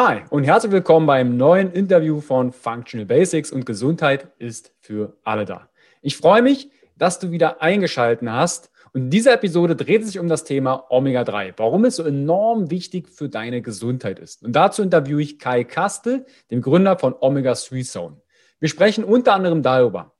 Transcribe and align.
Hi 0.00 0.22
und 0.30 0.44
herzlich 0.44 0.70
willkommen 0.70 1.08
beim 1.08 1.36
neuen 1.36 1.72
Interview 1.72 2.20
von 2.20 2.52
Functional 2.52 3.04
Basics 3.04 3.50
und 3.50 3.66
Gesundheit 3.66 4.28
ist 4.38 4.72
für 4.78 5.16
alle 5.24 5.44
da. 5.44 5.70
Ich 6.02 6.16
freue 6.16 6.40
mich, 6.40 6.70
dass 6.96 7.18
du 7.18 7.32
wieder 7.32 7.62
eingeschaltet 7.62 8.28
hast 8.28 8.70
und 8.92 9.00
in 9.00 9.10
dieser 9.10 9.32
Episode 9.32 9.74
dreht 9.74 10.02
es 10.02 10.12
sich 10.12 10.20
um 10.20 10.28
das 10.28 10.44
Thema 10.44 10.84
Omega-3, 10.90 11.54
warum 11.56 11.84
es 11.84 11.96
so 11.96 12.04
enorm 12.04 12.70
wichtig 12.70 13.08
für 13.08 13.28
deine 13.28 13.60
Gesundheit 13.60 14.20
ist. 14.20 14.44
Und 14.44 14.52
dazu 14.52 14.84
interviewe 14.84 15.20
ich 15.20 15.40
Kai 15.40 15.64
Kastel, 15.64 16.26
den 16.52 16.60
Gründer 16.60 16.96
von 16.96 17.12
Omega-3 17.18 17.84
Zone. 17.84 18.22
Wir 18.60 18.68
sprechen 18.68 19.02
unter 19.02 19.34
anderem 19.34 19.64
darüber, 19.64 20.14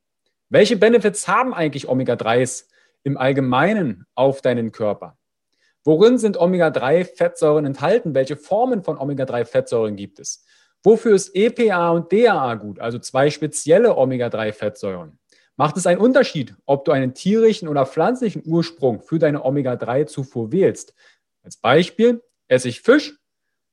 welche 0.48 0.76
Benefits 0.76 1.28
haben 1.28 1.54
eigentlich 1.54 1.88
Omega-3s 1.88 2.64
im 3.04 3.16
Allgemeinen 3.16 4.06
auf 4.16 4.42
deinen 4.42 4.72
Körper? 4.72 5.17
Worin 5.88 6.18
sind 6.18 6.36
Omega-3-Fettsäuren 6.36 7.64
enthalten? 7.64 8.14
Welche 8.14 8.36
Formen 8.36 8.82
von 8.82 8.98
Omega-3-Fettsäuren 8.98 9.96
gibt 9.96 10.18
es? 10.18 10.44
Wofür 10.82 11.14
ist 11.14 11.34
EPA 11.34 11.92
und 11.92 12.12
DAA 12.12 12.56
gut, 12.56 12.78
also 12.78 12.98
zwei 12.98 13.30
spezielle 13.30 13.96
Omega-3-Fettsäuren? 13.96 15.18
Macht 15.56 15.78
es 15.78 15.86
einen 15.86 15.98
Unterschied, 15.98 16.54
ob 16.66 16.84
du 16.84 16.92
einen 16.92 17.14
tierischen 17.14 17.68
oder 17.68 17.86
pflanzlichen 17.86 18.42
Ursprung 18.44 19.00
für 19.00 19.18
deine 19.18 19.42
Omega-3-Zufuhr 19.46 20.52
wählst? 20.52 20.92
Als 21.42 21.56
Beispiel 21.56 22.22
Essig 22.48 22.82
Fisch, 22.82 23.18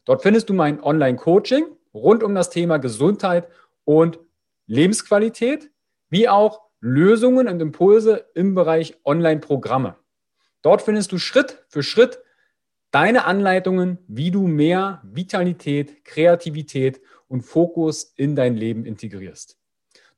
Dort 0.05 0.23
findest 0.23 0.49
du 0.49 0.55
mein 0.55 0.83
Online-Coaching 0.83 1.65
rund 1.95 2.23
um 2.23 2.35
das 2.35 2.51
Thema 2.51 2.79
Gesundheit 2.79 3.49
und 3.85 4.19
Lebensqualität, 4.67 5.71
wie 6.11 6.29
auch 6.29 6.61
Lösungen 6.81 7.49
und 7.49 7.61
Impulse 7.61 8.27
im 8.35 8.55
Bereich 8.55 8.99
Online-Programme. 9.05 9.97
Dort 10.63 10.83
findest 10.83 11.13
du 11.13 11.19
Schritt 11.19 11.65
für 11.69 11.83
Schritt 11.83 12.21
deine 12.91 13.25
Anleitungen, 13.25 13.99
wie 14.09 14.31
du 14.31 14.47
mehr 14.47 15.01
Vitalität, 15.05 16.05
Kreativität 16.05 17.01
und 17.29 17.43
Fokus 17.43 18.13
in 18.17 18.37
dein 18.37 18.57
Leben 18.57 18.85
integrierst. 18.85 19.59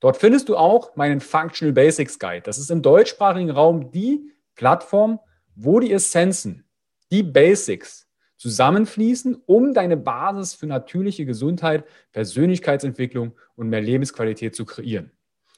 Dort 0.00 0.16
findest 0.16 0.48
du 0.48 0.56
auch 0.56 0.94
meinen 0.96 1.20
Functional 1.20 1.72
Basics 1.72 2.18
Guide. 2.18 2.42
Das 2.42 2.58
ist 2.58 2.70
im 2.70 2.82
deutschsprachigen 2.82 3.50
Raum 3.50 3.90
die 3.90 4.32
Plattform, 4.54 5.18
wo 5.54 5.80
die 5.80 5.92
Essenzen, 5.92 6.64
die 7.10 7.22
Basics 7.22 8.08
zusammenfließen, 8.36 9.42
um 9.46 9.74
deine 9.74 9.96
Basis 9.96 10.54
für 10.54 10.66
natürliche 10.66 11.26
Gesundheit, 11.26 11.84
Persönlichkeitsentwicklung 12.12 13.32
und 13.56 13.68
mehr 13.68 13.80
Lebensqualität 13.80 14.54
zu 14.54 14.64
kreieren. 14.64 15.10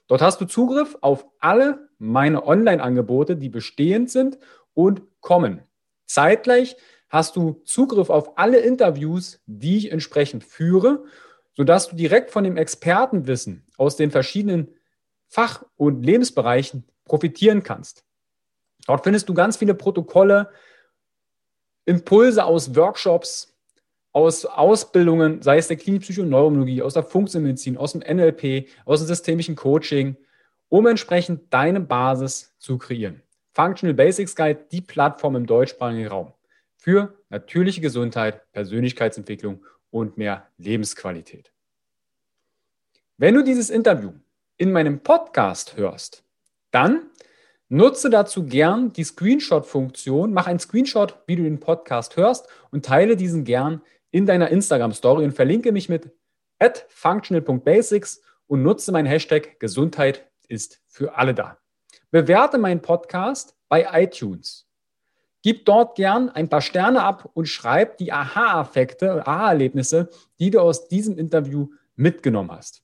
Dort 0.06 0.22
hast 0.22 0.40
du 0.40 0.46
Zugriff 0.46 0.96
auf 1.02 1.26
alle 1.38 1.88
meine 1.98 2.46
Online-Angebote, 2.46 3.36
die 3.36 3.50
bestehend 3.50 4.10
sind 4.10 4.38
und 4.72 5.02
kommen. 5.20 5.62
Zeitgleich 6.06 6.76
hast 7.10 7.36
du 7.36 7.60
Zugriff 7.64 8.08
auf 8.08 8.38
alle 8.38 8.58
Interviews, 8.58 9.40
die 9.46 9.76
ich 9.76 9.92
entsprechend 9.92 10.42
führe 10.42 11.04
sodass 11.54 11.88
du 11.88 11.96
direkt 11.96 12.30
von 12.30 12.44
dem 12.44 12.56
Expertenwissen 12.56 13.66
aus 13.76 13.96
den 13.96 14.10
verschiedenen 14.10 14.74
Fach- 15.28 15.64
und 15.76 16.04
Lebensbereichen 16.04 16.84
profitieren 17.04 17.62
kannst. 17.62 18.04
Dort 18.86 19.04
findest 19.04 19.28
du 19.28 19.34
ganz 19.34 19.56
viele 19.56 19.74
Protokolle, 19.74 20.50
Impulse 21.84 22.44
aus 22.44 22.74
Workshops, 22.74 23.56
aus 24.12 24.44
Ausbildungen, 24.44 25.42
sei 25.42 25.58
es 25.58 25.68
der 25.68 25.78
und 25.78 26.28
Neurologie, 26.28 26.82
aus 26.82 26.94
der 26.94 27.04
Funktionsmedizin, 27.04 27.76
aus 27.76 27.92
dem 27.92 28.00
NLP, 28.00 28.68
aus 28.84 29.00
dem 29.00 29.06
systemischen 29.06 29.54
Coaching, 29.54 30.16
um 30.68 30.86
entsprechend 30.86 31.52
deine 31.52 31.80
Basis 31.80 32.54
zu 32.58 32.78
kreieren. 32.78 33.22
Functional 33.52 33.94
Basics 33.94 34.34
Guide, 34.34 34.66
die 34.70 34.80
Plattform 34.80 35.36
im 35.36 35.46
deutschsprachigen 35.46 36.06
Raum 36.06 36.32
für 36.76 37.14
natürliche 37.28 37.80
Gesundheit, 37.80 38.50
Persönlichkeitsentwicklung 38.52 39.64
und 39.90 40.16
mehr 40.16 40.48
Lebensqualität. 40.58 41.52
Wenn 43.16 43.34
du 43.34 43.44
dieses 43.44 43.70
Interview 43.70 44.12
in 44.56 44.72
meinem 44.72 45.00
Podcast 45.00 45.76
hörst, 45.76 46.24
dann 46.70 47.10
nutze 47.68 48.10
dazu 48.10 48.44
gern 48.46 48.92
die 48.92 49.04
Screenshot-Funktion, 49.04 50.32
mach 50.32 50.46
einen 50.46 50.58
Screenshot, 50.58 51.18
wie 51.26 51.36
du 51.36 51.42
den 51.42 51.60
Podcast 51.60 52.16
hörst 52.16 52.48
und 52.70 52.84
teile 52.84 53.16
diesen 53.16 53.44
gern 53.44 53.82
in 54.10 54.26
deiner 54.26 54.48
Instagram-Story 54.48 55.24
und 55.24 55.32
verlinke 55.32 55.72
mich 55.72 55.88
mit 55.88 56.10
functional.basics 56.88 58.22
und 58.46 58.62
nutze 58.62 58.92
mein 58.92 59.06
Hashtag 59.06 59.58
Gesundheit 59.60 60.28
ist 60.48 60.82
für 60.86 61.16
alle 61.16 61.34
da. 61.34 61.58
Bewerte 62.10 62.58
meinen 62.58 62.82
Podcast 62.82 63.56
bei 63.68 63.86
iTunes. 63.92 64.69
Gib 65.42 65.64
dort 65.64 65.96
gern 65.96 66.28
ein 66.28 66.48
paar 66.48 66.60
Sterne 66.60 67.02
ab 67.02 67.30
und 67.32 67.46
schreib 67.46 67.96
die 67.98 68.12
Aha-Effekte, 68.12 69.26
Aha-Erlebnisse, 69.26 70.10
die 70.38 70.50
du 70.50 70.60
aus 70.60 70.88
diesem 70.88 71.16
Interview 71.16 71.68
mitgenommen 71.96 72.50
hast. 72.52 72.82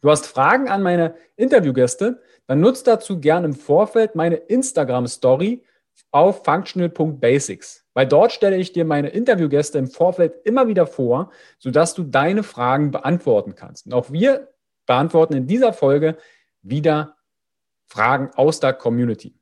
Du 0.00 0.10
hast 0.10 0.26
Fragen 0.26 0.68
an 0.68 0.82
meine 0.82 1.14
Interviewgäste, 1.36 2.22
dann 2.46 2.60
nutzt 2.60 2.86
dazu 2.86 3.20
gern 3.20 3.44
im 3.44 3.52
Vorfeld 3.52 4.14
meine 4.14 4.36
Instagram-Story 4.36 5.62
auf 6.10 6.44
functional.basics, 6.44 7.86
weil 7.94 8.06
dort 8.06 8.32
stelle 8.32 8.56
ich 8.56 8.72
dir 8.72 8.84
meine 8.84 9.10
Interviewgäste 9.10 9.78
im 9.78 9.88
Vorfeld 9.88 10.34
immer 10.44 10.66
wieder 10.66 10.86
vor, 10.86 11.30
sodass 11.58 11.94
du 11.94 12.02
deine 12.02 12.42
Fragen 12.42 12.90
beantworten 12.90 13.54
kannst. 13.54 13.86
Und 13.86 13.92
auch 13.92 14.10
wir 14.10 14.48
beantworten 14.86 15.34
in 15.34 15.46
dieser 15.46 15.72
Folge 15.72 16.16
wieder 16.62 17.16
Fragen 17.86 18.30
aus 18.34 18.58
der 18.58 18.72
Community. 18.72 19.34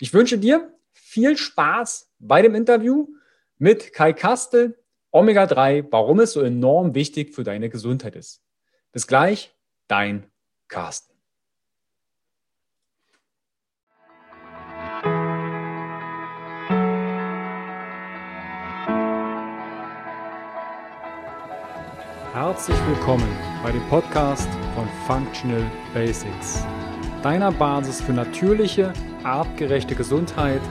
Ich 0.00 0.12
wünsche 0.12 0.38
dir 0.38 0.75
viel 1.16 1.38
Spaß 1.38 2.12
bei 2.18 2.42
dem 2.42 2.54
Interview 2.54 3.08
mit 3.56 3.94
Kai 3.94 4.12
Kastel, 4.12 4.78
Omega-3, 5.12 5.86
warum 5.90 6.20
es 6.20 6.32
so 6.32 6.42
enorm 6.42 6.94
wichtig 6.94 7.34
für 7.34 7.42
deine 7.42 7.70
Gesundheit 7.70 8.14
ist. 8.16 8.42
Bis 8.92 9.06
gleich, 9.06 9.56
dein 9.88 10.30
Carsten. 10.68 11.14
Herzlich 22.34 22.76
willkommen 22.88 23.38
bei 23.62 23.72
dem 23.72 23.88
Podcast 23.88 24.50
von 24.74 24.86
Functional 25.06 25.64
Basics, 25.94 26.62
deiner 27.22 27.52
Basis 27.52 28.02
für 28.02 28.12
natürliche, 28.12 28.92
artgerechte 29.24 29.94
Gesundheit– 29.94 30.60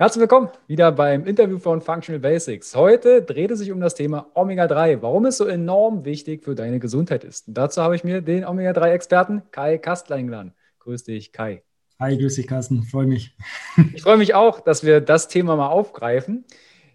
Herzlich 0.00 0.22
willkommen 0.22 0.48
wieder 0.66 0.92
beim 0.92 1.26
Interview 1.26 1.58
von 1.58 1.82
Functional 1.82 2.20
Basics. 2.20 2.74
Heute 2.74 3.20
dreht 3.20 3.50
es 3.50 3.58
sich 3.58 3.70
um 3.70 3.80
das 3.80 3.94
Thema 3.94 4.30
Omega-3, 4.32 5.02
warum 5.02 5.26
es 5.26 5.36
so 5.36 5.44
enorm 5.44 6.06
wichtig 6.06 6.42
für 6.42 6.54
deine 6.54 6.80
Gesundheit 6.80 7.22
ist. 7.22 7.48
Und 7.48 7.58
dazu 7.58 7.82
habe 7.82 7.96
ich 7.96 8.02
mir 8.02 8.22
den 8.22 8.46
Omega-3-Experten 8.46 9.42
Kai 9.50 9.76
Kastler 9.76 10.16
eingeladen. 10.16 10.54
Grüß 10.78 11.04
dich, 11.04 11.32
Kai. 11.32 11.64
Hi, 11.98 12.16
grüß 12.16 12.36
dich, 12.36 12.46
Carsten. 12.46 12.84
Freue 12.84 13.04
mich. 13.04 13.36
Ich 13.94 14.00
freue 14.00 14.16
mich 14.16 14.34
auch, 14.34 14.60
dass 14.60 14.84
wir 14.84 15.02
das 15.02 15.28
Thema 15.28 15.54
mal 15.54 15.68
aufgreifen. 15.68 16.46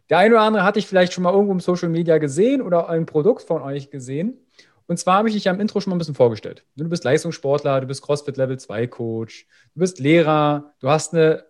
Der 0.10 0.18
eine 0.18 0.34
oder 0.34 0.44
andere 0.44 0.64
hatte 0.64 0.80
ich 0.80 0.88
vielleicht 0.88 1.14
schon 1.14 1.26
mal 1.26 1.32
irgendwo 1.32 1.54
im 1.54 1.60
Social 1.60 1.90
Media 1.90 2.18
gesehen 2.18 2.64
oder 2.64 2.90
ein 2.90 3.06
Produkt 3.06 3.44
von 3.44 3.62
euch 3.62 3.92
gesehen. 3.92 4.40
Und 4.88 4.98
zwar 4.98 5.20
habe 5.20 5.28
ich 5.28 5.36
dich 5.36 5.44
ja 5.44 5.54
im 5.54 5.60
Intro 5.60 5.80
schon 5.80 5.92
mal 5.92 5.98
ein 5.98 6.00
bisschen 6.00 6.16
vorgestellt. 6.16 6.66
Du 6.76 6.90
bist 6.90 7.04
Leistungssportler, 7.04 7.82
du 7.82 7.86
bist 7.86 8.02
CrossFit 8.02 8.38
Level 8.38 8.58
2 8.58 8.88
Coach, 8.88 9.46
du 9.76 9.80
bist 9.82 10.00
Lehrer, 10.00 10.74
du 10.80 10.90
hast 10.90 11.14
eine 11.14 11.44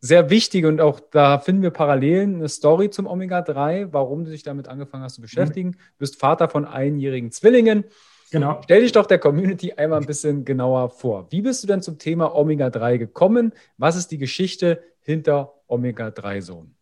sehr 0.00 0.30
wichtige 0.30 0.68
und 0.68 0.80
auch 0.80 1.00
da 1.00 1.38
finden 1.38 1.62
wir 1.62 1.70
Parallelen, 1.70 2.36
eine 2.36 2.48
Story 2.48 2.90
zum 2.90 3.06
Omega-3, 3.06 3.88
warum 3.92 4.24
du 4.24 4.30
dich 4.30 4.42
damit 4.42 4.68
angefangen 4.68 5.02
hast 5.02 5.14
zu 5.14 5.20
beschäftigen. 5.20 5.72
Du 5.72 5.98
bist 5.98 6.20
Vater 6.20 6.48
von 6.48 6.64
einjährigen 6.64 7.32
Zwillingen. 7.32 7.84
Genau. 8.30 8.60
Stell 8.62 8.82
dich 8.82 8.92
doch 8.92 9.06
der 9.06 9.18
Community 9.18 9.72
einmal 9.72 10.00
ein 10.00 10.06
bisschen 10.06 10.44
genauer 10.44 10.90
vor. 10.90 11.26
Wie 11.30 11.42
bist 11.42 11.62
du 11.62 11.66
denn 11.66 11.82
zum 11.82 11.98
Thema 11.98 12.34
Omega-3 12.34 12.98
gekommen? 12.98 13.52
Was 13.78 13.96
ist 13.96 14.10
die 14.10 14.18
Geschichte 14.18 14.82
hinter 15.00 15.54
Omega-3-Sohn? 15.66 16.74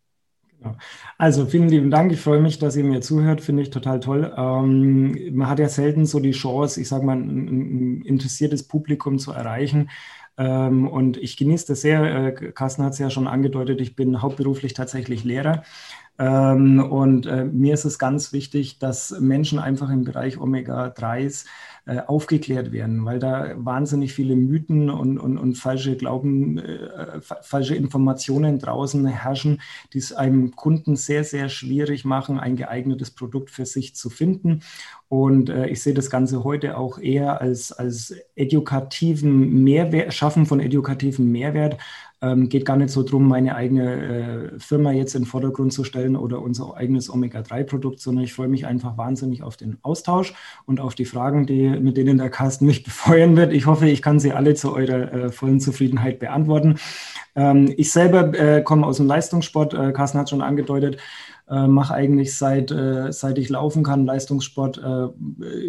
Genau. 0.59 0.75
Also 1.17 1.45
vielen 1.45 1.69
lieben 1.69 1.91
Dank. 1.91 2.11
Ich 2.11 2.19
freue 2.19 2.41
mich, 2.41 2.59
dass 2.59 2.75
ihr 2.75 2.83
mir 2.83 3.01
zuhört. 3.01 3.41
Finde 3.41 3.61
ich 3.61 3.69
total 3.69 3.99
toll. 3.99 4.33
Ähm, 4.35 5.35
man 5.35 5.49
hat 5.49 5.59
ja 5.59 5.69
selten 5.69 6.05
so 6.05 6.19
die 6.19 6.31
Chance, 6.31 6.81
ich 6.81 6.87
sage 6.87 7.05
mal, 7.05 7.15
ein, 7.15 7.47
ein 7.47 8.01
interessiertes 8.01 8.67
Publikum 8.67 9.19
zu 9.19 9.31
erreichen. 9.31 9.89
Ähm, 10.37 10.87
und 10.87 11.17
ich 11.17 11.37
genieße 11.37 11.67
das 11.67 11.81
sehr. 11.81 12.03
Äh, 12.03 12.51
Carsten 12.51 12.83
hat 12.83 12.93
es 12.93 12.99
ja 12.99 13.09
schon 13.09 13.27
angedeutet, 13.27 13.81
ich 13.81 13.95
bin 13.95 14.21
hauptberuflich 14.21 14.73
tatsächlich 14.73 15.23
Lehrer. 15.23 15.63
Ähm, 16.19 16.79
und 16.79 17.25
äh, 17.25 17.45
mir 17.45 17.73
ist 17.73 17.85
es 17.85 17.99
ganz 17.99 18.33
wichtig, 18.33 18.79
dass 18.79 19.19
Menschen 19.19 19.59
einfach 19.59 19.89
im 19.89 20.03
Bereich 20.03 20.39
Omega-3s 20.39 21.45
äh, 21.87 22.01
aufgeklärt 22.05 22.73
werden, 22.73 23.05
weil 23.05 23.17
da 23.17 23.53
wahnsinnig 23.55 24.11
viele 24.11 24.35
Mythen 24.35 24.89
und, 24.89 25.17
und, 25.17 25.37
und 25.37 25.55
falsche 25.55 25.95
Glauben, 25.95 26.57
äh, 26.57 27.21
falsche 27.21 27.75
Informationen 27.75 28.59
draußen 28.59 29.05
herrschen, 29.05 29.61
die 29.93 29.99
es 29.99 30.11
einem 30.11 30.55
Kunden 30.55 30.97
sehr, 30.97 31.23
sehr 31.23 31.47
schwierig 31.47 32.03
machen, 32.03 32.41
ein 32.41 32.57
geeignetes 32.57 33.11
Produkt 33.11 33.49
für 33.51 33.65
sich 33.65 33.95
zu 33.95 34.09
finden. 34.09 34.63
Und 35.07 35.49
äh, 35.49 35.67
ich 35.67 35.81
sehe 35.81 35.93
das 35.93 36.09
Ganze 36.09 36.43
heute 36.43 36.77
auch 36.77 36.99
eher 36.99 37.39
als, 37.39 37.71
als 37.71 38.13
edukativen 38.35 39.63
Mehrwert, 39.63 40.13
Schaffen 40.13 40.45
von 40.45 40.59
edukativen 40.59 41.31
Mehrwert, 41.31 41.77
ähm, 42.21 42.49
geht 42.49 42.65
gar 42.65 42.77
nicht 42.77 42.89
so 42.89 43.03
darum, 43.03 43.27
meine 43.27 43.55
eigene 43.55 44.53
äh, 44.55 44.59
Firma 44.59 44.91
jetzt 44.91 45.13
in 45.13 45.21
den 45.21 45.27
Vordergrund 45.27 45.71
zu 45.71 45.83
stellen 45.83 46.15
oder 46.15 46.41
unser 46.41 46.75
eigenes 46.75 47.11
Omega-3-Produkt, 47.13 47.99
sondern 47.99 48.23
ich 48.23 48.33
freue 48.33 48.47
mich 48.47 48.65
einfach 48.65 48.97
wahnsinnig 48.97 49.43
auf 49.43 49.55
den 49.55 49.77
Austausch 49.83 50.33
und 50.65 50.79
auf 50.79 50.95
die 50.95 51.05
Fragen, 51.05 51.45
die, 51.45 51.76
mit 51.79 51.97
denen 51.97 52.17
der 52.17 52.29
Carsten 52.29 52.65
mich 52.65 52.83
befeuern 52.85 53.35
wird. 53.35 53.53
Ich 53.53 53.65
hoffe, 53.65 53.87
ich 53.87 54.01
kann 54.01 54.19
sie 54.19 54.31
alle 54.31 54.53
zu 54.55 54.73
eurer 54.73 55.13
äh, 55.13 55.31
vollen 55.31 55.59
Zufriedenheit 55.59 56.19
beantworten. 56.19 56.75
Ähm, 57.35 57.73
ich 57.77 57.91
selber 57.91 58.33
äh, 58.37 58.61
komme 58.61 58.85
aus 58.85 58.97
dem 58.97 59.07
Leistungssport. 59.07 59.73
Äh, 59.73 59.91
Carsten 59.91 60.19
hat 60.19 60.29
schon 60.29 60.41
angedeutet, 60.41 60.97
äh, 61.49 61.67
mache 61.67 61.93
eigentlich 61.93 62.35
seit, 62.35 62.71
äh, 62.71 63.11
seit 63.11 63.37
ich 63.37 63.49
laufen 63.49 63.83
kann 63.83 64.05
Leistungssport. 64.05 64.77
Äh, 64.79 65.07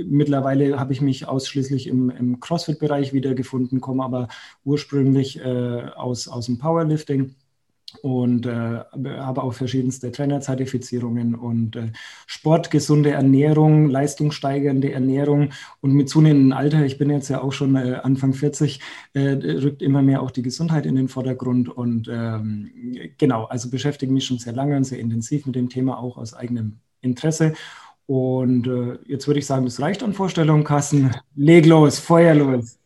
mittlerweile 0.06 0.80
habe 0.80 0.92
ich 0.92 1.00
mich 1.00 1.28
ausschließlich 1.28 1.86
im, 1.86 2.10
im 2.10 2.40
CrossFit-Bereich 2.40 3.12
wiedergefunden, 3.12 3.80
komme 3.80 4.04
aber 4.04 4.28
ursprünglich 4.64 5.40
aus, 5.44 6.28
aus 6.28 6.46
dem 6.46 6.58
Powerlifting 6.58 7.34
und 8.02 8.46
äh, 8.46 8.50
habe 8.50 9.42
auch 9.42 9.54
verschiedenste 9.54 10.12
Trainerzertifizierungen 10.12 11.34
und 11.34 11.76
äh, 11.76 11.92
Sport, 12.26 12.70
gesunde 12.70 13.10
Ernährung, 13.10 13.88
leistungssteigernde 13.88 14.92
Ernährung 14.92 15.50
und 15.80 15.92
mit 15.94 16.08
zunehmendem 16.08 16.52
Alter, 16.52 16.84
ich 16.84 16.98
bin 16.98 17.10
jetzt 17.10 17.28
ja 17.28 17.40
auch 17.40 17.52
schon 17.52 17.76
äh, 17.76 18.00
Anfang 18.02 18.34
40, 18.34 18.80
äh, 19.14 19.20
rückt 19.20 19.82
immer 19.82 20.02
mehr 20.02 20.22
auch 20.22 20.30
die 20.30 20.42
Gesundheit 20.42 20.86
in 20.86 20.96
den 20.96 21.08
Vordergrund 21.08 21.68
und 21.68 22.08
ähm, 22.12 22.70
genau, 23.16 23.44
also 23.44 23.70
beschäftige 23.70 24.12
mich 24.12 24.26
schon 24.26 24.38
sehr 24.38 24.52
lange 24.52 24.76
und 24.76 24.84
sehr 24.84 24.98
intensiv 24.98 25.46
mit 25.46 25.56
dem 25.56 25.68
Thema 25.68 25.98
auch 25.98 26.18
aus 26.18 26.34
eigenem 26.34 26.80
Interesse. 27.00 27.54
Und 28.06 28.66
äh, 28.66 28.98
jetzt 29.06 29.26
würde 29.26 29.38
ich 29.38 29.46
sagen, 29.46 29.64
das 29.64 29.80
reicht 29.80 30.02
an 30.02 30.14
Vorstellungen, 30.14 30.64
Carsten. 30.64 31.10
Leg 31.36 31.66
los, 31.66 31.98
Feuer 31.98 32.34
los. 32.34 32.78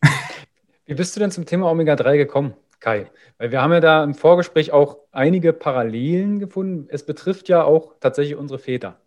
Wie 0.85 0.95
bist 0.95 1.15
du 1.15 1.21
denn 1.21 1.31
zum 1.31 1.45
Thema 1.45 1.71
Omega-3 1.71 2.17
gekommen? 2.17 2.53
Kai, 2.83 3.09
weil 3.37 3.51
wir 3.51 3.61
haben 3.61 3.71
ja 3.71 3.79
da 3.79 4.03
im 4.03 4.13
Vorgespräch 4.13 4.73
auch 4.73 4.97
einige 5.13 5.53
Parallelen 5.53 6.39
gefunden. 6.39 6.87
Es 6.89 7.05
betrifft 7.05 7.47
ja 7.47 7.63
auch 7.63 7.95
tatsächlich 8.01 8.35
unsere 8.35 8.59
Väter. 8.59 8.99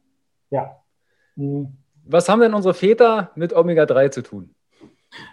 Ja. 0.49 0.83
Mhm. 1.35 1.77
Was 2.07 2.31
haben 2.31 2.41
denn 2.41 2.55
unsere 2.55 2.73
Väter 2.73 3.33
mit 3.35 3.53
Omega-3 3.55 4.11
zu 4.11 4.23
tun? 4.23 4.55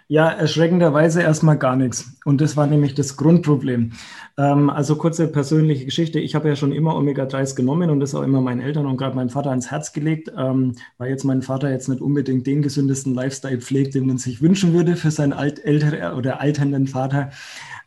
Ja, 0.08 0.28
erschreckenderweise 0.28 1.22
erstmal 1.22 1.56
gar 1.56 1.76
nichts. 1.76 2.18
Und 2.24 2.40
das 2.40 2.56
war 2.56 2.66
nämlich 2.66 2.94
das 2.94 3.16
Grundproblem. 3.16 3.92
Ähm, 4.36 4.70
also 4.70 4.96
kurze 4.96 5.28
persönliche 5.28 5.86
Geschichte. 5.86 6.20
Ich 6.20 6.34
habe 6.34 6.48
ja 6.48 6.56
schon 6.56 6.72
immer 6.72 6.96
Omega-3s 6.96 7.56
genommen 7.56 7.90
und 7.90 8.00
das 8.00 8.14
auch 8.14 8.22
immer 8.22 8.40
meinen 8.40 8.60
Eltern 8.60 8.86
und 8.86 8.98
gerade 8.98 9.16
meinem 9.16 9.30
Vater 9.30 9.50
ans 9.50 9.70
Herz 9.70 9.92
gelegt, 9.92 10.30
ähm, 10.36 10.74
weil 10.98 11.10
jetzt 11.10 11.24
mein 11.24 11.42
Vater 11.42 11.70
jetzt 11.70 11.88
nicht 11.88 12.02
unbedingt 12.02 12.46
den 12.46 12.60
gesündesten 12.62 13.14
Lifestyle 13.14 13.60
pflegt, 13.60 13.94
den 13.94 14.06
man 14.06 14.18
sich 14.18 14.42
wünschen 14.42 14.74
würde 14.74 14.96
für 14.96 15.10
seinen 15.10 15.32
alt, 15.32 15.64
älter 15.64 16.16
oder 16.16 16.40
alternden 16.40 16.86
Vater. 16.86 17.30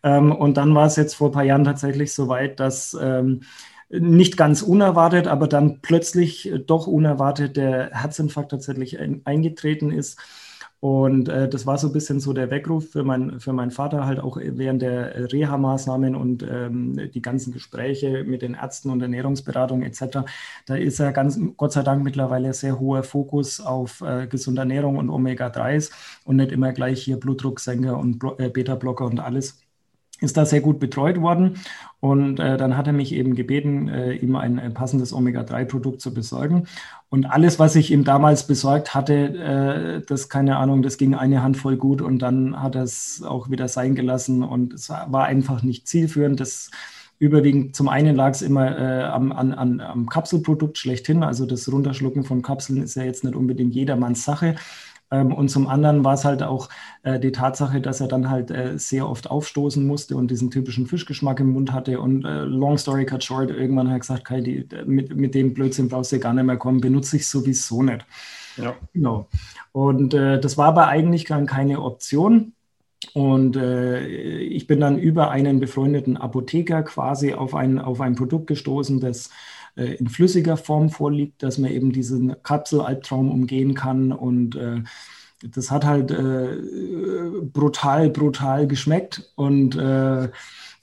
Ähm, 0.08 0.32
und 0.32 0.58
dann 0.58 0.74
war 0.74 0.86
es 0.88 0.96
jetzt 0.96 1.16
vor 1.16 1.30
ein 1.30 1.34
paar 1.34 1.44
Jahren 1.44 1.66
tatsächlich 1.66 2.14
so 2.14 2.30
weit, 2.30 2.60
dass 2.60 2.98
ähm, 3.00 3.42
nicht 3.90 4.38
ganz 4.38 4.62
unerwartet, 4.62 5.28
aber 5.28 5.48
dann 5.48 5.82
plötzlich 5.82 6.52
doch 6.66 6.88
unerwartet 6.88 7.58
der 7.58 7.92
Herzinfarkt 7.92 8.52
tatsächlich 8.52 9.00
eingetreten 9.00 9.92
ist. 9.92 10.20
Und 10.80 11.28
äh, 11.28 11.50
das 11.50 11.66
war 11.66 11.78
so 11.80 11.88
ein 11.88 11.94
bisschen 11.94 12.20
so 12.20 12.34
der 12.34 12.52
Weckruf 12.52 12.92
für, 12.92 13.04
mein, 13.04 13.40
für 13.40 13.52
meinen 13.52 13.72
Vater, 13.72 14.06
halt 14.06 14.20
auch 14.20 14.38
während 14.40 14.84
der 14.84 15.32
Reha-Maßnahmen 15.34 16.16
und 16.16 16.44
ähm, 16.44 17.10
die 17.14 17.22
ganzen 17.22 17.52
Gespräche 17.52 18.24
mit 18.24 18.44
den 18.44 18.54
Ärzten 18.54 18.92
und 18.92 19.02
Ernährungsberatung 19.02 19.82
etc. 19.82 20.20
Da 20.68 20.76
ist 20.76 21.00
ja 21.00 21.12
ganz, 21.12 21.40
Gott 21.58 21.74
sei 21.74 21.82
Dank 21.82 22.04
mittlerweile 22.04 22.54
sehr 22.54 22.80
hoher 22.80 23.04
Fokus 23.04 23.60
auf 23.60 24.02
äh, 24.02 24.28
gesunde 24.28 24.62
Ernährung 24.62 24.98
und 24.98 25.10
Omega-3s 25.10 25.92
und 26.26 26.36
nicht 26.36 26.52
immer 26.52 26.72
gleich 26.74 27.02
hier 27.02 27.20
Blutdrucksenker 27.20 27.98
und 27.98 28.24
äh, 28.38 28.50
Beta-Blocker 28.50 29.06
und 29.06 29.20
alles 29.20 29.66
ist 30.19 30.38
da 30.38 30.45
sehr 30.45 30.62
gut 30.62 30.79
betreut 30.79 31.21
worden. 31.21 31.57
Und 32.00 32.39
äh, 32.39 32.57
dann 32.57 32.77
hat 32.77 32.88
er 32.88 32.93
mich 32.93 33.13
eben 33.13 33.36
gebeten, 33.36 33.88
äh, 33.89 34.13
ihm 34.13 34.36
ein, 34.36 34.59
ein 34.59 34.74
passendes 34.74 35.13
Omega-3-Produkt 35.13 36.01
zu 36.01 36.13
besorgen. 36.13 36.67
Und 37.09 37.25
alles, 37.25 37.59
was 37.59 37.75
ich 37.75 37.91
ihm 37.91 38.03
damals 38.03 38.45
besorgt 38.45 38.93
hatte, 38.93 39.13
äh, 39.13 40.05
das, 40.05 40.29
keine 40.29 40.57
Ahnung, 40.57 40.81
das 40.81 40.97
ging 40.97 41.15
eine 41.15 41.41
Handvoll 41.41 41.77
gut 41.77 42.01
und 42.01 42.19
dann 42.19 42.62
hat 42.62 42.75
er 42.75 42.83
es 42.83 43.24
auch 43.24 43.50
wieder 43.50 43.67
sein 43.67 43.95
gelassen 43.95 44.43
und 44.43 44.74
es 44.74 44.89
war 44.89 45.25
einfach 45.25 45.63
nicht 45.63 45.88
zielführend. 45.88 46.39
Das 46.39 46.69
überwiegend, 47.19 47.75
zum 47.75 47.89
einen 47.89 48.15
lag 48.15 48.31
es 48.31 48.41
immer 48.41 48.77
äh, 48.77 49.03
am, 49.05 49.31
an, 49.31 49.79
am 49.79 50.07
Kapselprodukt 50.07 50.77
schlechthin. 50.77 51.24
Also 51.24 51.45
das 51.45 51.71
Runterschlucken 51.71 52.24
von 52.24 52.41
Kapseln 52.41 52.83
ist 52.83 52.95
ja 52.95 53.03
jetzt 53.03 53.24
nicht 53.24 53.36
unbedingt 53.36 53.74
jedermanns 53.74 54.24
Sache. 54.24 54.55
Ähm, 55.12 55.34
und 55.34 55.50
zum 55.50 55.68
anderen 55.68 56.04
war 56.04 56.14
es 56.14 56.26
halt 56.26 56.44
auch 56.44 56.70
äh, 57.04 57.20
die 57.20 57.32
Tatsache, 57.32 57.82
dass 57.82 58.02
er 58.02 58.08
dann 58.08 58.30
halt 58.30 58.52
äh, 58.52 58.78
sehr 58.78 59.08
oft 59.08 59.30
aufstoßen 59.30 59.86
musste 59.86 60.18
und 60.18 60.32
diesen 60.32 60.52
typischen 60.52 60.88
Fischgeschmack 60.88 61.40
im 61.40 61.52
Mund 61.52 61.72
hatte. 61.72 62.00
Und 62.00 62.26
äh, 62.26 62.44
long 62.44 62.78
story 62.78 63.06
cut 63.06 63.24
short, 63.24 63.50
irgendwann 63.50 63.88
hat 63.88 63.96
er 63.96 64.00
gesagt, 64.00 64.26
Kai, 64.26 64.42
die, 64.42 64.68
mit, 64.86 65.16
mit 65.16 65.36
dem 65.36 65.54
Blödsinn 65.54 65.90
brauchst 65.90 66.12
du 66.12 66.20
gar 66.20 66.34
nicht 66.34 66.44
mehr 66.44 66.58
kommen, 66.58 66.82
benutze 66.82 67.18
ich 67.18 67.28
sowieso 67.28 67.84
nicht. 67.84 68.06
Ja. 68.58 68.76
Genau. 68.94 69.28
Und 69.72 70.14
äh, 70.14 70.40
das 70.40 70.58
war 70.58 70.68
aber 70.68 70.88
eigentlich 70.88 71.26
dann 71.26 71.46
keine 71.46 71.82
Option. 71.82 72.54
Und 73.14 73.56
äh, 73.56 74.06
ich 74.08 74.66
bin 74.66 74.80
dann 74.80 74.98
über 74.98 75.30
einen 75.30 75.60
befreundeten 75.60 76.18
Apotheker 76.18 76.84
quasi 76.84 77.34
auf 77.34 77.54
ein, 77.54 77.80
auf 77.80 78.02
ein 78.02 78.16
Produkt 78.16 78.48
gestoßen, 78.48 79.00
das 79.00 79.28
äh, 79.28 79.32
in 79.86 80.07
flüssiger 80.07 80.57
Form 80.57 80.89
vorliegt, 80.89 81.43
dass 81.43 81.57
man 81.57 81.72
eben 81.72 81.91
diesen 81.91 82.41
Kapselalbtraum 82.43 83.31
umgehen 83.31 83.74
kann 83.74 84.12
und 84.12 84.55
äh, 84.55 84.81
das 85.43 85.69
hat 85.69 85.86
halt 85.86 86.12
äh, 86.12 86.57
brutal, 87.43 88.10
brutal 88.10 88.67
geschmeckt 88.67 89.31
und 89.36 89.75
äh, 89.75 90.29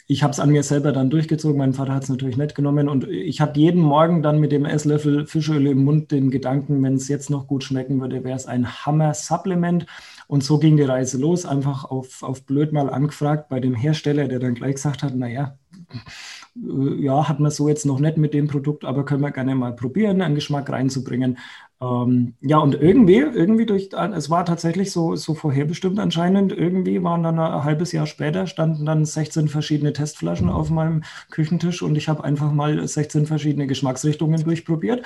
ich 0.06 0.22
habe 0.22 0.32
es 0.32 0.40
an 0.40 0.50
mir 0.50 0.62
selber 0.62 0.92
dann 0.92 1.08
durchgezogen. 1.08 1.56
Mein 1.56 1.72
Vater 1.72 1.94
hat 1.94 2.02
es 2.02 2.10
natürlich 2.10 2.36
nicht 2.36 2.54
genommen 2.54 2.88
und 2.88 3.08
ich 3.08 3.40
habe 3.40 3.58
jeden 3.58 3.80
Morgen 3.80 4.22
dann 4.22 4.38
mit 4.38 4.52
dem 4.52 4.66
Esslöffel 4.66 5.26
Fischöl 5.26 5.66
im 5.66 5.82
Mund 5.82 6.10
den 6.10 6.30
Gedanken, 6.30 6.82
wenn 6.82 6.94
es 6.94 7.08
jetzt 7.08 7.30
noch 7.30 7.46
gut 7.46 7.64
schmecken 7.64 8.00
würde, 8.00 8.22
wäre 8.22 8.36
es 8.36 8.46
ein 8.46 8.84
Hammer-Supplement. 8.84 9.86
Und 10.26 10.44
so 10.44 10.58
ging 10.58 10.76
die 10.76 10.82
Reise 10.82 11.18
los, 11.18 11.46
einfach 11.46 11.84
auf, 11.84 12.22
auf 12.22 12.44
blöd 12.44 12.72
mal 12.72 12.90
angefragt 12.90 13.48
bei 13.48 13.60
dem 13.60 13.74
Hersteller, 13.74 14.28
der 14.28 14.40
dann 14.40 14.54
gleich 14.54 14.74
gesagt 14.74 15.02
hat, 15.02 15.16
naja, 15.16 15.56
äh, 15.72 15.96
ja, 16.54 17.28
hat 17.28 17.40
man 17.40 17.50
so 17.50 17.68
jetzt 17.68 17.84
noch 17.84 17.99
nicht 17.99 18.16
mit 18.16 18.32
dem 18.32 18.46
Produkt, 18.46 18.84
aber 18.84 19.04
können 19.04 19.23
wir 19.23 19.32
gerne 19.32 19.54
mal 19.54 19.75
probieren, 19.75 20.23
einen 20.23 20.37
Geschmack 20.37 20.70
reinzubringen. 20.70 21.38
Ähm, 21.80 22.34
ja, 22.40 22.58
und 22.58 22.76
irgendwie, 22.76 23.18
irgendwie 23.18 23.66
durch, 23.66 23.90
es 23.92 24.30
war 24.30 24.44
tatsächlich 24.44 24.92
so, 24.92 25.16
so 25.16 25.34
vorherbestimmt 25.34 25.99
anscheinend, 25.99 26.52
irgendwie 26.52 27.02
waren 27.02 27.25
dann 27.25 27.38
ein 27.38 27.64
halbes 27.64 27.90
Jahr 27.92 28.06
später, 28.06 28.46
standen 28.46 28.87
dann 28.87 29.04
16 29.04 29.49
verschiedene 29.49 29.92
Testflaschen 29.92 30.49
auf 30.49 30.70
meinem 30.70 31.02
Küchentisch 31.30 31.82
und 31.82 31.96
ich 31.96 32.08
habe 32.08 32.23
einfach 32.23 32.52
mal 32.52 32.87
16 32.87 33.26
verschiedene 33.26 33.66
Geschmacksrichtungen 33.66 34.44
durchprobiert. 34.44 35.04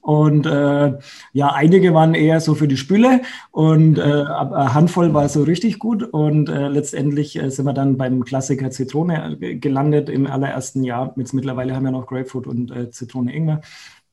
Und 0.00 0.46
äh, 0.46 0.98
ja, 1.32 1.52
einige 1.52 1.92
waren 1.94 2.14
eher 2.14 2.40
so 2.40 2.54
für 2.54 2.68
die 2.68 2.76
Spüle 2.76 3.20
und 3.50 3.98
äh, 3.98 4.02
eine 4.02 4.74
Handvoll 4.74 5.12
war 5.12 5.28
so 5.28 5.42
richtig 5.42 5.78
gut. 5.78 6.02
Und 6.02 6.48
äh, 6.48 6.68
letztendlich 6.68 7.36
äh, 7.36 7.50
sind 7.50 7.66
wir 7.66 7.74
dann 7.74 7.96
beim 7.96 8.24
Klassiker 8.24 8.70
Zitrone 8.70 9.36
äh, 9.40 9.56
gelandet 9.56 10.08
im 10.08 10.26
allerersten 10.26 10.84
Jahr. 10.84 11.12
Jetzt 11.16 11.34
mittlerweile 11.34 11.74
haben 11.74 11.84
wir 11.84 11.90
noch 11.90 12.06
Grapefruit 12.06 12.46
und 12.46 12.70
äh, 12.70 12.90
Zitrone 12.90 13.34
Ingwer. 13.34 13.60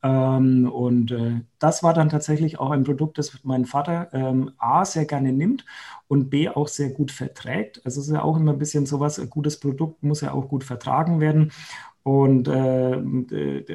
Ähm, 0.03 0.69
und 0.71 1.11
äh, 1.11 1.41
das 1.59 1.81
war 1.83 1.93
dann 1.93 2.09
tatsächlich 2.09 2.59
auch 2.59 2.71
ein 2.71 2.83
Produkt, 2.83 3.17
das 3.17 3.39
mein 3.43 3.65
Vater 3.65 4.09
ähm, 4.13 4.51
A 4.57 4.85
sehr 4.85 5.05
gerne 5.05 5.33
nimmt 5.33 5.65
und 6.07 6.29
B 6.29 6.49
auch 6.49 6.67
sehr 6.67 6.91
gut 6.91 7.11
verträgt. 7.11 7.81
Also 7.83 8.01
es 8.01 8.07
ist 8.07 8.13
ja 8.13 8.21
auch 8.21 8.37
immer 8.37 8.53
ein 8.53 8.59
bisschen 8.59 8.85
sowas, 8.85 9.19
ein 9.19 9.29
gutes 9.29 9.59
Produkt 9.59 10.03
muss 10.03 10.21
ja 10.21 10.33
auch 10.33 10.49
gut 10.49 10.63
vertragen 10.63 11.19
werden. 11.19 11.51
Und 12.07 12.47
äh, 12.47 13.01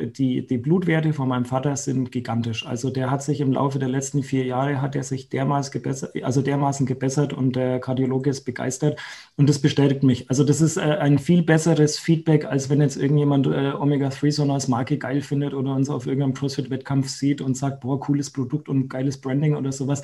die, 0.06 0.46
die 0.46 0.56
Blutwerte 0.56 1.12
von 1.12 1.28
meinem 1.28 1.44
Vater 1.44 1.76
sind 1.76 2.10
gigantisch. 2.10 2.64
Also 2.64 2.88
der 2.88 3.10
hat 3.10 3.22
sich 3.22 3.42
im 3.42 3.52
Laufe 3.52 3.78
der 3.78 3.90
letzten 3.90 4.22
vier 4.22 4.46
Jahre 4.46 4.80
hat 4.80 4.96
er 4.96 5.02
sich 5.02 5.28
dermaßen 5.28 5.70
gebessert, 5.70 6.14
also 6.22 6.40
dermaßen 6.40 6.86
gebessert 6.86 7.34
und 7.34 7.56
der 7.56 7.78
Kardiologe 7.78 8.30
ist 8.30 8.44
begeistert 8.44 8.98
und 9.36 9.50
das 9.50 9.58
bestätigt 9.58 10.02
mich. 10.02 10.30
Also 10.30 10.44
das 10.44 10.62
ist 10.62 10.78
äh, 10.78 10.80
ein 10.80 11.18
viel 11.18 11.42
besseres 11.42 11.98
Feedback, 11.98 12.46
als 12.46 12.70
wenn 12.70 12.80
jetzt 12.80 12.96
irgendjemand 12.96 13.48
äh, 13.48 13.74
Omega-3 13.78 14.32
so 14.32 14.50
als 14.50 14.66
Marke 14.66 14.96
geil 14.96 15.20
findet 15.20 15.52
oder 15.52 15.74
uns 15.74 15.90
auf 15.90 16.06
irgendeinem 16.06 16.32
CrossFit-Wettkampf 16.32 17.10
sieht 17.10 17.42
und 17.42 17.54
sagt, 17.54 17.80
boah, 17.80 18.00
cooles 18.00 18.30
Produkt 18.30 18.70
und 18.70 18.88
geiles 18.88 19.18
Branding 19.20 19.56
oder 19.56 19.72
sowas. 19.72 20.02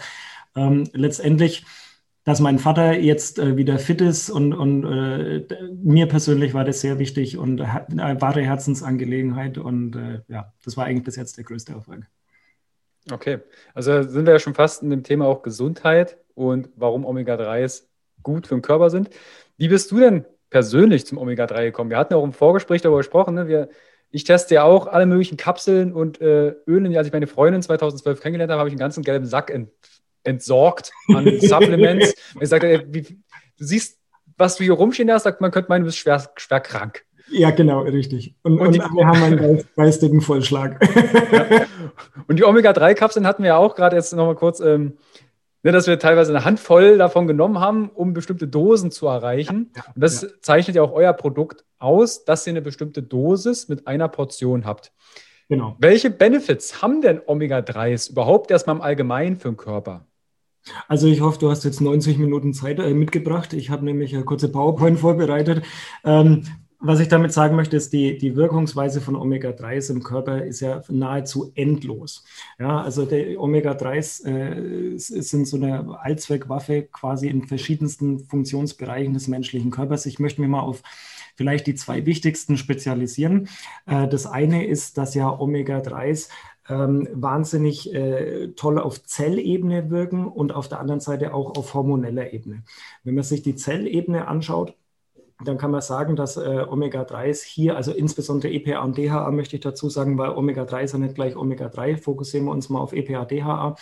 Ähm, 0.54 0.84
letztendlich 0.92 1.64
dass 2.28 2.40
mein 2.40 2.58
Vater 2.58 2.92
jetzt 2.92 3.38
äh, 3.38 3.56
wieder 3.56 3.78
fit 3.78 4.02
ist 4.02 4.28
und, 4.28 4.52
und 4.52 4.84
äh, 4.84 5.46
mir 5.82 6.06
persönlich 6.06 6.52
war 6.52 6.62
das 6.62 6.82
sehr 6.82 6.98
wichtig 6.98 7.38
und 7.38 7.62
eine 7.62 8.20
wahre 8.20 8.42
Herzensangelegenheit 8.42 9.56
und 9.56 9.96
äh, 9.96 10.20
ja, 10.28 10.52
das 10.62 10.76
war 10.76 10.84
eigentlich 10.84 11.04
bis 11.04 11.16
jetzt 11.16 11.38
der 11.38 11.44
größte 11.44 11.72
Erfolg. 11.72 12.04
Okay, 13.10 13.38
also 13.72 14.02
sind 14.02 14.26
wir 14.26 14.34
ja 14.34 14.38
schon 14.40 14.52
fast 14.52 14.82
in 14.82 14.90
dem 14.90 15.04
Thema 15.04 15.24
auch 15.24 15.40
Gesundheit 15.40 16.18
und 16.34 16.68
warum 16.76 17.06
Omega-3s 17.06 17.84
gut 18.22 18.46
für 18.46 18.56
den 18.56 18.62
Körper 18.62 18.90
sind. 18.90 19.08
Wie 19.56 19.68
bist 19.68 19.90
du 19.90 19.98
denn 19.98 20.26
persönlich 20.50 21.06
zum 21.06 21.16
Omega-3 21.16 21.64
gekommen? 21.64 21.88
Wir 21.88 21.96
hatten 21.96 22.12
ja 22.12 22.18
auch 22.18 22.24
im 22.24 22.34
Vorgespräch 22.34 22.82
darüber 22.82 22.98
gesprochen, 22.98 23.36
ne? 23.36 23.48
wir, 23.48 23.70
ich 24.10 24.24
teste 24.24 24.56
ja 24.56 24.64
auch 24.64 24.86
alle 24.86 25.06
möglichen 25.06 25.38
Kapseln 25.38 25.94
und 25.94 26.20
äh, 26.20 26.54
Ölen. 26.66 26.94
Als 26.94 27.06
ich 27.06 27.12
meine 27.14 27.26
Freundin 27.26 27.62
2012 27.62 28.20
kennengelernt 28.20 28.50
habe, 28.50 28.58
habe 28.58 28.68
ich 28.68 28.74
einen 28.74 28.80
ganzen 28.80 29.02
gelben 29.02 29.24
Sack 29.24 29.48
ent 29.48 29.70
entsorgt 30.28 30.92
an 31.08 31.24
Supplements. 31.40 32.14
sagt, 32.40 32.64
ey, 32.64 32.82
wie, 32.88 33.02
du 33.02 33.16
siehst, 33.56 33.98
was 34.36 34.56
du 34.56 34.64
hier 34.64 34.74
rumstehen 34.74 35.10
hast, 35.10 35.24
sagt 35.24 35.40
man, 35.40 35.50
könnte 35.50 35.68
meinen, 35.68 35.82
du 35.82 35.86
bist 35.86 35.98
schwer, 35.98 36.30
schwer 36.36 36.60
krank. 36.60 37.04
Ja, 37.30 37.50
genau, 37.50 37.82
richtig. 37.82 38.34
Und, 38.42 38.58
und, 38.58 38.68
und 38.68 38.96
wir 38.96 39.06
haben 39.06 39.22
einen 39.22 39.64
geistigen 39.76 40.20
Vollschlag. 40.20 40.80
Ja. 41.32 41.66
Und 42.26 42.38
die 42.38 42.44
Omega-3-Kapseln 42.44 43.26
hatten 43.26 43.42
wir 43.42 43.48
ja 43.48 43.56
auch 43.56 43.74
gerade 43.74 43.96
jetzt 43.96 44.14
nochmal 44.14 44.34
kurz, 44.34 44.60
ähm, 44.60 44.96
ne, 45.62 45.72
dass 45.72 45.86
wir 45.86 45.98
teilweise 45.98 46.34
eine 46.34 46.44
Handvoll 46.44 46.98
davon 46.98 47.26
genommen 47.26 47.60
haben, 47.60 47.90
um 47.90 48.14
bestimmte 48.14 48.48
Dosen 48.48 48.90
zu 48.90 49.06
erreichen. 49.06 49.72
Ja, 49.76 49.82
ja, 49.82 49.92
und 49.94 50.00
das 50.00 50.40
zeichnet 50.40 50.76
ja 50.76 50.82
auch 50.82 50.92
euer 50.92 51.12
Produkt 51.12 51.64
aus, 51.78 52.24
dass 52.24 52.46
ihr 52.46 52.52
eine 52.52 52.62
bestimmte 52.62 53.02
Dosis 53.02 53.68
mit 53.68 53.86
einer 53.86 54.08
Portion 54.08 54.64
habt. 54.64 54.92
Genau. 55.48 55.76
Welche 55.78 56.10
Benefits 56.10 56.82
haben 56.82 57.00
denn 57.00 57.20
Omega-3s 57.24 58.10
überhaupt 58.10 58.50
erstmal 58.50 58.76
im 58.76 58.82
Allgemeinen 58.82 59.36
für 59.36 59.48
den 59.48 59.56
Körper? 59.56 60.06
Also 60.86 61.06
ich 61.06 61.20
hoffe, 61.20 61.38
du 61.38 61.50
hast 61.50 61.64
jetzt 61.64 61.80
90 61.80 62.18
Minuten 62.18 62.54
Zeit 62.54 62.78
äh, 62.78 62.94
mitgebracht. 62.94 63.52
Ich 63.52 63.70
habe 63.70 63.84
nämlich 63.84 64.14
eine 64.14 64.24
kurze 64.24 64.48
PowerPoint 64.48 64.98
vorbereitet. 65.00 65.64
Ähm, 66.04 66.44
was 66.80 67.00
ich 67.00 67.08
damit 67.08 67.32
sagen 67.32 67.56
möchte, 67.56 67.76
ist, 67.76 67.92
die, 67.92 68.18
die 68.18 68.36
Wirkungsweise 68.36 69.00
von 69.00 69.16
Omega-3s 69.16 69.90
im 69.90 70.04
Körper 70.04 70.44
ist 70.44 70.60
ja 70.60 70.80
nahezu 70.88 71.50
endlos. 71.56 72.24
Ja, 72.60 72.80
also 72.80 73.04
die 73.04 73.36
Omega-3s 73.36 74.24
äh, 74.24 74.96
sind 74.96 75.48
so 75.48 75.56
eine 75.56 75.98
Allzweckwaffe 76.00 76.82
quasi 76.82 77.26
in 77.26 77.48
verschiedensten 77.48 78.20
Funktionsbereichen 78.20 79.12
des 79.12 79.26
menschlichen 79.26 79.72
Körpers. 79.72 80.06
Ich 80.06 80.20
möchte 80.20 80.40
mir 80.40 80.46
mal 80.46 80.60
auf 80.60 80.82
vielleicht 81.34 81.66
die 81.66 81.74
zwei 81.74 82.06
wichtigsten 82.06 82.56
spezialisieren. 82.56 83.48
Äh, 83.86 84.06
das 84.06 84.26
eine 84.26 84.64
ist, 84.64 84.98
dass 84.98 85.14
ja 85.14 85.36
Omega-3s 85.36 86.28
ähm, 86.68 87.08
wahnsinnig 87.12 87.94
äh, 87.94 88.48
toll 88.48 88.78
auf 88.78 89.02
Zellebene 89.02 89.90
wirken 89.90 90.26
und 90.26 90.54
auf 90.54 90.68
der 90.68 90.80
anderen 90.80 91.00
Seite 91.00 91.34
auch 91.34 91.56
auf 91.56 91.74
hormoneller 91.74 92.32
Ebene. 92.32 92.62
Wenn 93.04 93.14
man 93.14 93.24
sich 93.24 93.42
die 93.42 93.56
Zellebene 93.56 94.28
anschaut, 94.28 94.74
dann 95.44 95.56
kann 95.56 95.70
man 95.70 95.80
sagen, 95.80 96.16
dass 96.16 96.36
äh, 96.36 96.64
Omega-3s 96.68 97.44
hier, 97.44 97.76
also 97.76 97.92
insbesondere 97.92 98.52
EPA 98.52 98.82
und 98.82 98.98
DHA 98.98 99.30
möchte 99.30 99.56
ich 99.56 99.62
dazu 99.62 99.88
sagen, 99.88 100.18
weil 100.18 100.30
Omega-3 100.30 100.82
ist 100.82 100.92
ja 100.92 100.98
nicht 100.98 101.14
gleich 101.14 101.36
Omega-3, 101.36 101.96
fokussieren 101.96 102.46
wir 102.46 102.52
uns 102.52 102.68
mal 102.68 102.80
auf 102.80 102.92
EPA, 102.92 103.24
DHA. 103.24 103.76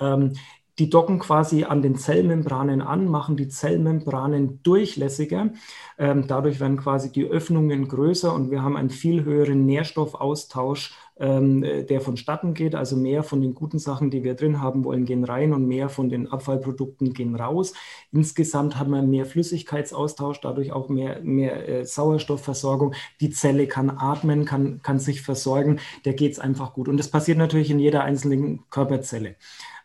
Ähm, 0.00 0.32
die 0.78 0.90
docken 0.90 1.18
quasi 1.18 1.64
an 1.64 1.80
den 1.80 1.96
Zellmembranen 1.96 2.82
an, 2.82 3.08
machen 3.08 3.36
die 3.36 3.48
Zellmembranen 3.48 4.62
durchlässiger. 4.62 5.50
Ähm, 5.98 6.26
dadurch 6.26 6.60
werden 6.60 6.76
quasi 6.76 7.10
die 7.10 7.24
Öffnungen 7.24 7.88
größer 7.88 8.32
und 8.34 8.50
wir 8.50 8.62
haben 8.62 8.76
einen 8.76 8.90
viel 8.90 9.24
höheren 9.24 9.64
Nährstoffaustausch, 9.64 10.94
ähm, 11.18 11.62
der 11.62 12.00
vonstatten 12.00 12.54
geht. 12.54 12.74
Also 12.74 12.96
mehr 12.96 13.22
von 13.22 13.40
den 13.40 13.54
guten 13.54 13.78
Sachen, 13.78 14.10
die 14.10 14.24
wir 14.24 14.34
drin 14.34 14.60
haben 14.60 14.84
wollen, 14.84 15.04
gehen 15.04 15.24
rein 15.24 15.52
und 15.52 15.66
mehr 15.66 15.88
von 15.88 16.08
den 16.08 16.30
Abfallprodukten 16.30 17.12
gehen 17.12 17.34
raus. 17.34 17.72
Insgesamt 18.12 18.78
haben 18.78 18.90
wir 18.90 19.02
mehr 19.02 19.26
Flüssigkeitsaustausch, 19.26 20.40
dadurch 20.40 20.72
auch 20.72 20.88
mehr, 20.88 21.20
mehr 21.22 21.68
äh, 21.68 21.84
Sauerstoffversorgung. 21.84 22.94
Die 23.20 23.30
Zelle 23.30 23.66
kann 23.66 23.90
atmen, 23.90 24.44
kann, 24.44 24.80
kann 24.82 24.98
sich 24.98 25.22
versorgen. 25.22 25.80
Der 26.04 26.14
geht 26.14 26.32
es 26.32 26.38
einfach 26.38 26.72
gut. 26.74 26.88
Und 26.88 26.98
das 26.98 27.10
passiert 27.10 27.38
natürlich 27.38 27.70
in 27.70 27.78
jeder 27.78 28.04
einzelnen 28.04 28.64
Körperzelle. 28.70 29.36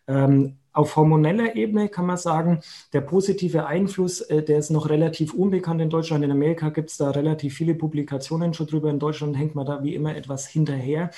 Ähm, 0.08 0.58
auf 0.74 0.96
hormoneller 0.96 1.56
Ebene 1.56 1.90
kann 1.90 2.06
man 2.06 2.18
sagen, 2.18 2.62
der 2.94 3.02
positive 3.02 3.66
Einfluss, 3.66 4.22
äh, 4.22 4.44
der 4.44 4.60
ist 4.60 4.70
noch 4.70 4.90
relativ 4.90 5.34
unbekannt 5.34 5.82
in 5.82 5.90
Deutschland. 5.90 6.24
In 6.24 6.32
Amerika 6.32 6.70
gibt 6.70 6.90
es 6.92 6.98
da 6.98 7.12
relativ 7.12 7.56
viele 7.56 7.76
Publikationen 7.76 8.54
schon 8.54 8.68
drüber. 8.68 8.90
In 8.90 9.00
Deutschland 9.00 9.38
hängt 9.38 9.56
man 9.56 9.66
da 9.66 9.84
wie 9.84 9.96
immer 9.96 10.16
etwas 10.16 10.48
hinterher. 10.48 11.12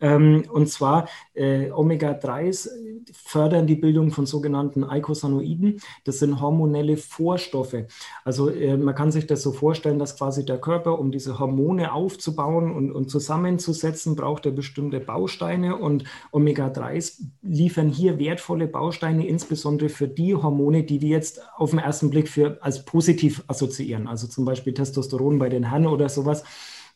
Ähm, 0.00 0.44
und 0.52 0.68
zwar 0.68 1.08
äh, 1.34 1.70
Omega-3s 1.70 2.68
fördern 3.12 3.66
die 3.66 3.76
Bildung 3.76 4.10
von 4.10 4.26
sogenannten 4.26 4.84
Eicosanoiden. 4.84 5.80
Das 6.04 6.18
sind 6.18 6.40
hormonelle 6.40 6.96
Vorstoffe. 6.96 7.76
Also 8.24 8.50
äh, 8.50 8.76
man 8.76 8.94
kann 8.94 9.12
sich 9.12 9.26
das 9.26 9.42
so 9.42 9.52
vorstellen, 9.52 9.98
dass 9.98 10.16
quasi 10.16 10.44
der 10.44 10.58
Körper, 10.58 10.98
um 10.98 11.10
diese 11.10 11.38
Hormone 11.38 11.92
aufzubauen 11.92 12.72
und, 12.72 12.92
und 12.92 13.10
zusammenzusetzen, 13.10 14.16
braucht 14.16 14.46
er 14.46 14.52
bestimmte 14.52 15.00
Bausteine 15.00 15.76
und 15.76 16.04
Omega-3s 16.32 17.22
liefern 17.42 17.88
hier 17.88 18.18
wertvolle 18.18 18.66
Bausteine, 18.66 19.26
insbesondere 19.26 19.88
für 19.88 20.08
die 20.08 20.34
Hormone, 20.34 20.84
die 20.84 21.00
wir 21.00 21.10
jetzt 21.10 21.40
auf 21.56 21.70
den 21.70 21.78
ersten 21.78 22.10
Blick 22.10 22.28
für 22.28 22.58
als 22.62 22.84
positiv 22.84 23.44
assoziieren. 23.46 24.06
Also 24.06 24.26
zum 24.26 24.44
Beispiel 24.44 24.74
Testosteron 24.74 25.38
bei 25.38 25.48
den 25.48 25.70
Herren 25.70 25.86
oder 25.86 26.08
sowas 26.08 26.44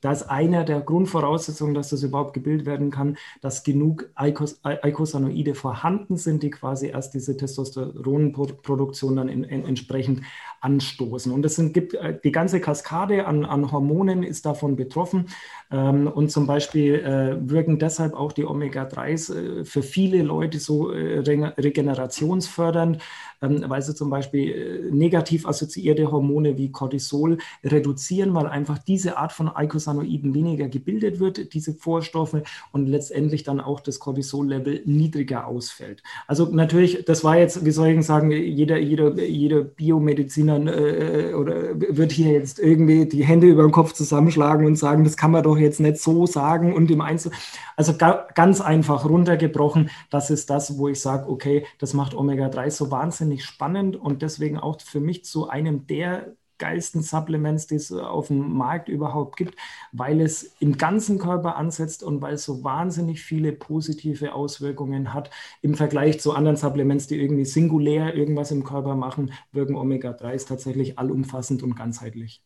da 0.00 0.12
ist 0.12 0.24
einer 0.24 0.64
der 0.64 0.80
Grundvoraussetzungen, 0.80 1.74
dass 1.74 1.90
das 1.90 2.02
überhaupt 2.02 2.34
gebildet 2.34 2.66
werden 2.66 2.90
kann, 2.90 3.16
dass 3.40 3.64
genug 3.64 4.10
Eicos, 4.14 4.60
Eicosanoide 4.62 5.54
vorhanden 5.54 6.16
sind, 6.16 6.42
die 6.42 6.50
quasi 6.50 6.88
erst 6.88 7.14
diese 7.14 7.36
Testosteronproduktion 7.36 9.16
dann 9.16 9.28
in, 9.28 9.44
in, 9.44 9.64
entsprechend 9.64 10.22
anstoßen. 10.60 11.32
Und 11.32 11.44
es 11.44 11.56
gibt 11.72 11.94
äh, 11.94 12.18
die 12.22 12.32
ganze 12.32 12.60
Kaskade 12.60 13.26
an, 13.26 13.44
an 13.44 13.72
Hormonen 13.72 14.22
ist 14.22 14.46
davon 14.46 14.76
betroffen. 14.76 15.26
Ähm, 15.70 16.06
und 16.06 16.30
zum 16.30 16.46
Beispiel 16.46 16.94
äh, 16.94 17.36
wirken 17.48 17.78
deshalb 17.78 18.14
auch 18.14 18.32
die 18.32 18.46
Omega-3s 18.46 19.34
äh, 19.34 19.64
für 19.64 19.82
viele 19.82 20.22
Leute 20.22 20.58
so 20.58 20.88
regenerationsfördernd, 20.88 22.98
weil 23.40 23.82
sie 23.82 23.94
zum 23.94 24.10
Beispiel 24.10 24.50
äh, 24.50 24.94
negativ 24.94 25.46
assoziierte 25.46 26.10
Hormone 26.10 26.58
wie 26.58 26.70
Cortisol 26.70 27.38
reduzieren, 27.64 28.34
weil 28.34 28.46
einfach 28.46 28.78
diese 28.78 29.16
Art 29.16 29.32
von 29.32 29.48
Eicosanoiden 29.48 30.34
weniger 30.34 30.68
gebildet 30.68 31.20
wird, 31.20 31.54
diese 31.54 31.74
Vorstoffe, 31.74 32.42
und 32.72 32.86
letztendlich 32.86 33.44
dann 33.44 33.60
auch 33.60 33.80
das 33.80 33.98
Cortisol-Level 33.98 34.82
niedriger 34.84 35.46
ausfällt. 35.46 36.02
Also 36.26 36.46
natürlich, 36.46 37.04
das 37.04 37.24
war 37.24 37.38
jetzt, 37.38 37.64
wie 37.64 37.70
soll 37.70 37.88
ich 37.88 38.06
sagen, 38.06 38.30
jeder, 38.30 38.78
jeder, 38.78 39.18
jeder 39.22 39.62
Biomediziner 39.62 40.58
äh, 40.66 41.34
oder 41.34 41.78
wird 41.78 42.12
hier 42.12 42.32
jetzt 42.32 42.58
irgendwie 42.58 43.06
die 43.06 43.24
Hände 43.24 43.46
über 43.46 43.62
den 43.62 43.72
Kopf 43.72 43.92
zusammenschlagen 43.92 44.66
und 44.66 44.76
sagen, 44.76 45.04
das 45.04 45.16
kann 45.16 45.30
man 45.30 45.42
doch 45.42 45.56
jetzt 45.56 45.80
nicht 45.80 45.98
so 45.98 46.26
sagen 46.26 46.74
und 46.74 46.90
im 46.90 47.00
Einzel. 47.00 47.32
Also 47.76 47.96
ga, 47.96 48.26
ganz 48.34 48.60
einfach 48.60 49.04
runtergebrochen, 49.04 49.90
das 50.10 50.30
ist 50.30 50.50
das, 50.50 50.78
wo 50.78 50.88
ich 50.88 51.00
sage, 51.00 51.28
okay, 51.28 51.64
das 51.78 51.94
macht 51.94 52.14
Omega-3 52.14 52.70
so 52.70 52.90
wahnsinnig 52.90 53.27
spannend 53.36 53.96
und 53.96 54.22
deswegen 54.22 54.58
auch 54.58 54.80
für 54.80 55.00
mich 55.00 55.24
zu 55.24 55.48
einem 55.48 55.86
der 55.86 56.36
geilsten 56.58 57.02
Supplements, 57.02 57.66
die 57.66 57.76
es 57.76 57.92
auf 57.92 58.28
dem 58.28 58.52
Markt 58.52 58.88
überhaupt 58.88 59.36
gibt, 59.36 59.56
weil 59.92 60.20
es 60.20 60.54
im 60.60 60.76
ganzen 60.76 61.18
Körper 61.18 61.56
ansetzt 61.56 62.02
und 62.02 62.20
weil 62.20 62.34
es 62.34 62.44
so 62.44 62.64
wahnsinnig 62.64 63.22
viele 63.22 63.52
positive 63.52 64.34
Auswirkungen 64.34 65.14
hat 65.14 65.30
im 65.62 65.74
Vergleich 65.74 66.20
zu 66.20 66.32
anderen 66.32 66.56
Supplements, 66.56 67.06
die 67.06 67.20
irgendwie 67.20 67.44
singulär 67.44 68.14
irgendwas 68.14 68.50
im 68.50 68.64
Körper 68.64 68.96
machen, 68.96 69.32
wirken 69.52 69.76
Omega-3s 69.76 70.46
tatsächlich 70.46 70.98
allumfassend 70.98 71.62
und 71.62 71.76
ganzheitlich. 71.76 72.42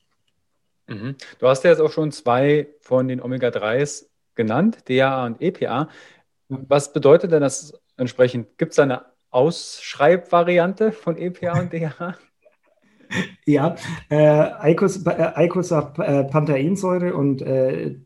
Mhm. 0.87 1.17
Du 1.39 1.49
hast 1.49 1.65
ja 1.65 1.71
jetzt 1.71 1.81
auch 1.81 1.93
schon 1.93 2.13
zwei 2.13 2.69
von 2.81 3.09
den 3.09 3.21
Omega-3s 3.21 4.07
genannt, 4.35 4.89
DHA 4.89 5.27
und 5.27 5.41
EPA. 5.41 5.89
Was 6.49 6.93
bedeutet 6.93 7.33
denn 7.33 7.41
das 7.41 7.81
entsprechend? 7.97 8.59
Gibt 8.59 8.73
es 8.73 8.79
eine 8.79 9.12
Ausschreibvariante 9.33 10.93
von 10.93 11.17
EPA 11.17 11.61
und 11.61 11.73
DHA? 11.73 12.17
Ja, 13.45 13.75
äh, 14.09 14.17
Eicosapanthainsäure 14.17 17.09
äh, 17.09 17.13
und 17.13 17.43
äh, 17.43 17.97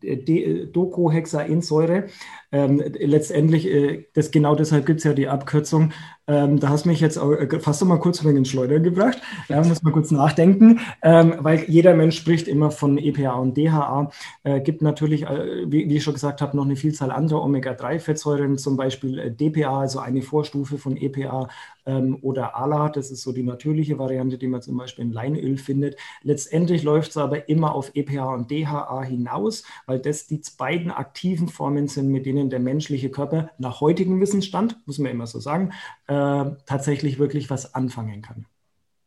Docohexaensäure. 0.72 2.06
Ähm, 2.52 2.82
letztendlich, 2.98 3.66
äh, 3.66 4.06
das, 4.14 4.30
genau 4.30 4.54
deshalb 4.54 4.86
gibt 4.86 4.98
es 4.98 5.04
ja 5.04 5.12
die 5.12 5.28
Abkürzung. 5.28 5.92
Ähm, 6.28 6.58
da 6.58 6.70
hast 6.70 6.84
du 6.84 6.88
mich 6.88 7.00
jetzt 7.00 7.18
auch, 7.18 7.32
äh, 7.32 7.60
fast 7.60 7.80
noch 7.80 7.88
mal 7.88 8.00
kurz 8.00 8.24
wegen 8.24 8.34
den 8.34 8.44
Schleudern 8.44 8.82
gebracht. 8.82 9.18
Ja, 9.48 9.62
muss 9.62 9.82
man 9.82 9.92
kurz 9.92 10.10
nachdenken, 10.10 10.80
ähm, 11.02 11.36
weil 11.38 11.64
jeder 11.68 11.94
Mensch 11.94 12.16
spricht 12.16 12.48
immer 12.48 12.72
von 12.72 12.98
EPA 12.98 13.34
und 13.34 13.56
DHA. 13.56 14.10
Äh, 14.42 14.60
gibt 14.60 14.82
natürlich, 14.82 15.22
äh, 15.22 15.70
wie, 15.70 15.88
wie, 15.88 15.96
ich 15.96 16.02
schon 16.02 16.14
gesagt 16.14 16.40
habe, 16.40 16.56
noch 16.56 16.64
eine 16.64 16.76
Vielzahl 16.76 17.12
anderer 17.12 17.42
Omega-3-Fettsäuren, 17.44 18.58
zum 18.58 18.76
Beispiel 18.76 19.18
äh, 19.18 19.30
DPA, 19.30 19.80
also 19.80 20.00
eine 20.00 20.22
Vorstufe 20.22 20.78
von 20.78 20.96
EPA 20.96 21.48
ähm, 21.86 22.18
oder 22.22 22.56
ALA. 22.56 22.88
Das 22.88 23.10
ist 23.10 23.22
so 23.22 23.32
die 23.32 23.44
natürliche 23.44 23.98
Variante, 23.98 24.36
die 24.36 24.48
man 24.48 24.62
zum 24.62 24.76
Beispiel 24.76 25.04
in 25.04 25.12
Leinöl 25.12 25.56
findet. 25.58 25.96
Letztendlich 26.22 26.82
läuft 26.82 27.10
es 27.10 27.16
aber 27.16 27.48
immer 27.48 27.74
auf 27.74 27.92
EPA 27.94 28.34
und 28.34 28.50
DHA 28.50 29.02
hinaus, 29.04 29.62
weil 29.86 30.00
das 30.00 30.26
die 30.26 30.40
beiden 30.58 30.90
aktiven 30.90 31.48
Formen 31.48 31.86
sind, 31.86 32.08
mit 32.08 32.26
denen 32.26 32.35
der 32.44 32.60
menschliche 32.60 33.10
Körper 33.10 33.50
nach 33.58 33.80
heutigem 33.80 34.20
Wissensstand, 34.20 34.76
muss 34.86 34.98
man 34.98 35.10
immer 35.10 35.26
so 35.26 35.40
sagen, 35.40 35.72
äh, 36.06 36.44
tatsächlich 36.66 37.18
wirklich 37.18 37.50
was 37.50 37.74
anfangen 37.74 38.22
kann. 38.22 38.46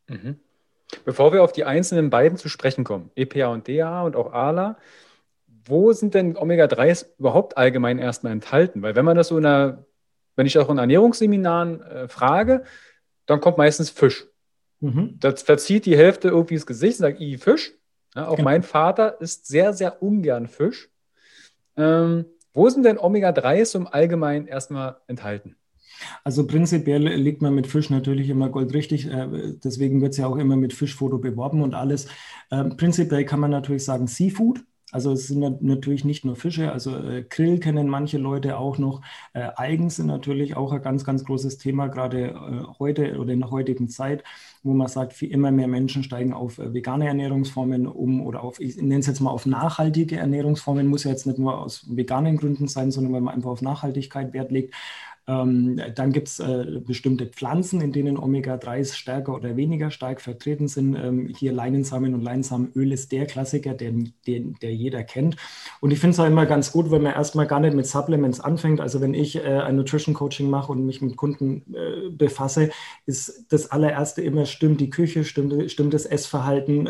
Mhm. 0.07 0.37
Bevor 1.05 1.33
wir 1.33 1.43
auf 1.43 1.51
die 1.51 1.65
einzelnen 1.65 2.09
beiden 2.09 2.37
zu 2.37 2.49
sprechen 2.49 2.83
kommen, 2.83 3.11
EPA 3.15 3.47
und 3.47 3.67
DHA 3.67 4.03
und 4.03 4.15
auch 4.15 4.33
ALA, 4.33 4.77
wo 5.65 5.93
sind 5.93 6.15
denn 6.15 6.35
Omega-3s 6.35 7.05
überhaupt 7.19 7.57
allgemein 7.57 7.99
erstmal 7.99 8.33
enthalten? 8.33 8.81
Weil 8.81 8.95
wenn 8.95 9.05
man 9.05 9.15
das 9.15 9.27
so 9.27 9.37
in 9.37 9.45
einer, 9.45 9.85
wenn 10.35 10.47
ich 10.47 10.57
auch 10.57 10.69
in 10.69 10.79
Ernährungsseminaren 10.79 11.81
äh, 11.81 12.07
frage, 12.07 12.63
dann 13.27 13.39
kommt 13.39 13.57
meistens 13.57 13.91
Fisch. 13.91 14.25
Mhm. 14.79 15.17
Das 15.19 15.43
verzieht 15.43 15.85
die 15.85 15.97
Hälfte 15.97 16.29
irgendwie 16.29 16.55
das 16.55 16.65
Gesicht 16.65 16.99
und 16.99 17.03
sagt, 17.03 17.21
i, 17.21 17.37
Fisch. 17.37 17.73
Ja, 18.15 18.27
auch 18.27 18.37
genau. 18.37 18.49
mein 18.49 18.63
Vater 18.63 19.21
isst 19.21 19.47
sehr, 19.47 19.73
sehr 19.73 20.01
ungern 20.01 20.47
Fisch. 20.47 20.89
Ähm, 21.77 22.25
wo 22.53 22.69
sind 22.69 22.83
denn 22.83 22.97
Omega-3s 22.97 23.75
im 23.75 23.87
Allgemeinen 23.87 24.47
erstmal 24.47 24.97
enthalten? 25.07 25.55
Also 26.23 26.47
prinzipiell 26.47 27.07
liegt 27.07 27.41
man 27.41 27.53
mit 27.53 27.67
Fisch 27.67 27.89
natürlich 27.89 28.29
immer 28.29 28.49
goldrichtig. 28.49 29.07
Äh, 29.07 29.55
deswegen 29.63 30.01
wird 30.01 30.11
es 30.11 30.17
ja 30.17 30.27
auch 30.27 30.37
immer 30.37 30.55
mit 30.55 30.73
Fischfoto 30.73 31.17
beworben 31.17 31.61
und 31.61 31.73
alles. 31.73 32.07
Ähm, 32.51 32.77
prinzipiell 32.77 33.25
kann 33.25 33.39
man 33.39 33.51
natürlich 33.51 33.83
sagen 33.83 34.07
Seafood. 34.07 34.61
Also 34.91 35.11
es 35.11 35.27
sind 35.27 35.61
natürlich 35.61 36.03
nicht 36.03 36.25
nur 36.25 36.35
Fische, 36.35 36.71
also 36.71 36.95
äh, 36.97 37.23
Grill 37.23 37.59
kennen 37.59 37.87
manche 37.87 38.17
Leute 38.17 38.57
auch 38.57 38.77
noch. 38.77 39.01
Äh, 39.33 39.49
Algen 39.55 39.89
sind 39.89 40.07
natürlich 40.07 40.55
auch 40.55 40.71
ein 40.71 40.81
ganz, 40.81 41.03
ganz 41.03 41.23
großes 41.25 41.57
Thema, 41.57 41.87
gerade 41.87 42.29
äh, 42.29 42.79
heute 42.79 43.19
oder 43.19 43.33
in 43.33 43.41
der 43.41 43.51
heutigen 43.51 43.87
Zeit, 43.89 44.23
wo 44.63 44.73
man 44.73 44.87
sagt, 44.87 45.19
wie 45.21 45.27
immer 45.27 45.51
mehr 45.51 45.67
Menschen 45.67 46.03
steigen 46.03 46.33
auf 46.33 46.57
äh, 46.57 46.73
vegane 46.73 47.07
Ernährungsformen 47.07 47.87
um 47.87 48.25
oder 48.25 48.43
auf, 48.43 48.59
ich 48.59 48.77
nenne 48.77 48.99
es 48.99 49.07
jetzt 49.07 49.19
mal 49.19 49.29
auf 49.29 49.45
nachhaltige 49.45 50.17
Ernährungsformen, 50.17 50.87
muss 50.87 51.03
ja 51.03 51.11
jetzt 51.11 51.27
nicht 51.27 51.39
nur 51.39 51.59
aus 51.59 51.85
veganen 51.95 52.37
Gründen 52.37 52.67
sein, 52.67 52.91
sondern 52.91 53.13
weil 53.13 53.21
man 53.21 53.35
einfach 53.35 53.51
auf 53.51 53.61
Nachhaltigkeit 53.61 54.33
Wert 54.33 54.51
legt. 54.51 54.73
Ähm, 55.29 55.79
dann 55.93 56.11
gibt 56.11 56.27
es 56.27 56.39
äh, 56.39 56.81
bestimmte 56.83 57.27
Pflanzen, 57.27 57.81
in 57.81 57.91
denen 57.91 58.17
Omega-3s 58.17 58.95
stärker 58.95 59.35
oder 59.35 59.55
weniger 59.55 59.91
stark 59.91 60.21
vertreten 60.21 60.67
sind. 60.67 60.95
Ähm, 60.95 61.31
hier 61.37 61.53
Leinensamen 61.53 62.15
und 62.15 62.23
Leinsamenöl 62.23 62.91
ist 62.91 63.11
der 63.11 63.27
Klassiker, 63.27 63.75
den, 63.75 64.13
den, 64.25 64.55
der 64.63 64.73
jeder 64.73 65.03
kennt. 65.03 65.35
Und 65.81 65.91
ich 65.91 65.99
finde 65.99 66.13
es 66.13 66.19
auch 66.19 66.25
immer 66.25 66.47
ganz 66.47 66.71
gut, 66.71 66.89
wenn 66.89 67.03
man 67.03 67.13
erstmal 67.13 67.45
gar 67.45 67.59
nicht 67.59 67.75
mit 67.75 67.85
Supplements 67.85 68.39
anfängt. 68.39 68.81
Also 68.81 69.01
wenn 69.01 69.13
ich 69.13 69.35
äh, 69.35 69.41
ein 69.41 69.75
Nutrition 69.75 70.15
Coaching 70.15 70.49
mache 70.49 70.71
und 70.71 70.83
mich 70.83 70.99
mit 71.01 71.15
Kunden 71.15 71.63
äh, 71.75 72.09
befasse, 72.09 72.71
ist 73.05 73.45
das 73.49 73.69
allererste 73.69 74.23
immer, 74.23 74.47
stimmt 74.47 74.81
die 74.81 74.89
Küche, 74.89 75.23
stimmt, 75.25 75.71
stimmt 75.71 75.93
das 75.93 76.05
Essverhalten, 76.05 76.83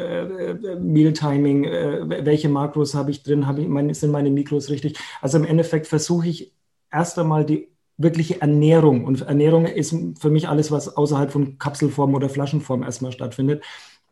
Mealtiming, 0.80 1.64
welche 1.64 2.50
Makros 2.50 2.94
habe 2.96 3.12
ich 3.12 3.24
drin, 3.24 3.48
hab 3.48 3.58
ich 3.58 3.98
sind 3.98 4.12
meine 4.12 4.30
Mikros 4.30 4.70
richtig. 4.70 4.98
Also 5.22 5.38
im 5.38 5.46
Endeffekt 5.46 5.88
versuche 5.88 6.28
ich 6.28 6.54
erst 6.92 7.20
einmal 7.20 7.46
die 7.46 7.68
wirkliche 8.00 8.42
Ernährung. 8.42 9.06
Und 9.06 9.22
Ernährung 9.22 9.66
ist 9.66 9.96
für 10.20 10.32
mich 10.32 10.48
alles, 10.48 10.72
was 10.72 10.98
außerhalb 10.98 11.32
von 11.32 11.60
Kapselform 11.60 12.16
oder 12.16 12.30
Flaschenform 12.30 12.82
erstmal 12.82 13.12
stattfindet. 13.12 13.64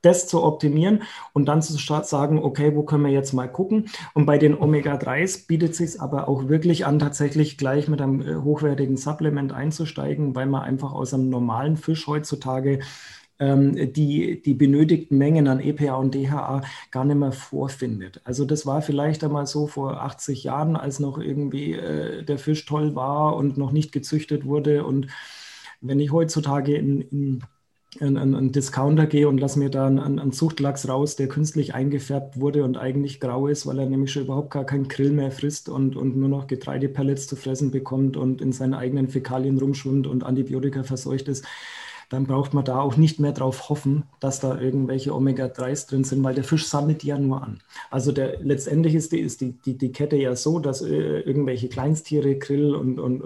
Das 0.04 0.28
zu 0.28 0.44
optimieren 0.44 1.02
und 1.34 1.48
dann 1.48 1.64
zu 1.64 1.74
sagen, 1.74 2.38
okay, 2.38 2.76
wo 2.76 2.84
können 2.84 3.04
wir 3.04 3.12
jetzt 3.12 3.34
mal 3.34 3.48
gucken? 3.52 3.90
Und 4.14 4.28
bei 4.28 4.38
den 4.38 4.56
Omega-3s 4.56 5.48
bietet 5.48 5.72
es 5.72 5.78
sich 5.78 6.00
aber 6.00 6.30
auch 6.30 6.50
wirklich 6.50 6.86
an, 6.86 7.00
tatsächlich 7.00 7.58
gleich 7.58 7.88
mit 7.88 8.00
einem 8.00 8.22
äh, 8.22 8.36
hochwertigen 8.36 8.96
Supplement 8.96 9.52
einzusteigen, 9.54 10.36
weil 10.36 10.46
man 10.46 10.62
einfach 10.62 10.94
aus 10.94 11.16
einem 11.16 11.30
normalen 11.30 11.78
Fisch 11.78 12.06
heutzutage 12.06 12.80
die, 13.40 14.42
die 14.42 14.54
benötigten 14.54 15.18
Mengen 15.18 15.48
an 15.48 15.60
EPA 15.60 15.96
und 15.96 16.16
DHA 16.16 16.62
gar 16.92 17.06
nicht 17.06 17.18
mehr 17.18 17.32
vorfindet. 17.32 18.22
Also 18.24 18.46
das 18.46 18.66
war 18.66 18.82
vielleicht 18.82 19.24
einmal 19.24 19.46
so 19.46 19.68
vor 19.68 20.02
80 20.02 20.44
Jahren, 20.44 20.76
als 20.76 21.00
noch 21.00 21.20
irgendwie 21.20 21.74
äh, 21.74 22.24
der 22.24 22.40
Fisch 22.40 22.66
toll 22.66 22.96
war 22.96 23.36
und 23.36 23.58
noch 23.58 23.72
nicht 23.72 23.92
gezüchtet 23.92 24.46
wurde. 24.46 24.86
Und 24.86 25.08
wenn 25.82 26.00
ich 26.00 26.12
heutzutage 26.12 26.76
in, 26.76 27.02
in 27.02 27.44
in 28.00 28.18
einen 28.18 28.52
Discounter 28.52 29.08
gehe 29.08 29.28
und 29.28 29.40
lasse 29.40 29.60
mir 29.60 29.70
da 29.70 29.88
einen, 29.88 30.20
einen 30.20 30.32
Zuchtlachs 30.32 30.88
raus, 30.88 31.16
der 31.16 31.28
künstlich 31.28 31.74
eingefärbt 31.74 32.40
wurde 32.40 32.64
und 32.64 32.78
eigentlich 32.78 33.20
grau 33.20 33.48
ist, 33.48 33.66
weil 33.66 33.80
er 33.80 33.86
nämlich 33.86 34.12
schon 34.12 34.24
überhaupt 34.24 34.52
gar 34.52 34.66
keinen 34.66 34.88
Grill 34.88 35.12
mehr 35.12 35.32
frisst 35.32 35.70
und, 35.70 35.96
und 35.96 36.16
nur 36.16 36.30
noch 36.30 36.48
Getreidepellets 36.48 37.28
zu 37.28 37.36
fressen 37.36 37.72
bekommt 37.72 38.18
und 38.18 38.42
in 38.42 38.52
seinen 38.52 38.74
eigenen 38.74 39.08
Fäkalien 39.08 39.58
rumschwimmt 39.58 40.06
und 40.06 40.24
Antibiotika 40.24 40.84
verseucht 40.84 41.28
ist, 41.28 41.46
dann 42.10 42.26
braucht 42.26 42.54
man 42.54 42.64
da 42.64 42.80
auch 42.80 42.96
nicht 42.96 43.20
mehr 43.20 43.34
darauf 43.34 43.70
hoffen, 43.70 44.04
dass 44.20 44.40
da 44.40 44.60
irgendwelche 44.60 45.14
Omega-3s 45.14 45.90
drin 45.90 46.04
sind, 46.06 46.24
weil 46.24 46.36
der 46.36 46.46
Fisch 46.46 46.66
sammelt 46.66 47.04
die 47.04 47.08
ja 47.08 47.18
nur 47.18 47.44
an. 47.44 47.60
Also 47.90 48.12
der, 48.12 48.40
letztendlich 48.42 48.96
ist, 48.96 49.12
die, 49.12 49.20
ist 49.20 49.42
die, 49.42 49.54
die, 49.66 49.78
die 49.78 49.92
Kette 49.92 50.16
ja 50.16 50.36
so, 50.36 50.60
dass 50.60 50.82
äh, 50.82 51.20
irgendwelche 51.20 51.68
Kleinstiere, 51.68 52.36
Grill 52.36 52.76
und, 52.76 53.00
und 53.00 53.22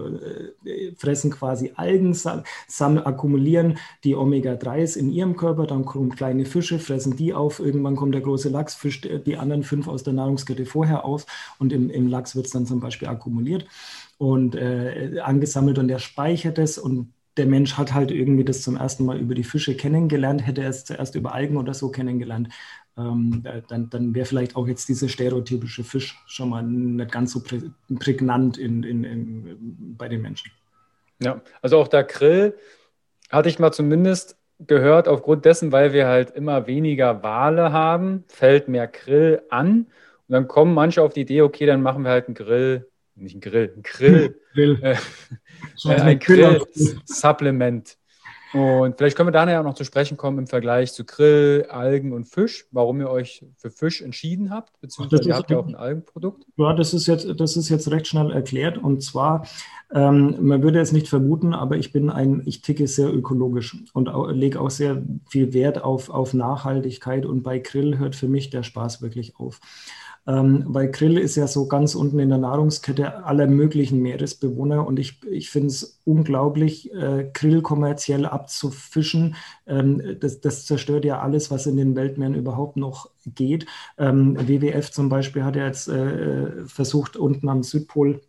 äh, 0.66 0.94
fressen 0.98 1.32
quasi 1.32 1.74
Algen, 1.76 2.14
sammeln, 2.14 3.06
akkumulieren 3.06 3.78
die 4.04 4.16
Omega-3s 4.16 4.98
in 4.98 5.12
ihrem 5.12 5.36
Körper, 5.36 5.68
dann 5.68 5.86
kommen 5.86 6.16
kleine 6.16 6.46
Fische, 6.46 6.80
fressen 6.80 7.16
die 7.16 7.34
auf, 7.34 7.60
irgendwann 7.60 7.96
kommt 7.96 8.16
der 8.16 8.22
große 8.22 8.50
Lachs, 8.50 8.74
fischt 8.74 9.08
die 9.26 9.38
anderen 9.38 9.64
fünf 9.64 9.88
aus 9.88 10.04
der 10.04 10.14
Nahrungskette 10.14 10.66
vorher 10.66 11.06
auf 11.06 11.26
und 11.60 11.72
im, 11.72 11.90
im 11.90 12.08
Lachs 12.08 12.36
wird 12.36 12.48
es 12.48 12.52
dann 12.52 12.66
zum 12.66 12.80
Beispiel 12.80 13.08
akkumuliert 13.08 13.66
und 14.18 14.56
äh, 14.56 15.20
angesammelt 15.24 15.78
und 15.78 15.88
der 15.88 16.00
speichert 16.00 16.58
es 16.58 16.78
und 16.78 17.12
der 17.42 17.48
Mensch 17.48 17.76
hat 17.76 17.92
halt 17.92 18.12
irgendwie 18.12 18.44
das 18.44 18.62
zum 18.62 18.78
ersten 18.78 19.04
Mal 19.04 19.18
über 19.18 19.34
die 19.34 19.44
Fische 19.44 19.76
kennengelernt, 19.76 20.46
hätte 20.46 20.62
er 20.62 20.70
es 20.70 20.86
zuerst 20.86 21.16
über 21.16 21.34
Algen 21.34 21.58
oder 21.58 21.74
so 21.74 21.90
kennengelernt, 21.90 22.50
ähm, 22.96 23.44
dann, 23.68 23.90
dann 23.90 24.14
wäre 24.14 24.28
vielleicht 24.28 24.56
auch 24.56 24.68
jetzt 24.68 24.88
dieser 24.90 25.10
stereotypische 25.10 25.84
Fisch 25.84 26.22
schon 26.28 26.50
mal 26.50 26.62
nicht 26.62 27.12
ganz 27.12 27.32
so 27.32 27.42
prä 27.42 27.60
prägnant 27.98 28.60
in, 28.60 28.84
in, 28.84 29.04
in, 29.04 29.96
bei 29.98 30.08
den 30.08 30.22
Menschen. 30.22 30.52
Ja, 31.20 31.42
also 31.64 31.80
auch 31.80 31.88
der 31.88 32.04
Grill 32.04 32.54
hatte 33.32 33.50
ich 33.50 33.58
mal 33.58 33.72
zumindest 33.72 34.38
gehört, 34.60 35.08
aufgrund 35.08 35.44
dessen, 35.46 35.72
weil 35.72 35.94
wir 35.94 36.06
halt 36.06 36.30
immer 36.30 36.68
weniger 36.68 37.24
Wale 37.24 37.74
haben, 37.74 38.24
fällt 38.28 38.68
mehr 38.68 38.86
Grill 38.86 39.42
an. 39.50 39.88
Und 40.28 40.34
dann 40.34 40.48
kommen 40.48 40.76
manche 40.76 41.02
auf 41.02 41.14
die 41.14 41.22
Idee, 41.22 41.42
okay, 41.42 41.66
dann 41.66 41.82
machen 41.82 42.04
wir 42.04 42.12
halt 42.12 42.28
einen 42.28 42.36
Grill, 42.36 42.88
nicht 43.16 43.34
einen 43.34 43.42
Grill, 43.42 43.72
einen 43.74 43.84
Grill, 43.84 44.36
Grill. 44.54 44.80
Äh, 44.82 44.96
äh, 45.86 46.02
ein 46.02 46.20
Grill-Supplement. 46.20 47.98
Und 48.54 48.98
vielleicht 48.98 49.16
können 49.16 49.28
wir 49.28 49.32
da 49.32 49.50
ja 49.50 49.62
auch 49.62 49.64
noch 49.64 49.76
zu 49.76 49.86
sprechen 49.86 50.18
kommen 50.18 50.40
im 50.40 50.48
Vergleich 50.48 50.92
zu 50.92 51.06
Grill, 51.06 51.68
Algen 51.70 52.12
und 52.12 52.26
Fisch, 52.26 52.66
warum 52.72 53.00
ihr 53.00 53.10
euch 53.10 53.46
für 53.56 53.70
Fisch 53.70 54.02
entschieden 54.02 54.50
habt, 54.50 54.80
beziehungsweise 54.82 55.30
ihr 55.30 55.36
habt 55.36 55.52
ja 55.52 55.58
auch 55.58 55.68
ein 55.68 55.76
Algenprodukt. 55.76 56.46
Ja, 56.58 56.74
das 56.74 56.94
ist 56.94 57.08
jetzt, 57.08 57.28
das 57.40 57.56
ist 57.56 57.70
jetzt 57.70 57.90
recht 57.90 58.08
schnell 58.08 58.32
erklärt. 58.32 58.78
Und 58.78 59.02
zwar, 59.04 59.48
ähm, 59.94 60.36
man 60.42 60.64
würde 60.64 60.82
es 60.82 60.92
nicht 60.92 61.08
vermuten, 61.08 61.54
aber 61.54 61.78
ich 61.78 61.94
bin 61.94 62.10
ein, 62.10 62.44
ich 62.46 62.62
ticke 62.62 62.88
sehr 62.88 63.14
ökologisch 63.14 63.78
und 63.94 64.10
lege 64.36 64.60
auch 64.60 64.70
sehr 64.70 65.02
viel 65.30 65.54
Wert 65.54 65.82
auf, 65.82 66.10
auf 66.10 66.34
Nachhaltigkeit. 66.34 67.26
Und 67.26 67.44
bei 67.44 67.60
Grill 67.60 68.00
hört 68.00 68.18
für 68.18 68.28
mich 68.28 68.50
der 68.50 68.64
Spaß 68.64 69.02
wirklich 69.02 69.38
auf. 69.38 69.62
Ähm, 70.28 70.66
weil 70.68 70.92
Grill 70.92 71.18
ist 71.18 71.36
ja 71.36 71.48
so 71.48 71.68
ganz 71.68 71.96
unten 71.96 72.20
in 72.20 72.30
der 72.30 72.38
Nahrungskette 72.38 73.26
aller 73.26 73.48
möglichen 73.48 74.00
Meeresbewohner 74.02 74.86
und 74.86 75.00
ich, 75.00 75.20
ich 75.26 75.50
finde 75.50 75.70
es 75.70 76.00
unglaublich, 76.06 76.94
äh, 76.94 77.30
Grill 77.34 77.62
kommerziell 77.64 78.28
abzufischen. 78.28 79.36
Ähm, 79.66 80.18
das, 80.20 80.40
das, 80.40 80.66
zerstört 80.66 81.06
ja 81.06 81.20
alles, 81.20 81.50
was 81.50 81.66
in 81.66 81.76
den 81.76 81.96
Weltmeeren 81.96 82.36
überhaupt 82.36 82.78
noch 82.78 83.10
geht. 83.26 83.66
Ähm, 83.98 84.38
WWF 84.38 84.92
zum 84.92 85.10
Beispiel 85.10 85.44
hat 85.44 85.56
ja 85.56 85.66
jetzt 85.66 85.88
äh, 85.88 86.66
versucht, 86.66 87.18
unten 87.18 87.50
am 87.50 87.64
Südpol 87.64 88.22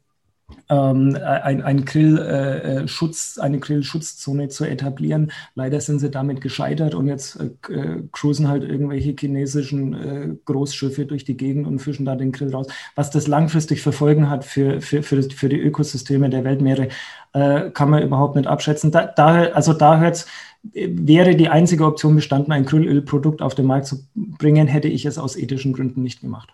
ähm, 0.68 1.16
ein, 1.22 1.62
ein 1.62 1.84
Grillschutz, 1.84 3.36
äh, 3.36 3.40
eine 3.42 3.58
Grillschutzzone 3.58 4.48
zu 4.48 4.64
etablieren. 4.64 5.32
Leider 5.54 5.80
sind 5.80 5.98
sie 5.98 6.10
damit 6.10 6.40
gescheitert 6.40 6.94
und 6.94 7.08
jetzt 7.08 7.38
äh, 7.40 7.72
äh, 7.72 8.02
cruisen 8.12 8.48
halt 8.48 8.62
irgendwelche 8.62 9.14
chinesischen 9.18 9.94
äh, 9.94 10.36
Großschiffe 10.44 11.06
durch 11.06 11.24
die 11.24 11.36
Gegend 11.36 11.66
und 11.66 11.80
fischen 11.80 12.04
da 12.04 12.16
den 12.16 12.32
Grill 12.32 12.54
raus. 12.54 12.66
Was 12.94 13.10
das 13.10 13.26
langfristig 13.26 13.82
für 13.82 13.92
Folgen 13.92 14.30
hat 14.30 14.44
für, 14.44 14.80
für, 14.80 15.02
für, 15.02 15.22
für 15.22 15.48
die 15.48 15.60
Ökosysteme 15.60 16.30
der 16.30 16.44
Weltmeere, 16.44 16.88
äh, 17.32 17.70
kann 17.70 17.90
man 17.90 18.02
überhaupt 18.02 18.36
nicht 18.36 18.46
abschätzen. 18.46 18.90
Da, 18.90 19.06
da, 19.06 19.44
also 19.52 19.72
da 19.72 19.98
hört's, 19.98 20.26
wäre 20.62 21.34
die 21.34 21.48
einzige 21.48 21.84
Option 21.84 22.14
bestanden, 22.14 22.52
ein 22.52 22.64
Grillölprodukt 22.64 23.42
auf 23.42 23.54
den 23.54 23.66
Markt 23.66 23.86
zu 23.86 24.06
bringen, 24.14 24.68
hätte 24.68 24.88
ich 24.88 25.04
es 25.06 25.18
aus 25.18 25.36
ethischen 25.36 25.72
Gründen 25.72 26.02
nicht 26.02 26.20
gemacht. 26.20 26.50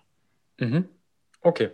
Mhm. 0.58 0.86
Okay. 1.42 1.70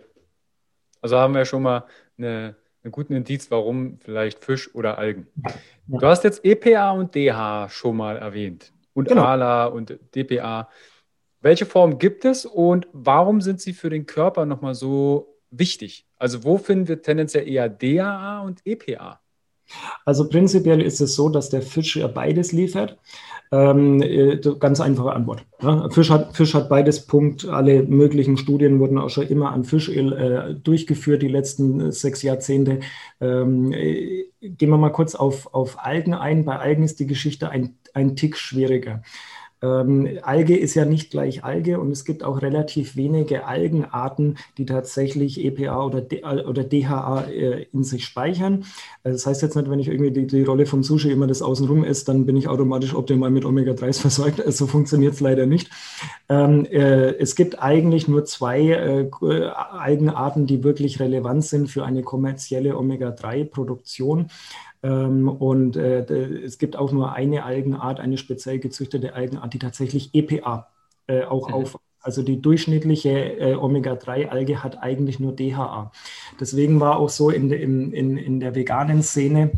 Also 1.01 1.17
haben 1.17 1.35
wir 1.35 1.45
schon 1.45 1.61
mal 1.61 1.85
eine, 2.17 2.55
einen 2.83 2.91
guten 2.91 3.13
Indiz, 3.13 3.49
warum 3.51 3.99
vielleicht 3.99 4.43
Fisch 4.43 4.73
oder 4.73 4.97
Algen. 4.97 5.27
Ja. 5.43 5.99
Du 5.99 6.07
hast 6.07 6.23
jetzt 6.23 6.43
EPA 6.43 6.91
und 6.91 7.15
DH 7.15 7.69
schon 7.69 7.97
mal 7.97 8.17
erwähnt 8.17 8.73
und 8.93 9.07
genau. 9.07 9.23
ALA 9.23 9.65
und 9.65 9.97
DPA. 10.15 10.69
Welche 11.41 11.65
Form 11.65 11.99
gibt 11.99 12.25
es 12.25 12.45
und 12.45 12.87
warum 12.91 13.41
sind 13.41 13.61
sie 13.61 13.73
für 13.73 13.89
den 13.89 14.05
Körper 14.05 14.45
nochmal 14.45 14.73
so 14.73 15.37
wichtig? 15.51 16.07
Also 16.17 16.43
wo 16.43 16.57
finden 16.57 16.87
wir 16.87 17.01
tendenziell 17.01 17.47
eher 17.47 17.69
DHA 17.69 18.41
und 18.41 18.61
EPA? 18.65 19.21
Also 20.05 20.29
prinzipiell 20.29 20.81
ist 20.81 21.01
es 21.01 21.15
so, 21.15 21.29
dass 21.29 21.49
der 21.49 21.61
Fisch 21.61 21.95
ja 21.95 22.07
beides 22.07 22.51
liefert. 22.51 22.97
Ähm, 23.51 24.01
äh, 24.01 24.39
ganz 24.59 24.79
einfache 24.79 25.13
Antwort. 25.13 25.45
Ja, 25.61 25.89
Fisch, 25.89 26.09
hat, 26.09 26.35
Fisch 26.35 26.53
hat 26.53 26.67
beides 26.67 27.05
Punkt. 27.05 27.47
Alle 27.47 27.83
möglichen 27.83 28.37
Studien 28.37 28.79
wurden 28.79 28.97
auch 28.97 29.09
schon 29.09 29.27
immer 29.27 29.51
an 29.51 29.63
Fischöl 29.63 30.13
äh, 30.13 30.53
durchgeführt, 30.55 31.21
die 31.21 31.27
letzten 31.27 31.79
äh, 31.79 31.91
sechs 31.91 32.21
Jahrzehnte. 32.21 32.79
Ähm, 33.21 33.71
äh, 33.71 34.25
gehen 34.41 34.69
wir 34.69 34.77
mal 34.77 34.89
kurz 34.89 35.15
auf, 35.15 35.53
auf 35.53 35.83
Algen 35.83 36.13
ein. 36.13 36.45
Bei 36.45 36.57
Algen 36.57 36.83
ist 36.83 36.99
die 36.99 37.07
Geschichte 37.07 37.49
ein, 37.49 37.75
ein 37.93 38.15
Tick 38.15 38.37
schwieriger. 38.37 39.03
Ähm, 39.65 40.19
Alge 40.21 40.55
ist 40.55 40.75
ja 40.75 40.85
nicht 40.85 41.11
gleich 41.11 41.43
Alge 41.43 41.79
und 41.79 41.91
es 41.91 42.05
gibt 42.05 42.23
auch 42.23 42.41
relativ 42.41 42.95
wenige 42.95 43.45
Algenarten, 43.45 44.37
die 44.57 44.65
tatsächlich 44.65 45.43
EPA 45.43 45.83
oder, 45.83 46.01
D 46.01 46.23
oder 46.23 46.63
DHA 46.63 47.25
äh, 47.25 47.65
in 47.73 47.83
sich 47.83 48.05
speichern. 48.05 48.65
Also 49.03 49.15
das 49.15 49.25
heißt 49.25 49.41
jetzt 49.41 49.55
nicht, 49.55 49.69
wenn 49.69 49.79
ich 49.79 49.87
irgendwie 49.87 50.11
die, 50.11 50.27
die 50.27 50.43
Rolle 50.43 50.65
vom 50.65 50.83
Sushi 50.83 51.11
immer 51.11 51.27
das 51.27 51.41
außenrum 51.41 51.83
esse, 51.83 52.05
dann 52.05 52.25
bin 52.25 52.37
ich 52.37 52.47
automatisch 52.47 52.93
optimal 52.93 53.31
mit 53.31 53.45
Omega-3s 53.45 54.01
versorgt. 54.01 54.37
So 54.37 54.43
also 54.43 54.67
funktioniert 54.67 55.13
es 55.13 55.19
leider 55.19 55.45
nicht. 55.45 55.69
Ähm, 56.29 56.65
äh, 56.65 57.15
es 57.17 57.35
gibt 57.35 57.61
eigentlich 57.61 58.07
nur 58.07 58.25
zwei 58.25 58.61
äh, 58.69 59.09
Algenarten, 59.47 60.45
die 60.45 60.63
wirklich 60.63 60.99
relevant 60.99 61.45
sind 61.45 61.69
für 61.69 61.85
eine 61.85 62.03
kommerzielle 62.03 62.77
Omega-3-Produktion. 62.77 64.29
Ähm, 64.85 65.27
und 65.27 65.77
äh, 65.77 66.03
es 66.43 66.59
gibt 66.59 66.75
auch 66.77 66.91
nur 66.91 67.13
eine 67.13 67.43
Algenart, 67.43 67.99
eine 67.99 68.17
speziell 68.17 68.59
gezüchtete 68.59 69.15
Algenart, 69.15 69.53
die 69.53 69.59
tatsächlich 69.59 70.13
EPA 70.13 70.67
äh, 71.07 71.23
auch 71.23 71.49
mhm. 71.49 71.55
auf. 71.55 71.79
Also 72.01 72.21
die 72.21 72.39
durchschnittliche 72.39 73.39
äh, 73.39 73.55
Omega-3-Alge 73.55 74.63
hat 74.63 74.83
eigentlich 74.83 75.19
nur 75.19 75.35
DHA. 75.35 75.91
Deswegen 76.39 76.79
war 76.79 76.97
auch 76.99 77.09
so 77.09 77.31
in, 77.31 77.49
de, 77.49 77.59
in, 77.59 77.91
in, 77.93 78.17
in 78.17 78.39
der 78.39 78.53
veganen 78.53 79.01
Szene 79.01 79.49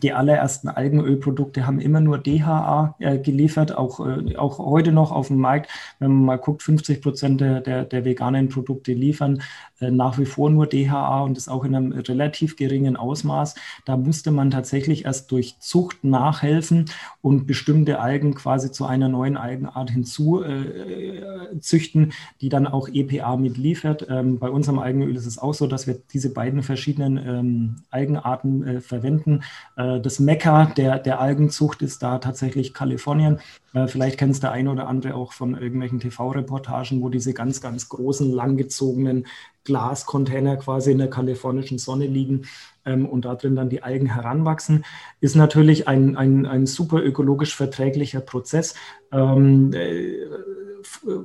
die 0.00 0.12
allerersten 0.12 0.68
Algenölprodukte 0.68 1.66
haben 1.66 1.78
immer 1.78 2.00
nur 2.00 2.18
DHA 2.18 2.96
äh, 2.98 3.18
geliefert, 3.18 3.76
auch, 3.76 4.00
äh, 4.00 4.36
auch 4.36 4.58
heute 4.58 4.90
noch 4.90 5.12
auf 5.12 5.28
dem 5.28 5.36
Markt. 5.36 5.70
Wenn 5.98 6.12
man 6.12 6.24
mal 6.24 6.38
guckt, 6.38 6.62
50 6.62 7.02
Prozent 7.02 7.40
der, 7.40 7.60
der, 7.60 7.84
der, 7.84 8.04
veganen 8.04 8.48
Produkte 8.48 8.94
liefern 8.94 9.42
nach 9.90 10.18
wie 10.18 10.24
vor 10.24 10.50
nur 10.50 10.66
DHA 10.66 11.22
und 11.22 11.36
das 11.36 11.48
auch 11.48 11.64
in 11.64 11.74
einem 11.74 11.92
relativ 11.92 12.56
geringen 12.56 12.96
Ausmaß. 12.96 13.54
Da 13.84 13.96
musste 13.96 14.30
man 14.30 14.50
tatsächlich 14.50 15.04
erst 15.04 15.30
durch 15.32 15.58
Zucht 15.58 16.04
nachhelfen 16.04 16.86
und 17.20 17.46
bestimmte 17.46 18.00
Algen 18.00 18.34
quasi 18.34 18.70
zu 18.70 18.86
einer 18.86 19.08
neuen 19.08 19.36
Algenart 19.36 19.90
hinzuzüchten, 19.90 22.10
äh, 22.10 22.14
die 22.40 22.48
dann 22.48 22.66
auch 22.66 22.88
EPA 22.88 23.36
mitliefert. 23.36 24.06
Ähm, 24.08 24.38
bei 24.38 24.50
unserem 24.50 24.78
Algenöl 24.78 25.16
ist 25.16 25.26
es 25.26 25.38
auch 25.38 25.54
so, 25.54 25.66
dass 25.66 25.86
wir 25.86 25.98
diese 26.12 26.32
beiden 26.32 26.62
verschiedenen 26.62 27.16
ähm, 27.16 27.76
Algenarten 27.90 28.66
äh, 28.66 28.80
verwenden 28.80 29.42
äh, 29.76 30.00
das 30.00 30.18
Mekka 30.18 30.66
der, 30.66 30.98
der 30.98 31.20
Algenzucht 31.20 31.82
ist 31.82 32.02
da 32.02 32.18
tatsächlich 32.18 32.74
Kalifornien. 32.74 33.40
Äh, 33.74 33.86
vielleicht 33.86 34.18
kennt 34.18 34.32
es 34.32 34.40
der 34.40 34.52
eine 34.52 34.70
oder 34.70 34.88
andere 34.88 35.14
auch 35.14 35.32
von 35.32 35.56
irgendwelchen 35.56 36.00
TV-Reportagen, 36.00 37.02
wo 37.02 37.08
diese 37.08 37.34
ganz, 37.34 37.60
ganz 37.60 37.88
großen, 37.88 38.30
langgezogenen 38.30 39.26
Glascontainer 39.64 40.56
quasi 40.56 40.92
in 40.92 40.98
der 40.98 41.10
kalifornischen 41.10 41.78
Sonne 41.78 42.06
liegen 42.06 42.42
ähm, 42.84 43.06
und 43.06 43.24
da 43.24 43.34
drin 43.34 43.56
dann 43.56 43.68
die 43.68 43.82
Algen 43.82 44.06
heranwachsen. 44.06 44.84
Ist 45.20 45.36
natürlich 45.36 45.88
ein, 45.88 46.16
ein, 46.16 46.46
ein 46.46 46.66
super 46.66 47.02
ökologisch 47.02 47.54
verträglicher 47.54 48.20
Prozess. 48.20 48.74
Ähm, 49.12 49.72
äh, 49.72 50.26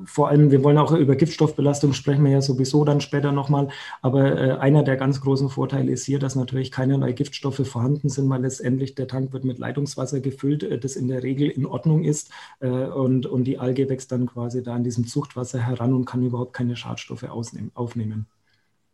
vor 0.04 0.28
allem, 0.28 0.50
wir 0.50 0.64
wollen 0.64 0.78
auch 0.78 0.92
über 0.92 1.14
Giftstoffbelastung 1.14 1.92
sprechen 1.92 2.24
wir 2.24 2.32
ja 2.32 2.42
sowieso 2.42 2.84
dann 2.84 3.00
später 3.00 3.32
nochmal, 3.32 3.68
aber 4.02 4.36
äh, 4.36 4.52
einer 4.58 4.82
der 4.82 4.96
ganz 4.96 5.20
großen 5.20 5.50
Vorteile 5.50 5.92
ist 5.92 6.04
hier, 6.04 6.18
dass 6.18 6.34
natürlich 6.34 6.72
keinerlei 6.72 7.12
Giftstoffe 7.12 7.66
vorhanden 7.66 8.08
sind, 8.08 8.28
weil 8.28 8.42
letztendlich 8.42 8.94
der 8.94 9.06
Tank 9.06 9.32
wird 9.32 9.44
mit 9.44 9.58
Leitungswasser 9.58 10.20
gefüllt, 10.20 10.62
äh, 10.62 10.78
das 10.78 10.96
in 10.96 11.08
der 11.08 11.22
Regel 11.22 11.48
in 11.48 11.66
Ordnung 11.66 12.04
ist 12.04 12.30
äh, 12.60 12.68
und, 12.68 13.26
und 13.26 13.44
die 13.44 13.58
Alge 13.58 13.88
wächst 13.88 14.10
dann 14.10 14.26
quasi 14.26 14.62
da 14.62 14.76
in 14.76 14.84
diesem 14.84 15.06
Zuchtwasser 15.06 15.60
heran 15.60 15.92
und 15.92 16.04
kann 16.04 16.24
überhaupt 16.24 16.54
keine 16.54 16.76
Schadstoffe 16.76 17.24
ausnehmen, 17.24 17.70
aufnehmen. 17.74 18.26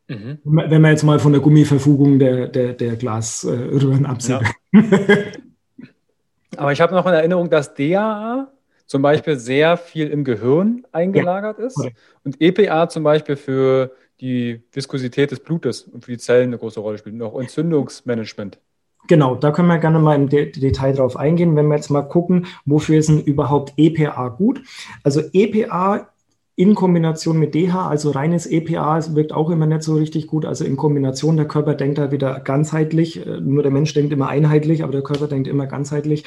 Mhm. 0.09 0.39
Wenn 0.45 0.83
man 0.83 0.91
jetzt 0.91 1.03
mal 1.03 1.19
von 1.19 1.33
der 1.33 1.41
Gummiverfugung 1.41 2.19
der, 2.19 2.49
der, 2.49 2.75
der 2.75 2.97
Glasröhren 2.97 4.05
absieht. 4.05 4.41
Ja. 4.73 4.83
Aber 6.57 6.73
ich 6.73 6.81
habe 6.81 6.95
noch 6.95 7.07
in 7.07 7.15
Erinnerung, 7.15 7.49
dass 7.49 7.75
DAA 7.75 8.54
zum 8.95 9.03
Beispiel 9.03 9.37
sehr 9.37 9.77
viel 9.77 10.07
im 10.07 10.23
Gehirn 10.23 10.85
eingelagert 10.93 11.59
ja. 11.59 11.65
ist 11.65 11.85
und 12.23 12.41
EPA 12.41 12.89
zum 12.89 13.03
Beispiel 13.03 13.35
für 13.35 13.91
die 14.21 14.63
Viskosität 14.71 15.33
des 15.33 15.41
Blutes 15.41 15.83
und 15.83 16.05
für 16.05 16.13
die 16.13 16.19
Zellen 16.19 16.51
eine 16.51 16.59
große 16.59 16.79
Rolle 16.79 16.99
spielt 16.99 17.17
und 17.17 17.23
auch 17.23 17.37
Entzündungsmanagement. 17.41 18.61
Genau, 19.09 19.35
da 19.35 19.51
können 19.51 19.67
wir 19.67 19.79
gerne 19.79 19.99
mal 19.99 20.15
im 20.15 20.29
De 20.29 20.53
Detail 20.53 20.93
drauf 20.93 21.17
eingehen, 21.17 21.57
wenn 21.57 21.67
wir 21.67 21.75
jetzt 21.75 21.91
mal 21.91 22.03
gucken, 22.03 22.47
wofür 22.67 23.01
ist 23.01 23.09
denn 23.09 23.21
überhaupt 23.21 23.73
EPA 23.77 24.29
gut? 24.29 24.63
Also 25.03 25.23
EPA 25.33 26.09
in 26.55 26.77
Kombination 26.77 27.37
mit 27.41 27.57
DH, 27.57 27.89
also 27.89 28.13
reines 28.13 28.47
EPA, 28.47 29.01
wirkt 29.17 29.33
auch 29.33 29.51
immer 29.51 29.67
nicht 29.67 29.83
so 29.83 29.97
richtig 29.97 30.29
gut. 30.29 30.45
Also 30.45 30.65
in 30.65 30.77
Kombination, 30.77 31.37
der 31.37 31.49
Körper 31.49 31.75
denkt 31.75 31.99
da 31.99 32.13
wieder 32.13 32.39
ganzheitlich. 32.39 33.27
Äh, 33.27 33.41
nur 33.41 33.65
der 33.65 33.73
Mensch 33.73 33.93
denkt 33.93 34.13
immer 34.13 34.29
einheitlich, 34.29 34.85
aber 34.85 34.93
der 34.93 35.03
Körper 35.03 35.27
denkt 35.27 35.49
immer 35.49 35.67
ganzheitlich. 35.67 36.23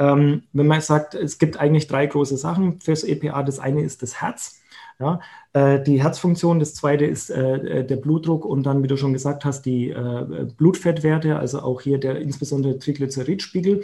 Ähm, 0.00 0.44
wenn 0.54 0.66
man 0.66 0.80
sagt, 0.80 1.14
es 1.14 1.38
gibt 1.38 1.60
eigentlich 1.60 1.86
drei 1.86 2.06
große 2.06 2.38
Sachen 2.38 2.80
fürs 2.80 3.04
EPA. 3.04 3.42
Das 3.42 3.58
eine 3.60 3.82
ist 3.82 4.02
das 4.02 4.20
Herz. 4.20 4.56
Ja, 4.98 5.20
äh, 5.54 5.82
die 5.82 6.02
Herzfunktion, 6.02 6.58
das 6.58 6.74
zweite 6.74 7.06
ist 7.06 7.30
äh, 7.30 7.80
äh, 7.80 7.86
der 7.86 7.96
Blutdruck 7.96 8.44
und 8.44 8.64
dann, 8.64 8.82
wie 8.82 8.86
du 8.86 8.98
schon 8.98 9.14
gesagt 9.14 9.46
hast, 9.46 9.62
die 9.62 9.90
äh, 9.90 10.46
Blutfettwerte, 10.56 11.38
also 11.38 11.60
auch 11.60 11.80
hier 11.80 11.98
der 11.98 12.20
insbesondere 12.20 12.78
Triglyceridspiegel. 12.78 13.82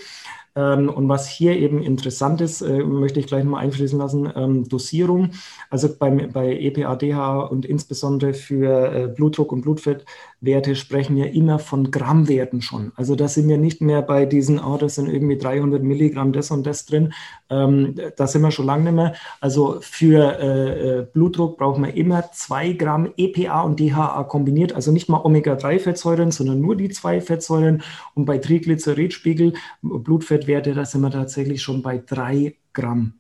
Ähm, 0.57 0.88
und 0.88 1.09
was 1.09 1.29
hier 1.29 1.57
eben 1.57 1.83
interessant 1.83 2.40
ist, 2.40 2.62
äh, 2.62 2.83
möchte 2.83 3.21
ich 3.21 3.27
gleich 3.27 3.45
mal 3.45 3.59
einfließen 3.59 3.99
lassen, 3.99 4.33
ähm, 4.35 4.69
Dosierung. 4.69 5.31
Also 5.71 5.88
beim, 5.97 6.33
bei 6.33 6.59
EPA-DH 6.59 7.40
und 7.51 7.66
insbesondere 7.66 8.35
für 8.35 8.92
äh, 8.92 9.07
Blutdruck 9.09 9.53
und 9.53 9.61
Blutfettwerte 9.61 10.75
sprechen 10.75 11.16
wir 11.16 11.33
immer 11.33 11.59
von 11.59 11.90
Grammwerten 11.90 12.62
schon. 12.62 12.92
Also 12.97 13.14
da 13.14 13.29
sind 13.29 13.49
wir 13.49 13.59
nicht 13.59 13.83
mehr 13.83 14.03
bei 14.03 14.25
diesen, 14.25 14.59
oh, 14.59 14.79
das 14.79 14.95
sind 14.97 15.09
irgendwie 15.09 15.37
300 15.37 15.83
Milligramm 15.83 16.33
das 16.33 16.51
und 16.51 16.66
das 16.66 16.87
drin. 16.87 17.12
Ähm, 17.51 17.95
da 18.16 18.27
sind 18.27 18.42
wir 18.42 18.51
schon 18.51 18.66
lange 18.66 18.85
nicht 18.85 18.95
mehr. 18.95 19.14
Also 19.40 19.77
für 19.81 20.38
äh 20.40 21.07
Blutdruck 21.12 21.59
brauchen 21.59 21.85
wir 21.85 21.95
immer 21.95 22.31
zwei 22.33 22.73
Gramm 22.73 23.12
EPA 23.16 23.62
und 23.62 23.81
DHA 23.81 24.25
kombiniert. 24.25 24.73
Also 24.73 24.92
nicht 24.92 25.09
mal 25.09 25.21
Omega-3-Fettsäuren, 25.23 26.31
sondern 26.31 26.61
nur 26.61 26.77
die 26.77 26.88
zwei 26.88 27.21
Fettsäuren. 27.21 27.83
Und 28.14 28.25
bei 28.25 28.38
Triglyceridspiegel, 28.38 29.55
Blutfett 29.83 30.45
Blutfettwerte, 30.46 30.74
da 30.74 30.85
sind 30.85 31.00
wir 31.02 31.11
tatsächlich 31.11 31.62
schon 31.62 31.82
bei 31.82 31.98
drei 31.98 32.56
Gramm. 32.72 33.14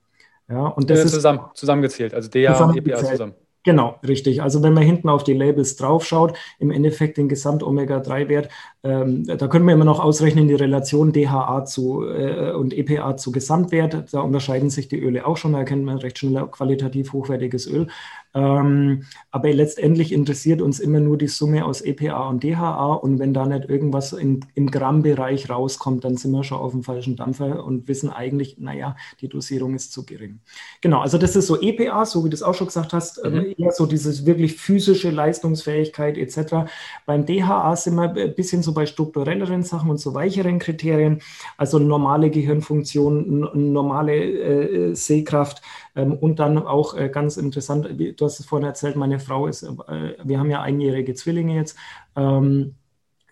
Ja, 0.48 0.66
und 0.68 0.88
das 0.88 1.00
äh, 1.00 1.06
zusammen, 1.06 1.40
ist 1.52 1.58
zusammengezählt, 1.58 2.14
also 2.14 2.30
DHA 2.30 2.64
und 2.64 2.76
EPA 2.76 3.04
zusammen. 3.04 3.34
Genau, 3.64 3.98
richtig. 4.06 4.42
Also 4.42 4.62
wenn 4.62 4.74
man 4.74 4.84
hinten 4.84 5.08
auf 5.08 5.24
die 5.24 5.32
Labels 5.32 5.74
draufschaut, 5.74 6.38
im 6.60 6.70
Endeffekt 6.70 7.16
den 7.16 7.28
Gesamt-Omega-3-Wert, 7.28 8.48
ähm, 8.86 9.24
da 9.24 9.48
können 9.48 9.66
wir 9.66 9.74
immer 9.74 9.84
noch 9.84 9.98
ausrechnen, 9.98 10.46
die 10.46 10.54
Relation 10.54 11.12
DHA 11.12 11.64
zu, 11.64 12.04
äh, 12.04 12.52
und 12.52 12.72
EPA 12.72 13.16
zu 13.16 13.32
Gesamtwert. 13.32 14.12
Da 14.12 14.20
unterscheiden 14.20 14.70
sich 14.70 14.86
die 14.86 15.00
Öle 15.00 15.26
auch 15.26 15.36
schon, 15.36 15.52
da 15.52 15.58
erkennt 15.58 15.84
man 15.84 15.98
recht 15.98 16.18
schnell 16.18 16.46
qualitativ 16.46 17.12
hochwertiges 17.12 17.66
Öl. 17.66 17.88
Ähm, 18.36 19.04
aber 19.30 19.52
letztendlich 19.52 20.12
interessiert 20.12 20.60
uns 20.60 20.78
immer 20.78 21.00
nur 21.00 21.16
die 21.16 21.26
Summe 21.26 21.64
aus 21.64 21.80
EPA 21.80 22.28
und 22.28 22.44
DHA 22.44 22.92
und 22.92 23.18
wenn 23.18 23.32
da 23.32 23.46
nicht 23.46 23.68
irgendwas 23.70 24.12
in, 24.12 24.44
im 24.54 24.70
Grammbereich 24.70 25.48
rauskommt, 25.48 26.04
dann 26.04 26.18
sind 26.18 26.32
wir 26.32 26.44
schon 26.44 26.58
auf 26.58 26.72
dem 26.72 26.82
falschen 26.82 27.16
Dampfer 27.16 27.64
und 27.64 27.88
wissen 27.88 28.10
eigentlich, 28.10 28.58
naja, 28.58 28.94
die 29.22 29.28
Dosierung 29.28 29.74
ist 29.74 29.90
zu 29.90 30.04
gering. 30.04 30.40
Genau, 30.82 31.00
also 31.00 31.16
das 31.16 31.34
ist 31.34 31.46
so 31.46 31.60
EPA, 31.60 32.04
so 32.04 32.24
wie 32.26 32.28
du 32.28 32.34
es 32.34 32.42
auch 32.42 32.54
schon 32.54 32.66
gesagt 32.66 32.92
hast, 32.92 33.22
ähm, 33.24 33.34
mhm. 33.34 33.54
eher 33.56 33.72
so 33.72 33.86
dieses 33.86 34.26
wirklich 34.26 34.56
physische 34.56 35.10
Leistungsfähigkeit 35.10 36.18
etc. 36.18 36.68
Beim 37.06 37.24
DHA 37.24 37.74
sind 37.76 37.94
wir 37.94 38.10
ein 38.10 38.34
bisschen 38.34 38.62
so 38.62 38.75
bei 38.76 38.86
strukturelleren 38.86 39.64
Sachen 39.64 39.90
und 39.90 39.98
so 39.98 40.14
weicheren 40.14 40.60
Kriterien, 40.60 41.20
also 41.56 41.80
normale 41.80 42.30
Gehirnfunktion, 42.30 43.72
normale 43.72 44.14
äh, 44.14 44.94
Sehkraft, 44.94 45.62
ähm, 45.96 46.12
und 46.12 46.38
dann 46.38 46.58
auch 46.58 46.96
äh, 46.96 47.08
ganz 47.08 47.36
interessant, 47.36 47.88
du 47.88 48.24
hast 48.24 48.38
es 48.38 48.46
vorhin 48.46 48.66
erzählt, 48.66 48.96
meine 48.96 49.18
Frau 49.18 49.48
ist, 49.48 49.64
äh, 49.64 50.14
wir 50.22 50.38
haben 50.38 50.50
ja 50.50 50.62
einjährige 50.62 51.14
Zwillinge 51.14 51.56
jetzt. 51.56 51.76
Ähm, 52.14 52.76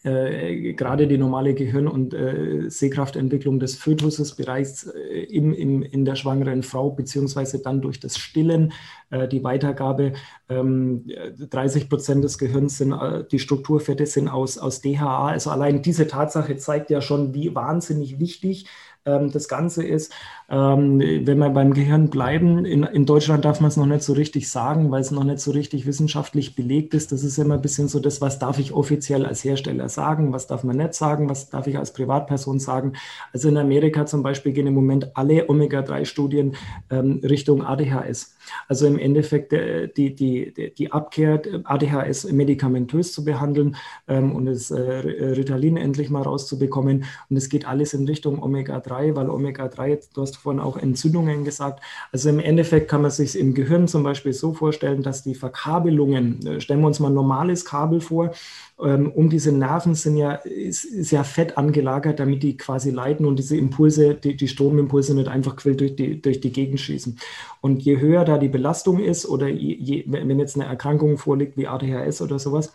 äh, 0.05 0.75
gerade 0.75 1.07
die 1.07 1.19
normale 1.19 1.55
Gehirn- 1.55 1.89
und 1.89 2.13
äh, 2.13 2.69
Sehkraftentwicklung 2.69 3.59
des 3.59 3.77
Fötuses 3.77 4.37
bereits 4.37 4.85
äh, 4.85 5.25
im, 5.25 5.53
im, 5.55 5.83
in 5.83 6.05
der 6.05 6.15
schwangeren 6.15 6.63
Frau, 6.63 6.91
beziehungsweise 6.91 7.63
dann 7.63 7.81
durch 7.81 8.01
das 8.01 8.19
Stillen, 8.19 8.73
äh, 9.11 9.27
die 9.27 9.43
Weitergabe. 9.43 10.13
Ähm, 10.49 11.07
30 11.39 11.89
Prozent 11.89 12.23
des 12.23 12.37
Gehirns 12.37 12.79
sind, 12.79 12.93
äh, 12.93 13.25
die 13.31 13.39
Strukturfette 13.39 14.05
sind 14.05 14.29
aus, 14.29 14.59
aus 14.59 14.83
DHA. 14.83 15.29
Also 15.29 15.51
allein 15.51 15.81
diese 15.81 16.07
Tatsache 16.07 16.57
zeigt 16.57 16.91
ja 16.91 17.01
schon, 17.01 17.33
wie 17.33 17.55
wahnsinnig 17.55 18.21
wichtig 18.21 18.67
ähm, 19.07 19.31
das 19.31 19.49
Ganze 19.49 19.85
ist. 19.85 20.13
Ähm, 20.49 21.01
wenn 21.01 21.39
wir 21.39 21.51
beim 21.51 21.73
Gehirn 21.73 22.11
bleiben, 22.11 22.65
in, 22.65 22.83
in 22.83 23.07
Deutschland 23.07 23.45
darf 23.45 23.61
man 23.61 23.69
es 23.69 23.77
noch 23.77 23.87
nicht 23.87 24.03
so 24.03 24.13
richtig 24.13 24.51
sagen, 24.51 24.91
weil 24.91 25.01
es 25.01 25.11
noch 25.11 25.25
nicht 25.25 25.41
so 25.41 25.51
richtig 25.51 25.87
wissenschaftlich 25.87 26.55
belegt 26.55 26.95
ist. 26.95 27.13
Das 27.13 27.23
ist 27.25 27.39
immer 27.39 27.55
ein 27.55 27.63
bisschen 27.63 27.89
so 27.89 28.01
das, 28.01 28.21
was 28.21 28.39
darf 28.39 28.59
ich 28.59 28.73
offiziell 28.73 29.25
als 29.25 29.45
Hersteller 29.45 29.89
sagen, 29.89 30.33
was 30.33 30.47
darf 30.47 30.65
man 30.65 30.77
nicht 30.77 30.95
sagen, 30.95 31.29
was 31.29 31.51
darf 31.51 31.67
ich 31.67 31.79
als 31.79 31.93
Privatperson 31.93 32.59
sagen. 32.59 32.93
Also 33.33 33.49
in 33.49 33.57
Amerika 33.57 34.07
zum 34.07 34.23
Beispiel 34.23 34.53
gehen 34.53 34.67
im 34.67 34.75
Moment 34.75 35.17
alle 35.17 35.49
Omega-3-Studien 35.49 36.57
ähm, 36.91 37.21
Richtung 37.23 37.65
ADHS. 37.65 38.34
Also 38.69 38.87
im 38.87 38.99
Endeffekt 38.99 39.53
äh, 39.53 39.89
die, 39.89 40.15
die, 40.15 40.73
die 40.77 40.93
Abkehr, 40.93 41.43
ADHS 41.65 42.31
medikamentös 42.33 43.13
zu 43.13 43.25
behandeln 43.25 43.77
ähm, 44.09 44.35
und 44.35 44.47
das 44.47 44.71
äh, 44.71 44.81
Ritalin 44.81 45.77
endlich 45.77 46.11
mal 46.11 46.23
rauszubekommen. 46.23 47.05
Und 47.29 47.37
es 47.37 47.49
geht 47.49 47.67
alles 47.67 47.95
in 47.95 48.07
Richtung 48.07 48.43
Omega-3, 48.43 49.17
weil 49.17 49.31
Omega-3, 49.31 50.15
du 50.15 50.23
hast 50.23 50.37
vorhin 50.37 50.61
auch 50.61 50.77
Entzündungen 50.77 51.45
gesagt. 51.45 51.83
Also 52.13 52.29
im 52.29 52.39
Endeffekt 52.39 52.89
kann 52.89 53.03
man 53.03 53.11
sich 53.11 53.39
im 53.39 53.55
Gehirn 53.55 53.89
zum 53.89 54.03
Beispiel 54.03 54.33
so 54.33 54.53
vorstellen, 54.53 55.03
dass 55.03 55.23
die 55.23 55.35
Verkabelungen, 55.35 56.47
äh, 56.47 56.61
stellen 56.61 56.81
wir 56.81 56.87
uns 56.87 57.01
mal 57.01 57.09
ein 57.09 57.15
normales 57.15 57.65
Kabel 57.65 58.01
vor, 58.01 58.33
um 58.77 59.31
diese 59.31 59.53
Nerven 59.53 59.95
sind 59.95 60.17
ja, 60.17 60.33
ist, 60.33 60.85
ist, 60.85 61.13
ja 61.13 61.23
fett 61.23 61.57
angelagert, 61.57 62.19
damit 62.19 62.43
die 62.43 62.57
quasi 62.57 62.91
leiten 62.91 63.25
und 63.25 63.39
diese 63.39 63.57
Impulse, 63.57 64.15
die, 64.15 64.37
die 64.37 64.49
Stromimpulse 64.49 65.15
nicht 65.15 65.29
einfach 65.29 65.55
quill 65.55 65.77
durch 65.77 65.95
die, 65.95 66.21
durch 66.21 66.41
die 66.41 66.53
Gegend 66.53 66.81
schießen. 66.81 67.19
Und 67.61 67.83
je 67.83 68.01
höher 68.01 68.25
da 68.25 68.37
die 68.37 68.49
Belastung 68.49 68.99
ist 68.99 69.27
oder 69.27 69.49
je, 69.49 69.75
je, 69.75 70.05
wenn 70.09 70.39
jetzt 70.41 70.57
eine 70.57 70.65
Erkrankung 70.65 71.19
vorliegt 71.19 71.57
wie 71.57 71.69
ADHS 71.69 72.21
oder 72.21 72.41
sowas, 72.41 72.73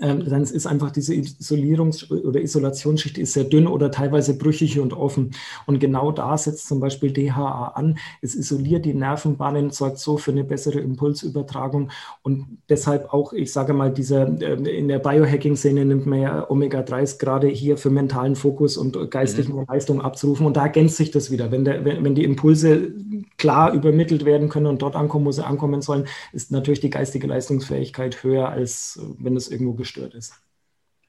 ähm, 0.00 0.24
dann 0.28 0.42
ist 0.42 0.66
einfach 0.66 0.90
diese 0.90 1.12
Isolierungs- 1.14 2.10
oder 2.10 2.40
Isolationsschicht 2.40 3.18
ist 3.18 3.34
sehr 3.34 3.44
dünn 3.44 3.66
oder 3.66 3.90
teilweise 3.90 4.36
brüchig 4.36 4.78
und 4.78 4.92
offen. 4.92 5.32
Und 5.66 5.78
genau 5.78 6.10
da 6.10 6.36
setzt 6.38 6.66
zum 6.68 6.80
Beispiel 6.80 7.12
DHA 7.12 7.72
an. 7.74 7.98
Es 8.22 8.34
isoliert 8.34 8.84
die 8.84 8.94
Nervenbahnen, 8.94 9.70
sorgt 9.70 9.98
so 9.98 10.16
für 10.16 10.30
eine 10.30 10.44
bessere 10.44 10.80
Impulsübertragung 10.80 11.90
und 12.22 12.46
deshalb 12.68 13.12
auch, 13.12 13.32
ich 13.32 13.52
sage 13.52 13.74
mal, 13.74 13.92
dieser, 13.92 14.26
ähm, 14.42 14.64
in 14.64 14.88
der 14.88 14.98
Biohacking-Szene 14.98 15.84
nimmt 15.84 16.06
man 16.06 16.20
ja 16.20 16.50
Omega-3s 16.50 17.18
gerade 17.18 17.48
hier 17.48 17.76
für 17.76 17.90
mentalen 17.90 18.36
Fokus 18.36 18.76
und 18.76 19.10
geistige 19.10 19.52
mhm. 19.52 19.66
Leistung 19.68 20.00
abzurufen. 20.00 20.46
Und 20.46 20.56
da 20.56 20.62
ergänzt 20.62 20.96
sich 20.96 21.10
das 21.10 21.30
wieder. 21.30 21.50
Wenn, 21.50 21.64
der, 21.64 21.84
wenn, 21.84 22.02
wenn 22.04 22.14
die 22.14 22.24
Impulse 22.24 22.92
klar 23.36 23.72
übermittelt 23.72 24.24
werden 24.24 24.48
können 24.48 24.66
und 24.66 24.82
dort 24.82 24.96
ankommen, 24.96 25.26
wo 25.26 25.32
sie 25.32 25.44
ankommen 25.44 25.82
sollen, 25.82 26.06
ist 26.32 26.50
natürlich 26.50 26.80
die 26.80 26.90
geistige 26.90 27.26
Leistungsfähigkeit 27.26 28.22
höher, 28.22 28.48
als 28.48 28.98
wenn 29.18 29.36
es 29.36 29.50
irgendwo 29.50 29.72
geschieht 29.74 29.89
gestört 29.90 30.14
ist. 30.14 30.34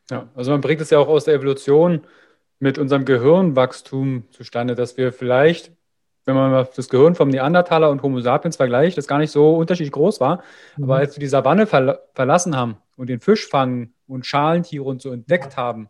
Ja, 0.10 0.30
also 0.36 0.52
man 0.52 0.62
bringt 0.62 0.82
es 0.82 0.90
ja 0.90 1.00
auch 1.00 1.08
aus 1.08 1.26
der 1.26 1.36
Evolution 1.36 2.02
mit 2.60 2.78
unserem 2.78 3.06
Gehirnwachstum 3.06 4.26
zustande, 4.32 4.76
dass 4.76 4.98
wir 4.98 5.14
vielleicht, 5.14 5.72
wenn 6.26 6.36
man 6.36 6.52
mal 6.52 6.68
das 6.76 6.90
Gehirn 6.90 7.16
vom 7.16 7.30
Neandertaler 7.30 7.90
und 7.90 8.04
Homo 8.04 8.20
sapiens 8.20 8.58
vergleicht, 8.58 8.98
das 8.98 9.08
gar 9.08 9.20
nicht 9.20 9.32
so 9.32 9.56
unterschiedlich 9.56 9.94
groß 9.94 10.20
war. 10.20 10.44
Mhm. 10.78 10.84
Aber 10.84 10.98
als 10.98 11.16
wir 11.16 11.22
die 11.22 11.28
Savanne 11.28 11.66
ver 11.66 12.02
verlassen 12.14 12.56
haben 12.56 12.78
und 12.98 13.08
den 13.08 13.20
Fisch 13.20 13.48
fangen 13.48 13.94
und 14.08 14.26
Schalentiere 14.26 14.84
und 14.84 15.02
so 15.02 15.12
entdeckt 15.12 15.58
haben, 15.58 15.90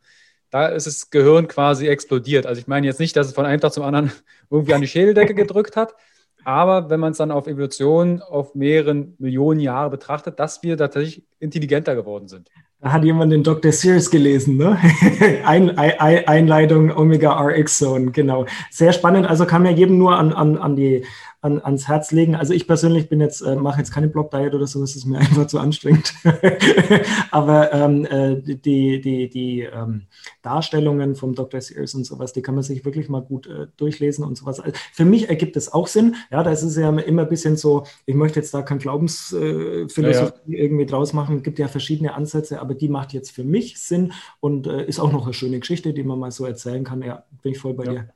da 0.50 0.68
ist 0.68 0.86
das 0.86 1.10
Gehirn 1.10 1.48
quasi 1.48 1.88
explodiert. 1.88 2.46
Also 2.46 2.60
ich 2.60 2.68
meine 2.68 2.86
jetzt 2.86 3.00
nicht, 3.00 3.16
dass 3.16 3.28
es 3.28 3.34
von 3.34 3.46
einem 3.46 3.62
Tag 3.62 3.74
zum 3.74 3.84
anderen 3.84 4.12
irgendwie 4.50 4.74
an 4.74 4.82
die 4.82 4.88
Schädeldecke 4.88 5.34
gedrückt 5.34 5.76
hat, 5.76 5.96
aber 6.44 6.90
wenn 6.90 7.00
man 7.00 7.12
es 7.12 7.18
dann 7.18 7.32
auf 7.32 7.48
Evolution 7.48 8.22
auf 8.22 8.56
mehreren 8.56 9.16
Millionen 9.20 9.60
Jahre 9.60 9.90
betrachtet, 9.90 10.40
dass 10.40 10.64
wir 10.64 10.78
tatsächlich 10.78 11.26
intelligenter 11.40 11.96
geworden 11.96 12.28
sind. 12.28 12.50
Da 12.82 12.92
hat 12.92 13.04
jemand 13.04 13.32
den 13.32 13.44
Dr. 13.44 13.72
Sears 13.72 14.10
gelesen, 14.10 14.58
ne? 14.58 14.80
Ein, 15.46 15.78
Ein, 15.78 16.28
Einleitung 16.28 16.92
Omega 16.92 17.40
RX 17.40 17.78
Zone, 17.78 18.12
genau. 18.12 18.48
Sehr 18.72 18.92
spannend. 18.92 19.28
Also 19.28 19.46
kann 19.46 19.62
mir 19.62 19.72
jedem 19.72 20.00
nur 20.00 20.18
an, 20.18 20.34
an, 20.34 20.58
an 20.58 20.76
die, 20.76 21.04
an, 21.42 21.60
ans 21.60 21.88
Herz 21.88 22.12
legen. 22.12 22.36
Also 22.36 22.54
ich 22.54 22.68
persönlich 22.68 23.10
bin 23.10 23.20
jetzt, 23.20 23.42
äh, 23.42 23.56
mache 23.56 23.80
jetzt 23.80 23.92
keine 23.92 24.08
Blog-Diet 24.08 24.54
oder 24.54 24.68
so, 24.68 24.80
das 24.80 24.96
ist 24.96 25.06
mir 25.06 25.18
einfach 25.20 25.48
zu 25.48 25.60
anstrengend. 25.60 26.14
Aber 27.32 27.74
ähm, 27.74 28.06
äh, 28.06 28.36
die, 28.42 29.02
die, 29.02 29.30
die 29.30 29.62
ähm, 29.62 30.04
Darstellungen 30.44 31.16
vom 31.16 31.34
Dr. 31.34 31.60
Sears 31.60 31.96
und 31.96 32.06
sowas, 32.06 32.34
die 32.34 32.42
kann 32.42 32.56
man 32.56 32.64
sich 32.64 32.86
wirklich 32.86 33.10
mal 33.10 33.22
gut 33.22 33.48
äh, 33.48 33.68
durchlesen 33.78 34.24
und 34.24 34.38
sowas. 34.38 34.60
Also 34.60 34.78
für 34.94 35.06
mich 35.06 35.30
ergibt 35.30 35.58
es 35.58 35.74
auch 35.74 35.88
Sinn. 35.88 36.16
Ja, 36.32 36.44
da 36.44 36.52
ist 36.52 36.64
es 36.64 36.76
ja 36.78 36.90
immer 36.90 37.24
ein 37.24 37.30
bisschen 37.30 37.58
so, 37.58 37.86
ich 38.06 38.16
möchte 38.16 38.40
jetzt 38.40 38.54
da 38.54 38.62
kein 38.62 38.78
Glaubensphilosophie 38.78 40.02
ja, 40.02 40.12
ja. 40.12 40.34
irgendwie 40.46 40.86
draus 40.86 41.14
machen. 41.14 41.38
Es 41.38 41.44
gibt 41.44 41.58
ja 41.60 41.68
verschiedene 41.68 42.14
Ansätze, 42.14 42.62
aber 42.62 42.71
die 42.74 42.90
macht 42.90 43.14
jetzt 43.14 43.32
für 43.32 43.44
mich 43.44 43.80
Sinn 43.80 44.14
und 44.40 44.68
äh, 44.68 44.86
ist 44.86 45.00
auch 45.00 45.12
noch 45.12 45.26
eine 45.26 45.34
schöne 45.34 45.60
Geschichte, 45.60 45.94
die 45.94 46.04
man 46.04 46.20
mal 46.20 46.32
so 46.32 46.46
erzählen 46.46 46.84
kann. 46.84 47.02
Ja, 47.02 47.26
bin 47.42 47.54
ich 47.54 47.60
voll 47.60 47.74
bei 47.74 47.86
ja. 47.86 47.92
dir. 47.92 48.10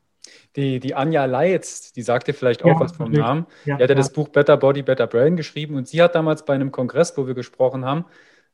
Die, 0.56 0.80
die 0.80 0.96
Anja 0.96 1.26
Leitz, 1.26 1.92
die 1.94 2.02
sagte 2.02 2.34
vielleicht 2.34 2.64
auch 2.64 2.68
ja, 2.68 2.80
was 2.80 2.94
vom 2.94 3.12
Namen. 3.12 3.46
Ja, 3.66 3.78
die 3.78 3.84
hat 3.84 3.90
ja, 3.90 3.96
das 3.96 4.12
Buch 4.12 4.30
Better 4.30 4.58
Body, 4.58 4.82
Better 4.82 5.08
Brain 5.08 5.36
geschrieben 5.36 5.76
und 5.76 5.88
sie 5.88 6.02
hat 6.02 6.16
damals 6.16 6.46
bei 6.46 6.54
einem 6.54 6.72
Kongress, 6.72 7.16
wo 7.18 7.28
wir 7.28 7.36
gesprochen 7.36 7.86
haben, 7.86 8.06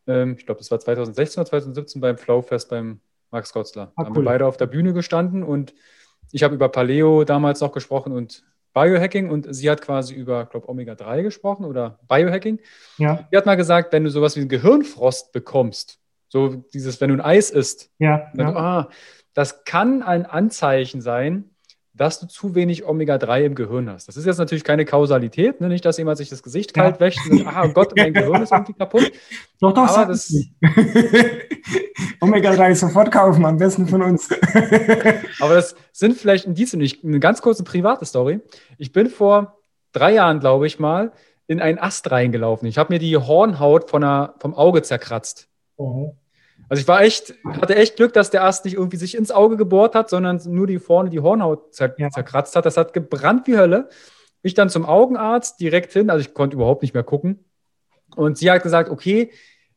ähm, 0.07 0.35
ich 0.37 0.45
glaube, 0.45 0.59
das 0.59 0.71
war 0.71 0.79
2016 0.79 1.41
oder 1.41 1.49
2017 1.49 2.01
beim 2.01 2.17
Flowfest 2.17 2.69
beim 2.69 2.99
Max 3.29 3.53
Gotzler. 3.53 3.93
Ah, 3.95 4.05
haben 4.05 4.15
cool. 4.15 4.23
wir 4.23 4.31
beide 4.31 4.45
auf 4.45 4.57
der 4.57 4.67
Bühne 4.67 4.93
gestanden 4.93 5.43
und 5.43 5.73
ich 6.31 6.43
habe 6.43 6.55
über 6.55 6.69
Paleo 6.69 7.23
damals 7.23 7.61
noch 7.61 7.71
gesprochen 7.71 8.11
und 8.13 8.43
Biohacking 8.73 9.29
und 9.29 9.53
sie 9.53 9.69
hat 9.69 9.81
quasi 9.81 10.13
über, 10.13 10.45
glaube 10.45 10.69
Omega-3 10.69 11.23
gesprochen 11.23 11.65
oder 11.65 11.99
Biohacking. 12.07 12.59
Ja. 12.97 13.27
Sie 13.29 13.37
hat 13.37 13.45
mal 13.45 13.55
gesagt, 13.55 13.93
wenn 13.93 14.03
du 14.03 14.09
sowas 14.09 14.35
wie 14.35 14.41
einen 14.41 14.49
Gehirnfrost 14.49 15.31
bekommst, 15.31 15.99
so 16.29 16.63
dieses, 16.73 17.01
wenn 17.01 17.09
du 17.09 17.15
ein 17.15 17.21
Eis 17.21 17.49
isst, 17.49 17.91
ja, 17.99 18.31
ja. 18.35 18.51
Du, 18.51 18.57
ah, 18.57 18.89
das 19.33 19.63
kann 19.65 20.03
ein 20.03 20.25
Anzeichen 20.25 21.01
sein, 21.01 21.51
dass 21.93 22.19
du 22.19 22.27
zu 22.27 22.55
wenig 22.55 22.85
Omega-3 22.85 23.43
im 23.43 23.55
Gehirn 23.55 23.89
hast. 23.89 24.07
Das 24.07 24.15
ist 24.15 24.25
jetzt 24.25 24.37
natürlich 24.37 24.63
keine 24.63 24.85
Kausalität, 24.85 25.59
ne? 25.59 25.67
nicht, 25.67 25.83
dass 25.83 25.97
jemand 25.97 26.17
sich 26.17 26.29
das 26.29 26.41
Gesicht 26.41 26.73
kalt 26.73 26.99
wäscht 26.99 27.19
und 27.29 27.39
sagt, 27.39 27.55
ah 27.55 27.65
oh 27.65 27.73
Gott, 27.73 27.93
mein 27.95 28.13
Gehirn 28.13 28.41
ist 28.41 28.51
irgendwie 28.51 28.73
kaputt. 28.73 29.11
Doch, 29.59 29.73
doch, 29.73 29.87
Aber 29.87 30.05
das 30.05 30.31
Omega-3 32.21 32.75
sofort 32.75 33.11
kaufen, 33.11 33.45
am 33.45 33.57
besten 33.57 33.87
von 33.87 34.01
uns. 34.01 34.29
Aber 35.41 35.55
das 35.55 35.75
sind 35.91 36.17
vielleicht 36.17 36.45
Indizien. 36.45 36.81
Ich, 36.81 37.03
eine 37.03 37.19
ganz 37.19 37.41
kurze 37.41 37.63
private 37.63 38.05
Story. 38.05 38.39
Ich 38.77 38.93
bin 38.93 39.09
vor 39.09 39.57
drei 39.91 40.13
Jahren, 40.13 40.39
glaube 40.39 40.67
ich 40.67 40.79
mal, 40.79 41.11
in 41.47 41.59
einen 41.59 41.77
Ast 41.79 42.09
reingelaufen. 42.09 42.67
Ich 42.67 42.77
habe 42.77 42.93
mir 42.93 42.99
die 42.99 43.17
Hornhaut 43.17 43.89
von 43.89 44.01
der, 44.01 44.35
vom 44.39 44.53
Auge 44.53 44.81
zerkratzt. 44.81 45.49
Oh. 45.75 46.15
Also 46.71 46.79
ich 46.83 46.87
war 46.87 47.01
echt, 47.01 47.33
hatte 47.43 47.75
echt 47.75 47.97
Glück, 47.97 48.13
dass 48.13 48.29
der 48.29 48.45
Ast 48.45 48.63
nicht 48.63 48.75
irgendwie 48.75 48.95
sich 48.95 49.17
ins 49.17 49.29
Auge 49.29 49.57
gebohrt 49.57 49.93
hat, 49.93 50.09
sondern 50.09 50.39
nur 50.45 50.67
die 50.67 50.79
vorne 50.79 51.09
die 51.09 51.19
Hornhaut 51.19 51.75
zer 51.75 51.93
ja. 51.97 52.09
zerkratzt 52.09 52.55
hat. 52.55 52.65
Das 52.65 52.77
hat 52.77 52.93
gebrannt 52.93 53.45
wie 53.45 53.57
Hölle. 53.57 53.89
Ich 54.41 54.53
dann 54.53 54.69
zum 54.69 54.85
Augenarzt 54.85 55.59
direkt 55.59 55.91
hin, 55.91 56.09
also 56.09 56.21
ich 56.21 56.33
konnte 56.33 56.55
überhaupt 56.55 56.81
nicht 56.81 56.93
mehr 56.93 57.03
gucken. 57.03 57.43
Und 58.15 58.37
sie 58.37 58.49
hat 58.49 58.63
gesagt, 58.63 58.89
okay, 58.89 59.31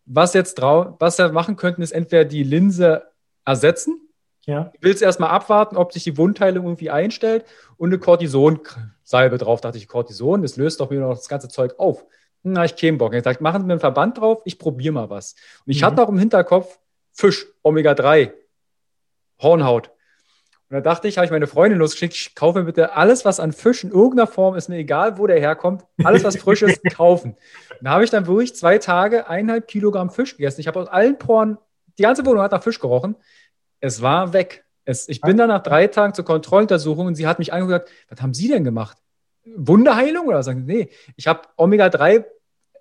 was 0.06 0.34
jetzt 0.34 0.54
drauf, 0.54 0.94
was 1.00 1.18
wir 1.18 1.32
machen 1.32 1.56
könnten, 1.56 1.82
ist 1.82 1.90
entweder 1.90 2.24
die 2.24 2.44
Linse 2.44 3.08
ersetzen 3.44 4.00
Ja. 4.46 4.70
Du 4.74 4.82
willst 4.82 5.02
erstmal 5.02 5.30
abwarten, 5.30 5.76
ob 5.76 5.92
sich 5.92 6.04
die 6.04 6.16
Wundheilung 6.16 6.64
irgendwie 6.64 6.90
einstellt 6.90 7.44
und 7.76 7.88
eine 7.88 7.98
Cortisonsalbe 7.98 9.38
drauf. 9.38 9.60
Da 9.60 9.70
dachte 9.70 9.78
ich, 9.78 9.88
Cortison, 9.88 10.42
das 10.42 10.56
löst 10.56 10.78
doch 10.78 10.92
wieder 10.92 11.00
noch 11.00 11.16
das 11.16 11.28
ganze 11.28 11.48
Zeug 11.48 11.74
auf. 11.78 12.06
Na, 12.44 12.64
ich 12.64 12.76
käme 12.76 12.98
Bock. 12.98 13.14
Ich 13.14 13.18
gesagt, 13.18 13.40
machen 13.40 13.62
Sie 13.62 13.66
mir 13.66 13.72
einen 13.72 13.80
Verband 13.80 14.18
drauf, 14.18 14.42
ich 14.44 14.60
probiere 14.60 14.94
mal 14.94 15.10
was. 15.10 15.34
Und 15.66 15.72
ich 15.72 15.80
mhm. 15.80 15.86
hatte 15.86 16.04
auch 16.04 16.08
im 16.08 16.18
Hinterkopf 16.18 16.78
Fisch, 17.14 17.46
Omega-3, 17.62 18.32
Hornhaut. 19.40 19.90
Und 20.68 20.74
da 20.74 20.80
dachte 20.80 21.06
ich, 21.06 21.16
habe 21.16 21.24
ich 21.26 21.30
meine 21.30 21.46
Freundin 21.46 21.78
losgeschickt, 21.78 22.14
ich 22.14 22.34
kaufe 22.34 22.58
mir 22.58 22.64
bitte 22.64 22.96
alles, 22.96 23.24
was 23.24 23.38
an 23.38 23.52
Fisch 23.52 23.84
in 23.84 23.90
irgendeiner 23.90 24.26
Form 24.26 24.56
ist, 24.56 24.68
mir 24.68 24.78
egal, 24.78 25.18
wo 25.18 25.26
der 25.26 25.38
herkommt, 25.38 25.84
alles, 26.02 26.24
was 26.24 26.36
frisch 26.36 26.62
ist, 26.62 26.82
kaufen. 26.96 27.36
Und 27.70 27.84
da 27.84 27.90
habe 27.90 28.04
ich 28.04 28.10
dann 28.10 28.26
wirklich 28.26 28.56
zwei 28.56 28.78
Tage 28.78 29.28
eineinhalb 29.28 29.68
Kilogramm 29.68 30.10
Fisch 30.10 30.36
gegessen. 30.36 30.60
Ich 30.60 30.66
habe 30.66 30.80
aus 30.80 30.88
allen 30.88 31.18
Poren, 31.18 31.58
die 31.98 32.02
ganze 32.02 32.26
Wohnung 32.26 32.42
hat 32.42 32.52
nach 32.52 32.62
Fisch 32.62 32.80
gerochen. 32.80 33.14
Es 33.78 34.02
war 34.02 34.32
weg. 34.32 34.64
Es, 34.84 35.08
ich 35.08 35.20
bin 35.20 35.36
dann 35.36 35.48
nach 35.48 35.62
drei 35.62 35.86
Tagen 35.86 36.14
zur 36.14 36.24
Kontrolluntersuchung 36.24 37.06
und 37.06 37.14
sie 37.14 37.26
hat 37.26 37.38
mich 37.38 37.52
angeguckt, 37.52 37.88
was 38.08 38.20
haben 38.20 38.34
Sie 38.34 38.48
denn 38.48 38.64
gemacht? 38.64 38.98
Wunderheilung 39.44 40.26
oder 40.26 40.42
sagen, 40.42 40.64
nee, 40.64 40.90
ich 41.16 41.26
habe 41.26 41.42
Omega-3 41.56 42.24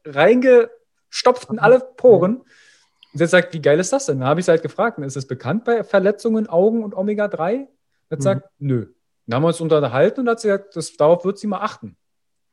reingestopft 0.06 1.50
in 1.50 1.60
alle 1.60 1.80
Poren. 1.80 2.44
Und 3.14 3.20
sie 3.20 3.24
hat 3.24 3.28
gesagt, 3.28 3.54
wie 3.54 3.62
geil 3.62 3.80
ist 3.80 3.94
das 3.94 4.08
denn? 4.08 4.20
Da 4.20 4.26
habe 4.26 4.40
ich 4.40 4.46
sie 4.46 4.52
halt 4.52 4.64
gefragt, 4.64 4.98
ist 5.00 5.16
es 5.16 5.28
bekannt 5.28 5.66
bei 5.66 5.84
Verletzungen 5.84 6.48
Augen 6.48 6.84
und 6.84 6.96
Omega-3? 6.96 7.68
Hat 8.10 8.20
mhm. 8.20 8.24
sagt, 8.24 8.50
nö. 8.58 8.88
Dann 9.28 9.36
haben 9.36 9.44
wir 9.44 9.48
uns 9.48 9.62
unterhalten 9.62 10.22
und 10.22 10.30
hat 10.30 10.42
sie 10.42 10.50
gesagt, 10.50 10.76
das, 10.76 10.98
darauf 10.98 11.24
wird 11.24 11.38
sie 11.38 11.48
mal 11.48 11.62
achten. 11.62 11.96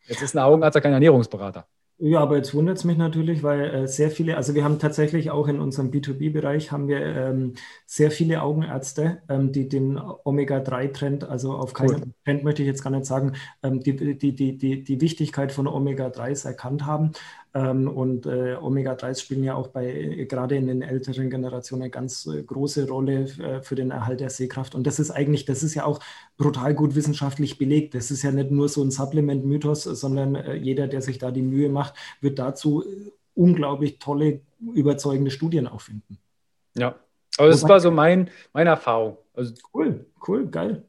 Jetzt 0.07 0.23
ist 0.23 0.37
ein 0.37 0.42
Augenarzt 0.42 0.75
ja 0.75 0.81
kein 0.81 0.92
Ernährungsberater. 0.92 1.66
Ja, 2.03 2.20
aber 2.20 2.37
jetzt 2.37 2.55
wundert 2.55 2.79
es 2.79 2.85
mich 2.85 2.96
natürlich, 2.96 3.42
weil 3.42 3.61
äh, 3.61 3.87
sehr 3.87 4.11
viele, 4.11 4.38
also 4.38 4.55
wir 4.55 4.64
haben 4.64 4.79
tatsächlich 4.79 5.31
auch 5.31 5.49
in 5.49 5.61
unserem 5.61 5.90
B2B-Bereich 5.90 6.73
haben 6.73 6.88
wir 6.88 6.99
ähm, 7.01 7.53
sehr 7.85 8.11
viele 8.11 8.40
Augenärzte, 8.40 9.18
ähm, 9.29 9.53
die 9.53 9.68
den 9.68 9.99
Omega-3-Trend, 9.99 11.25
also 11.25 11.53
auf 11.53 11.75
keinen 11.75 11.90
cool. 11.90 12.12
Trend 12.25 12.42
möchte 12.42 12.62
ich 12.62 12.68
jetzt 12.68 12.83
gar 12.83 12.88
nicht 12.88 13.05
sagen, 13.05 13.35
ähm, 13.62 13.81
die, 13.81 13.94
die, 13.96 14.16
die, 14.16 14.57
die, 14.57 14.83
die 14.83 15.01
Wichtigkeit 15.03 15.53
von 15.53 15.66
Omega-3s 15.66 16.46
erkannt 16.46 16.87
haben. 16.87 17.12
Ähm, 17.53 17.89
und 17.89 18.27
äh, 18.27 18.57
Omega-3s 18.61 19.21
spielen 19.21 19.43
ja 19.43 19.55
auch 19.55 19.69
bei, 19.69 19.87
äh, 19.87 20.27
gerade 20.27 20.57
in 20.57 20.69
den 20.69 20.83
älteren 20.83 21.31
Generationen 21.31 21.83
eine 21.83 21.91
ganz 21.91 22.27
äh, 22.27 22.43
große 22.43 22.89
Rolle 22.89 23.27
für 23.63 23.75
den 23.75 23.91
Erhalt 23.91 24.21
der 24.21 24.31
Sehkraft. 24.31 24.75
Und 24.75 24.87
das 24.87 25.01
ist 25.01 25.11
eigentlich, 25.11 25.45
das 25.47 25.63
ist 25.63 25.75
ja 25.75 25.85
auch 25.85 26.01
brutal 26.37 26.75
gut 26.75 26.95
wissenschaftlich 26.95 27.59
belegt. 27.59 27.95
Das 27.95 28.11
ist 28.11 28.23
ja 28.23 28.31
nicht 28.31 28.51
nur 28.51 28.69
so 28.69 28.83
ein 28.83 28.91
Supplement-Mythos, 28.91 29.85
sondern 29.85 30.63
jeder, 30.63 30.87
der 30.87 31.03
sich 31.03 31.19
da 31.19 31.31
die 31.31 31.43
Mühe 31.43 31.69
macht, 31.69 31.95
wird 32.21 32.39
dazu 32.39 32.85
unglaublich 33.35 33.99
tolle, 33.99 34.41
überzeugende 34.75 35.31
Studien 35.31 35.67
auch 35.67 35.81
finden. 35.81 36.19
Ja, 36.77 36.95
aber 37.37 37.49
das 37.49 37.67
war 37.69 37.81
so 37.81 37.91
mein, 37.91 38.31
meine 38.53 38.71
Erfahrung. 38.71 39.17
Also, 39.35 39.55
cool, 39.75 40.07
cool, 40.29 40.47
geil. 40.47 40.85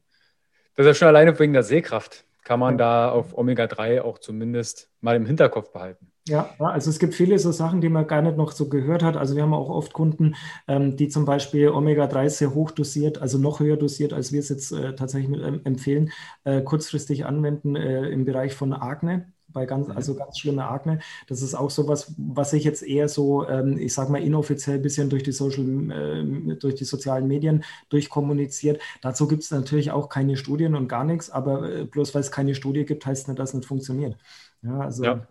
Das 0.76 0.86
ist 0.86 0.88
ja 0.88 0.94
schon 0.94 1.08
alleine 1.08 1.38
wegen 1.40 1.54
der 1.54 1.64
Sehkraft. 1.64 2.26
Kann 2.44 2.60
man 2.60 2.78
da 2.78 3.10
auf 3.10 3.38
Omega-3 3.38 4.02
auch 4.02 4.18
zumindest 4.18 4.90
mal 5.00 5.16
im 5.16 5.26
Hinterkopf 5.26 5.72
behalten. 5.72 6.11
Ja, 6.28 6.54
also 6.60 6.92
es 6.92 7.00
gibt 7.00 7.16
viele 7.16 7.40
so 7.40 7.52
Sachen, 7.52 7.82
die 7.82 7.90
man 7.90 8.06
gar 8.06 8.22
nicht 8.22 8.38
noch 8.38 8.52
so 8.52 8.70
gehört 8.70 9.02
hat. 9.02 9.18
Also 9.18 9.36
wir 9.36 9.42
haben 9.42 9.56
auch 9.56 9.70
oft 9.70 9.92
Kunden, 9.92 10.36
ähm, 10.68 10.96
die 10.96 11.08
zum 11.08 11.26
Beispiel 11.26 11.70
Omega-3 11.70 12.30
sehr 12.30 12.54
hoch 12.54 12.70
dosiert, 12.72 13.18
also 13.18 13.40
noch 13.40 13.60
höher 13.60 13.76
dosiert, 13.76 14.14
als 14.14 14.32
wir 14.32 14.40
es 14.40 14.50
jetzt 14.50 14.72
äh, 14.72 14.94
tatsächlich 14.96 15.30
mit, 15.32 15.42
ähm, 15.44 15.62
empfehlen, 15.64 16.12
äh, 16.44 16.62
kurzfristig 16.62 17.26
anwenden 17.26 17.76
äh, 17.76 18.08
im 18.10 18.26
Bereich 18.26 18.54
von 18.54 18.72
Akne 18.74 19.34
bei 19.48 19.66
ganz, 19.66 19.88
mhm. 19.88 19.96
also 19.96 20.16
ganz 20.16 20.38
schlimme 20.40 20.68
Akne. 20.68 21.00
Das 21.28 21.42
ist 21.42 21.56
auch 21.56 21.72
sowas, 21.72 22.14
was 22.18 22.54
ich 22.54 22.64
jetzt 22.64 22.84
eher 22.84 23.10
so, 23.10 23.48
ähm, 23.48 23.78
ich 23.80 23.94
sag 23.94 24.10
mal, 24.10 24.22
inoffiziell 24.22 24.78
ein 24.78 24.82
bisschen 24.82 25.10
durch 25.10 25.24
die 25.24 25.32
Social, 25.32 25.66
äh, 25.92 26.56
durch 26.56 26.76
die 26.76 26.86
sozialen 26.86 27.28
Medien 27.28 27.64
durchkommuniziert. 27.90 28.80
Dazu 29.02 29.28
gibt 29.28 29.44
es 29.44 29.52
natürlich 29.52 29.92
auch 29.92 30.08
keine 30.08 30.38
Studien 30.38 30.76
und 30.76 30.88
gar 30.88 31.04
nichts, 31.04 31.30
aber 31.32 31.70
äh, 31.70 31.86
bloß 31.86 32.14
weil 32.14 32.22
es 32.22 32.32
keine 32.32 32.56
Studie 32.56 32.86
gibt, 32.86 33.06
heißt 33.06 33.28
nicht, 33.28 33.40
dass 33.40 33.50
es 33.50 33.56
nicht 33.56 33.68
funktioniert. 33.68 34.18
Ja, 34.62 34.82
also 34.82 35.04
ja. 35.04 35.28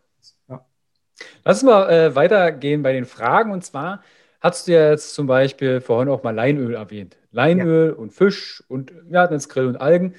Lass 1.44 1.62
uns 1.62 1.70
mal 1.70 1.90
äh, 1.90 2.14
weitergehen 2.14 2.82
bei 2.82 2.92
den 2.92 3.04
Fragen. 3.04 3.52
Und 3.52 3.64
zwar 3.64 4.02
hast 4.40 4.68
du 4.68 4.72
ja 4.72 4.90
jetzt 4.90 5.14
zum 5.14 5.26
Beispiel 5.26 5.80
vorhin 5.80 6.08
auch 6.08 6.22
mal 6.22 6.34
Leinöl 6.34 6.74
erwähnt. 6.74 7.16
Leinöl 7.32 7.90
ja. 7.90 7.94
und 7.94 8.12
Fisch 8.12 8.62
und 8.68 8.92
wir 9.04 9.20
hatten 9.20 9.34
jetzt 9.34 9.48
Grill 9.48 9.66
und 9.66 9.76
Algen. 9.76 10.14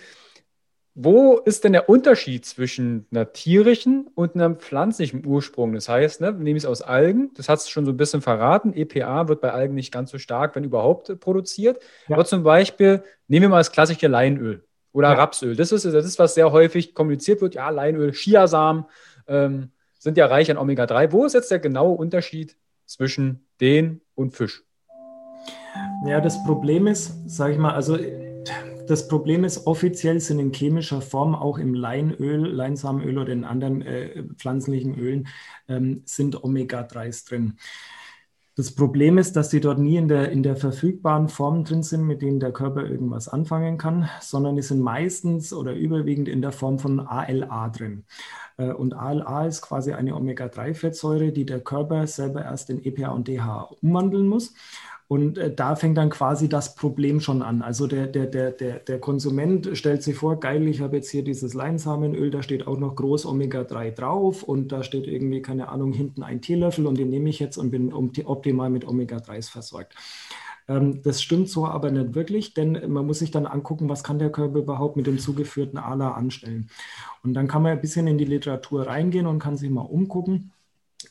Wo 0.93 1.37
ist 1.37 1.63
denn 1.63 1.71
der 1.71 1.87
Unterschied 1.87 2.45
zwischen 2.45 3.07
einer 3.11 3.31
tierischen 3.31 4.07
und 4.13 4.35
einem 4.35 4.57
pflanzlichen 4.57 5.25
Ursprung? 5.25 5.73
Das 5.73 5.87
heißt, 5.87 6.19
ne, 6.19 6.33
nehme 6.33 6.57
ich 6.57 6.63
es 6.63 6.69
aus 6.69 6.81
Algen, 6.81 7.31
das 7.35 7.47
hat 7.47 7.59
es 7.59 7.69
schon 7.69 7.85
so 7.85 7.91
ein 7.91 7.97
bisschen 7.97 8.21
verraten. 8.21 8.73
EPA 8.73 9.29
wird 9.29 9.39
bei 9.39 9.53
Algen 9.53 9.73
nicht 9.73 9.93
ganz 9.93 10.11
so 10.11 10.17
stark, 10.17 10.53
wenn 10.55 10.65
überhaupt, 10.65 11.17
produziert. 11.21 11.81
Ja. 12.07 12.15
Aber 12.17 12.25
zum 12.25 12.43
Beispiel, 12.43 13.03
nehmen 13.27 13.43
wir 13.43 13.49
mal 13.49 13.59
das 13.59 13.71
klassische 13.71 14.07
Leinöl 14.07 14.65
oder 14.91 15.09
ja. 15.09 15.13
Rapsöl. 15.13 15.55
Das 15.55 15.71
ist, 15.71 15.85
das 15.85 16.05
ist, 16.05 16.19
was 16.19 16.35
sehr 16.35 16.51
häufig 16.51 16.93
kommuniziert 16.93 17.39
wird. 17.39 17.55
Ja, 17.55 17.69
Leinöl, 17.69 18.11
Chiasamen. 18.11 18.85
Ähm, 19.27 19.71
sind 20.01 20.17
ja 20.17 20.25
reich 20.25 20.49
an 20.49 20.57
Omega-3. 20.57 21.11
Wo 21.11 21.25
ist 21.25 21.33
jetzt 21.33 21.51
der 21.51 21.59
genaue 21.59 21.95
Unterschied 21.95 22.57
zwischen 22.87 23.45
den 23.61 24.01
und 24.15 24.31
Fisch? 24.31 24.63
Ja, 26.07 26.19
das 26.19 26.43
Problem 26.43 26.87
ist, 26.87 27.13
sage 27.29 27.53
ich 27.53 27.59
mal, 27.59 27.73
also 27.73 27.97
das 28.87 29.07
Problem 29.07 29.43
ist, 29.43 29.67
offiziell 29.67 30.19
sind 30.19 30.39
in 30.39 30.51
chemischer 30.51 31.01
Form 31.01 31.35
auch 31.35 31.59
im 31.59 31.75
Leinöl, 31.75 32.47
Leinsamenöl 32.47 33.19
oder 33.19 33.31
in 33.31 33.43
anderen 33.43 33.83
äh, 33.83 34.23
pflanzlichen 34.37 34.97
Ölen 34.97 35.27
ähm, 35.69 36.01
sind 36.05 36.43
Omega-3s 36.43 37.29
drin. 37.29 37.57
Das 38.61 38.75
Problem 38.75 39.17
ist, 39.17 39.35
dass 39.35 39.49
die 39.49 39.59
dort 39.59 39.79
nie 39.79 39.95
in 39.95 40.07
der, 40.07 40.31
in 40.31 40.43
der 40.43 40.55
verfügbaren 40.55 41.29
Form 41.29 41.63
drin 41.63 41.81
sind, 41.81 42.05
mit 42.05 42.21
denen 42.21 42.39
der 42.39 42.51
Körper 42.51 42.85
irgendwas 42.85 43.27
anfangen 43.27 43.79
kann, 43.79 44.07
sondern 44.19 44.55
die 44.55 44.61
sind 44.61 44.81
meistens 44.81 45.51
oder 45.51 45.73
überwiegend 45.73 46.29
in 46.29 46.43
der 46.43 46.51
Form 46.51 46.77
von 46.77 46.99
ALA 46.99 47.69
drin. 47.69 48.03
Äh, 48.57 48.71
und 48.73 48.93
ALA 48.93 49.47
ist 49.47 49.63
quasi 49.63 49.93
eine 49.93 50.15
Omega-3-Fettsäure, 50.15 51.31
die 51.31 51.47
der 51.47 51.61
Körper 51.61 52.05
selber 52.05 52.43
erst 52.43 52.69
in 52.69 52.85
EPA 52.85 53.07
und 53.07 53.27
DHA 53.27 53.71
umwandeln 53.81 54.27
muss. 54.27 54.53
Und 55.11 55.37
äh, 55.37 55.53
da 55.53 55.75
fängt 55.75 55.97
dann 55.97 56.09
quasi 56.09 56.47
das 56.47 56.73
Problem 56.73 57.19
schon 57.19 57.41
an. 57.41 57.61
Also 57.61 57.85
der, 57.85 58.07
der, 58.07 58.27
der, 58.27 58.51
der, 58.51 58.79
der 58.79 58.97
Konsument 59.01 59.71
stellt 59.73 60.03
sich 60.03 60.15
vor, 60.15 60.39
geil, 60.39 60.65
ich 60.69 60.79
habe 60.79 60.95
jetzt 60.95 61.09
hier 61.09 61.21
dieses 61.21 61.53
Leinsamenöl, 61.53 62.31
da 62.31 62.41
steht 62.41 62.65
auch 62.65 62.77
noch 62.77 62.95
groß 62.95 63.25
Omega-3 63.25 63.91
drauf 63.91 64.41
und 64.41 64.71
da 64.71 64.83
steht 64.83 65.07
irgendwie, 65.07 65.41
keine 65.41 65.67
Ahnung, 65.67 65.91
hinten 65.91 66.23
ein 66.23 66.41
Teelöffel 66.41 66.87
und 66.87 66.97
den 66.97 67.09
nehme 67.09 67.27
ich 67.27 67.39
jetzt 67.39 67.57
und 67.57 67.71
bin 67.71 67.91
optimal 67.91 68.69
mit 68.69 68.87
Omega-3s 68.87 69.51
versorgt. 69.51 69.95
Ähm, 70.69 71.01
das 71.03 71.21
stimmt 71.21 71.49
so 71.49 71.65
aber 71.65 71.91
nicht 71.91 72.15
wirklich, 72.15 72.53
denn 72.53 72.81
man 72.89 73.05
muss 73.05 73.19
sich 73.19 73.31
dann 73.31 73.47
angucken, 73.47 73.89
was 73.89 74.05
kann 74.05 74.17
der 74.17 74.31
Körper 74.31 74.59
überhaupt 74.59 74.95
mit 74.95 75.07
dem 75.07 75.19
zugeführten 75.19 75.77
ALA 75.77 76.11
anstellen. 76.13 76.69
Und 77.21 77.33
dann 77.33 77.49
kann 77.49 77.63
man 77.63 77.73
ein 77.73 77.81
bisschen 77.81 78.07
in 78.07 78.17
die 78.17 78.23
Literatur 78.23 78.87
reingehen 78.87 79.27
und 79.27 79.39
kann 79.39 79.57
sich 79.57 79.71
mal 79.71 79.81
umgucken. 79.81 80.53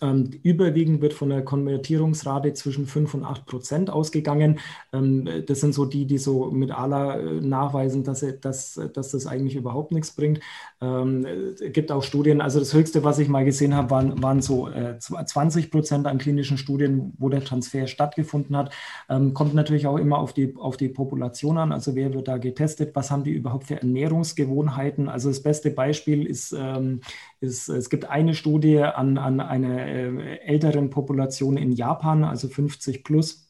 Ähm, 0.01 0.31
überwiegend 0.43 1.03
wird 1.03 1.13
von 1.13 1.29
der 1.29 1.43
Konvertierungsrate 1.45 2.55
zwischen 2.55 2.87
5 2.87 3.15
und 3.15 3.25
8 3.25 3.47
Prozent 3.47 3.91
ausgegangen. 3.91 4.59
Ähm, 4.93 5.29
das 5.47 5.61
sind 5.61 5.75
so 5.75 5.85
die, 5.85 6.07
die 6.07 6.19
so 6.19 6.51
mit 6.51 6.71
ALA 6.71 7.17
äh, 7.17 7.41
nachweisen, 7.41 8.05
dass, 8.05 8.25
dass, 8.41 8.81
dass 8.95 9.11
das 9.11 9.27
eigentlich 9.27 9.57
überhaupt 9.57 9.93
nichts 9.93 10.13
bringt. 10.13 10.41
Ähm, 10.81 11.27
es 11.27 11.73
gibt 11.73 11.93
auch 11.93 12.03
Studien, 12.03 12.41
also 12.41 12.59
das 12.59 12.73
höchste, 12.73 13.05
was 13.05 13.19
ich 13.19 13.29
mal 13.29 13.45
gesehen 13.45 13.75
habe, 13.75 13.91
waren, 13.91 14.23
waren 14.23 14.41
so 14.41 14.69
äh, 14.69 14.99
20 14.99 15.71
Prozent 15.71 16.07
an 16.07 16.19
klinischen 16.19 16.57
Studien, 16.57 17.13
wo 17.19 17.29
der 17.29 17.45
Transfer 17.45 17.87
stattgefunden 17.87 18.57
hat. 18.57 18.73
Ähm, 19.09 19.35
kommt 19.35 19.55
natürlich 19.55 19.87
auch 19.87 19.99
immer 19.99 20.19
auf 20.19 20.33
die, 20.33 20.55
auf 20.57 20.77
die 20.77 20.89
Population 20.89 21.59
an, 21.59 21.73
also 21.73 21.95
wer 21.95 22.15
wird 22.15 22.29
da 22.29 22.39
getestet, 22.39 22.95
was 22.95 23.11
haben 23.11 23.25
die 23.25 23.33
überhaupt 23.33 23.67
für 23.67 23.77
Ernährungsgewohnheiten. 23.77 25.09
Also 25.09 25.29
das 25.29 25.43
beste 25.43 25.71
Beispiel 25.71 26.25
ist, 26.27 26.53
ähm, 26.53 27.01
ist 27.40 27.68
es 27.68 27.90
gibt 27.90 28.05
eine 28.07 28.35
Studie 28.35 28.79
an, 28.83 29.18
an 29.18 29.40
einer 29.40 29.87
äh, 29.87 30.38
älteren 30.40 30.90
Population 30.90 31.57
in 31.57 31.72
Japan, 31.72 32.24
also 32.24 32.48
50 32.48 33.05
plus 33.05 33.50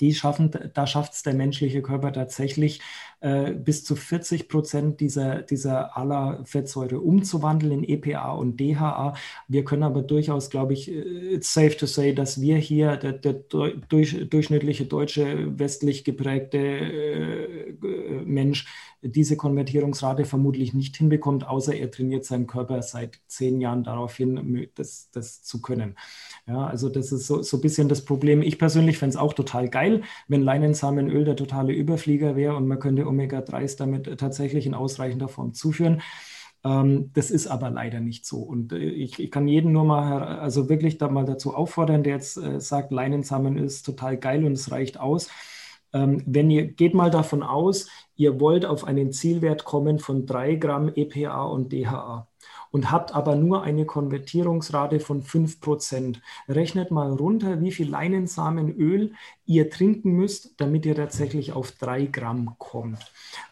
die 0.00 0.14
schaffen, 0.14 0.50
da 0.72 0.86
schafft 0.86 1.14
es 1.14 1.22
der 1.22 1.34
menschliche 1.34 1.82
Körper 1.82 2.12
tatsächlich, 2.12 2.80
äh, 3.20 3.52
bis 3.52 3.84
zu 3.84 3.96
40 3.96 4.48
Prozent 4.48 5.00
dieser, 5.00 5.42
dieser 5.42 5.96
aller 5.96 6.44
Fettsäure 6.44 7.00
umzuwandeln 7.00 7.72
in 7.72 7.84
EPA 7.84 8.32
und 8.32 8.60
DHA. 8.60 9.14
Wir 9.48 9.64
können 9.64 9.82
aber 9.82 10.02
durchaus, 10.02 10.50
glaube 10.50 10.74
ich, 10.74 10.90
äh, 10.90 11.34
it's 11.34 11.52
safe 11.52 11.76
to 11.76 11.86
say, 11.86 12.14
dass 12.14 12.40
wir 12.40 12.58
hier, 12.58 12.96
der, 12.96 13.12
der 13.12 13.32
durch, 13.32 14.28
durchschnittliche 14.28 14.86
deutsche, 14.86 15.58
westlich 15.58 16.04
geprägte 16.04 16.58
äh, 16.58 17.72
Mensch, 18.24 18.66
diese 19.00 19.36
Konvertierungsrate 19.36 20.24
vermutlich 20.24 20.72
nicht 20.72 20.96
hinbekommt, 20.96 21.46
außer 21.46 21.74
er 21.74 21.90
trainiert 21.90 22.24
seinen 22.24 22.46
Körper 22.46 22.80
seit 22.82 23.20
zehn 23.26 23.60
Jahren 23.60 23.84
darauf 23.84 24.16
hin, 24.16 24.68
das, 24.74 25.10
das 25.10 25.42
zu 25.42 25.60
können. 25.60 25.96
Ja, 26.46 26.66
also 26.66 26.90
das 26.90 27.10
ist 27.10 27.26
so, 27.26 27.40
so 27.40 27.56
ein 27.56 27.60
bisschen 27.62 27.88
das 27.88 28.04
Problem. 28.04 28.42
Ich 28.42 28.58
persönlich 28.58 28.98
fände 28.98 29.14
es 29.14 29.16
auch 29.16 29.32
total 29.32 29.68
geil, 29.70 30.02
wenn 30.28 30.42
Leinensamenöl 30.42 31.24
der 31.24 31.36
totale 31.36 31.72
Überflieger 31.72 32.36
wäre 32.36 32.54
und 32.56 32.68
man 32.68 32.78
könnte 32.78 33.06
Omega-3s 33.06 33.76
damit 33.78 34.18
tatsächlich 34.18 34.66
in 34.66 34.74
ausreichender 34.74 35.28
Form 35.28 35.54
zuführen. 35.54 36.02
Ähm, 36.62 37.10
das 37.14 37.30
ist 37.30 37.46
aber 37.46 37.70
leider 37.70 38.00
nicht 38.00 38.26
so. 38.26 38.38
Und 38.38 38.72
äh, 38.72 38.78
ich, 38.78 39.18
ich, 39.20 39.30
kann 39.30 39.48
jeden 39.48 39.72
nur 39.72 39.84
mal, 39.84 40.22
also 40.38 40.68
wirklich 40.68 40.98
da 40.98 41.08
mal 41.08 41.24
dazu 41.24 41.54
auffordern, 41.54 42.02
der 42.02 42.14
jetzt 42.14 42.36
äh, 42.36 42.60
sagt, 42.60 42.92
Leinensamen 42.92 43.56
ist 43.56 43.84
total 43.84 44.18
geil 44.18 44.44
und 44.44 44.52
es 44.52 44.70
reicht 44.70 44.98
aus 45.00 45.30
Ähm, 45.94 46.22
wenn 46.26 46.50
ihr 46.50 46.66
geht 46.66 46.94
mal 46.94 47.10
davon 47.10 47.42
aus, 47.42 47.88
ihr 48.16 48.40
wollt 48.40 48.66
auf 48.66 48.84
einen 48.84 49.12
Zielwert 49.12 49.64
kommen 49.64 49.98
von 49.98 50.26
3 50.26 50.56
Gramm 50.56 50.90
EPA 50.94 51.44
und 51.44 51.72
DHA 51.72 52.28
und 52.74 52.90
habt 52.90 53.14
aber 53.14 53.36
nur 53.36 53.62
eine 53.62 53.86
Konvertierungsrate 53.86 54.98
von 54.98 55.22
5%. 55.22 56.16
Rechnet 56.48 56.90
mal 56.90 57.12
runter, 57.12 57.60
wie 57.60 57.70
viel 57.70 57.88
Leinensamenöl 57.88 59.12
ihr 59.46 59.70
trinken 59.70 60.10
müsst, 60.10 60.60
damit 60.60 60.84
ihr 60.84 60.96
tatsächlich 60.96 61.52
auf 61.52 61.70
3 61.70 62.06
Gramm 62.06 62.56
kommt. 62.58 62.98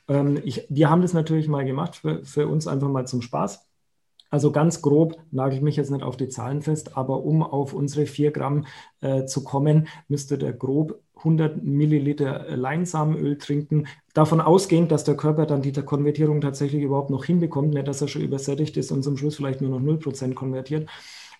Ähm, 0.08 0.40
ich, 0.44 0.66
wir 0.68 0.90
haben 0.90 1.02
das 1.02 1.12
natürlich 1.12 1.46
mal 1.46 1.64
gemacht, 1.64 1.94
für, 1.94 2.24
für 2.24 2.48
uns 2.48 2.66
einfach 2.66 2.88
mal 2.88 3.06
zum 3.06 3.22
Spaß. 3.22 3.64
Also 4.32 4.50
ganz 4.50 4.80
grob, 4.80 5.18
nagel 5.30 5.58
ich 5.58 5.62
mich 5.62 5.76
jetzt 5.76 5.90
nicht 5.90 6.02
auf 6.02 6.16
die 6.16 6.30
Zahlen 6.30 6.62
fest, 6.62 6.96
aber 6.96 7.22
um 7.22 7.42
auf 7.42 7.74
unsere 7.74 8.06
4 8.06 8.30
Gramm 8.30 8.64
äh, 9.02 9.26
zu 9.26 9.44
kommen, 9.44 9.88
müsste 10.08 10.38
der 10.38 10.54
grob 10.54 10.98
100 11.16 11.62
Milliliter 11.62 12.46
Leinsamenöl 12.56 13.36
trinken. 13.36 13.88
Davon 14.14 14.40
ausgehend, 14.40 14.90
dass 14.90 15.04
der 15.04 15.18
Körper 15.18 15.44
dann 15.44 15.60
die 15.60 15.72
Konvertierung 15.72 16.40
tatsächlich 16.40 16.82
überhaupt 16.82 17.10
noch 17.10 17.26
hinbekommt, 17.26 17.74
nicht, 17.74 17.86
dass 17.86 18.00
er 18.00 18.08
schon 18.08 18.22
übersättigt 18.22 18.74
ist 18.78 18.90
und 18.90 19.02
zum 19.02 19.18
Schluss 19.18 19.36
vielleicht 19.36 19.60
nur 19.60 19.78
noch 19.78 19.80
0% 19.80 20.32
konvertiert 20.32 20.88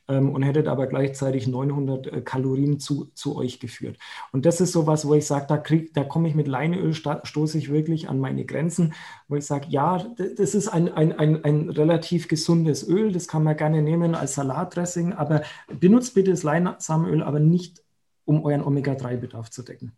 ähm, 0.09 0.31
und 0.31 0.43
hättet 0.43 0.69
aber 0.69 0.87
gleichzeitig 0.87 1.47
900 1.47 2.07
äh, 2.07 2.21
Kalorien 2.23 2.81
zu, 2.81 3.11
zu 3.15 3.37
euch 3.37 3.61
geführt. 3.61 3.99
Und 4.33 4.47
das 4.47 4.61
ist 4.61 4.73
so 4.73 4.87
was, 4.87 5.07
wo 5.07 5.15
ich 5.15 5.27
sage, 5.27 5.47
da, 5.49 5.63
da 5.95 6.05
komme 6.05 6.29
ich 6.29 6.35
mit 6.35 6.49
Leineöl, 6.49 6.95
stoße 6.95 7.59
ich 7.59 7.71
wirklich 7.71 8.09
an 8.09 8.19
meine 8.19 8.45
Grenzen, 8.45 8.95
wo 9.29 9.37
ich 9.37 9.47
sage, 9.47 9.67
ja, 9.69 10.05
das 10.17 10.55
ist 10.55 10.69
ein, 10.69 10.93
ein, 10.93 11.19
ein, 11.19 11.45
ein 11.45 11.71
relativ 11.71 12.29
gesundes 12.29 12.89
Öl, 12.89 13.13
das 13.13 13.29
kann 13.29 13.45
man 13.45 13.57
gerne 13.57 13.83
nehmen 13.83 14.15
als 14.15 14.35
Salatdressing, 14.35 15.13
aber 15.13 15.43
benutzt 15.69 16.15
bitte 16.15 16.31
das 16.31 16.43
Leinsamenöl, 16.43 17.23
aber 17.23 17.41
nicht, 17.41 17.83
um 18.25 18.45
euren 18.45 18.63
Omega-3-Bedarf 18.63 19.51
zu 19.51 19.63
decken. 19.63 19.93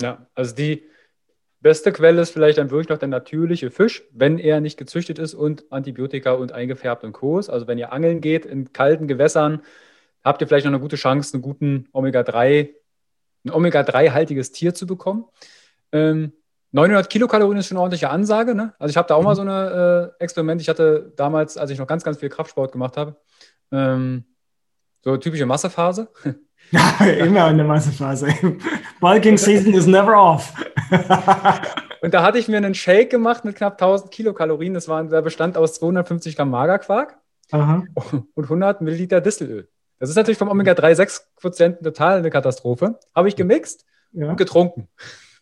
Ja, 0.00 0.26
also 0.34 0.54
die 0.54 0.84
Beste 1.60 1.92
Quelle 1.92 2.22
ist 2.22 2.30
vielleicht 2.30 2.58
dann 2.58 2.70
wirklich 2.70 2.88
noch 2.88 2.98
der 2.98 3.08
natürliche 3.08 3.70
Fisch, 3.70 4.02
wenn 4.12 4.38
er 4.38 4.60
nicht 4.60 4.78
gezüchtet 4.78 5.18
ist 5.18 5.34
und 5.34 5.70
Antibiotika 5.70 6.32
und 6.32 6.52
eingefärbt 6.52 7.04
und 7.04 7.12
Co. 7.12 7.36
Also 7.36 7.66
wenn 7.66 7.78
ihr 7.78 7.92
angeln 7.92 8.20
geht 8.22 8.46
in 8.46 8.72
kalten 8.72 9.06
Gewässern, 9.06 9.62
habt 10.24 10.40
ihr 10.40 10.48
vielleicht 10.48 10.64
noch 10.64 10.72
eine 10.72 10.80
gute 10.80 10.96
Chance, 10.96 11.34
einen 11.34 11.42
guten 11.42 11.88
Omega-3, 11.92 12.70
ein 13.44 13.50
Omega-3-haltiges 13.50 14.52
Tier 14.52 14.72
zu 14.72 14.86
bekommen. 14.86 15.26
Ähm, 15.92 16.32
900 16.72 17.10
Kilokalorien 17.10 17.58
ist 17.58 17.66
schon 17.66 17.76
eine 17.76 17.82
ordentliche 17.82 18.10
Ansage. 18.10 18.54
Ne? 18.54 18.74
Also 18.78 18.90
ich 18.90 18.96
habe 18.96 19.08
da 19.08 19.16
auch 19.16 19.22
mal 19.22 19.34
so 19.34 19.42
ein 19.42 19.48
äh, 19.48 20.10
Experiment. 20.18 20.62
Ich 20.62 20.68
hatte 20.68 21.12
damals, 21.16 21.58
als 21.58 21.70
ich 21.70 21.78
noch 21.78 21.86
ganz, 21.86 22.04
ganz 22.04 22.18
viel 22.18 22.28
Kraftsport 22.28 22.72
gemacht 22.72 22.96
habe, 22.96 23.16
ähm, 23.72 24.24
so 25.02 25.16
typische 25.16 25.46
Massephase. 25.46 26.08
Ja, 26.70 27.04
immer 27.18 27.50
in 27.50 27.58
der 27.58 27.66
Massephase. 27.66 28.28
Bulking 29.00 29.36
Season 29.36 29.74
is 29.74 29.86
never 29.86 30.16
off. 30.16 30.52
und 32.02 32.14
da 32.14 32.22
hatte 32.22 32.38
ich 32.38 32.48
mir 32.48 32.58
einen 32.58 32.74
Shake 32.74 33.10
gemacht 33.10 33.44
mit 33.44 33.56
knapp 33.56 33.74
1000 33.74 34.10
Kilokalorien. 34.10 34.74
Das 34.74 34.88
war, 34.88 35.02
der 35.04 35.22
bestand 35.22 35.56
aus 35.56 35.74
250 35.74 36.36
Gramm 36.36 36.50
Magerquark 36.50 37.18
Aha. 37.50 37.84
und 38.34 38.44
100 38.44 38.80
Milliliter 38.80 39.20
Distelöl. 39.20 39.68
Das 39.98 40.08
ist 40.08 40.16
natürlich 40.16 40.38
vom 40.38 40.48
Omega-3-6-Quotienten 40.48 41.84
total 41.84 42.18
eine 42.18 42.30
Katastrophe. 42.30 42.98
Habe 43.14 43.28
ich 43.28 43.36
gemixt 43.36 43.84
ja. 44.12 44.30
und 44.30 44.36
getrunken. 44.36 44.88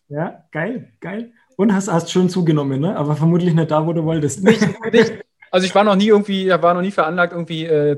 Ja, 0.09 0.43
geil, 0.51 0.91
geil. 0.99 1.31
Und 1.55 1.73
hast, 1.73 1.91
hast 1.91 2.11
schon 2.11 2.29
zugenommen, 2.29 2.81
ne? 2.81 2.95
aber 2.95 3.15
vermutlich 3.15 3.53
nicht 3.53 3.71
da, 3.71 3.85
wo 3.85 3.93
du 3.93 4.03
wolltest. 4.03 4.43
Nicht, 4.43 4.61
nicht. 4.91 5.13
Also 5.51 5.65
ich 5.65 5.75
war 5.75 5.83
noch 5.83 5.95
nie 5.95 6.07
irgendwie, 6.07 6.49
war 6.49 6.73
noch 6.73 6.81
nie 6.81 6.91
veranlagt, 6.91 7.33
irgendwie 7.33 7.65
äh, 7.65 7.97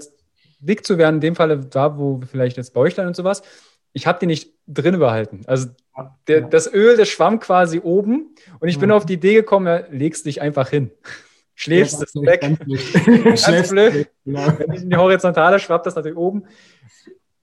dick 0.62 0.86
zu 0.86 0.98
werden. 0.98 1.16
In 1.16 1.22
dem 1.22 1.36
Fall 1.36 1.58
da, 1.58 1.98
wo 1.98 2.22
vielleicht 2.30 2.58
jetzt 2.58 2.74
Bäuchlein 2.74 3.08
und 3.08 3.16
sowas 3.16 3.42
ich 3.94 4.08
habe 4.08 4.20
die 4.20 4.26
nicht 4.26 4.54
drin 4.68 5.00
behalten. 5.00 5.42
Also 5.48 5.70
der, 6.28 6.42
das 6.42 6.72
Öl, 6.72 6.98
das 6.98 7.10
schwamm 7.10 7.40
quasi 7.40 7.80
oben 7.80 8.36
und 8.60 8.68
ich 8.68 8.80
bin 8.80 8.92
auf 8.92 9.06
die 9.06 9.14
Idee 9.14 9.34
gekommen, 9.34 9.68
ja, 9.68 9.84
legst 9.90 10.26
dich 10.26 10.42
einfach 10.42 10.70
hin. 10.70 10.92
Schläfst 11.56 12.00
ja, 12.00 12.06
es 12.06 12.16
weg. 12.16 12.42
Ganz, 12.42 13.46
ganz 13.46 13.70
blöd. 13.70 14.08
Genau. 14.26 14.48
Wenn 14.58 14.72
ich 14.72 14.82
in 14.82 14.90
die 14.90 14.96
Horizontale 14.96 15.60
schwappt 15.60 15.86
das 15.86 15.96
natürlich 15.96 16.18
oben. 16.18 16.46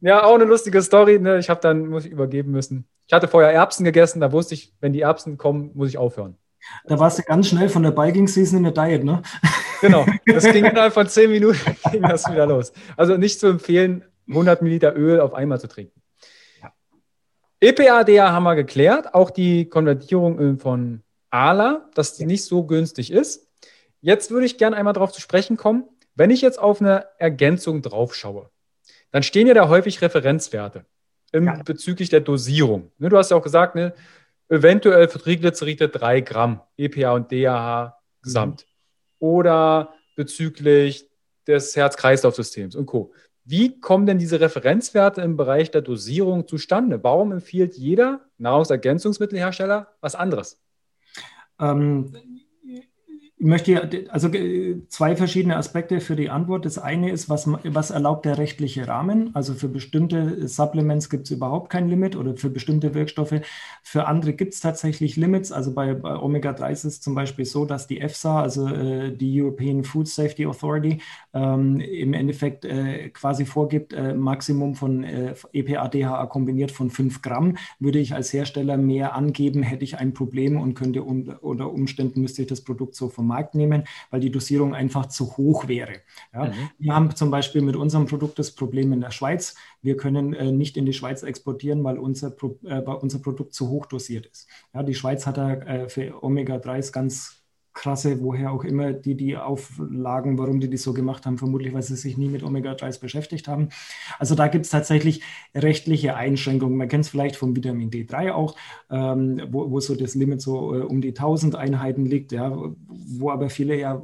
Ja, 0.00 0.24
auch 0.24 0.34
eine 0.34 0.44
lustige 0.44 0.80
Story. 0.82 1.18
Ne? 1.18 1.38
Ich 1.38 1.50
habe 1.50 1.60
dann, 1.60 1.86
muss 1.86 2.04
ich 2.04 2.10
übergeben 2.10 2.50
müssen. 2.50 2.88
Ich 3.06 3.12
hatte 3.12 3.28
vorher 3.28 3.52
Erbsen 3.52 3.84
gegessen, 3.84 4.20
da 4.20 4.32
wusste 4.32 4.54
ich, 4.54 4.74
wenn 4.80 4.92
die 4.92 5.02
Erbsen 5.02 5.36
kommen, 5.38 5.70
muss 5.74 5.88
ich 5.88 5.98
aufhören. 5.98 6.36
Da 6.84 6.98
warst 6.98 7.18
du 7.18 7.22
ganz 7.22 7.48
schnell 7.48 7.68
von 7.68 7.82
der 7.82 7.92
Biking 7.92 8.26
Season 8.26 8.58
in 8.58 8.72
der 8.72 8.72
Diet, 8.72 9.04
ne? 9.04 9.22
Genau, 9.80 10.06
das 10.26 10.44
ging 10.44 10.64
innerhalb 10.64 10.92
von 10.92 11.08
zehn 11.08 11.30
Minuten 11.30 11.58
ging 11.92 12.02
das 12.02 12.30
wieder 12.30 12.46
los. 12.46 12.72
Also 12.96 13.16
nicht 13.16 13.40
zu 13.40 13.46
empfehlen, 13.46 14.04
100 14.28 14.62
Milliliter 14.62 14.96
Öl 14.96 15.20
auf 15.20 15.34
einmal 15.34 15.60
zu 15.60 15.68
trinken. 15.68 16.00
EPA-DA 17.60 18.32
haben 18.32 18.44
wir 18.44 18.54
geklärt, 18.54 19.14
auch 19.14 19.30
die 19.30 19.68
Konvertierung 19.68 20.58
von 20.58 21.02
ALA, 21.30 21.88
dass 21.94 22.14
die 22.14 22.26
nicht 22.26 22.44
so 22.44 22.64
günstig 22.64 23.10
ist. 23.10 23.48
Jetzt 24.00 24.30
würde 24.30 24.46
ich 24.46 24.58
gerne 24.58 24.76
einmal 24.76 24.92
darauf 24.92 25.12
zu 25.12 25.20
sprechen 25.20 25.56
kommen, 25.56 25.84
wenn 26.14 26.30
ich 26.30 26.40
jetzt 26.40 26.58
auf 26.58 26.80
eine 26.80 27.06
Ergänzung 27.18 27.82
drauf 27.82 28.14
schaue, 28.14 28.50
dann 29.10 29.22
stehen 29.22 29.46
ja 29.46 29.54
da 29.54 29.68
häufig 29.68 30.02
Referenzwerte 30.02 30.84
im, 31.32 31.46
ja. 31.46 31.62
bezüglich 31.64 32.08
der 32.08 32.20
Dosierung. 32.20 32.90
Ne, 32.98 33.08
du 33.08 33.16
hast 33.16 33.30
ja 33.30 33.36
auch 33.36 33.42
gesagt, 33.42 33.74
ne, 33.74 33.94
eventuell 34.48 35.08
für 35.08 35.18
Triglyceride 35.18 35.88
3 35.88 36.20
Gramm 36.22 36.60
EPA 36.76 37.12
und 37.12 37.32
DAH 37.32 37.98
gesamt. 38.22 38.66
Mhm. 38.66 38.77
Oder 39.18 39.94
bezüglich 40.16 41.08
des 41.46 41.74
Herz-Kreislauf-Systems 41.76 42.76
und 42.76 42.86
Co. 42.86 43.12
Wie 43.44 43.80
kommen 43.80 44.04
denn 44.04 44.18
diese 44.18 44.40
Referenzwerte 44.40 45.22
im 45.22 45.36
Bereich 45.36 45.70
der 45.70 45.80
Dosierung 45.80 46.46
zustande? 46.46 47.02
Warum 47.02 47.32
empfiehlt 47.32 47.76
jeder 47.76 48.20
Nahrungsergänzungsmittelhersteller 48.36 49.88
was 50.02 50.14
anderes? 50.14 50.60
Ähm, 51.58 52.37
ich 53.40 53.46
möchte 53.46 54.06
also 54.10 54.30
zwei 54.88 55.14
verschiedene 55.14 55.56
Aspekte 55.56 56.00
für 56.00 56.16
die 56.16 56.28
Antwort. 56.28 56.64
Das 56.64 56.76
eine 56.76 57.12
ist, 57.12 57.28
was, 57.28 57.46
was 57.46 57.90
erlaubt 57.90 58.24
der 58.24 58.36
rechtliche 58.36 58.88
Rahmen? 58.88 59.30
Also 59.32 59.54
für 59.54 59.68
bestimmte 59.68 60.48
Supplements 60.48 61.08
gibt 61.08 61.26
es 61.26 61.30
überhaupt 61.30 61.70
kein 61.70 61.88
Limit 61.88 62.16
oder 62.16 62.36
für 62.36 62.50
bestimmte 62.50 62.94
Wirkstoffe. 62.94 63.40
Für 63.84 64.08
andere 64.08 64.32
gibt 64.32 64.54
es 64.54 64.60
tatsächlich 64.60 65.14
Limits. 65.14 65.52
Also 65.52 65.72
bei, 65.72 65.94
bei 65.94 66.16
Omega-3 66.16 66.72
ist 66.72 66.84
es 66.84 67.00
zum 67.00 67.14
Beispiel 67.14 67.44
so, 67.44 67.64
dass 67.64 67.86
die 67.86 68.00
EFSA, 68.00 68.42
also 68.42 68.66
äh, 68.66 69.16
die 69.16 69.40
European 69.40 69.84
Food 69.84 70.08
Safety 70.08 70.44
Authority, 70.44 70.98
ähm, 71.32 71.78
im 71.78 72.14
Endeffekt 72.14 72.64
äh, 72.64 73.10
quasi 73.10 73.44
vorgibt, 73.44 73.92
äh, 73.92 74.14
Maximum 74.14 74.74
von 74.74 75.04
äh, 75.04 75.34
EPA, 75.52 75.86
DHA 75.86 76.26
kombiniert 76.26 76.72
von 76.72 76.90
5 76.90 77.22
Gramm. 77.22 77.56
Würde 77.78 78.00
ich 78.00 78.14
als 78.14 78.32
Hersteller 78.32 78.76
mehr 78.76 79.14
angeben, 79.14 79.62
hätte 79.62 79.84
ich 79.84 79.96
ein 79.96 80.12
Problem 80.12 80.60
und 80.60 80.74
könnte 80.74 81.04
un 81.04 81.28
unter 81.28 81.70
Umständen 81.72 82.22
müsste 82.22 82.42
ich 82.42 82.48
das 82.48 82.62
Produkt 82.62 82.96
so 82.96 83.08
vom 83.08 83.27
Markt 83.28 83.54
nehmen, 83.54 83.84
weil 84.10 84.20
die 84.20 84.30
Dosierung 84.30 84.74
einfach 84.74 85.06
zu 85.06 85.36
hoch 85.36 85.68
wäre. 85.68 86.00
Ja. 86.32 86.46
Mhm. 86.46 86.52
Wir 86.78 86.94
haben 86.94 87.14
zum 87.14 87.30
Beispiel 87.30 87.62
mit 87.62 87.76
unserem 87.76 88.06
Produkt 88.06 88.38
das 88.38 88.54
Problem 88.54 88.92
in 88.92 89.00
der 89.00 89.12
Schweiz. 89.12 89.54
Wir 89.82 89.96
können 89.96 90.32
äh, 90.32 90.50
nicht 90.50 90.76
in 90.76 90.86
die 90.86 90.92
Schweiz 90.92 91.22
exportieren, 91.22 91.84
weil 91.84 91.98
unser, 91.98 92.30
Pro, 92.30 92.58
äh, 92.64 92.80
unser 92.80 93.20
Produkt 93.20 93.54
zu 93.54 93.68
hoch 93.68 93.86
dosiert 93.86 94.26
ist. 94.26 94.48
Ja, 94.74 94.82
die 94.82 94.94
Schweiz 94.94 95.26
hat 95.26 95.36
da 95.36 95.52
äh, 95.52 95.88
für 95.88 96.22
Omega-3s 96.22 96.92
ganz 96.92 97.38
krasse, 97.78 98.20
woher 98.20 98.50
auch 98.52 98.64
immer 98.64 98.92
die 98.92 99.14
die 99.14 99.36
Auflagen, 99.36 100.36
warum 100.36 100.58
die 100.58 100.68
das 100.68 100.82
so 100.82 100.92
gemacht 100.92 101.24
haben, 101.26 101.38
vermutlich, 101.38 101.72
weil 101.72 101.82
sie 101.82 101.94
sich 101.94 102.18
nie 102.18 102.28
mit 102.28 102.42
Omega-3s 102.42 103.00
beschäftigt 103.00 103.46
haben. 103.46 103.68
Also 104.18 104.34
da 104.34 104.48
gibt 104.48 104.64
es 104.64 104.70
tatsächlich 104.70 105.22
rechtliche 105.54 106.16
Einschränkungen. 106.16 106.76
Man 106.76 106.88
kennt 106.88 107.04
es 107.04 107.10
vielleicht 107.10 107.36
vom 107.36 107.54
Vitamin 107.54 107.90
D3 107.90 108.32
auch, 108.32 108.56
ähm, 108.90 109.40
wo, 109.50 109.70
wo 109.70 109.80
so 109.80 109.94
das 109.94 110.16
Limit 110.16 110.42
so 110.42 110.74
äh, 110.74 110.80
um 110.80 111.00
die 111.00 111.10
1000 111.10 111.54
Einheiten 111.54 112.04
liegt, 112.04 112.32
ja, 112.32 112.56
wo 112.88 113.30
aber 113.30 113.48
viele 113.48 113.78
ja 113.78 114.02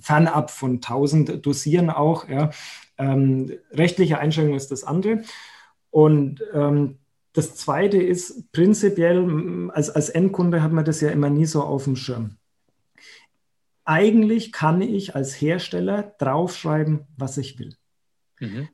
fernab 0.00 0.50
von 0.50 0.74
1000 0.76 1.44
dosieren 1.44 1.90
auch. 1.90 2.28
Ja. 2.28 2.50
Ähm, 2.98 3.50
rechtliche 3.72 4.18
Einschränkung 4.20 4.54
ist 4.54 4.70
das 4.70 4.84
andere. 4.84 5.22
Und 5.90 6.42
ähm, 6.54 6.98
das 7.32 7.56
Zweite 7.56 7.96
ist 7.96 8.52
prinzipiell, 8.52 9.70
als, 9.72 9.90
als 9.90 10.08
Endkunde 10.08 10.62
hat 10.62 10.70
man 10.72 10.84
das 10.84 11.00
ja 11.00 11.10
immer 11.10 11.30
nie 11.30 11.46
so 11.46 11.62
auf 11.62 11.84
dem 11.84 11.96
Schirm 11.96 12.36
eigentlich 13.84 14.52
kann 14.52 14.80
ich 14.80 15.14
als 15.14 15.40
Hersteller 15.40 16.14
draufschreiben, 16.18 17.06
was 17.16 17.38
ich 17.38 17.58
will. 17.58 17.74
Mhm. 18.40 18.68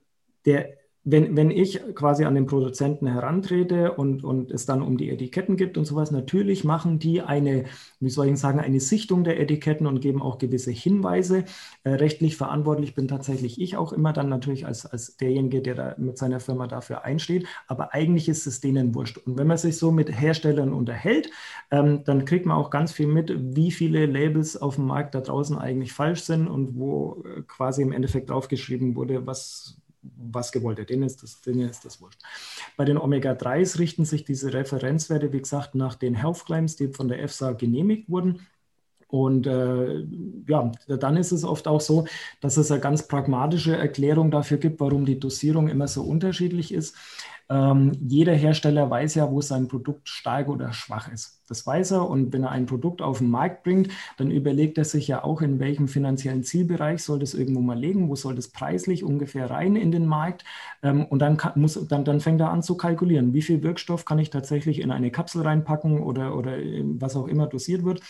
Der 0.44 0.77
wenn, 1.10 1.36
wenn 1.36 1.50
ich 1.50 1.80
quasi 1.94 2.26
an 2.26 2.34
den 2.34 2.44
Produzenten 2.44 3.06
herantrete 3.06 3.92
und, 3.92 4.24
und 4.24 4.50
es 4.50 4.66
dann 4.66 4.82
um 4.82 4.98
die 4.98 5.08
Etiketten 5.08 5.56
gibt 5.56 5.78
und 5.78 5.86
sowas, 5.86 6.10
natürlich 6.10 6.64
machen 6.64 6.98
die 6.98 7.22
eine, 7.22 7.64
wie 7.98 8.10
soll 8.10 8.28
ich 8.28 8.38
sagen, 8.38 8.60
eine 8.60 8.78
Sichtung 8.78 9.24
der 9.24 9.40
Etiketten 9.40 9.86
und 9.86 10.00
geben 10.00 10.20
auch 10.20 10.36
gewisse 10.36 10.70
Hinweise. 10.70 11.44
Äh, 11.82 11.94
rechtlich 11.94 12.36
verantwortlich 12.36 12.94
bin 12.94 13.08
tatsächlich 13.08 13.58
ich 13.58 13.78
auch 13.78 13.94
immer 13.94 14.12
dann 14.12 14.28
natürlich 14.28 14.66
als, 14.66 14.84
als 14.84 15.16
derjenige, 15.16 15.62
der 15.62 15.74
da 15.74 15.94
mit 15.96 16.18
seiner 16.18 16.40
Firma 16.40 16.66
dafür 16.66 17.04
einsteht. 17.04 17.46
Aber 17.68 17.94
eigentlich 17.94 18.28
ist 18.28 18.46
es 18.46 18.60
denen 18.60 18.94
wurscht. 18.94 19.16
Und 19.16 19.38
wenn 19.38 19.46
man 19.46 19.56
sich 19.56 19.78
so 19.78 19.90
mit 19.90 20.12
Herstellern 20.12 20.74
unterhält, 20.74 21.30
ähm, 21.70 22.04
dann 22.04 22.26
kriegt 22.26 22.44
man 22.44 22.58
auch 22.58 22.68
ganz 22.68 22.92
viel 22.92 23.06
mit, 23.06 23.34
wie 23.56 23.70
viele 23.70 24.04
Labels 24.04 24.60
auf 24.60 24.74
dem 24.74 24.86
Markt 24.86 25.14
da 25.14 25.22
draußen 25.22 25.56
eigentlich 25.56 25.94
falsch 25.94 26.24
sind 26.24 26.48
und 26.48 26.76
wo 26.76 27.24
äh, 27.24 27.40
quasi 27.46 27.80
im 27.80 27.92
Endeffekt 27.92 28.28
draufgeschrieben 28.28 28.94
wurde, 28.94 29.26
was 29.26 29.78
was 30.16 30.52
gewollt 30.52 30.78
ist. 30.78 30.90
Denen 30.90 31.02
ist 31.02 31.22
das, 31.22 31.40
denen 31.40 31.68
ist 31.68 31.84
das 31.84 32.00
wurscht. 32.00 32.20
Bei 32.76 32.84
den 32.84 32.98
Omega-3s 32.98 33.78
richten 33.78 34.04
sich 34.04 34.24
diese 34.24 34.52
Referenzwerte, 34.52 35.32
wie 35.32 35.40
gesagt, 35.40 35.74
nach 35.74 35.94
den 35.94 36.14
Health 36.14 36.44
Claims, 36.44 36.76
die 36.76 36.88
von 36.88 37.08
der 37.08 37.22
EFSA 37.22 37.52
genehmigt 37.52 38.08
wurden. 38.08 38.46
Und 39.08 39.46
äh, 39.46 40.04
ja, 40.46 40.70
dann 40.86 41.16
ist 41.16 41.32
es 41.32 41.42
oft 41.42 41.66
auch 41.66 41.80
so, 41.80 42.06
dass 42.42 42.58
es 42.58 42.70
eine 42.70 42.80
ganz 42.80 43.08
pragmatische 43.08 43.74
Erklärung 43.74 44.30
dafür 44.30 44.58
gibt, 44.58 44.80
warum 44.80 45.06
die 45.06 45.18
Dosierung 45.18 45.68
immer 45.68 45.88
so 45.88 46.02
unterschiedlich 46.02 46.74
ist. 46.74 46.94
Ähm, 47.50 47.92
jeder 48.06 48.34
Hersteller 48.34 48.90
weiß 48.90 49.14
ja, 49.14 49.30
wo 49.30 49.40
sein 49.40 49.68
Produkt 49.68 50.08
stark 50.08 50.48
oder 50.48 50.72
schwach 50.72 51.10
ist. 51.10 51.42
Das 51.48 51.66
weiß 51.66 51.92
er. 51.92 52.08
Und 52.08 52.32
wenn 52.32 52.44
er 52.44 52.50
ein 52.50 52.66
Produkt 52.66 53.00
auf 53.00 53.18
den 53.18 53.30
Markt 53.30 53.62
bringt, 53.62 53.88
dann 54.18 54.30
überlegt 54.30 54.76
er 54.76 54.84
sich 54.84 55.08
ja 55.08 55.24
auch, 55.24 55.40
in 55.40 55.58
welchem 55.58 55.88
finanziellen 55.88 56.44
Zielbereich 56.44 57.02
soll 57.02 57.18
das 57.20 57.32
irgendwo 57.34 57.60
mal 57.60 57.78
liegen, 57.78 58.08
wo 58.10 58.16
soll 58.16 58.34
das 58.34 58.48
preislich 58.48 59.02
ungefähr 59.02 59.50
rein 59.50 59.76
in 59.76 59.90
den 59.90 60.06
Markt. 60.06 60.44
Ähm, 60.82 61.06
und 61.06 61.20
dann, 61.20 61.38
kann, 61.38 61.52
muss, 61.56 61.86
dann, 61.88 62.04
dann 62.04 62.20
fängt 62.20 62.40
er 62.40 62.50
an 62.50 62.62
zu 62.62 62.76
kalkulieren, 62.76 63.32
wie 63.32 63.42
viel 63.42 63.62
Wirkstoff 63.62 64.04
kann 64.04 64.18
ich 64.18 64.30
tatsächlich 64.30 64.80
in 64.80 64.90
eine 64.90 65.10
Kapsel 65.10 65.42
reinpacken 65.42 66.00
oder, 66.00 66.36
oder 66.36 66.52
was 66.98 67.16
auch 67.16 67.28
immer 67.28 67.46
dosiert 67.46 67.84
wird 67.84 68.00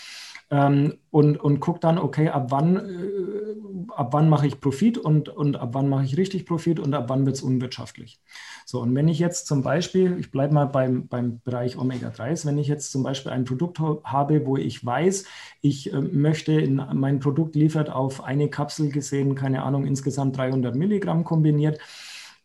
ähm, 0.50 0.94
und, 1.10 1.36
und 1.36 1.60
gucke 1.60 1.80
dann, 1.80 1.98
okay, 1.98 2.28
ab 2.28 2.46
wann, 2.50 2.76
äh, 2.76 3.92
ab 3.94 4.12
wann 4.12 4.28
mache 4.28 4.46
ich 4.46 4.60
Profit 4.60 4.96
und, 4.96 5.28
und 5.28 5.56
ab 5.56 5.70
wann 5.72 5.88
mache 5.88 6.04
ich 6.04 6.16
richtig 6.16 6.46
Profit 6.46 6.80
und 6.80 6.94
ab 6.94 7.04
wann 7.08 7.26
wird 7.26 7.36
es 7.36 7.42
unwirtschaftlich. 7.42 8.20
So, 8.64 8.80
und 8.80 8.94
wenn 8.94 9.08
ich 9.08 9.18
jetzt 9.18 9.46
zum 9.46 9.62
Beispiel, 9.62 10.18
ich 10.18 10.30
bleibe 10.30 10.54
mal 10.54 10.66
beim, 10.66 11.06
beim 11.06 11.40
Bereich 11.40 11.76
Omega-3s, 11.76 12.46
wenn 12.46 12.58
ich 12.58 12.68
jetzt 12.68 12.92
zum 12.92 13.02
Beispiel 13.02 13.32
ein 13.32 13.44
Produkt 13.44 13.78
habe, 13.78 14.46
wo 14.46 14.56
ich 14.56 14.84
weiß, 14.84 15.24
ich 15.60 15.92
äh, 15.92 16.00
möchte, 16.00 16.52
in, 16.52 16.82
mein 16.94 17.18
Produkt 17.18 17.54
liefert 17.54 17.90
auf 17.90 18.24
eine 18.24 18.48
Kapsel 18.48 18.90
gesehen, 18.90 19.34
keine 19.34 19.62
Ahnung, 19.62 19.86
insgesamt 19.86 20.36
300 20.38 20.74
Milligramm 20.74 21.24
kombiniert, 21.24 21.78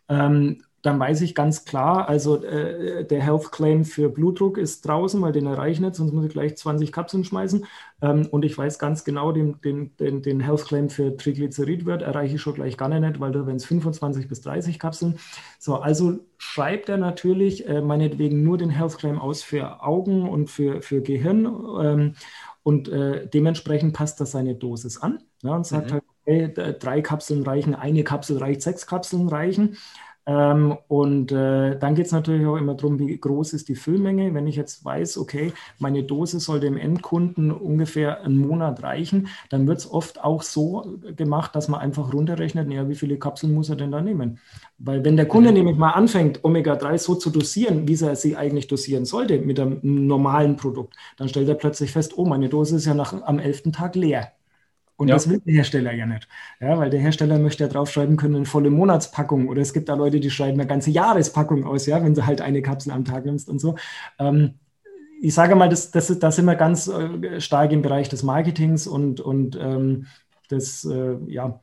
ähm, 0.10 0.64
dann 0.84 1.00
weiß 1.00 1.22
ich 1.22 1.34
ganz 1.34 1.64
klar, 1.64 2.10
also 2.10 2.44
äh, 2.44 3.06
der 3.06 3.22
Health 3.22 3.54
Claim 3.54 3.86
für 3.86 4.10
Blutdruck 4.10 4.58
ist 4.58 4.86
draußen, 4.86 5.22
weil 5.22 5.32
den 5.32 5.46
erreiche 5.46 5.72
ich 5.72 5.80
nicht, 5.80 5.96
sonst 5.96 6.12
muss 6.12 6.26
ich 6.26 6.34
gleich 6.34 6.58
20 6.58 6.92
Kapseln 6.92 7.24
schmeißen. 7.24 7.66
Ähm, 8.02 8.28
und 8.30 8.44
ich 8.44 8.58
weiß 8.58 8.80
ganz 8.80 9.06
genau, 9.06 9.32
den, 9.32 9.62
den, 9.62 9.96
den, 9.96 10.22
den 10.22 10.42
Health 10.42 10.66
Claim 10.66 10.90
für 10.90 11.16
Triglyceridwert 11.16 12.02
erreiche 12.02 12.36
ich 12.36 12.42
schon 12.42 12.56
gleich 12.56 12.76
gar 12.76 12.90
nicht, 12.90 13.22
weil 13.22 13.32
da 13.32 13.46
werden 13.46 13.56
es 13.56 13.66
25 13.66 14.28
bis 14.28 14.42
30 14.42 14.78
Kapseln. 14.78 15.18
So, 15.58 15.78
also 15.78 16.20
schreibt 16.38 16.90
er 16.90 16.98
natürlich 16.98 17.66
äh, 17.66 17.82
meinetwegen 17.82 18.44
nur 18.44 18.58
den 18.58 18.70
Health 18.70 18.98
Claim 18.98 19.20
aus 19.20 19.42
für 19.42 19.82
Augen 19.84 20.28
und 20.28 20.50
für, 20.50 20.82
für 20.82 21.02
Gehirn. 21.02 21.46
Ähm, 21.82 22.16
und 22.62 22.90
äh, 22.90 23.26
dementsprechend 23.28 23.94
passt 23.94 24.20
das 24.20 24.32
seine 24.32 24.56
Dosis 24.56 24.98
an 24.98 25.20
ja, 25.44 25.56
und 25.56 25.66
sagt 25.66 25.92
mhm. 25.92 25.94
halt, 25.94 26.04
okay, 26.26 26.78
drei 26.78 27.02
Kapseln 27.02 27.44
reichen, 27.44 27.74
eine 27.74 28.04
Kapsel 28.04 28.38
reicht, 28.38 28.62
sechs 28.62 28.86
Kapseln 28.86 29.30
reichen. 29.30 29.78
Ähm, 30.26 30.78
und 30.88 31.32
äh, 31.34 31.78
dann 31.78 31.96
geht 31.96 32.06
es 32.06 32.12
natürlich 32.14 32.46
auch 32.46 32.56
immer 32.56 32.76
darum, 32.76 32.98
wie 33.00 33.18
groß 33.18 33.54
ist 33.54 33.68
die 33.68 33.76
Füllmenge. 33.76 34.34
Wenn 34.34 34.48
ich 34.48 34.56
jetzt 34.56 34.86
weiß, 34.86 35.18
okay, 35.18 35.52
meine 35.80 36.04
Dose 36.04 36.40
soll 36.40 36.62
dem 36.62 36.78
Endkunden 36.78 37.52
ungefähr 37.52 38.22
einen 38.22 38.38
Monat 38.38 38.84
reichen, 38.84 39.28
dann 39.50 39.68
wird 39.68 39.80
es 39.80 39.92
oft 39.92 40.24
auch 40.24 40.42
so 40.42 40.98
gemacht, 41.16 41.56
dass 41.56 41.68
man 41.68 41.82
einfach 41.82 42.14
runterrechnet, 42.14 42.70
naja, 42.70 42.88
wie 42.88 42.96
viele 42.96 43.18
Kapseln 43.18 43.54
muss 43.54 43.70
er 43.70 43.76
denn 43.76 43.92
da 43.92 44.02
nehmen? 44.02 44.40
Weil 44.78 45.04
wenn 45.04 45.18
der 45.18 45.28
Kunde 45.28 45.52
nämlich 45.52 45.78
mal 45.78 45.92
anfängt, 45.92 46.44
Omega-3 46.44 46.98
so 46.98 47.16
zu 47.16 47.30
dosieren, 47.30 47.88
wie 47.88 48.02
er 48.04 48.16
sie 48.16 48.38
eigentlich 48.38 48.68
dosieren 48.68 49.06
sollte 49.06 49.40
mit 49.40 49.60
einem 49.60 49.80
normalen 49.82 50.56
Produkt, 50.56 50.96
dann 51.18 51.28
stellt 51.28 51.50
er 51.50 51.56
plötzlich 51.56 51.92
fest, 51.92 52.18
oh, 52.18 52.26
meine 52.26 52.50
Dose 52.50 52.78
ist 52.78 52.86
ja 52.86 52.94
nach, 52.94 53.14
am 53.24 53.40
elften 53.40 53.74
Tag 53.74 53.96
leer. 53.96 54.32
Und 55.04 55.10
ja. 55.10 55.16
das 55.16 55.30
will 55.30 55.42
der 55.46 55.54
Hersteller 55.56 55.92
ja 55.92 56.06
nicht. 56.06 56.30
Ja, 56.62 56.78
weil 56.78 56.90
der 56.90 57.02
Hersteller 57.02 57.38
möchte 57.38 57.66
ja 57.66 57.70
draufschreiben 57.70 58.16
können, 58.16 58.38
eine 58.38 58.46
volle 58.46 58.70
Monatspackung. 58.70 59.50
Oder 59.50 59.62
es 59.62 59.74
gibt 59.74 59.90
da 59.90 59.96
Leute, 59.96 60.22
die 60.22 60.30
schreiben 60.30 60.58
eine 60.58 60.66
ganze 60.66 60.92
Jahrespackung 60.92 61.66
aus, 61.66 61.86
ja, 61.88 62.02
wenn 62.02 62.14
du 62.14 62.26
halt 62.26 62.40
eine 62.40 62.62
Kapsel 62.62 62.94
am 62.94 63.04
Tag 63.04 63.26
nimmst 63.26 63.50
und 63.50 63.60
so. 63.60 63.76
Ähm, 64.18 64.54
ich 65.22 65.34
sage 65.34 65.56
mal, 65.56 65.68
das, 65.68 65.92
das, 65.92 66.08
das 66.18 66.38
sind 66.38 66.46
wir 66.46 66.56
ganz 66.56 66.88
äh, 66.88 67.42
stark 67.42 67.74
im 67.74 67.82
Bereich 67.82 68.08
des 68.08 68.24
Marketings 68.24 68.88
und, 68.88 69.20
und 69.20 69.58
ähm, 69.62 70.08
des, 70.50 70.86
äh, 70.86 71.18
ja, 71.28 71.60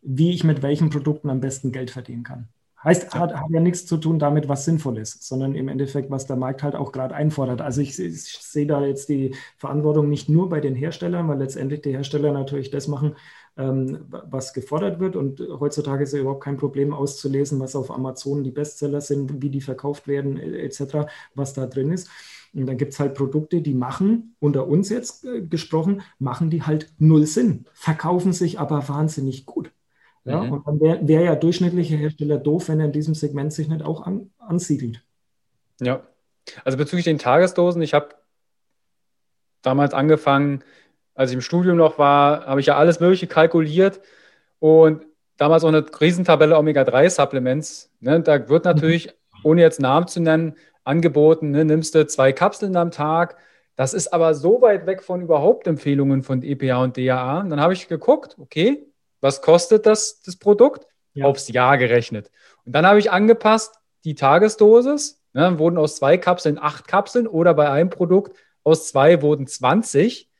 wie 0.00 0.30
ich 0.30 0.44
mit 0.44 0.62
welchen 0.62 0.88
Produkten 0.88 1.28
am 1.28 1.40
besten 1.40 1.72
Geld 1.72 1.90
verdienen 1.90 2.22
kann. 2.22 2.48
Heißt, 2.84 3.12
hat, 3.12 3.34
hat, 3.34 3.50
ja 3.50 3.58
nichts 3.58 3.86
zu 3.86 3.96
tun 3.96 4.20
damit, 4.20 4.48
was 4.48 4.64
sinnvoll 4.64 4.98
ist, 4.98 5.26
sondern 5.26 5.56
im 5.56 5.66
Endeffekt, 5.66 6.10
was 6.10 6.26
der 6.26 6.36
Markt 6.36 6.62
halt 6.62 6.76
auch 6.76 6.92
gerade 6.92 7.14
einfordert. 7.14 7.60
Also 7.60 7.80
ich, 7.80 7.98
ich, 7.98 8.22
sehe 8.22 8.66
da 8.66 8.84
jetzt 8.84 9.08
die 9.08 9.34
Verantwortung 9.56 10.08
nicht 10.08 10.28
nur 10.28 10.48
bei 10.48 10.60
den 10.60 10.76
Herstellern, 10.76 11.26
weil 11.28 11.38
letztendlich 11.38 11.82
die 11.82 11.90
Hersteller 11.90 12.32
natürlich 12.32 12.70
das 12.70 12.86
machen, 12.86 13.16
ähm, 13.56 14.06
was 14.08 14.54
gefordert 14.54 15.00
wird. 15.00 15.16
Und 15.16 15.40
heutzutage 15.40 16.04
ist 16.04 16.12
ja 16.12 16.20
überhaupt 16.20 16.44
kein 16.44 16.56
Problem 16.56 16.94
auszulesen, 16.94 17.58
was 17.58 17.74
auf 17.74 17.90
Amazon 17.90 18.44
die 18.44 18.52
Bestseller 18.52 19.00
sind, 19.00 19.42
wie 19.42 19.50
die 19.50 19.60
verkauft 19.60 20.06
werden, 20.06 20.38
etc., 20.38 21.08
was 21.34 21.54
da 21.54 21.66
drin 21.66 21.90
ist. 21.90 22.08
Und 22.54 22.66
dann 22.66 22.78
gibt 22.78 22.92
es 22.92 23.00
halt 23.00 23.14
Produkte, 23.14 23.60
die 23.60 23.74
machen, 23.74 24.36
unter 24.38 24.68
uns 24.68 24.88
jetzt 24.88 25.24
äh, 25.24 25.42
gesprochen, 25.42 26.02
machen 26.18 26.48
die 26.48 26.62
halt 26.62 26.92
null 26.98 27.26
Sinn, 27.26 27.66
verkaufen 27.74 28.32
sich 28.32 28.60
aber 28.60 28.88
wahnsinnig 28.88 29.46
gut. 29.46 29.72
Ja, 30.24 30.42
mhm. 30.42 30.52
Und 30.52 30.66
dann 30.66 30.80
wäre 30.80 31.06
wär 31.06 31.20
ja 31.22 31.34
durchschnittlicher 31.34 31.96
Hersteller 31.96 32.38
doof, 32.38 32.68
wenn 32.68 32.80
er 32.80 32.86
in 32.86 32.92
diesem 32.92 33.14
Segment 33.14 33.52
sich 33.52 33.68
nicht 33.68 33.82
auch 33.82 34.06
an, 34.06 34.30
ansiedelt. 34.38 35.02
Ja, 35.80 36.02
also 36.64 36.76
bezüglich 36.78 37.04
den 37.04 37.18
Tagesdosen, 37.18 37.82
ich 37.82 37.94
habe 37.94 38.08
damals 39.62 39.94
angefangen, 39.94 40.64
als 41.14 41.30
ich 41.30 41.34
im 41.34 41.40
Studium 41.40 41.76
noch 41.76 41.98
war, 41.98 42.46
habe 42.46 42.60
ich 42.60 42.66
ja 42.66 42.76
alles 42.76 43.00
Mögliche 43.00 43.26
kalkuliert 43.26 44.00
und 44.60 45.04
damals 45.36 45.64
auch 45.64 45.68
eine 45.68 45.84
Riesentabelle 46.00 46.56
Omega-3-Supplements. 46.56 47.90
Ne, 48.00 48.20
da 48.20 48.48
wird 48.48 48.64
natürlich, 48.64 49.06
mhm. 49.06 49.40
ohne 49.44 49.60
jetzt 49.62 49.80
Namen 49.80 50.08
zu 50.08 50.20
nennen, 50.20 50.54
angeboten, 50.84 51.50
ne, 51.50 51.64
nimmst 51.64 51.94
du 51.94 52.06
zwei 52.06 52.32
Kapseln 52.32 52.76
am 52.76 52.90
Tag. 52.90 53.36
Das 53.76 53.94
ist 53.94 54.12
aber 54.12 54.34
so 54.34 54.60
weit 54.60 54.86
weg 54.86 55.02
von 55.02 55.20
überhaupt 55.20 55.66
Empfehlungen 55.66 56.22
von 56.22 56.42
EPA 56.42 56.82
und 56.82 56.96
DAA. 56.96 57.40
Und 57.40 57.50
dann 57.50 57.60
habe 57.60 57.72
ich 57.72 57.88
geguckt, 57.88 58.36
okay, 58.38 58.87
was 59.20 59.42
kostet 59.42 59.86
das, 59.86 60.22
das 60.22 60.36
Produkt? 60.36 60.86
Ja. 61.14 61.26
Aufs 61.26 61.48
Jahr 61.48 61.78
gerechnet. 61.78 62.30
Und 62.64 62.72
dann 62.72 62.86
habe 62.86 62.98
ich 62.98 63.10
angepasst 63.10 63.74
die 64.04 64.14
Tagesdosis, 64.14 65.22
ne, 65.32 65.58
wurden 65.58 65.78
aus 65.78 65.96
zwei 65.96 66.16
Kapseln 66.18 66.58
acht 66.58 66.86
Kapseln 66.86 67.26
oder 67.26 67.54
bei 67.54 67.68
einem 67.70 67.90
Produkt 67.90 68.36
aus 68.64 68.88
zwei 68.88 69.22
wurden 69.22 69.46
20. 69.46 70.30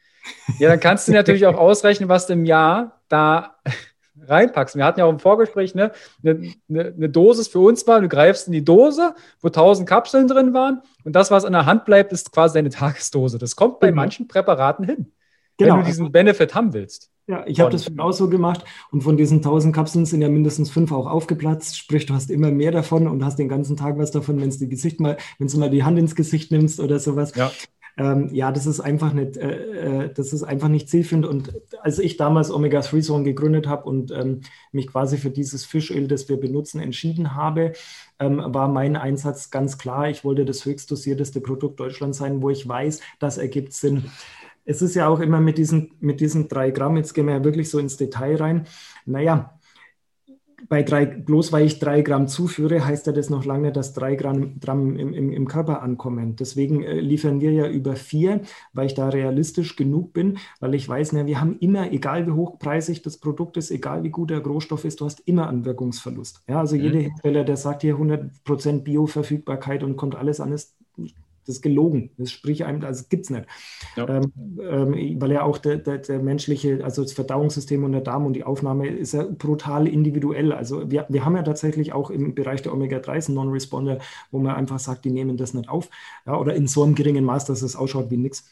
Ja, 0.58 0.68
dann 0.68 0.80
kannst 0.80 1.08
du 1.08 1.12
natürlich 1.12 1.46
auch 1.46 1.54
ausrechnen, 1.58 2.08
was 2.08 2.26
du 2.26 2.34
im 2.34 2.44
Jahr 2.44 3.00
da 3.08 3.56
reinpackst. 4.20 4.76
Wir 4.76 4.84
hatten 4.84 5.00
ja 5.00 5.06
auch 5.06 5.12
im 5.12 5.18
Vorgespräch 5.18 5.74
ne, 5.74 5.92
eine, 6.22 6.52
eine, 6.68 6.84
eine 6.86 7.08
Dosis 7.08 7.48
für 7.48 7.60
uns 7.60 7.86
war, 7.86 8.00
du 8.00 8.08
greifst 8.08 8.46
in 8.46 8.52
die 8.52 8.64
Dose, 8.64 9.14
wo 9.40 9.48
1000 9.48 9.88
Kapseln 9.88 10.28
drin 10.28 10.52
waren 10.54 10.82
und 11.04 11.16
das, 11.16 11.30
was 11.30 11.44
an 11.44 11.52
der 11.52 11.66
Hand 11.66 11.84
bleibt, 11.84 12.12
ist 12.12 12.32
quasi 12.32 12.54
deine 12.54 12.70
Tagesdose. 12.70 13.38
Das 13.38 13.56
kommt 13.56 13.80
bei 13.80 13.90
mhm. 13.90 13.96
manchen 13.96 14.28
Präparaten 14.28 14.84
hin, 14.84 15.12
genau. 15.56 15.74
wenn 15.74 15.80
du 15.80 15.86
diesen 15.86 16.12
Benefit 16.12 16.54
haben 16.54 16.72
willst. 16.74 17.10
Ja, 17.28 17.44
ich 17.46 17.60
habe 17.60 17.70
das 17.70 17.86
auch 17.98 18.12
so 18.12 18.30
gemacht 18.30 18.64
und 18.90 19.02
von 19.02 19.18
diesen 19.18 19.38
1000 19.38 19.74
Kapseln 19.74 20.06
sind 20.06 20.22
ja 20.22 20.30
mindestens 20.30 20.70
fünf 20.70 20.92
auch 20.92 21.06
aufgeplatzt. 21.06 21.76
Sprich, 21.76 22.06
du 22.06 22.14
hast 22.14 22.30
immer 22.30 22.50
mehr 22.50 22.72
davon 22.72 23.06
und 23.06 23.22
hast 23.22 23.38
den 23.38 23.50
ganzen 23.50 23.76
Tag 23.76 23.98
was 23.98 24.10
davon, 24.10 24.40
wenn 24.40 24.48
du 24.48 25.02
mal, 25.02 25.18
wenn 25.38 25.46
du 25.46 25.58
mal 25.58 25.68
die 25.68 25.84
Hand 25.84 25.98
ins 25.98 26.14
Gesicht 26.14 26.50
nimmst 26.50 26.80
oder 26.80 26.98
sowas. 26.98 27.34
Ja, 27.34 27.52
ähm, 27.98 28.30
ja 28.32 28.50
das 28.50 28.64
ist 28.64 28.80
einfach 28.80 29.12
nicht, 29.12 29.36
äh, 29.36 30.04
äh 30.04 30.12
das 30.14 30.32
ist 30.32 30.42
einfach 30.42 30.68
nicht 30.68 30.88
zielführend. 30.88 31.26
Und 31.26 31.52
als 31.82 31.98
ich 31.98 32.16
damals 32.16 32.50
Omega 32.50 32.80
3 32.80 33.00
Zone 33.00 33.24
gegründet 33.24 33.66
habe 33.66 33.84
und 33.90 34.10
ähm, 34.10 34.40
mich 34.72 34.86
quasi 34.86 35.18
für 35.18 35.30
dieses 35.30 35.66
Fischöl, 35.66 36.08
das 36.08 36.30
wir 36.30 36.40
benutzen, 36.40 36.80
entschieden 36.80 37.34
habe, 37.34 37.74
ähm, 38.18 38.42
war 38.42 38.68
mein 38.68 38.96
Einsatz 38.96 39.50
ganz 39.50 39.76
klar. 39.76 40.08
Ich 40.08 40.24
wollte 40.24 40.46
das 40.46 40.64
höchst 40.64 40.90
dosierteste 40.90 41.42
Produkt 41.42 41.78
Deutschlands 41.78 42.16
sein, 42.16 42.40
wo 42.40 42.48
ich 42.48 42.66
weiß, 42.66 43.02
das 43.18 43.36
ergibt 43.36 43.74
Sinn 43.74 44.04
es 44.68 44.82
ist 44.82 44.94
ja 44.94 45.08
auch 45.08 45.20
immer 45.20 45.40
mit 45.40 45.56
diesen, 45.56 45.92
mit 45.98 46.20
diesen 46.20 46.46
drei 46.46 46.70
Gramm, 46.70 46.98
jetzt 46.98 47.14
gehen 47.14 47.26
wir 47.26 47.34
ja 47.34 47.44
wirklich 47.44 47.70
so 47.70 47.78
ins 47.78 47.96
Detail 47.96 48.36
rein. 48.36 48.66
Naja, 49.06 49.58
bei 50.68 50.82
drei, 50.82 51.06
bloß 51.06 51.52
weil 51.52 51.64
ich 51.64 51.78
drei 51.78 52.02
Gramm 52.02 52.28
zuführe, 52.28 52.84
heißt 52.84 53.06
ja 53.06 53.14
das 53.14 53.30
noch 53.30 53.46
lange, 53.46 53.72
dass 53.72 53.94
drei 53.94 54.14
Gramm, 54.14 54.60
Gramm 54.60 54.98
im, 54.98 55.14
im, 55.14 55.32
im, 55.32 55.48
Körper 55.48 55.80
ankommen. 55.80 56.36
Deswegen 56.36 56.82
äh, 56.82 57.00
liefern 57.00 57.40
wir 57.40 57.52
ja 57.52 57.66
über 57.66 57.96
vier, 57.96 58.42
weil 58.74 58.86
ich 58.86 58.94
da 58.94 59.08
realistisch 59.08 59.74
genug 59.74 60.12
bin, 60.12 60.36
weil 60.60 60.74
ich 60.74 60.86
weiß, 60.86 61.12
na, 61.12 61.24
wir 61.24 61.40
haben 61.40 61.56
immer, 61.60 61.90
egal 61.90 62.26
wie 62.26 62.32
hochpreisig 62.32 63.00
das 63.00 63.16
Produkt 63.16 63.56
ist, 63.56 63.70
egal 63.70 64.02
wie 64.02 64.10
gut 64.10 64.28
der 64.28 64.44
Rohstoff 64.44 64.84
ist, 64.84 65.00
du 65.00 65.06
hast 65.06 65.20
immer 65.20 65.48
einen 65.48 65.64
Wirkungsverlust. 65.64 66.42
Ja, 66.46 66.58
also 66.58 66.76
mhm. 66.76 66.82
jeder 66.82 66.98
Hersteller, 66.98 67.44
der 67.44 67.56
sagt 67.56 67.80
hier 67.80 67.96
100% 67.96 68.82
Bioverfügbarkeit 68.82 69.82
und 69.82 69.96
kommt 69.96 70.14
alles 70.14 70.40
an, 70.40 70.52
ist 70.52 70.76
das 71.48 71.56
ist 71.56 71.62
gelogen. 71.62 72.10
Das 72.18 72.30
sprich 72.30 72.64
einem, 72.66 72.84
also 72.84 73.04
gibt 73.08 73.24
es 73.24 73.30
nicht. 73.30 73.46
Ja. 73.96 74.06
Ähm, 74.08 74.32
ähm, 74.60 75.20
weil 75.20 75.32
ja 75.32 75.42
auch 75.42 75.56
der, 75.56 75.78
der, 75.78 75.98
der, 75.98 76.18
menschliche, 76.18 76.84
also 76.84 77.02
das 77.02 77.12
Verdauungssystem 77.12 77.82
und 77.84 77.92
der 77.92 78.02
Darm 78.02 78.26
und 78.26 78.34
die 78.34 78.44
Aufnahme 78.44 78.86
ist 78.86 79.14
ja 79.14 79.24
brutal 79.24 79.88
individuell. 79.88 80.52
Also 80.52 80.90
wir, 80.90 81.06
wir 81.08 81.24
haben 81.24 81.36
ja 81.36 81.42
tatsächlich 81.42 81.94
auch 81.94 82.10
im 82.10 82.34
Bereich 82.34 82.60
der 82.62 82.74
Omega-3s 82.74 83.28
einen 83.28 83.36
Non-Responder, 83.36 83.98
wo 84.30 84.38
man 84.38 84.54
einfach 84.54 84.78
sagt, 84.78 85.06
die 85.06 85.10
nehmen 85.10 85.38
das 85.38 85.54
nicht 85.54 85.70
auf. 85.70 85.88
Ja, 86.26 86.38
oder 86.38 86.54
in 86.54 86.66
so 86.66 86.84
einem 86.84 86.94
geringen 86.94 87.24
Maß, 87.24 87.46
dass 87.46 87.62
es 87.62 87.76
ausschaut 87.76 88.10
wie 88.10 88.18
nichts. 88.18 88.44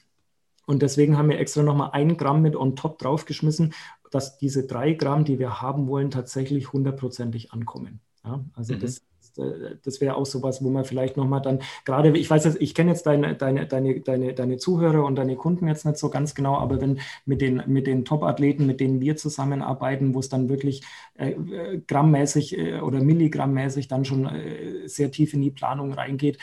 Und 0.67 0.83
deswegen 0.83 1.19
haben 1.19 1.29
wir 1.29 1.39
extra 1.39 1.63
nochmal 1.63 1.91
ein 1.93 2.17
Gramm 2.17 2.43
mit 2.43 2.57
on 2.57 2.77
top 2.77 2.99
draufgeschmissen, 2.99 3.75
dass 4.11 4.39
diese 4.39 4.67
drei 4.67 4.95
Gramm, 4.95 5.25
die 5.25 5.39
wir 5.39 5.61
haben 5.61 5.87
wollen, 5.87 6.11
tatsächlich 6.11 6.73
hundertprozentig 6.73 7.53
ankommen. 7.53 8.01
Ja, 8.25 8.45
also 8.55 8.75
mhm. 8.75 8.81
das, 8.81 9.03
das 9.37 10.01
wäre 10.01 10.17
auch 10.17 10.27
sowas, 10.27 10.63
wo 10.63 10.71
man 10.71 10.85
vielleicht 10.85 11.17
nochmal 11.17 11.43
dann, 11.43 11.61
gerade, 11.85 12.17
ich 12.17 12.29
weiß 12.29 12.57
ich 12.59 12.75
kenne 12.75 12.91
jetzt 12.91 13.07
deine, 13.07 13.35
deine, 13.35 13.67
deine, 13.67 14.01
deine, 14.01 14.35
deine 14.35 14.57
Zuhörer 14.57 15.05
und 15.05 15.17
deine 15.17 15.37
Kunden 15.37 15.69
jetzt 15.69 15.85
nicht 15.85 15.99
so 15.99 16.11
ganz 16.11 16.35
genau, 16.35 16.57
aber 16.57 16.81
wenn 16.81 17.01
mit 17.25 17.41
den, 17.41 17.63
mit 17.67 17.87
den 17.87 18.05
Top-Athleten, 18.05 18.67
mit 18.67 18.81
denen 18.81 19.01
wir 19.01 19.17
zusammenarbeiten, 19.17 20.15
wo 20.15 20.21
es 20.21 20.29
dann 20.29 20.49
wirklich 20.49 20.83
äh, 21.15 21.31
äh 21.31 21.83
grammmäßig 21.87 22.59
äh, 22.59 22.81
oder 22.81 23.01
milligrammmäßig 23.01 23.89
dann 23.89 24.05
schon 24.05 24.27
äh, 24.27 24.89
sehr 24.89 25.11
tief 25.11 25.35
in 25.35 25.43
die 25.43 25.51
Planung 25.51 25.93
reingeht, 25.93 26.39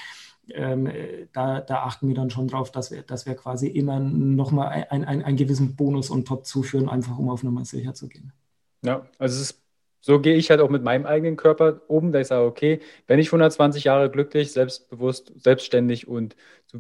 ähm, 0.49 0.89
da, 1.31 1.61
da, 1.61 1.83
achten 1.83 2.07
wir 2.07 2.15
dann 2.15 2.29
schon 2.29 2.49
drauf, 2.49 2.69
dass 2.69 2.91
wir, 2.91 3.01
dass 3.03 3.25
wir 3.25 3.35
quasi 3.35 3.67
immer 3.67 3.99
nochmal 3.99 4.87
ein, 4.89 5.05
ein, 5.05 5.23
einen 5.23 5.37
gewissen 5.37 5.75
Bonus 5.77 6.09
und 6.09 6.27
Top 6.27 6.45
zuführen, 6.45 6.89
einfach 6.89 7.17
um 7.17 7.29
auf 7.29 7.43
Nummer 7.43 7.63
sicher 7.63 7.93
zu 7.93 8.09
gehen. 8.09 8.33
Ja, 8.83 9.05
also 9.17 9.35
es 9.35 9.51
ist 9.51 9.62
so 10.05 10.19
gehe 10.19 10.35
ich 10.35 10.49
halt 10.49 10.59
auch 10.59 10.69
mit 10.69 10.83
meinem 10.83 11.05
eigenen 11.05 11.37
Körper 11.37 11.79
um, 11.87 12.11
da 12.11 12.19
ich 12.19 12.27
sage, 12.27 12.45
okay, 12.45 12.81
wenn 13.07 13.19
ich 13.19 13.27
120 13.27 13.85
Jahre 13.85 14.11
glücklich, 14.11 14.51
selbstbewusst, 14.51 15.31
selbstständig 15.37 16.09
und 16.09 16.35
so, 16.65 16.79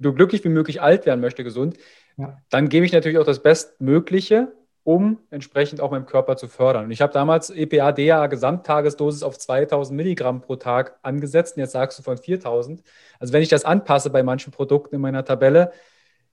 so 0.00 0.12
glücklich 0.12 0.42
wie 0.42 0.48
möglich 0.48 0.82
alt 0.82 1.06
werden 1.06 1.20
möchte, 1.20 1.44
gesund, 1.44 1.78
ja. 2.16 2.38
dann 2.50 2.68
gebe 2.68 2.84
ich 2.84 2.92
natürlich 2.92 3.18
auch 3.18 3.24
das 3.24 3.40
Bestmögliche, 3.40 4.52
um 4.82 5.20
entsprechend 5.30 5.80
auch 5.80 5.92
meinem 5.92 6.06
Körper 6.06 6.36
zu 6.36 6.48
fördern. 6.48 6.86
Und 6.86 6.90
ich 6.90 7.02
habe 7.02 7.12
damals 7.12 7.50
EPA, 7.50 7.92
DA 7.92 8.26
Gesamttagesdosis 8.26 9.22
auf 9.22 9.38
2000 9.38 9.96
Milligramm 9.96 10.40
pro 10.40 10.56
Tag 10.56 10.98
angesetzt 11.02 11.56
und 11.56 11.60
jetzt 11.60 11.72
sagst 11.72 12.00
du 12.00 12.02
von 12.02 12.18
4000. 12.18 12.82
Also 13.20 13.32
wenn 13.32 13.42
ich 13.42 13.48
das 13.48 13.64
anpasse 13.64 14.10
bei 14.10 14.24
manchen 14.24 14.52
Produkten 14.52 14.96
in 14.96 15.00
meiner 15.00 15.24
Tabelle, 15.24 15.70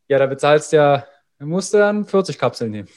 ja, 0.08 0.18
da 0.18 0.26
bezahlst 0.26 0.74
du 0.74 0.78
ja, 0.78 1.06
musst 1.38 1.76
du 1.76 1.78
dann 1.78 2.06
40 2.06 2.40
Kapseln 2.40 2.72
nehmen. 2.72 2.90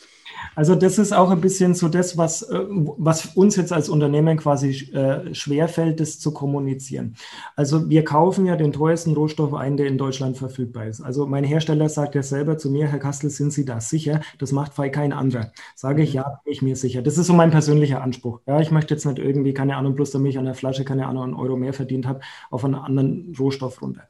Also 0.55 0.75
das 0.75 0.99
ist 0.99 1.13
auch 1.13 1.31
ein 1.31 1.41
bisschen 1.41 1.75
so 1.75 1.89
das, 1.89 2.17
was, 2.17 2.43
äh, 2.43 2.65
was 2.69 3.27
uns 3.37 3.57
jetzt 3.57 3.73
als 3.73 3.89
Unternehmen 3.89 4.37
quasi 4.39 4.71
äh, 4.93 5.35
schwerfällt, 5.35 6.01
das 6.01 6.19
zu 6.19 6.33
kommunizieren. 6.33 7.17
Also 7.57 7.89
wir 7.89 8.05
kaufen 8.05 8.47
ja 8.47 8.57
den 8.57 8.73
teuersten 8.73 9.15
Rohstoff 9.15 9.55
ein, 9.55 9.77
der 9.77 9.87
in 9.87 9.99
Deutschland 9.99 10.37
verfügbar 10.39 10.87
ist. 10.87 11.01
Also 11.01 11.27
mein 11.27 11.45
Hersteller 11.45 11.89
sagt 11.89 12.15
ja 12.15 12.23
selber 12.23 12.59
zu 12.59 12.71
mir, 12.71 12.87
Herr 12.87 12.99
Kastel, 12.99 13.31
sind 13.31 13.53
Sie 13.53 13.65
da 13.65 13.81
sicher? 13.81 14.21
Das 14.39 14.53
macht 14.53 14.75
frei 14.75 14.89
kein 14.89 15.13
anderer. 15.13 15.53
Sage 15.75 16.03
ich, 16.03 16.13
ja, 16.13 16.41
bin 16.45 16.53
ich 16.53 16.63
mir 16.63 16.77
sicher. 16.77 17.03
Das 17.03 17.19
ist 17.19 17.27
so 17.27 17.33
mein 17.33 17.51
persönlicher 17.51 18.03
Anspruch. 18.03 18.41
Ja, 18.47 18.61
ich 18.61 18.71
möchte 18.71 18.95
jetzt 18.95 19.05
nicht 19.07 19.19
irgendwie, 19.19 19.55
keine 19.55 19.77
Ahnung, 19.77 19.95
bloß 19.95 20.11
damit 20.11 20.33
ich 20.33 20.39
an 20.39 20.45
der 20.45 20.55
Flasche, 20.55 20.85
keine 20.85 21.07
Ahnung, 21.07 21.25
einen 21.25 21.35
Euro 21.35 21.57
mehr 21.57 21.73
verdient 21.73 22.07
habe, 22.07 22.21
auf 22.51 22.65
einen 22.65 22.75
anderen 22.75 23.35
Rohstoff 23.39 23.83
runter. 23.83 24.09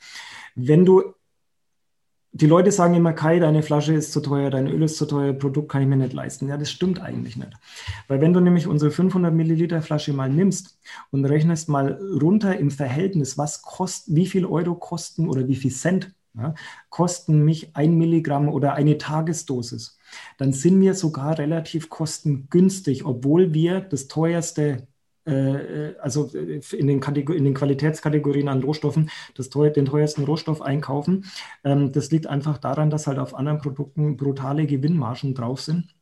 Wenn 0.54 0.84
du 0.84 1.02
die 2.38 2.46
Leute 2.46 2.70
sagen 2.70 2.94
immer, 2.94 3.14
Kai, 3.14 3.38
deine 3.38 3.62
Flasche 3.62 3.94
ist 3.94 4.12
zu 4.12 4.20
teuer, 4.20 4.50
dein 4.50 4.66
Öl 4.66 4.82
ist 4.82 4.98
zu 4.98 5.06
teuer, 5.06 5.32
Produkt 5.32 5.70
kann 5.70 5.80
ich 5.80 5.88
mir 5.88 5.96
nicht 5.96 6.12
leisten. 6.12 6.48
Ja, 6.48 6.58
das 6.58 6.70
stimmt 6.70 7.00
eigentlich 7.00 7.36
nicht. 7.36 7.52
Weil 8.08 8.20
wenn 8.20 8.34
du 8.34 8.40
nämlich 8.40 8.66
unsere 8.66 8.90
500 8.90 9.32
Milliliter 9.32 9.80
Flasche 9.80 10.12
mal 10.12 10.28
nimmst 10.28 10.78
und 11.10 11.24
rechnest 11.24 11.70
mal 11.70 11.98
runter 12.20 12.58
im 12.58 12.70
Verhältnis, 12.70 13.38
was 13.38 13.62
kostet, 13.62 14.14
wie 14.14 14.26
viel 14.26 14.44
Euro 14.44 14.74
kosten 14.74 15.28
oder 15.28 15.48
wie 15.48 15.56
viel 15.56 15.72
Cent 15.72 16.14
ja, 16.34 16.54
kosten 16.90 17.42
mich 17.42 17.74
ein 17.74 17.96
Milligramm 17.96 18.50
oder 18.50 18.74
eine 18.74 18.98
Tagesdosis, 18.98 19.98
dann 20.36 20.52
sind 20.52 20.78
wir 20.80 20.94
sogar 20.94 21.38
relativ 21.38 21.88
kostengünstig, 21.88 23.06
obwohl 23.06 23.54
wir 23.54 23.80
das 23.80 24.08
teuerste 24.08 24.86
also 26.00 26.30
äh, 26.34 26.60
in 26.76 26.86
den, 26.86 27.02
in 27.02 27.44
den, 27.44 27.54
Qualitätskategorien 27.54 28.48
an 28.48 28.62
Rohstoffen 28.62 29.10
das 29.34 29.50
teuer, 29.50 29.70
den 29.70 29.86
teuersten 29.86 30.24
Rohstoff 30.24 30.62
einkaufen. 30.62 31.24
Ähm, 31.64 31.92
das 31.92 32.10
liegt 32.10 32.26
einfach 32.26 32.58
daran, 32.58 32.90
dass 32.90 33.06
halt 33.06 33.18
auf 33.18 33.34
anderen 33.34 33.58
Produkten 33.58 34.16
brutale 34.16 34.66
Gewinnmargen 34.66 35.34
drauf 35.34 35.60
sind 35.60 35.95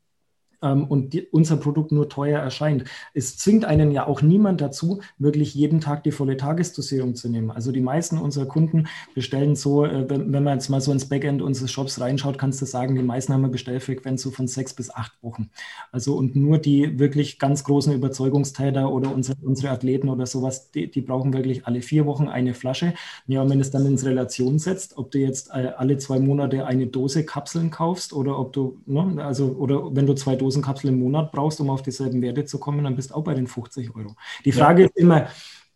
ähm, 0.65 0.85
und 0.85 1.13
die, 1.13 1.27
unser 1.31 1.57
Produkt 1.57 1.93
nur 1.93 2.09
teuer 2.09 2.41
erscheint. 2.41 2.85
Es 3.13 3.37
zwingt 3.37 3.65
einen 3.65 3.93
ja 3.93 4.07
auch 4.07 4.23
niemand 4.23 4.61
dazu, 4.61 5.01
wirklich 5.19 5.55
jeden 5.55 5.81
Tag 5.81 6.03
die 6.03 6.11
volle 6.11 6.37
Tagesdosierung 6.37 7.15
zu 7.15 7.29
nehmen. 7.29 7.51
Also 7.51 7.71
die 7.71 7.81
meisten 7.81 8.19
unserer 8.19 8.47
Kunden 8.47 8.89
bestellen 9.15 9.55
so, 9.55 9.85
äh, 9.85 10.09
wenn, 10.09 10.33
wenn, 10.33 10.43
man 10.43 10.55
jetzt 10.55 10.69
mal 10.71 10.81
so 10.81 10.91
ins 10.91 11.09
Backend 11.09 11.43
unseres 11.43 11.71
Shops 11.71 12.01
reinschaut, 12.01 12.39
kannst 12.39 12.61
du 12.63 12.67
sagen, 12.67 12.97
die 12.97 13.03
meisten 13.03 13.33
haben 13.33 13.45
eine 13.45 13.53
Bestellfrequenz 13.53 14.23
so 14.23 14.31
von 14.31 14.49
sechs 14.49 14.75
bis 14.75 14.91
acht 14.91 15.13
Wochen. 15.23 15.51
Also 15.93 16.17
und 16.17 16.35
nur 16.35 16.59
die 16.59 16.99
wirklich 16.99 17.39
ganz 17.39 17.65
großen 17.65 17.93
Überzeugungstäter 17.93 18.91
oder 18.91 19.15
unsere, 19.15 19.37
unsere 19.43 19.71
Athleten 19.71 20.09
oder 20.09 20.27
sowas, 20.27 20.71
die, 20.71 20.91
die 20.91 21.03
brauchen 21.03 21.33
wirklich 21.33 21.67
alle 21.67 21.83
vier 21.83 22.07
Wochen 22.07 22.29
eine 22.29 22.55
Flasche. 22.55 22.95
Ja, 23.27 23.43
und 23.43 23.51
wenn 23.51 23.61
es 23.61 23.71
dann 23.71 23.87
ins 23.87 24.05
Relation 24.05 24.59
setzt, 24.59 24.97
ob 24.97 25.11
du 25.11 25.19
jetzt 25.19 25.51
äh, 25.51 25.73
alle 25.77 25.99
zwei 25.99 26.19
Monate 26.19 26.67
eine 26.67 26.87
Dose 26.87 27.25
Kapseln 27.25 27.71
kaufst 27.71 28.13
oder 28.13 28.39
ob 28.39 28.53
du, 28.53 28.79
ne, 28.87 29.23
also 29.25 29.47
oder 29.59 29.95
wenn 29.95 30.07
du 30.07 30.15
zwei 30.15 30.37
Dosen 30.37 30.54
Dosenkapsel 30.55 30.91
im 30.91 30.99
Monat 30.99 31.33
brauchst, 31.33 31.61
um 31.61 31.71
auf 31.71 31.83
dieselben 31.83 32.23
Werte 32.23 32.45
zu 32.45 32.59
kommen, 32.59 32.85
dann 32.85 32.97
bist 32.97 33.11
du 33.11 33.15
auch 33.15 33.25
bei 33.25 33.35
den 33.35 33.47
50 33.47 33.95
Euro. 33.95 34.15
Die 34.45 34.53
Frage 34.53 34.83
ja. 34.83 34.89
ist 34.89 34.97
immer, 34.97 35.29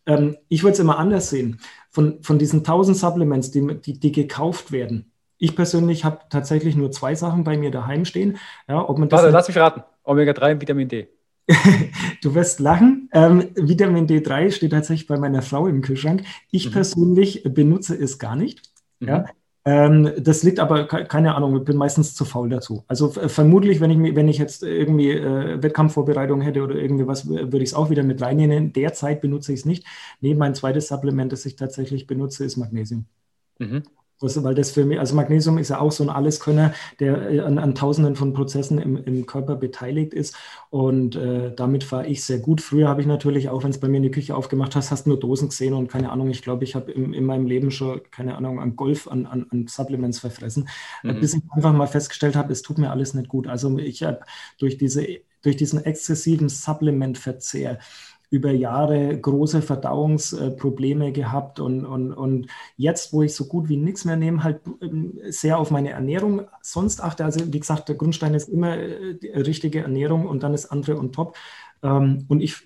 ähm, 0.05 0.37
ich 0.47 0.63
würde 0.63 0.73
es 0.73 0.79
immer 0.79 0.97
anders 0.97 1.29
sehen. 1.29 1.59
Von, 1.89 2.21
von 2.23 2.39
diesen 2.39 2.59
1000 2.59 2.97
Supplements, 2.97 3.51
die, 3.51 3.79
die, 3.81 3.99
die 3.99 4.11
gekauft 4.11 4.71
werden, 4.71 5.11
ich 5.39 5.55
persönlich 5.55 6.03
habe 6.03 6.19
tatsächlich 6.29 6.75
nur 6.75 6.91
zwei 6.91 7.15
Sachen 7.15 7.45
bei 7.45 7.57
mir 7.57 7.71
daheim 7.71 8.03
stehen. 8.03 8.37
Ja, 8.67 8.87
ob 8.87 8.97
man 8.97 9.07
das 9.07 9.21
Warte, 9.21 9.31
lass 9.31 9.47
mich 9.47 9.57
raten. 9.57 9.83
Omega-3 10.03 10.51
und 10.51 10.61
Vitamin 10.61 10.87
D. 10.89 11.07
du 12.21 12.35
wirst 12.35 12.59
lachen. 12.59 13.09
Ähm, 13.13 13.49
Vitamin 13.55 14.05
D3 14.05 14.51
steht 14.51 14.71
tatsächlich 14.71 15.07
bei 15.07 15.17
meiner 15.17 15.41
Frau 15.41 15.67
im 15.67 15.81
Kühlschrank. 15.81 16.23
Ich 16.51 16.67
mhm. 16.67 16.71
persönlich 16.73 17.43
benutze 17.45 17.95
es 17.95 18.19
gar 18.19 18.35
nicht. 18.35 18.69
Mhm. 18.99 19.07
Ja, 19.07 19.25
ähm, 19.65 20.11
das 20.17 20.43
liegt 20.43 20.59
aber, 20.59 20.85
keine 20.87 21.35
Ahnung, 21.35 21.57
ich 21.57 21.63
bin 21.63 21.77
meistens 21.77 22.15
zu 22.15 22.25
faul 22.25 22.49
dazu. 22.49 22.83
Also 22.87 23.09
vermutlich, 23.09 23.81
wenn 23.81 23.91
ich, 23.91 24.15
wenn 24.15 24.27
ich 24.27 24.37
jetzt 24.37 24.63
irgendwie 24.63 25.11
äh, 25.11 25.61
Wettkampfvorbereitung 25.61 26.41
hätte 26.41 26.63
oder 26.63 26.75
irgendwie 26.75 27.07
was, 27.07 27.27
würde 27.27 27.57
ich 27.57 27.69
es 27.69 27.73
auch 27.73 27.89
wieder 27.89 28.03
mit 28.03 28.21
reinnehmen. 28.21 28.73
Derzeit 28.73 29.21
benutze 29.21 29.53
ich 29.53 29.59
es 29.59 29.65
nicht. 29.65 29.85
Nee, 30.21 30.33
mein 30.35 30.55
zweites 30.55 30.87
Supplement, 30.87 31.31
das 31.31 31.45
ich 31.45 31.55
tatsächlich 31.55 32.07
benutze, 32.07 32.45
ist 32.45 32.57
Magnesium. 32.57 33.05
Mhm 33.59 33.83
weil 34.21 34.55
das 34.55 34.71
für 34.71 34.85
mich, 34.85 34.99
also 34.99 35.15
Magnesium 35.15 35.57
ist 35.57 35.69
ja 35.69 35.79
auch 35.79 35.91
so 35.91 36.03
ein 36.03 36.09
Alleskönner, 36.09 36.73
der 36.99 37.31
äh, 37.31 37.39
an, 37.39 37.57
an 37.57 37.75
Tausenden 37.75 38.15
von 38.15 38.33
Prozessen 38.33 38.79
im, 38.79 38.97
im 38.97 39.25
Körper 39.25 39.55
beteiligt 39.55 40.13
ist. 40.13 40.35
Und 40.69 41.15
äh, 41.15 41.53
damit 41.55 41.83
fahre 41.83 42.07
ich 42.07 42.23
sehr 42.23 42.39
gut. 42.39 42.61
Früher 42.61 42.87
habe 42.87 43.01
ich 43.01 43.07
natürlich 43.07 43.49
auch, 43.49 43.63
wenn 43.63 43.71
es 43.71 43.79
bei 43.79 43.87
mir 43.87 43.97
in 43.97 44.03
die 44.03 44.11
Küche 44.11 44.35
aufgemacht 44.35 44.75
hast, 44.75 44.91
hast 44.91 45.07
nur 45.07 45.19
Dosen 45.19 45.49
gesehen 45.49 45.73
und 45.73 45.87
keine 45.87 46.11
Ahnung, 46.11 46.29
ich 46.29 46.41
glaube, 46.41 46.63
ich 46.63 46.75
habe 46.75 46.91
in 46.91 47.25
meinem 47.25 47.45
Leben 47.45 47.71
schon, 47.71 48.01
keine 48.11 48.35
Ahnung, 48.35 48.59
an 48.59 48.75
Golf, 48.75 49.07
an, 49.07 49.25
an, 49.25 49.45
an 49.51 49.67
Supplements 49.67 50.19
verfressen, 50.19 50.67
mhm. 51.03 51.19
bis 51.19 51.33
ich 51.33 51.43
einfach 51.51 51.73
mal 51.73 51.87
festgestellt 51.87 52.35
habe, 52.35 52.51
es 52.51 52.61
tut 52.61 52.77
mir 52.77 52.91
alles 52.91 53.13
nicht 53.13 53.29
gut. 53.29 53.47
Also 53.47 53.77
ich 53.79 54.03
habe 54.03 54.19
durch 54.57 54.77
diese 54.77 55.05
durch 55.41 55.55
diesen 55.55 55.83
exzessiven 55.83 56.49
Supplementverzehr 56.49 57.79
über 58.29 58.51
Jahre 58.51 59.17
große 59.19 59.61
Verdauungsprobleme 59.61 61.11
gehabt 61.11 61.59
und, 61.59 61.85
und, 61.85 62.13
und 62.13 62.47
jetzt, 62.77 63.11
wo 63.11 63.23
ich 63.23 63.33
so 63.33 63.45
gut 63.45 63.69
wie 63.69 63.77
nichts 63.77 64.05
mehr 64.05 64.17
nehme, 64.17 64.43
halt 64.43 64.61
ähm, 64.81 65.19
sehr 65.29 65.57
auf 65.57 65.71
meine 65.71 65.91
Ernährung 65.91 66.41
sonst 66.61 67.01
achte. 67.01 67.25
Also 67.25 67.51
wie 67.51 67.59
gesagt, 67.59 67.89
der 67.89 67.95
Grundstein 67.95 68.35
ist 68.35 68.47
immer 68.49 68.77
äh, 68.77 69.15
die 69.15 69.29
richtige 69.29 69.81
Ernährung 69.81 70.27
und 70.27 70.43
dann 70.43 70.53
ist 70.53 70.67
andere 70.67 70.97
und 70.97 71.13
top. 71.13 71.35
Ähm, 71.81 72.25
und 72.27 72.41
ich, 72.41 72.57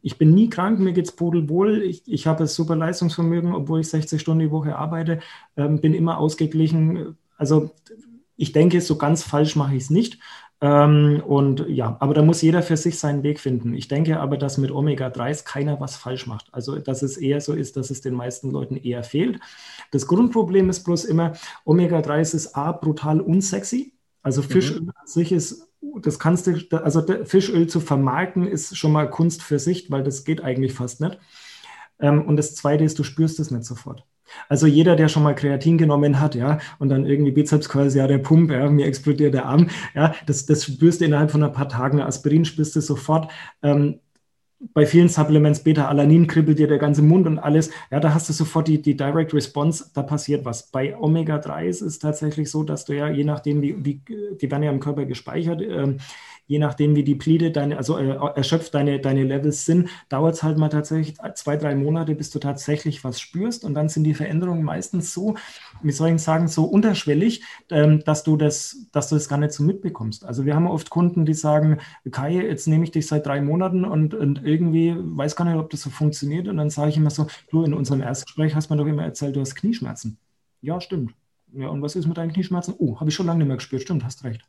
ich 0.00 0.16
bin 0.16 0.32
nie 0.32 0.48
krank, 0.48 0.78
mir 0.78 0.92
geht 0.92 1.06
es 1.06 1.12
pudelwohl. 1.12 1.82
Ich, 1.82 2.02
ich 2.06 2.26
habe 2.26 2.46
super 2.46 2.76
Leistungsvermögen, 2.76 3.54
obwohl 3.54 3.80
ich 3.80 3.88
60 3.88 4.20
Stunden 4.20 4.40
die 4.40 4.50
Woche 4.50 4.76
arbeite, 4.76 5.20
ähm, 5.56 5.80
bin 5.80 5.92
immer 5.94 6.18
ausgeglichen. 6.18 7.16
Also 7.36 7.70
ich 8.40 8.52
denke, 8.52 8.80
so 8.80 8.96
ganz 8.96 9.22
falsch 9.22 9.54
mache 9.54 9.74
ich 9.74 9.82
es 9.84 9.90
nicht. 9.90 10.18
Ähm, 10.62 11.22
und 11.26 11.66
ja, 11.68 11.96
aber 12.00 12.14
da 12.14 12.22
muss 12.22 12.40
jeder 12.40 12.62
für 12.62 12.76
sich 12.76 12.98
seinen 12.98 13.22
Weg 13.22 13.38
finden. 13.38 13.74
Ich 13.74 13.88
denke 13.88 14.18
aber, 14.18 14.38
dass 14.38 14.56
mit 14.56 14.70
Omega-3s 14.70 15.44
keiner 15.44 15.78
was 15.78 15.96
falsch 15.96 16.26
macht. 16.26 16.48
Also, 16.52 16.78
dass 16.78 17.02
es 17.02 17.18
eher 17.18 17.42
so 17.42 17.52
ist, 17.52 17.76
dass 17.76 17.90
es 17.90 18.00
den 18.00 18.14
meisten 18.14 18.50
Leuten 18.50 18.76
eher 18.76 19.04
fehlt. 19.04 19.40
Das 19.90 20.06
Grundproblem 20.06 20.70
ist 20.70 20.84
bloß 20.84 21.04
immer, 21.04 21.34
Omega-3s 21.66 22.34
ist 22.34 22.56
A, 22.56 22.72
brutal 22.72 23.20
unsexy. 23.20 23.92
Also 24.22 24.42
Fischöl 24.42 24.82
mhm. 24.82 24.92
an 24.94 25.06
sich 25.06 25.32
ist, 25.32 25.68
das 26.02 26.18
kannst 26.18 26.46
du, 26.46 26.82
also 26.82 27.04
Fischöl 27.24 27.66
zu 27.66 27.80
vermarkten 27.80 28.46
ist 28.46 28.76
schon 28.76 28.92
mal 28.92 29.08
Kunst 29.08 29.42
für 29.42 29.58
sich, 29.58 29.90
weil 29.90 30.02
das 30.02 30.24
geht 30.24 30.42
eigentlich 30.42 30.72
fast 30.72 31.00
nicht. 31.00 31.18
Ähm, 31.98 32.22
und 32.26 32.36
das 32.36 32.54
Zweite 32.54 32.84
ist, 32.84 32.98
du 32.98 33.02
spürst 33.02 33.38
es 33.38 33.50
nicht 33.50 33.64
sofort. 33.64 34.04
Also 34.48 34.66
jeder, 34.66 34.96
der 34.96 35.08
schon 35.08 35.22
mal 35.22 35.34
Kreatin 35.34 35.78
genommen 35.78 36.20
hat, 36.20 36.34
ja, 36.34 36.58
und 36.78 36.88
dann 36.88 37.06
irgendwie 37.06 37.32
Bizeps 37.32 37.68
quasi, 37.68 37.98
ja, 37.98 38.06
der 38.06 38.18
Pump, 38.18 38.50
ja, 38.50 38.68
mir 38.68 38.86
explodiert 38.86 39.34
der 39.34 39.46
Arm, 39.46 39.68
ja, 39.94 40.14
das, 40.26 40.46
das 40.46 40.64
spürst 40.64 41.00
du 41.00 41.04
innerhalb 41.04 41.30
von 41.30 41.42
ein 41.42 41.52
paar 41.52 41.68
Tagen. 41.68 42.00
Aspirin 42.00 42.44
spürst 42.44 42.76
du 42.76 42.80
sofort. 42.80 43.30
Ähm, 43.62 44.00
bei 44.74 44.84
vielen 44.84 45.08
Supplements, 45.08 45.60
Beta-Alanin 45.60 46.26
kribbelt 46.26 46.58
dir 46.58 46.68
der 46.68 46.78
ganze 46.78 47.00
Mund 47.00 47.26
und 47.26 47.38
alles. 47.38 47.70
Ja, 47.90 47.98
da 47.98 48.12
hast 48.12 48.28
du 48.28 48.34
sofort 48.34 48.68
die, 48.68 48.82
die 48.82 48.94
Direct 48.96 49.32
Response, 49.32 49.86
da 49.94 50.02
passiert 50.02 50.44
was. 50.44 50.70
Bei 50.70 50.96
Omega-3 50.98 51.64
ist 51.64 51.80
es 51.80 51.98
tatsächlich 51.98 52.50
so, 52.50 52.62
dass 52.62 52.84
du 52.84 52.94
ja, 52.94 53.08
je 53.08 53.24
nachdem, 53.24 53.62
wie, 53.62 53.82
wie 53.82 54.02
die 54.40 54.50
werden 54.50 54.62
ja 54.62 54.70
im 54.70 54.80
Körper 54.80 55.06
gespeichert, 55.06 55.62
ähm, 55.62 55.96
je 56.50 56.58
nachdem, 56.58 56.96
wie 56.96 57.04
deplete 57.04 57.52
deine, 57.52 57.76
also 57.76 57.96
äh, 57.96 58.16
erschöpft 58.34 58.74
deine, 58.74 58.98
deine 58.98 59.22
Levels 59.22 59.64
sind, 59.64 59.88
dauert 60.08 60.34
es 60.34 60.42
halt 60.42 60.58
mal 60.58 60.68
tatsächlich 60.68 61.14
zwei, 61.36 61.56
drei 61.56 61.76
Monate, 61.76 62.16
bis 62.16 62.30
du 62.30 62.40
tatsächlich 62.40 63.04
was 63.04 63.20
spürst. 63.20 63.64
Und 63.64 63.74
dann 63.74 63.88
sind 63.88 64.02
die 64.02 64.14
Veränderungen 64.14 64.64
meistens 64.64 65.14
so, 65.14 65.36
wie 65.80 65.92
soll 65.92 66.08
ich 66.10 66.20
sagen, 66.20 66.48
so 66.48 66.64
unterschwellig, 66.64 67.44
ähm, 67.70 68.02
dass 68.04 68.24
du 68.24 68.36
das, 68.36 68.88
dass 68.90 69.08
du 69.08 69.14
das 69.14 69.28
gar 69.28 69.38
nicht 69.38 69.52
so 69.52 69.62
mitbekommst. 69.62 70.24
Also 70.24 70.44
wir 70.44 70.56
haben 70.56 70.66
oft 70.66 70.90
Kunden, 70.90 71.24
die 71.24 71.34
sagen, 71.34 71.78
Kai, 72.10 72.32
jetzt 72.32 72.66
nehme 72.66 72.82
ich 72.82 72.90
dich 72.90 73.06
seit 73.06 73.26
drei 73.26 73.40
Monaten 73.40 73.84
und, 73.84 74.14
und 74.14 74.44
irgendwie 74.44 74.96
weiß 74.98 75.36
gar 75.36 75.44
nicht, 75.44 75.54
ob 75.54 75.70
das 75.70 75.82
so 75.82 75.90
funktioniert. 75.90 76.48
Und 76.48 76.56
dann 76.56 76.70
sage 76.70 76.90
ich 76.90 76.96
immer 76.96 77.10
so, 77.10 77.28
du, 77.52 77.62
in 77.62 77.74
unserem 77.74 78.02
Erstgespräch 78.02 78.56
hast 78.56 78.70
du 78.70 78.74
mir 78.74 78.82
doch 78.82 78.88
immer 78.90 79.04
erzählt, 79.04 79.36
du 79.36 79.40
hast 79.40 79.54
Knieschmerzen. 79.54 80.18
Ja, 80.62 80.80
stimmt. 80.80 81.14
Ja, 81.52 81.68
und 81.68 81.80
was 81.80 81.94
ist 81.94 82.08
mit 82.08 82.16
deinen 82.16 82.32
Knieschmerzen? 82.32 82.74
Oh, 82.76 82.98
habe 82.98 83.10
ich 83.10 83.14
schon 83.14 83.26
lange 83.26 83.38
nicht 83.38 83.48
mehr 83.48 83.56
gespürt. 83.56 83.82
Stimmt, 83.82 84.02
hast 84.04 84.24
recht. 84.24 84.42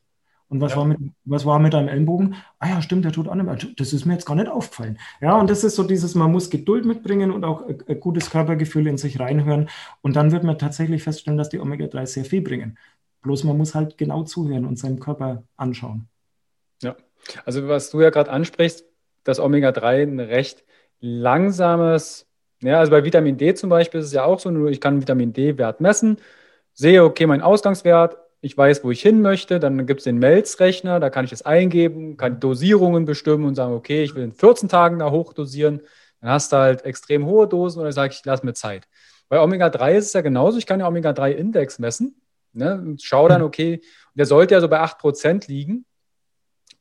Und 0.51 0.59
was, 0.59 0.73
ja. 0.73 0.79
war 0.79 0.85
mit, 0.85 0.99
was 1.23 1.45
war 1.45 1.59
mit 1.59 1.73
deinem 1.73 1.87
Ellenbogen? 1.87 2.35
Ah 2.59 2.67
ja, 2.67 2.81
stimmt, 2.81 3.05
der 3.05 3.13
tut 3.13 3.29
auch 3.29 3.35
nicht 3.35 3.45
mehr. 3.45 3.57
Das 3.77 3.93
ist 3.93 4.05
mir 4.05 4.15
jetzt 4.15 4.25
gar 4.25 4.35
nicht 4.35 4.49
aufgefallen. 4.49 4.99
Ja, 5.21 5.39
und 5.39 5.49
das 5.49 5.63
ist 5.63 5.77
so 5.77 5.83
dieses, 5.83 6.13
man 6.13 6.29
muss 6.29 6.49
Geduld 6.49 6.83
mitbringen 6.83 7.31
und 7.31 7.45
auch 7.45 7.65
ein 7.65 7.99
gutes 8.01 8.29
Körpergefühl 8.29 8.85
in 8.87 8.97
sich 8.97 9.17
reinhören. 9.17 9.69
Und 10.01 10.17
dann 10.17 10.33
wird 10.33 10.43
man 10.43 10.59
tatsächlich 10.59 11.03
feststellen, 11.03 11.37
dass 11.37 11.47
die 11.47 11.59
Omega-3 11.59 12.05
sehr 12.05 12.25
viel 12.25 12.41
bringen. 12.41 12.77
Bloß 13.21 13.45
man 13.45 13.57
muss 13.57 13.75
halt 13.75 13.97
genau 13.97 14.23
zuhören 14.23 14.65
und 14.65 14.77
seinen 14.77 14.99
Körper 14.99 15.43
anschauen. 15.55 16.09
Ja, 16.83 16.97
also 17.45 17.69
was 17.69 17.89
du 17.89 18.01
ja 18.01 18.09
gerade 18.09 18.29
ansprichst, 18.29 18.83
dass 19.23 19.39
Omega-3 19.39 20.03
ein 20.03 20.19
recht 20.19 20.65
langsames, 20.99 22.27
ja, 22.61 22.77
also 22.77 22.91
bei 22.91 23.05
Vitamin 23.05 23.37
D 23.37 23.53
zum 23.53 23.69
Beispiel 23.69 24.01
ist 24.01 24.07
es 24.07 24.13
ja 24.13 24.25
auch 24.25 24.41
so, 24.41 24.67
ich 24.67 24.81
kann 24.81 24.99
Vitamin 24.99 25.31
D-Wert 25.31 25.79
messen, 25.79 26.17
sehe, 26.73 27.05
okay, 27.05 27.25
mein 27.25 27.41
Ausgangswert, 27.41 28.17
ich 28.41 28.57
weiß, 28.57 28.83
wo 28.83 28.91
ich 28.91 29.01
hin 29.01 29.21
möchte, 29.21 29.59
dann 29.59 29.85
gibt 29.85 29.99
es 29.99 30.05
den 30.05 30.17
Melz-Rechner, 30.17 30.99
da 30.99 31.11
kann 31.11 31.25
ich 31.25 31.31
es 31.31 31.43
eingeben, 31.43 32.17
kann 32.17 32.39
Dosierungen 32.39 33.05
bestimmen 33.05 33.45
und 33.45 33.55
sagen, 33.55 33.73
okay, 33.73 34.03
ich 34.03 34.15
will 34.15 34.23
in 34.23 34.33
14 34.33 34.67
Tagen 34.67 34.99
da 34.99 35.11
hochdosieren. 35.11 35.81
Dann 36.19 36.31
hast 36.31 36.51
du 36.51 36.57
halt 36.57 36.83
extrem 36.83 37.25
hohe 37.27 37.47
Dosen 37.47 37.79
oder 37.79 37.91
sage 37.91 38.13
ich, 38.13 38.21
lass 38.25 38.43
mir 38.43 38.53
Zeit. 38.53 38.87
Bei 39.29 39.39
Omega-3 39.39 39.93
ist 39.93 40.07
es 40.07 40.13
ja 40.13 40.21
genauso, 40.21 40.57
ich 40.57 40.65
kann 40.65 40.79
ja 40.79 40.87
Omega-3-Index 40.87 41.79
messen. 41.79 42.15
Ne, 42.53 42.73
und 42.75 43.01
schau 43.01 43.29
dann, 43.29 43.43
okay, 43.43 43.79
der 44.13 44.25
sollte 44.25 44.55
ja 44.55 44.59
so 44.59 44.67
bei 44.67 44.81
8% 44.81 45.47
liegen. 45.47 45.85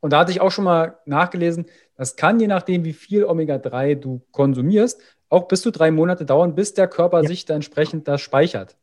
Und 0.01 0.13
da 0.13 0.21
hatte 0.21 0.33
ich 0.33 0.41
auch 0.41 0.51
schon 0.51 0.65
mal 0.65 0.99
nachgelesen, 1.05 1.67
das 1.95 2.17
kann 2.17 2.41
je 2.41 2.49
nachdem, 2.49 2.85
wie 2.85 2.93
viel 2.93 3.25
Omega-3 3.25 3.95
du 3.95 4.23
konsumierst, 4.33 5.01
auch 5.29 5.47
bis 5.47 5.63
zu 5.63 5.71
drei 5.71 5.93
Monate 5.93 6.25
dauern, 6.25 6.57
bis 6.57 6.75
der 6.75 6.89
Körper 6.89 7.23
ja. 7.23 7.29
sich 7.29 7.45
da 7.45 7.55
entsprechend 7.55 8.09
das 8.09 8.21
speichert. 8.21 8.80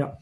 Ja, 0.00 0.16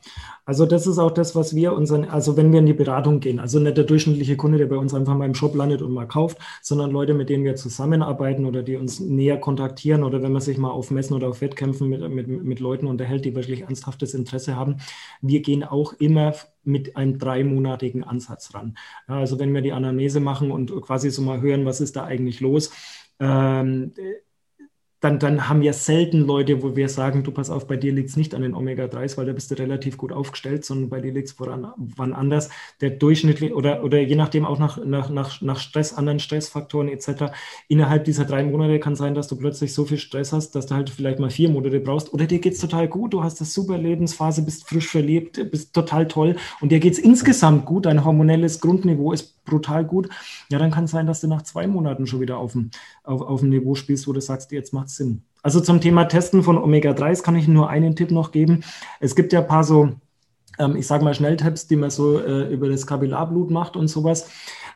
also 0.45 0.66
das 0.66 0.89
ist 0.89 0.99
auch 0.99 1.12
das, 1.12 1.37
was 1.37 1.55
wir 1.55 1.72
unseren, 1.72 2.05
also 2.07 2.37
wenn 2.37 2.51
wir 2.51 2.59
in 2.59 2.66
die 2.66 2.72
Beratung 2.72 3.20
gehen, 3.20 3.39
also 3.39 3.61
nicht 3.61 3.76
der 3.76 3.85
durchschnittliche 3.85 4.37
Kunde, 4.37 4.59
der 4.59 4.66
bei 4.66 4.76
uns 4.76 4.93
einfach 4.93 5.16
mal 5.16 5.24
im 5.24 5.37
Shop 5.37 5.55
landet 5.55 5.83
und 5.83 5.93
mal 5.93 6.09
kauft, 6.09 6.39
sondern 6.62 6.91
Leute, 6.91 7.14
mit 7.14 7.29
denen 7.29 7.45
wir 7.45 7.55
zusammenarbeiten 7.55 8.45
oder 8.45 8.64
die 8.64 8.74
uns 8.74 8.99
näher 8.99 9.39
kontaktieren 9.39 10.03
oder 10.03 10.20
wenn 10.20 10.33
man 10.33 10.43
sich 10.43 10.59
mal 10.59 10.72
auf 10.72 10.91
Messen 10.91 11.14
oder 11.14 11.29
auf 11.29 11.43
Wettkämpfen 11.43 11.89
mit, 11.89 12.01
mit, 12.11 12.26
mit 12.26 12.59
Leuten 12.59 12.89
unterhält, 12.89 13.24
die 13.24 13.37
wirklich 13.37 13.61
ernsthaftes 13.62 14.14
Interesse 14.14 14.57
haben. 14.57 14.79
Wir 15.22 15.43
gehen 15.43 15.62
auch 15.62 15.93
immer 15.93 16.35
mit 16.64 16.97
einem 16.97 17.20
dreimonatigen 17.20 18.03
Ansatz 18.03 18.53
ran. 18.53 18.76
Ja, 19.07 19.18
also 19.18 19.39
wenn 19.39 19.55
wir 19.55 19.61
die 19.61 19.72
Anamnese 19.72 20.18
machen 20.18 20.51
und 20.51 20.72
quasi 20.81 21.11
so 21.11 21.22
mal 21.22 21.41
hören, 21.41 21.66
was 21.66 21.81
ist 21.81 21.95
da 21.95 22.03
eigentlich 22.03 22.41
los, 22.41 22.72
ähm, 23.20 23.93
dann, 25.01 25.20
dann 25.20 25.49
haben 25.49 25.61
wir 25.61 25.72
selten 25.72 26.20
Leute, 26.20 26.62
wo 26.62 26.74
wir 26.74 26.88
sagen, 26.88 27.22
du 27.22 27.30
pass 27.30 27.51
auf, 27.51 27.68
bei 27.68 27.76
dir 27.76 27.92
liegt 27.92 28.11
es 28.11 28.16
nicht 28.16 28.34
an 28.34 28.42
den 28.42 28.55
Omega-3s, 28.55 29.16
weil 29.16 29.26
da 29.26 29.32
bist 29.32 29.51
du 29.51 29.55
relativ 29.55 29.96
gut 29.96 30.12
aufgestellt, 30.12 30.64
sondern 30.64 30.88
bei 30.88 31.01
dir 31.01 31.12
liegt 31.12 31.28
es 31.28 31.38
woran 31.38 32.12
anders. 32.12 32.51
Der 32.80 32.90
durchschnittliche 32.90 33.55
oder, 33.55 33.84
oder 33.84 34.01
je 34.01 34.16
nachdem 34.16 34.44
auch 34.44 34.59
nach, 34.59 34.84
nach, 34.84 35.09
nach, 35.09 35.40
nach 35.40 35.61
Stress, 35.61 35.94
anderen 35.94 36.18
Stressfaktoren 36.18 36.88
etc. 36.88 37.32
Innerhalb 37.68 38.05
dieser 38.05 38.24
drei 38.24 38.42
Monate 38.42 38.80
kann 38.80 38.96
sein, 38.96 39.14
dass 39.14 39.28
du 39.28 39.36
plötzlich 39.36 39.72
so 39.72 39.84
viel 39.84 39.99
Stress 39.99 40.32
hast, 40.32 40.57
dass 40.57 40.66
du 40.66 40.74
halt 40.74 40.90
vielleicht 40.90 41.20
mal 41.20 41.30
vier 41.30 41.49
Monate 41.49 41.78
brauchst 41.78 42.12
oder 42.12 42.26
dir 42.26 42.40
geht 42.40 42.55
es 42.55 42.61
total 42.61 42.88
gut, 42.88 43.12
du 43.12 43.22
hast 43.22 43.40
eine 43.40 43.46
super 43.46 43.78
Lebensphase, 43.78 44.42
bist 44.42 44.68
frisch 44.68 44.88
verliebt, 44.88 45.51
bist 45.51 45.74
total 45.74 46.09
toll 46.09 46.36
und 46.61 46.72
dir 46.72 46.80
geht 46.80 46.94
es 46.94 46.99
insgesamt 46.99 47.66
gut, 47.66 47.86
dein 47.86 48.05
hormonelles 48.05 48.61
Grundniveau 48.61 49.12
ist 49.12 49.38
brutal 49.49 49.84
gut. 49.84 50.09
Ja, 50.51 50.59
dann 50.59 50.70
kann 50.70 50.84
es 50.84 50.92
sein, 50.92 51.07
dass 51.07 51.20
du 51.20 51.26
nach 51.26 51.42
zwei 51.42 51.66
Monaten 51.66 52.07
schon 52.07 52.20
wieder 52.20 52.38
auf 52.38 52.53
dem, 52.53 52.70
auf, 53.03 53.22
auf 53.22 53.40
dem 53.40 53.49
Niveau 53.49 53.74
spielst, 53.74 54.07
wo 54.07 54.12
du 54.12 54.20
sagst, 54.20 54.53
jetzt 54.53 54.72
macht 54.72 54.88
macht 54.89 54.97
Sinn. 54.97 55.22
Also 55.43 55.61
zum 55.61 55.80
Thema 55.80 56.05
Testen 56.05 56.43
von 56.43 56.59
Omega-3s 56.59 57.22
kann 57.22 57.36
ich 57.36 57.47
nur 57.47 57.68
einen 57.68 57.95
Tipp 57.95 58.11
noch 58.11 58.32
geben. 58.32 58.64
Es 59.01 59.14
gibt 59.14 59.32
ja 59.32 59.41
ein 59.41 59.47
paar 59.47 59.64
so, 59.64 59.93
ähm, 60.59 60.76
ich 60.76 60.86
sage 60.86 61.05
mal, 61.05 61.14
Schnelltipps, 61.14 61.66
die 61.66 61.76
man 61.76 61.91
so 61.91 62.18
äh, 62.18 62.53
über 62.53 62.68
das 62.68 62.86
Kapillarblut 62.86 63.51
macht 63.51 63.76
und 63.76 63.89
sowas. 63.89 64.28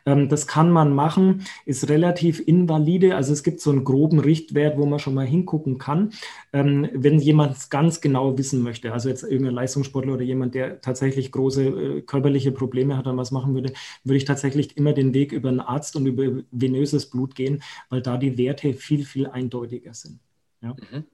Ähm, 0.07 0.29
das 0.29 0.47
kann 0.47 0.71
man 0.71 0.95
machen, 0.95 1.45
ist 1.65 1.89
relativ 1.89 2.41
invalide. 2.47 3.17
Also 3.17 3.33
es 3.33 3.43
gibt 3.43 3.61
so 3.61 3.71
einen 3.71 3.85
groben 3.85 4.19
Richtwert, 4.19 4.77
wo 4.79 4.87
man 4.87 4.99
schon 4.99 5.15
mal 5.15 5.27
hingucken 5.27 5.79
kann. 5.79 6.13
Ähm, 6.53 6.89
wenn 6.93 7.19
jemand 7.19 7.57
es 7.57 7.71
ganz 7.71 8.01
genau 8.01 8.37
wissen 8.39 8.63
möchte, 8.63 8.93
also 8.93 9.09
jetzt 9.09 9.23
irgendein 9.23 9.55
Leistungssportler 9.55 10.15
oder 10.15 10.23
jemand, 10.23 10.55
der 10.55 10.81
tatsächlich 10.81 11.33
große 11.33 11.65
äh, 11.65 12.03
körperliche 12.03 12.53
Probleme 12.53 12.97
hat 12.97 13.07
und 13.07 13.17
was 13.17 13.31
machen 13.31 13.55
würde, 13.55 13.73
würde 14.05 14.17
ich 14.17 14.25
tatsächlich 14.25 14.77
immer 14.77 14.93
den 14.93 15.15
Weg 15.15 15.33
über 15.33 15.49
einen 15.49 15.61
Arzt 15.61 15.97
und 15.97 16.07
über 16.07 16.43
venöses 16.51 17.09
Blut 17.11 17.35
gehen, 17.35 17.63
weil 17.89 18.03
da 18.03 18.17
die 18.17 18.39
Werte 18.39 18.75
viel, 18.75 19.05
viel 19.05 19.27
eindeutiger 19.27 19.95
sind. 19.95 20.21
Ja. 20.61 20.75
Mhm. 20.93 21.05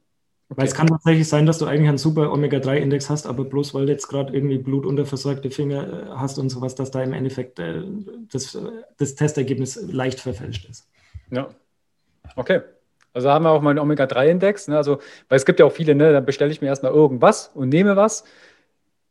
Okay. 0.51 0.63
Weil 0.63 0.67
es 0.67 0.75
kann 0.75 0.87
tatsächlich 0.87 1.29
sein, 1.29 1.45
dass 1.45 1.59
du 1.59 1.67
eigentlich 1.67 1.89
einen 1.89 1.99
super 1.99 2.33
Omega-3-Index 2.33 3.11
hast, 3.11 3.27
aber 3.27 3.45
bloß 3.45 3.75
weil 3.75 3.85
du 3.85 3.93
jetzt 3.93 4.09
gerade 4.09 4.33
irgendwie 4.33 4.57
blutunterversorgte 4.57 5.51
Finger 5.51 5.83
äh, 5.83 6.07
hast 6.17 6.39
und 6.39 6.49
sowas, 6.49 6.75
dass 6.75 6.91
da 6.91 7.03
im 7.03 7.13
Endeffekt 7.13 7.59
äh, 7.59 7.83
das, 8.33 8.57
das 8.97 9.15
Testergebnis 9.15 9.79
leicht 9.91 10.21
verfälscht 10.21 10.67
ist. 10.71 10.89
Ja. 11.31 11.49
Okay. 12.35 12.63
Also 13.13 13.31
haben 13.31 13.45
wir 13.45 13.51
auch 13.51 13.61
mal 13.61 13.71
einen 13.71 13.79
Omega-3-Index. 13.81 14.69
Ne? 14.69 14.77
Also, 14.77 15.01
weil 15.29 15.37
es 15.37 15.45
gibt 15.45 15.61
ja 15.61 15.67
auch 15.67 15.73
viele, 15.73 15.95
ne? 15.95 16.13
dann 16.13 16.25
bestelle 16.25 16.51
ich 16.51 16.63
mir 16.63 16.69
erstmal 16.69 16.93
irgendwas 16.93 17.51
und 17.55 17.69
nehme 17.69 17.97
was. 17.97 18.25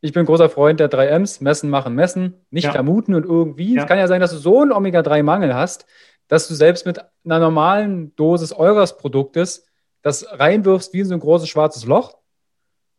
Ich 0.00 0.12
bin 0.12 0.26
großer 0.26 0.48
Freund 0.48 0.80
der 0.80 0.90
3Ms, 0.90 1.42
messen, 1.42 1.70
machen, 1.70 1.94
messen, 1.94 2.34
nicht 2.50 2.64
ja. 2.64 2.72
vermuten 2.72 3.14
und 3.14 3.24
irgendwie. 3.24 3.74
Ja. 3.74 3.82
Es 3.82 3.88
kann 3.88 3.98
ja 3.98 4.08
sein, 4.08 4.20
dass 4.20 4.32
du 4.32 4.38
so 4.38 4.62
einen 4.62 4.72
Omega-3-Mangel 4.72 5.54
hast, 5.54 5.86
dass 6.26 6.48
du 6.48 6.54
selbst 6.54 6.86
mit 6.86 7.00
einer 7.24 7.38
normalen 7.38 8.14
Dosis 8.16 8.52
eures 8.52 8.96
Produktes 8.96 9.67
das 10.08 10.26
reinwirfst 10.30 10.92
wie 10.92 11.00
in 11.00 11.06
so 11.06 11.14
ein 11.14 11.20
großes 11.20 11.48
schwarzes 11.48 11.84
Loch. 11.84 12.18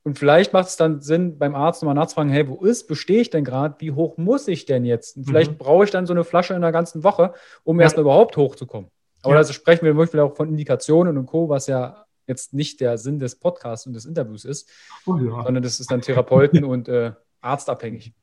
Und 0.04 0.18
vielleicht 0.18 0.54
macht 0.54 0.68
es 0.68 0.78
dann 0.78 1.02
Sinn, 1.02 1.38
beim 1.38 1.56
Arzt 1.56 1.82
nochmal 1.82 1.96
nachzufragen, 1.96 2.32
hey, 2.32 2.48
wo 2.48 2.64
ist, 2.64 2.88
bestehe 2.88 3.22
ich 3.22 3.30
denn 3.30 3.44
gerade? 3.44 3.76
Wie 3.80 3.92
hoch 3.92 4.18
muss 4.18 4.48
ich 4.48 4.66
denn 4.66 4.86
jetzt? 4.86 5.18
Und 5.18 5.26
vielleicht 5.26 5.52
mhm. 5.52 5.58
brauche 5.58 5.84
ich 5.84 5.92
dann 5.92 6.06
so 6.06 6.14
eine 6.14 6.24
Flasche 6.24 6.54
in 6.54 6.62
der 6.62 6.72
ganzen 6.72 7.04
Woche, 7.04 7.34
um 7.64 7.80
ja. 7.80 7.84
erstmal 7.84 8.04
überhaupt 8.04 8.38
hochzukommen. 8.38 8.90
Aber 9.22 9.34
ja. 9.34 9.40
also 9.40 9.52
sprechen 9.52 9.86
wir 9.86 9.98
wirklich 9.98 10.22
auch 10.22 10.36
von 10.36 10.50
Indikationen 10.50 11.18
und 11.18 11.26
Co., 11.26 11.50
was 11.50 11.68
ja 11.68 12.06
jetzt 12.28 12.54
nicht 12.54 12.80
der 12.80 12.98
Sinn 12.98 13.20
des 13.20 13.36
Podcasts 13.36 13.86
und 13.88 13.94
des 13.94 14.06
Interviews 14.06 14.46
ist, 14.46 14.70
oh 15.06 15.18
ja. 15.18 15.44
sondern 15.44 15.64
das 15.64 15.80
ist 15.80 15.92
dann 15.92 16.02
Therapeuten 16.02 16.64
und 16.64 16.88
äh, 16.88 17.12
arztabhängig. 17.42 18.14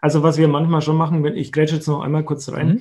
Also 0.00 0.22
was 0.22 0.36
wir 0.36 0.46
manchmal 0.46 0.82
schon 0.82 0.96
machen, 0.96 1.24
wenn 1.24 1.36
ich 1.36 1.50
grätsche 1.50 1.76
jetzt 1.76 1.88
noch 1.88 2.02
einmal 2.02 2.24
kurz 2.24 2.48
rein, 2.52 2.68
mhm. 2.68 2.80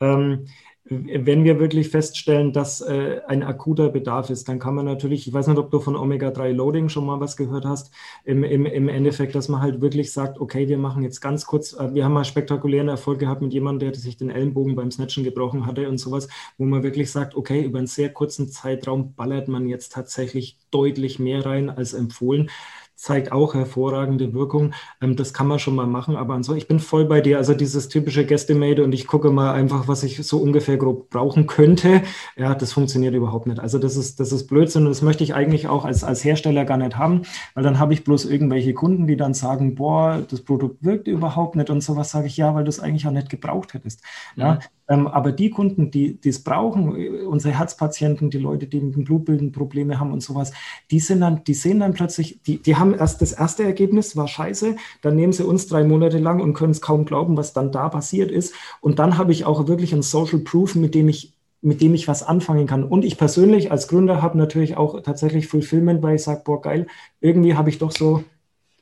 ähm, 0.00 0.46
wenn 0.86 1.44
wir 1.44 1.58
wirklich 1.58 1.88
feststellen, 1.88 2.52
dass 2.52 2.82
äh, 2.82 3.22
ein 3.26 3.42
akuter 3.42 3.88
Bedarf 3.88 4.28
ist, 4.28 4.48
dann 4.50 4.58
kann 4.58 4.74
man 4.74 4.84
natürlich, 4.84 5.26
ich 5.26 5.32
weiß 5.32 5.46
nicht, 5.46 5.58
ob 5.58 5.70
du 5.70 5.80
von 5.80 5.96
Omega-3-Loading 5.96 6.90
schon 6.90 7.06
mal 7.06 7.20
was 7.20 7.38
gehört 7.38 7.64
hast, 7.64 7.90
im, 8.24 8.44
im, 8.44 8.66
im 8.66 8.88
Endeffekt, 8.88 9.34
dass 9.34 9.48
man 9.48 9.62
halt 9.62 9.80
wirklich 9.80 10.12
sagt, 10.12 10.38
okay, 10.38 10.68
wir 10.68 10.76
machen 10.76 11.02
jetzt 11.02 11.22
ganz 11.22 11.46
kurz, 11.46 11.72
äh, 11.72 11.94
wir 11.94 12.04
haben 12.04 12.12
mal 12.12 12.24
spektakulären 12.24 12.88
Erfolg 12.88 13.18
gehabt 13.18 13.40
mit 13.40 13.54
jemandem, 13.54 13.92
der 13.92 13.98
sich 13.98 14.18
den 14.18 14.28
Ellenbogen 14.28 14.76
beim 14.76 14.90
Snatchen 14.90 15.24
gebrochen 15.24 15.64
hatte 15.64 15.88
und 15.88 15.96
sowas, 15.96 16.28
wo 16.58 16.66
man 16.66 16.82
wirklich 16.82 17.10
sagt, 17.10 17.34
okay, 17.34 17.64
über 17.64 17.78
einen 17.78 17.86
sehr 17.86 18.12
kurzen 18.12 18.48
Zeitraum 18.50 19.14
ballert 19.14 19.48
man 19.48 19.66
jetzt 19.66 19.92
tatsächlich 19.92 20.58
deutlich 20.70 21.18
mehr 21.18 21.46
rein 21.46 21.70
als 21.70 21.94
empfohlen 21.94 22.50
zeigt 22.96 23.32
auch 23.32 23.54
hervorragende 23.54 24.32
Wirkung. 24.32 24.72
Ähm, 25.00 25.16
das 25.16 25.34
kann 25.34 25.46
man 25.46 25.58
schon 25.58 25.74
mal 25.74 25.86
machen, 25.86 26.16
aber 26.16 26.34
ansonsten, 26.34 26.58
ich 26.58 26.68
bin 26.68 26.80
voll 26.80 27.04
bei 27.04 27.20
dir. 27.20 27.38
Also 27.38 27.54
dieses 27.54 27.88
typische 27.88 28.24
Gästemade 28.24 28.84
und 28.84 28.92
ich 28.92 29.06
gucke 29.06 29.30
mal 29.30 29.52
einfach, 29.52 29.88
was 29.88 30.02
ich 30.02 30.24
so 30.26 30.38
ungefähr 30.38 30.76
grob 30.76 31.10
brauchen 31.10 31.46
könnte. 31.46 32.02
Ja, 32.36 32.54
das 32.54 32.72
funktioniert 32.72 33.14
überhaupt 33.14 33.46
nicht. 33.46 33.60
Also 33.60 33.78
das 33.78 33.96
ist, 33.96 34.20
das 34.20 34.32
ist 34.32 34.46
Blödsinn 34.46 34.82
und 34.84 34.88
das 34.90 35.02
möchte 35.02 35.24
ich 35.24 35.34
eigentlich 35.34 35.68
auch 35.68 35.84
als, 35.84 36.04
als 36.04 36.24
Hersteller 36.24 36.64
gar 36.64 36.76
nicht 36.76 36.96
haben, 36.96 37.22
weil 37.54 37.64
dann 37.64 37.78
habe 37.78 37.92
ich 37.92 38.04
bloß 38.04 38.24
irgendwelche 38.24 38.74
Kunden, 38.74 39.06
die 39.06 39.16
dann 39.16 39.34
sagen, 39.34 39.74
boah, 39.74 40.22
das 40.28 40.42
Produkt 40.42 40.84
wirkt 40.84 41.08
überhaupt 41.08 41.56
nicht 41.56 41.70
und 41.70 41.80
sowas 41.82 42.10
sage 42.10 42.26
ich, 42.26 42.36
ja, 42.36 42.54
weil 42.54 42.64
du 42.64 42.68
es 42.68 42.80
eigentlich 42.80 43.06
auch 43.06 43.12
nicht 43.12 43.30
gebraucht 43.30 43.74
hättest. 43.74 44.02
Ja, 44.36 44.54
mhm. 44.54 44.58
Ähm, 44.86 45.06
aber 45.06 45.32
die 45.32 45.50
Kunden, 45.50 45.90
die 45.90 46.18
es 46.24 46.44
brauchen, 46.44 46.96
äh, 46.96 47.08
unsere 47.22 47.58
Herzpatienten, 47.58 48.30
die 48.30 48.38
Leute, 48.38 48.66
die 48.66 48.80
mit 48.80 48.96
dem 48.96 49.04
Blutbilden 49.04 49.50
Probleme 49.50 49.98
haben 49.98 50.12
und 50.12 50.22
sowas, 50.22 50.52
die 50.90 51.00
sind 51.00 51.20
dann, 51.20 51.42
die 51.44 51.54
sehen 51.54 51.80
dann 51.80 51.94
plötzlich, 51.94 52.40
die, 52.46 52.58
die 52.58 52.76
haben 52.76 52.94
erst 52.94 53.22
das 53.22 53.32
erste 53.32 53.64
Ergebnis, 53.64 54.16
war 54.16 54.28
scheiße, 54.28 54.76
dann 55.00 55.16
nehmen 55.16 55.32
sie 55.32 55.44
uns 55.44 55.66
drei 55.66 55.84
Monate 55.84 56.18
lang 56.18 56.40
und 56.40 56.54
können 56.54 56.72
es 56.72 56.82
kaum 56.82 57.06
glauben, 57.06 57.36
was 57.36 57.54
dann 57.54 57.72
da 57.72 57.88
passiert 57.88 58.30
ist. 58.30 58.54
Und 58.80 58.98
dann 58.98 59.16
habe 59.16 59.32
ich 59.32 59.46
auch 59.46 59.66
wirklich 59.68 59.94
ein 59.94 60.02
Social 60.02 60.40
Proof, 60.40 60.74
mit 60.74 60.94
dem 60.94 61.08
ich 61.08 61.32
mit 61.62 61.80
dem 61.80 61.94
ich 61.94 62.06
was 62.08 62.22
anfangen 62.22 62.66
kann. 62.66 62.84
Und 62.84 63.06
ich 63.06 63.16
persönlich 63.16 63.72
als 63.72 63.88
Gründer 63.88 64.20
habe 64.20 64.36
natürlich 64.36 64.76
auch 64.76 65.00
tatsächlich 65.00 65.48
Fulfillment, 65.48 66.02
weil 66.02 66.16
ich 66.16 66.22
sage, 66.22 66.42
boah, 66.44 66.60
geil, 66.60 66.86
irgendwie 67.22 67.54
habe 67.54 67.70
ich 67.70 67.78
doch 67.78 67.90
so 67.90 68.22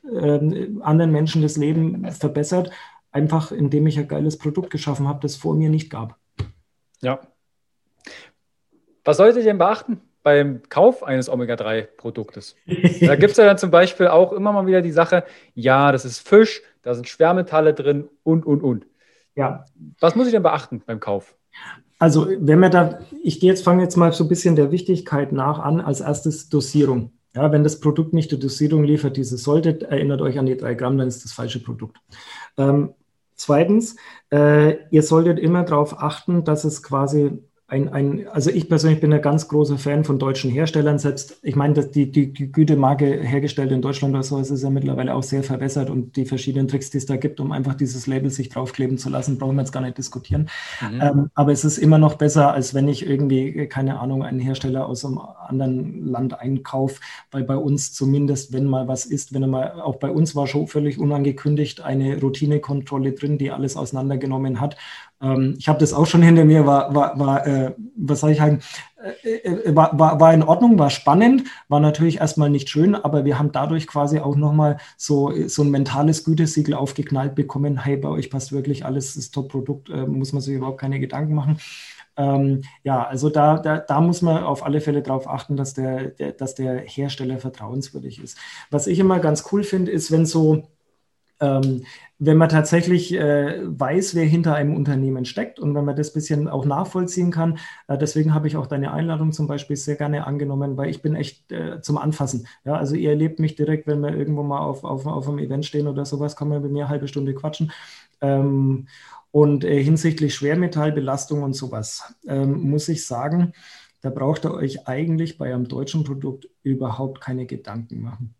äh, 0.03 0.67
anderen 0.81 1.13
Menschen 1.13 1.41
das 1.41 1.55
Leben 1.55 2.05
verbessert 2.11 2.71
einfach 3.13 3.51
indem 3.51 3.87
ich 3.87 3.97
ein 3.97 4.07
geiles 4.07 4.37
Produkt 4.37 4.69
geschaffen 4.69 5.07
habe, 5.07 5.19
das 5.21 5.35
vor 5.35 5.55
mir 5.55 5.69
nicht 5.69 5.89
gab. 5.89 6.17
Ja. 7.01 7.21
Was 9.05 9.17
solltet 9.17 9.39
ihr 9.39 9.43
denn 9.43 9.57
beachten 9.57 10.01
beim 10.23 10.61
Kauf 10.69 11.03
eines 11.03 11.29
Omega-3-Produktes? 11.29 12.55
da 13.01 13.15
gibt 13.15 13.31
es 13.31 13.37
ja 13.37 13.45
dann 13.45 13.57
zum 13.57 13.71
Beispiel 13.71 14.07
auch 14.07 14.33
immer 14.33 14.51
mal 14.51 14.65
wieder 14.65 14.81
die 14.81 14.91
Sache, 14.91 15.23
ja, 15.53 15.91
das 15.91 16.05
ist 16.05 16.27
Fisch, 16.27 16.61
da 16.81 16.93
sind 16.93 17.07
Schwermetalle 17.07 17.73
drin 17.73 18.09
und, 18.23 18.45
und, 18.45 18.61
und. 18.61 18.87
Ja. 19.35 19.65
Was 19.99 20.15
muss 20.15 20.27
ich 20.27 20.33
denn 20.33 20.43
beachten 20.43 20.81
beim 20.85 20.99
Kauf? 20.99 21.35
Also, 21.99 22.27
wenn 22.27 22.59
wir 22.59 22.69
da, 22.69 22.99
ich 23.21 23.39
gehe 23.39 23.49
jetzt, 23.49 23.63
fange 23.63 23.83
jetzt 23.83 23.95
mal 23.95 24.11
so 24.11 24.25
ein 24.25 24.27
bisschen 24.27 24.55
der 24.55 24.71
Wichtigkeit 24.71 25.31
nach 25.31 25.59
an. 25.59 25.79
Als 25.79 26.01
erstes 26.01 26.49
Dosierung. 26.49 27.11
Ja, 27.35 27.51
wenn 27.51 27.63
das 27.63 27.79
Produkt 27.79 28.13
nicht 28.13 28.31
die 28.31 28.39
Dosierung 28.39 28.83
liefert, 28.83 29.17
die 29.17 29.21
es 29.21 29.29
sollte, 29.29 29.89
erinnert 29.89 30.21
euch 30.21 30.37
an 30.37 30.45
die 30.45 30.57
drei 30.57 30.75
Gramm, 30.75 30.97
dann 30.97 31.07
ist 31.07 31.23
das 31.23 31.31
falsche 31.31 31.63
Produkt. 31.63 31.97
Ähm, 32.57 32.93
zweitens, 33.43 33.95
äh, 34.31 34.87
ihr 34.89 35.03
solltet 35.03 35.39
immer 35.39 35.63
darauf 35.63 36.01
achten, 36.01 36.43
dass 36.43 36.63
es 36.63 36.83
quasi 36.83 37.43
ein, 37.67 37.89
ein, 37.89 38.27
also 38.27 38.49
ich 38.49 38.67
persönlich 38.67 38.99
bin 38.99 39.13
ein 39.13 39.21
ganz 39.21 39.47
großer 39.47 39.77
Fan 39.77 40.03
von 40.03 40.19
deutschen 40.19 40.51
Herstellern. 40.51 40.99
Selbst, 40.99 41.39
ich 41.41 41.55
meine, 41.55 41.73
die, 41.73 42.11
die, 42.11 42.33
die 42.33 42.51
Gütemarke 42.51 43.05
hergestellt 43.05 43.71
in 43.71 43.81
Deutschland 43.81 44.13
oder 44.13 44.23
so 44.23 44.37
ist 44.37 44.61
ja 44.61 44.69
mittlerweile 44.69 45.15
auch 45.15 45.23
sehr 45.23 45.43
verbessert 45.43 45.89
und 45.89 46.15
die 46.17 46.25
verschiedenen 46.25 46.67
Tricks, 46.67 46.89
die 46.89 46.97
es 46.97 47.05
da 47.05 47.15
gibt, 47.15 47.39
um 47.39 47.51
einfach 47.53 47.73
dieses 47.73 48.05
Label 48.05 48.29
sich 48.29 48.49
draufkleben 48.49 48.97
zu 48.97 49.09
lassen, 49.09 49.37
brauchen 49.37 49.55
wir 49.55 49.61
jetzt 49.61 49.71
gar 49.71 49.81
nicht 49.81 49.97
diskutieren. 49.97 50.49
Mhm. 50.81 51.01
Ähm, 51.01 51.31
aber 51.35 51.53
es 51.53 51.63
ist 51.63 51.77
immer 51.77 51.97
noch 51.97 52.15
besser, 52.15 52.53
als 52.53 52.73
wenn 52.73 52.87
ich 52.87 53.07
irgendwie, 53.07 53.67
keine 53.67 53.99
Ahnung, 53.99 54.23
einen 54.23 54.39
Hersteller 54.39 54.85
aus 54.85 55.05
einem 55.05 55.19
anderen 55.19 56.05
Land 56.05 56.39
einkaufe, 56.39 56.99
weil 57.31 57.43
bei 57.43 57.55
uns 57.55 57.93
zumindest, 57.93 58.51
wenn 58.51 58.65
mal 58.65 58.89
was 58.89 59.05
ist, 59.05 59.33
wenn 59.33 59.49
mal, 59.49 59.79
auch 59.81 59.95
bei 59.95 60.11
uns 60.11 60.35
war 60.35 60.47
schon 60.47 60.67
völlig 60.67 60.99
unangekündigt 60.99 61.81
eine 61.81 62.19
Routinekontrolle 62.19 63.13
drin, 63.13 63.37
die 63.37 63.51
alles 63.51 63.77
auseinandergenommen 63.77 64.59
hat 64.59 64.75
ähm, 65.23 65.55
ich 65.57 65.67
habe 65.67 65.79
das 65.79 65.93
auch 65.93 66.05
schon 66.05 66.21
hinter 66.21 66.45
mir, 66.45 66.65
war, 66.65 66.93
war, 66.93 67.17
war 67.17 67.47
äh, 67.47 67.73
was 67.95 68.19
soll 68.19 68.31
ich 68.31 68.37
sagen, 68.37 68.59
äh, 69.23 69.37
äh, 69.37 69.75
war, 69.75 69.97
war, 69.97 70.19
war 70.19 70.33
in 70.33 70.43
Ordnung, 70.43 70.77
war 70.77 70.89
spannend, 70.89 71.45
war 71.69 71.79
natürlich 71.79 72.17
erstmal 72.19 72.49
nicht 72.49 72.69
schön, 72.69 72.95
aber 72.95 73.25
wir 73.25 73.39
haben 73.39 73.51
dadurch 73.51 73.87
quasi 73.87 74.19
auch 74.19 74.35
nochmal 74.35 74.77
so, 74.97 75.31
so 75.47 75.63
ein 75.63 75.71
mentales 75.71 76.23
Gütesiegel 76.23 76.73
aufgeknallt 76.73 77.35
bekommen. 77.35 77.83
Hey, 77.83 77.97
bei 77.97 78.09
euch 78.09 78.29
passt 78.29 78.51
wirklich 78.51 78.85
alles, 78.85 79.15
das 79.15 79.31
Top-Produkt, 79.31 79.89
äh, 79.89 80.05
muss 80.05 80.33
man 80.33 80.41
sich 80.41 80.55
überhaupt 80.55 80.81
keine 80.81 80.99
Gedanken 80.99 81.33
machen. 81.33 81.59
Ähm, 82.15 82.61
ja, 82.83 83.03
also 83.07 83.29
da, 83.29 83.57
da, 83.57 83.79
da 83.79 84.01
muss 84.01 84.21
man 84.21 84.43
auf 84.43 84.63
alle 84.63 84.81
Fälle 84.81 85.01
darauf 85.01 85.27
achten, 85.27 85.55
dass 85.57 85.73
der, 85.73 86.09
der, 86.11 86.31
dass 86.33 86.53
der 86.53 86.79
Hersteller 86.81 87.39
vertrauenswürdig 87.39 88.21
ist. 88.21 88.37
Was 88.69 88.87
ich 88.87 88.99
immer 88.99 89.19
ganz 89.19 89.45
cool 89.51 89.63
finde, 89.63 89.91
ist, 89.91 90.11
wenn 90.11 90.25
so 90.25 90.63
ähm, 91.43 91.85
wenn 92.19 92.37
man 92.37 92.47
tatsächlich 92.47 93.13
äh, 93.13 93.59
weiß, 93.63 94.15
wer 94.15 94.23
hinter 94.23 94.55
einem 94.55 94.75
Unternehmen 94.75 95.25
steckt 95.25 95.59
und 95.59 95.75
wenn 95.75 95.83
man 95.83 95.95
das 95.95 96.13
bisschen 96.13 96.47
auch 96.47 96.63
nachvollziehen 96.63 97.31
kann, 97.31 97.59
äh, 97.87 97.97
deswegen 97.97 98.33
habe 98.33 98.47
ich 98.47 98.55
auch 98.55 98.65
deine 98.65 98.93
Einladung 98.93 99.33
zum 99.33 99.47
Beispiel 99.47 99.75
sehr 99.75 99.95
gerne 99.95 100.25
angenommen, 100.25 100.77
weil 100.77 100.89
ich 100.89 101.01
bin 101.01 101.15
echt 101.15 101.51
äh, 101.51 101.81
zum 101.81 101.97
Anfassen. 101.97 102.47
Ja, 102.63 102.75
also 102.75 102.95
ihr 102.95 103.09
erlebt 103.09 103.39
mich 103.39 103.55
direkt, 103.55 103.87
wenn 103.87 103.99
wir 104.01 104.15
irgendwo 104.15 104.43
mal 104.43 104.59
auf, 104.59 104.85
auf, 104.85 105.05
auf 105.05 105.27
einem 105.27 105.39
Event 105.39 105.65
stehen 105.65 105.87
oder 105.87 106.05
sowas, 106.05 106.37
kann 106.37 106.47
man 106.47 106.61
bei 106.61 106.69
mir 106.69 106.83
eine 106.85 106.89
halbe 106.89 107.09
Stunde 107.09 107.33
quatschen. 107.33 107.71
Ähm, 108.21 108.87
und 109.31 109.65
äh, 109.65 109.83
hinsichtlich 109.83 110.35
Schwermetallbelastung 110.35 111.43
und 111.43 111.53
sowas 111.53 112.15
ähm, 112.27 112.69
muss 112.69 112.87
ich 112.87 113.05
sagen, 113.05 113.53
da 114.01 114.09
braucht 114.11 114.45
ihr 114.45 114.53
euch 114.53 114.87
eigentlich 114.87 115.37
bei 115.37 115.53
einem 115.53 115.67
deutschen 115.67 116.03
Produkt 116.03 116.47
überhaupt 116.61 117.19
keine 117.19 117.47
Gedanken 117.47 118.01
machen. 118.01 118.35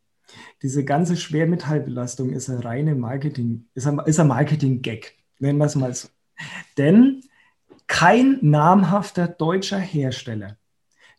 Diese 0.62 0.86
ganze 0.86 1.18
Schwermetallbelastung 1.18 2.32
ist 2.32 2.50
ein 2.50 2.60
reine 2.60 2.96
Marketing, 2.96 3.66
ist 3.74 3.88
ein, 3.88 4.00
ist 4.06 4.20
ein 4.20 4.28
Marketing-Gag, 4.28 5.16
nennen 5.40 5.60
wir 5.60 5.66
es 5.66 5.76
mal 5.76 5.94
so. 5.94 6.08
Denn 6.78 7.22
kein 7.88 8.40
namhafter 8.42 9.28
deutscher 9.28 9.80
Hersteller, 9.80 10.58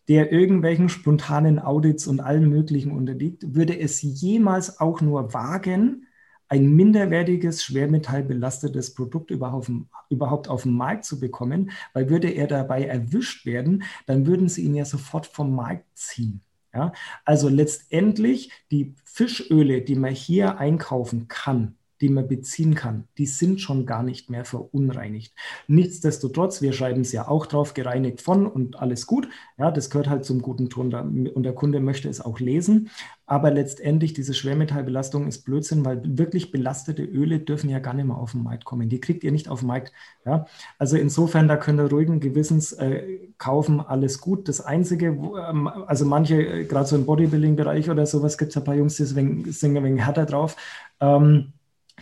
der 0.09 0.33
irgendwelchen 0.33 0.89
spontanen 0.89 1.59
Audits 1.59 2.07
und 2.07 2.21
allem 2.21 2.49
Möglichen 2.49 2.91
unterliegt, 2.91 3.55
würde 3.55 3.79
es 3.79 4.03
jemals 4.03 4.81
auch 4.81 5.01
nur 5.01 5.33
wagen, 5.33 6.07
ein 6.49 6.75
minderwertiges, 6.75 7.65
schwermetallbelastetes 7.65 8.95
Produkt 8.95 9.31
überhaupt 9.31 10.49
auf 10.49 10.63
den 10.63 10.75
Markt 10.75 11.05
zu 11.05 11.19
bekommen, 11.19 11.71
weil 11.95 12.11
würde 12.11 12.29
er 12.29 12.47
dabei 12.47 12.85
erwischt 12.85 13.47
werden, 13.47 13.83
dann 14.07 14.27
würden 14.27 14.49
sie 14.49 14.63
ihn 14.63 14.75
ja 14.75 14.85
sofort 14.85 15.27
vom 15.27 15.55
Markt 15.55 15.87
ziehen. 15.95 16.43
Ja? 16.75 16.93
Also 17.25 17.49
letztendlich 17.49 18.51
die 18.71 18.95
Fischöle, 19.05 19.83
die 19.83 19.95
man 19.95 20.15
hier 20.15 20.59
einkaufen 20.59 21.29
kann, 21.29 21.77
die 22.05 22.11
man 22.11 22.29
beziehen 22.29 22.75
kann, 22.75 23.09
die 23.17 23.25
sind 23.25 23.63
schon 23.63 23.87
gar 23.87 24.03
nicht 24.03 24.29
mehr 24.29 24.45
verunreinigt. 24.45 25.33
Nichtsdestotrotz, 25.69 26.61
wir 26.61 26.75
schreiben 26.75 27.01
es 27.01 27.13
ja 27.13 27.29
auch 27.29 27.47
drauf, 27.47 27.73
gereinigt 27.73 28.21
von 28.21 28.47
und 28.47 28.79
alles 28.79 29.07
gut. 29.07 29.27
Ja, 29.57 29.71
das 29.71 29.89
gehört 29.89 30.11
halt 30.11 30.27
zum 30.27 30.43
guten 30.43 30.69
Ton 30.69 30.93
und 30.93 31.43
der 31.45 31.55
Kunde 31.55 31.81
möchte 31.81 32.11
es 32.11 32.21
auch 32.21 32.41
lesen. 32.41 32.91
Aber 33.25 33.51
letztendlich, 33.51 34.13
diese 34.13 34.35
Schwermetallbelastung 34.35 35.27
ist 35.27 35.47
Blödsinn, 35.47 35.83
weil 35.87 36.03
wirklich 36.05 36.51
belastete 36.51 37.03
Öle 37.03 37.39
dürfen 37.39 37.71
ja 37.71 37.79
gar 37.79 37.95
nicht 37.95 38.05
mehr 38.05 38.19
auf 38.19 38.33
den 38.33 38.43
Markt 38.43 38.67
kommen. 38.67 38.91
Die 38.91 39.01
kriegt 39.01 39.25
ihr 39.25 39.33
nicht 39.33 39.49
auf 39.49 39.61
den 39.61 39.69
Markt. 39.69 39.93
Ja? 40.27 40.45
Also 40.79 40.99
insofern, 40.99 41.49
da 41.49 41.57
könnt 41.57 41.81
ihr 41.81 41.91
ruhigen 41.91 42.21
Gewissens 42.21 42.73
äh, 42.73 43.31
kaufen, 43.39 43.81
alles 43.81 44.21
gut. 44.21 44.47
Das 44.47 44.61
Einzige, 44.61 45.17
wo, 45.17 45.39
ähm, 45.39 45.69
also 45.69 46.05
manche, 46.05 46.43
äh, 46.43 46.65
gerade 46.67 46.87
so 46.87 46.97
im 46.97 47.07
Bodybuilding-Bereich 47.07 47.89
oder 47.89 48.05
sowas, 48.05 48.37
gibt 48.37 48.51
es 48.51 48.59
ein 48.59 48.65
paar 48.65 48.75
Jungs, 48.75 48.97
die 48.97 49.05
sind 49.07 49.77
ein 49.77 49.85
wenig 49.85 50.03
härter 50.05 50.27
drauf. 50.27 50.57
Ähm, 51.01 51.55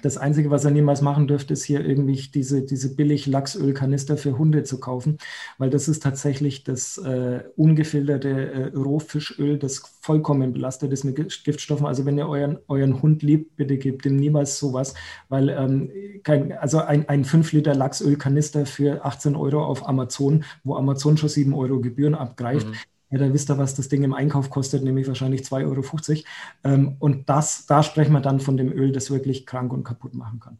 das 0.02 0.18
Einzige, 0.18 0.50
was 0.50 0.64
er 0.64 0.70
niemals 0.70 1.00
machen 1.00 1.26
dürfte, 1.26 1.54
ist 1.54 1.64
hier 1.64 1.84
irgendwie 1.84 2.20
diese, 2.34 2.62
diese 2.62 2.94
billig 2.94 3.26
Lachsölkanister 3.26 4.16
für 4.16 4.36
Hunde 4.36 4.64
zu 4.64 4.80
kaufen, 4.80 5.18
weil 5.58 5.70
das 5.70 5.88
ist 5.88 6.02
tatsächlich 6.02 6.64
das 6.64 6.98
äh, 6.98 7.44
ungefilterte 7.56 8.52
äh, 8.52 8.76
Rohfischöl, 8.76 9.58
das 9.58 9.82
vollkommen 10.00 10.52
belastet 10.52 10.92
ist 10.92 11.04
mit 11.04 11.16
Giftstoffen. 11.44 11.86
Also 11.86 12.04
wenn 12.04 12.18
ihr 12.18 12.28
euren, 12.28 12.58
euren 12.68 13.00
Hund 13.00 13.22
liebt, 13.22 13.56
bitte 13.56 13.78
gebt 13.78 14.04
ihm 14.04 14.16
niemals 14.16 14.58
sowas, 14.58 14.94
weil 15.28 15.48
ähm, 15.48 15.90
kein, 16.24 16.52
also 16.52 16.80
ein, 16.80 17.08
ein 17.08 17.24
5 17.24 17.52
Liter 17.52 17.74
Lachsölkanister 17.74 18.66
für 18.66 19.04
18 19.04 19.36
Euro 19.36 19.64
auf 19.64 19.88
Amazon, 19.88 20.44
wo 20.64 20.74
Amazon 20.74 21.16
schon 21.16 21.28
7 21.28 21.54
Euro 21.54 21.80
Gebühren 21.80 22.14
abgreift, 22.14 22.66
mhm 22.66 22.74
ja, 23.12 23.18
da 23.18 23.32
wisst 23.32 23.50
ihr, 23.50 23.58
was 23.58 23.74
das 23.74 23.88
Ding 23.88 24.02
im 24.02 24.14
Einkauf 24.14 24.48
kostet, 24.48 24.82
nämlich 24.82 25.06
wahrscheinlich 25.06 25.42
2,50 25.42 25.60
Euro. 25.66 26.24
Ähm, 26.64 26.96
und 26.98 27.28
das, 27.28 27.66
da 27.66 27.82
sprechen 27.82 28.12
wir 28.12 28.20
dann 28.20 28.40
von 28.40 28.56
dem 28.56 28.72
Öl, 28.72 28.90
das 28.90 29.10
wirklich 29.10 29.44
krank 29.44 29.72
und 29.72 29.84
kaputt 29.84 30.14
machen 30.14 30.40
kann. 30.40 30.58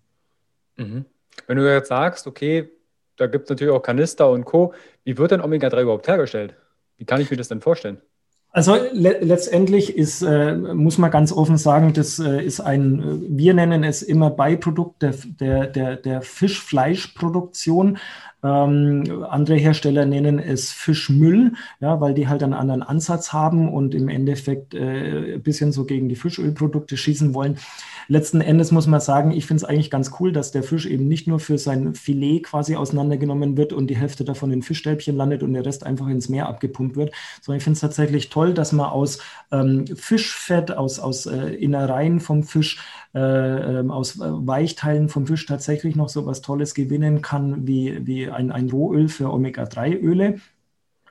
Mhm. 0.76 1.06
Wenn 1.46 1.56
du 1.56 1.72
jetzt 1.72 1.88
sagst, 1.88 2.26
okay, 2.26 2.68
da 3.16 3.26
gibt 3.26 3.44
es 3.44 3.50
natürlich 3.50 3.72
auch 3.72 3.82
Kanister 3.82 4.30
und 4.30 4.44
Co., 4.44 4.74
wie 5.04 5.16
wird 5.16 5.30
denn 5.30 5.40
Omega-3 5.40 5.82
überhaupt 5.82 6.08
hergestellt? 6.08 6.54
Wie 6.98 7.06
kann 7.06 7.22
ich 7.22 7.30
mir 7.30 7.38
das 7.38 7.48
denn 7.48 7.62
vorstellen? 7.62 8.02
Also 8.54 8.76
le 8.92 9.18
letztendlich 9.22 9.96
ist, 9.96 10.20
äh, 10.20 10.54
muss 10.54 10.98
man 10.98 11.10
ganz 11.10 11.32
offen 11.32 11.56
sagen, 11.56 11.94
das 11.94 12.18
äh, 12.18 12.44
ist 12.44 12.60
ein, 12.60 13.00
äh, 13.00 13.38
wir 13.38 13.54
nennen 13.54 13.82
es 13.82 14.02
immer 14.02 14.28
Beiprodukt 14.28 15.00
der, 15.00 15.14
der, 15.40 15.66
der, 15.68 15.96
der 15.96 16.20
Fischfleischproduktion. 16.20 17.96
Ähm, 18.44 19.24
andere 19.28 19.56
Hersteller 19.56 20.04
nennen 20.04 20.38
es 20.40 20.72
Fischmüll, 20.72 21.52
ja, 21.80 22.00
weil 22.00 22.12
die 22.12 22.26
halt 22.26 22.42
einen 22.42 22.54
anderen 22.54 22.82
Ansatz 22.82 23.32
haben 23.32 23.72
und 23.72 23.94
im 23.94 24.08
Endeffekt 24.08 24.74
äh, 24.74 25.34
ein 25.34 25.42
bisschen 25.42 25.70
so 25.70 25.84
gegen 25.84 26.08
die 26.08 26.16
Fischölprodukte 26.16 26.96
schießen 26.96 27.34
wollen. 27.34 27.58
Letzten 28.08 28.40
Endes 28.40 28.72
muss 28.72 28.88
man 28.88 29.00
sagen, 29.00 29.30
ich 29.30 29.46
finde 29.46 29.62
es 29.62 29.64
eigentlich 29.64 29.90
ganz 29.90 30.10
cool, 30.18 30.32
dass 30.32 30.50
der 30.50 30.64
Fisch 30.64 30.86
eben 30.86 31.06
nicht 31.06 31.28
nur 31.28 31.38
für 31.38 31.56
sein 31.56 31.94
Filet 31.94 32.40
quasi 32.40 32.74
auseinandergenommen 32.74 33.56
wird 33.56 33.72
und 33.72 33.86
die 33.86 33.96
Hälfte 33.96 34.24
davon 34.24 34.50
in 34.50 34.62
Fischstäbchen 34.62 35.16
landet 35.16 35.44
und 35.44 35.52
der 35.52 35.64
Rest 35.64 35.86
einfach 35.86 36.08
ins 36.08 36.28
Meer 36.28 36.48
abgepumpt 36.48 36.96
wird, 36.96 37.12
sondern 37.40 37.58
ich 37.58 37.64
finde 37.64 37.76
es 37.76 37.80
tatsächlich 37.80 38.28
toll, 38.28 38.54
dass 38.54 38.72
man 38.72 38.86
aus 38.86 39.20
ähm, 39.52 39.86
Fischfett, 39.86 40.72
aus, 40.72 40.98
aus 40.98 41.26
äh, 41.26 41.54
Innereien 41.54 42.18
vom 42.18 42.42
Fisch 42.42 42.80
äh, 43.14 43.78
ähm, 43.80 43.90
aus 43.90 44.18
Weichteilen 44.18 45.08
vom 45.08 45.26
Fisch 45.26 45.46
tatsächlich 45.46 45.96
noch 45.96 46.08
so 46.08 46.26
was 46.26 46.40
Tolles 46.40 46.74
gewinnen 46.74 47.22
kann, 47.22 47.66
wie, 47.66 48.06
wie 48.06 48.30
ein, 48.30 48.50
ein 48.50 48.70
Rohöl 48.70 49.08
für 49.08 49.30
Omega-3-Öle. 49.32 50.40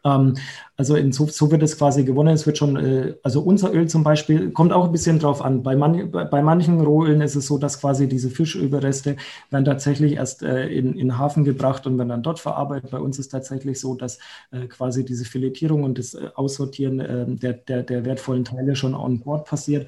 Ähm, 0.04 0.38
also 0.78 0.96
in, 0.96 1.12
so, 1.12 1.28
so, 1.28 1.52
wird 1.52 1.62
es 1.64 1.78
quasi 1.78 2.04
gewonnen. 2.04 2.34
Es 2.34 2.46
wird 2.48 2.58
schon, 2.58 2.76
äh, 2.76 3.16
also 3.24 3.42
unser 3.42 3.74
Öl 3.74 3.88
zum 3.88 4.04
Beispiel, 4.04 4.52
kommt 4.52 4.74
auch 4.74 4.86
ein 4.86 4.92
bisschen 4.92 5.20
drauf 5.20 5.44
an. 5.44 5.64
Bei, 5.64 5.76
man, 5.76 6.12
bei, 6.12 6.42
manchen 6.42 6.82
Rohölen 6.82 7.22
ist 7.22 7.36
es 7.36 7.46
so, 7.48 7.58
dass 7.58 7.80
quasi 7.80 8.08
diese 8.08 8.30
Fischüberreste 8.30 9.18
werden 9.52 9.66
tatsächlich 9.66 10.14
erst 10.14 10.44
äh, 10.44 10.68
in, 10.70 10.98
in 10.98 11.18
Hafen 11.18 11.44
gebracht 11.44 11.86
und 11.86 11.98
werden 11.98 12.10
dann 12.10 12.24
dort 12.24 12.40
verarbeitet. 12.40 12.92
Bei 12.92 13.00
uns 13.00 13.20
ist 13.20 13.30
tatsächlich 13.30 13.80
so, 13.80 13.96
dass 13.96 14.18
äh, 14.52 14.66
quasi 14.68 15.06
diese 15.06 15.26
Filetierung 15.26 15.84
und 15.84 16.00
das 16.00 16.16
äh, 16.16 16.30
Aussortieren 16.34 17.00
äh, 17.00 17.26
der, 17.28 17.54
der, 17.54 17.84
der 17.84 18.06
wertvollen 18.06 18.46
Teile 18.46 18.76
schon 18.76 18.96
on 18.96 19.20
Bord 19.20 19.46
passiert. 19.46 19.88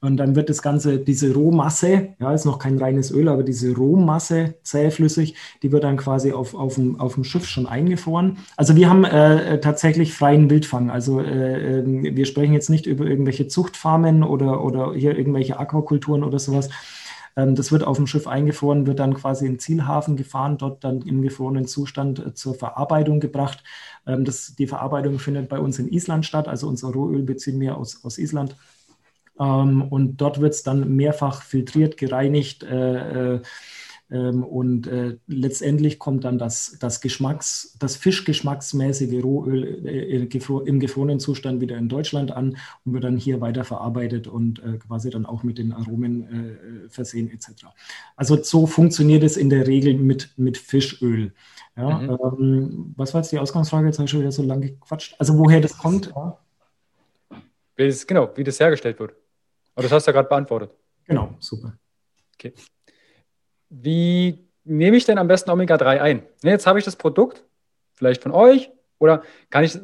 Und 0.00 0.16
dann 0.16 0.36
wird 0.36 0.48
das 0.48 0.62
Ganze, 0.62 0.98
diese 0.98 1.34
Rohmasse, 1.34 2.10
ja, 2.20 2.32
ist 2.32 2.44
noch 2.44 2.60
kein 2.60 2.78
reines 2.78 3.10
Öl, 3.10 3.28
aber 3.28 3.42
diese 3.42 3.74
Rohmasse, 3.74 4.54
zähflüssig, 4.62 5.34
die 5.62 5.72
wird 5.72 5.82
dann 5.82 5.96
quasi 5.96 6.32
auf, 6.32 6.54
auf, 6.54 6.76
dem, 6.76 7.00
auf 7.00 7.14
dem 7.14 7.24
Schiff 7.24 7.46
schon 7.46 7.66
eingefroren. 7.66 8.38
Also 8.56 8.76
wir 8.76 8.88
haben 8.88 9.04
äh, 9.04 9.60
tatsächlich 9.60 10.14
freien 10.14 10.50
Wildfang. 10.50 10.90
Also 10.90 11.20
äh, 11.20 11.80
ähm, 11.80 12.04
wir 12.04 12.26
sprechen 12.26 12.52
jetzt 12.52 12.70
nicht 12.70 12.86
über 12.86 13.06
irgendwelche 13.06 13.48
Zuchtfarmen 13.48 14.22
oder, 14.22 14.62
oder 14.62 14.94
hier 14.94 15.18
irgendwelche 15.18 15.58
Aquakulturen 15.58 16.22
oder 16.22 16.38
sowas. 16.38 16.68
Ähm, 17.38 17.54
das 17.54 17.72
wird 17.72 17.84
auf 17.84 17.96
dem 17.96 18.06
Schiff 18.06 18.26
eingefroren, 18.26 18.86
wird 18.86 18.98
dann 18.98 19.14
quasi 19.14 19.46
in 19.46 19.58
Zielhafen 19.58 20.16
gefahren, 20.16 20.58
dort 20.58 20.84
dann 20.84 21.02
im 21.02 21.22
gefrorenen 21.22 21.66
Zustand 21.66 22.18
äh, 22.18 22.34
zur 22.34 22.54
Verarbeitung 22.54 23.20
gebracht. 23.20 23.62
Ähm, 24.06 24.24
das, 24.24 24.54
die 24.56 24.66
Verarbeitung 24.66 25.18
findet 25.18 25.48
bei 25.48 25.58
uns 25.58 25.78
in 25.78 25.88
Island 25.88 26.26
statt. 26.26 26.48
Also 26.48 26.68
unser 26.68 26.88
Rohöl 26.88 27.22
beziehen 27.22 27.60
wir 27.60 27.76
aus, 27.76 28.04
aus 28.04 28.18
Island. 28.18 28.56
Ähm, 29.38 29.82
und 29.82 30.16
dort 30.18 30.40
wird 30.40 30.54
es 30.54 30.62
dann 30.62 30.96
mehrfach 30.96 31.42
filtriert, 31.42 31.96
gereinigt, 31.96 32.62
äh, 32.64 33.34
äh, 33.36 33.42
Ähm, 34.10 34.42
und 34.42 34.86
äh, 34.86 35.18
letztendlich 35.26 35.98
kommt 35.98 36.24
dann 36.24 36.38
das, 36.38 36.78
das 36.80 37.02
Geschmacks, 37.02 37.76
das 37.78 37.96
fischgeschmacksmäßige 37.96 39.22
Rohöl 39.22 39.62
im 40.66 40.80
gefrorenen 40.80 41.20
Zustand 41.20 41.60
wieder 41.60 41.76
in 41.76 41.90
Deutschland 41.90 42.32
an 42.32 42.56
und 42.86 42.94
wird 42.94 43.04
dann 43.04 43.18
hier 43.18 43.42
weiterverarbeitet 43.42 44.26
und 44.26 44.62
quasi 44.86 45.10
dann 45.10 45.26
auch 45.26 45.42
mit 45.42 45.58
den 45.58 45.74
Aromen 45.74 46.88
versehen 46.88 47.30
etc. 47.30 47.66
Also 48.16 48.42
so 48.42 48.66
funktioniert 48.66 49.22
es 49.22 49.36
in 49.36 49.50
der 49.50 49.66
Regel 49.66 49.92
mit, 49.98 50.30
mit 50.38 50.56
Fischöl. 50.56 51.34
Ja, 51.76 51.98
mhm. 51.98 52.10
ähm, 52.10 52.94
was 52.96 53.12
war 53.12 53.20
jetzt 53.20 53.30
die 53.32 53.38
Ausgangsfrage? 53.38 53.88
Jetzt 53.88 53.98
habe 53.98 54.06
ich 54.06 54.10
schon 54.10 54.20
wieder 54.20 54.32
so 54.32 54.42
lange 54.42 54.70
gequatscht. 54.70 55.16
Also 55.18 55.36
woher 55.36 55.60
das 55.60 55.76
kommt? 55.76 56.12
Ja. 56.16 56.38
Wie 57.76 57.86
das, 57.86 58.06
genau, 58.06 58.30
wie 58.36 58.44
das 58.44 58.58
hergestellt 58.58 58.98
wird. 59.00 59.14
Aber 59.78 59.84
das 59.84 59.92
hast 59.92 60.08
du 60.08 60.10
ja 60.10 60.12
gerade 60.12 60.28
beantwortet. 60.28 60.72
Genau, 61.04 61.36
super. 61.38 61.72
Okay. 62.34 62.52
Wie 63.68 64.44
nehme 64.64 64.96
ich 64.96 65.04
denn 65.04 65.18
am 65.18 65.28
besten 65.28 65.50
Omega-3 65.50 66.00
ein? 66.00 66.22
Jetzt 66.42 66.66
habe 66.66 66.80
ich 66.80 66.84
das 66.84 66.96
Produkt, 66.96 67.44
vielleicht 67.94 68.24
von 68.24 68.32
euch, 68.32 68.72
oder 68.98 69.22
kann 69.50 69.62
ich, 69.62 69.78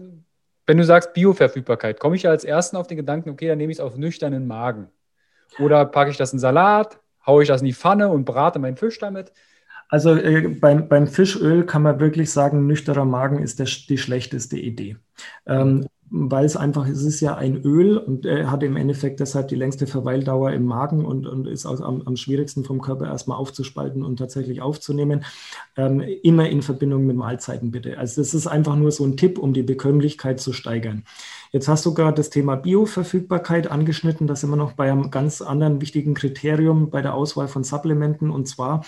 wenn 0.66 0.78
du 0.78 0.84
sagst 0.84 1.12
Bioverfügbarkeit, 1.12 2.00
komme 2.00 2.16
ich 2.16 2.24
ja 2.24 2.30
als 2.30 2.42
Ersten 2.42 2.76
auf 2.76 2.88
den 2.88 2.96
Gedanken, 2.96 3.30
okay, 3.30 3.46
dann 3.46 3.58
nehme 3.58 3.70
ich 3.70 3.78
es 3.78 3.84
auf 3.84 3.96
nüchternen 3.96 4.48
Magen. 4.48 4.88
Oder 5.60 5.84
packe 5.84 6.10
ich 6.10 6.16
das 6.16 6.32
in 6.32 6.40
Salat, 6.40 6.98
haue 7.24 7.44
ich 7.44 7.48
das 7.48 7.60
in 7.60 7.66
die 7.66 7.72
Pfanne 7.72 8.08
und 8.08 8.24
brate 8.24 8.58
meinen 8.58 8.76
Fisch 8.76 8.98
damit. 8.98 9.32
Also 9.88 10.16
äh, 10.16 10.48
beim, 10.48 10.88
beim 10.88 11.06
Fischöl 11.06 11.66
kann 11.66 11.82
man 11.82 12.00
wirklich 12.00 12.32
sagen, 12.32 12.66
nüchterner 12.66 13.04
Magen 13.04 13.40
ist 13.40 13.60
der, 13.60 13.66
die 13.66 13.98
schlechteste 13.98 14.56
Idee. 14.56 14.96
Ähm, 15.46 15.86
weil 16.10 16.44
es 16.44 16.56
einfach, 16.56 16.86
es 16.86 17.02
ist 17.02 17.20
ja 17.20 17.34
ein 17.34 17.62
Öl 17.62 17.96
und 17.96 18.26
er 18.26 18.50
hat 18.50 18.62
im 18.62 18.76
Endeffekt 18.76 19.20
deshalb 19.20 19.48
die 19.48 19.56
längste 19.56 19.86
Verweildauer 19.86 20.52
im 20.52 20.64
Magen 20.64 21.04
und, 21.04 21.26
und 21.26 21.46
ist 21.46 21.66
auch 21.66 21.80
am, 21.80 22.02
am 22.04 22.16
schwierigsten 22.16 22.64
vom 22.64 22.80
Körper 22.80 23.06
erstmal 23.06 23.38
aufzuspalten 23.38 24.02
und 24.02 24.18
tatsächlich 24.18 24.62
aufzunehmen. 24.62 25.24
Ähm, 25.76 26.00
immer 26.22 26.48
in 26.48 26.62
Verbindung 26.62 27.06
mit 27.06 27.16
Mahlzeiten 27.16 27.70
bitte. 27.70 27.98
Also 27.98 28.20
das 28.20 28.34
ist 28.34 28.46
einfach 28.46 28.76
nur 28.76 28.92
so 28.92 29.04
ein 29.04 29.16
Tipp, 29.16 29.38
um 29.38 29.54
die 29.54 29.62
Bekömmlichkeit 29.62 30.40
zu 30.40 30.52
steigern. 30.52 31.04
Jetzt 31.52 31.68
hast 31.68 31.86
du 31.86 31.94
gerade 31.94 32.16
das 32.16 32.30
Thema 32.30 32.56
Bioverfügbarkeit 32.56 33.70
angeschnitten. 33.70 34.26
Das 34.26 34.40
sind 34.40 34.50
wir 34.50 34.56
noch 34.56 34.72
bei 34.72 34.90
einem 34.90 35.10
ganz 35.10 35.40
anderen 35.40 35.80
wichtigen 35.80 36.14
Kriterium 36.14 36.90
bei 36.90 37.00
der 37.02 37.14
Auswahl 37.14 37.48
von 37.48 37.64
Supplementen 37.64 38.30
und 38.30 38.46
zwar 38.46 38.84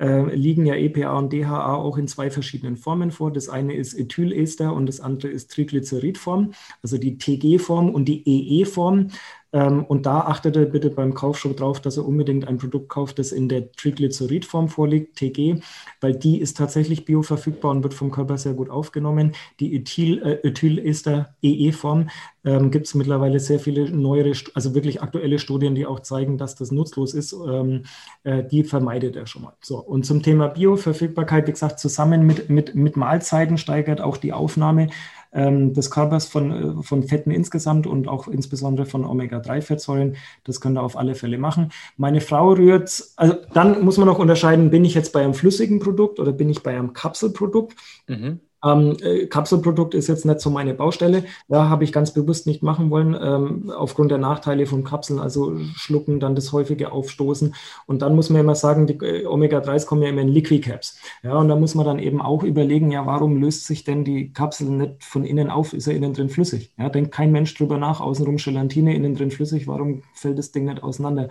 äh, 0.00 0.34
liegen 0.34 0.64
ja 0.64 0.74
EPA 0.74 1.18
und 1.18 1.32
DHA 1.32 1.74
auch 1.74 1.98
in 1.98 2.08
zwei 2.08 2.30
verschiedenen 2.30 2.76
Formen 2.76 3.10
vor. 3.10 3.30
Das 3.30 3.48
eine 3.48 3.74
ist 3.74 3.94
Ethylester 3.94 4.72
und 4.72 4.86
das 4.86 5.00
andere 5.00 5.28
ist 5.28 5.50
Triglyceridform, 5.52 6.52
also 6.82 6.96
die 6.96 7.18
TG-Form 7.18 7.90
und 7.90 8.06
die 8.06 8.22
EE-Form. 8.26 9.08
Ähm, 9.52 9.84
und 9.84 10.06
da 10.06 10.20
achtet 10.20 10.56
er 10.56 10.66
bitte 10.66 10.90
beim 10.90 11.14
Kauf 11.14 11.38
schon 11.38 11.56
drauf, 11.56 11.80
dass 11.80 11.96
er 11.96 12.06
unbedingt 12.06 12.46
ein 12.46 12.58
Produkt 12.58 12.88
kauft, 12.88 13.18
das 13.18 13.32
in 13.32 13.48
der 13.48 13.72
Triglyceridform 13.72 14.68
vorliegt, 14.68 15.16
TG, 15.16 15.60
weil 16.00 16.14
die 16.14 16.40
ist 16.40 16.56
tatsächlich 16.56 17.04
bioverfügbar 17.04 17.72
und 17.72 17.82
wird 17.82 17.94
vom 17.94 18.10
Körper 18.10 18.38
sehr 18.38 18.54
gut 18.54 18.70
aufgenommen. 18.70 19.32
Die 19.58 19.74
Ethyl, 19.74 20.22
äh, 20.22 20.48
Ethylester 20.48 21.34
EE-Form 21.42 22.10
ähm, 22.44 22.70
gibt 22.70 22.86
es 22.86 22.94
mittlerweile 22.94 23.40
sehr 23.40 23.58
viele 23.58 23.90
neuere, 23.90 24.32
also 24.54 24.74
wirklich 24.74 25.02
aktuelle 25.02 25.38
Studien, 25.38 25.74
die 25.74 25.86
auch 25.86 26.00
zeigen, 26.00 26.38
dass 26.38 26.54
das 26.54 26.70
nutzlos 26.70 27.12
ist. 27.12 27.32
Ähm, 27.32 27.82
äh, 28.24 28.44
die 28.44 28.64
vermeidet 28.64 29.16
er 29.16 29.26
schon 29.26 29.42
mal. 29.42 29.52
So, 29.60 29.78
und 29.78 30.06
zum 30.06 30.22
Thema 30.22 30.48
Bioverfügbarkeit, 30.48 31.48
wie 31.48 31.52
gesagt, 31.52 31.80
zusammen 31.80 32.24
mit, 32.24 32.48
mit, 32.50 32.74
mit 32.74 32.96
Mahlzeiten 32.96 33.58
steigert 33.58 34.00
auch 34.00 34.16
die 34.16 34.32
Aufnahme 34.32 34.88
ähm, 35.32 35.74
des 35.74 35.90
Körpers 35.90 36.26
von, 36.26 36.80
äh, 36.80 36.82
von 36.82 37.02
Fetten 37.02 37.30
insgesamt 37.30 37.86
und 37.86 38.08
auch 38.08 38.28
insbesondere 38.28 38.86
von 38.86 39.04
Omega-3-Fettsäuren. 39.04 40.16
Das 40.44 40.60
könnt 40.60 40.78
ihr 40.78 40.82
auf 40.82 40.96
alle 40.96 41.14
Fälle 41.14 41.38
machen. 41.38 41.72
Meine 41.96 42.20
Frau 42.20 42.52
rührt, 42.52 43.04
also 43.16 43.34
dann 43.52 43.84
muss 43.84 43.98
man 43.98 44.06
noch 44.06 44.18
unterscheiden, 44.18 44.70
bin 44.70 44.84
ich 44.84 44.94
jetzt 44.94 45.12
bei 45.12 45.22
einem 45.22 45.34
flüssigen 45.34 45.80
Produkt 45.80 46.18
oder 46.20 46.32
bin 46.32 46.48
ich 46.48 46.62
bei 46.62 46.76
einem 46.76 46.92
Kapselprodukt? 46.92 47.76
Mhm. 48.08 48.40
Ähm, 48.64 48.96
äh, 49.02 49.26
Kapselprodukt 49.26 49.94
ist 49.94 50.08
jetzt 50.08 50.26
nicht 50.26 50.40
so 50.40 50.50
meine 50.50 50.74
Baustelle. 50.74 51.24
Ja, 51.48 51.68
habe 51.68 51.84
ich 51.84 51.92
ganz 51.92 52.12
bewusst 52.12 52.46
nicht 52.46 52.62
machen 52.62 52.90
wollen, 52.90 53.16
ähm, 53.20 53.70
aufgrund 53.70 54.10
der 54.10 54.18
Nachteile 54.18 54.66
von 54.66 54.84
Kapseln, 54.84 55.18
also 55.18 55.56
schlucken, 55.74 56.20
dann 56.20 56.34
das 56.34 56.52
häufige 56.52 56.92
Aufstoßen. 56.92 57.54
Und 57.86 58.02
dann 58.02 58.14
muss 58.14 58.30
man 58.30 58.40
immer 58.40 58.54
sagen, 58.54 58.86
die 58.86 58.94
äh, 58.94 59.26
Omega-3s 59.26 59.86
kommen 59.86 60.02
ja 60.02 60.08
immer 60.08 60.22
in 60.22 60.28
Liquid 60.28 60.60
Caps. 60.60 60.98
Ja, 61.22 61.38
und 61.38 61.48
da 61.48 61.56
muss 61.56 61.74
man 61.74 61.86
dann 61.86 61.98
eben 61.98 62.20
auch 62.20 62.42
überlegen, 62.42 62.90
ja, 62.90 63.06
warum 63.06 63.40
löst 63.40 63.66
sich 63.66 63.84
denn 63.84 64.04
die 64.04 64.32
Kapsel 64.32 64.68
nicht 64.68 65.04
von 65.04 65.24
innen 65.24 65.50
auf? 65.50 65.72
Ist 65.72 65.86
ja 65.86 65.92
innen 65.92 66.12
drin 66.12 66.28
flüssig? 66.28 66.72
Ja, 66.78 66.88
denkt 66.88 67.12
kein 67.12 67.32
Mensch 67.32 67.54
drüber 67.54 67.78
nach, 67.78 68.00
außenrum 68.00 68.36
Gelatine, 68.36 68.94
innen 68.94 69.14
drin 69.14 69.30
flüssig, 69.30 69.66
warum 69.66 70.02
fällt 70.14 70.38
das 70.38 70.52
Ding 70.52 70.64
nicht 70.64 70.82
auseinander? 70.82 71.28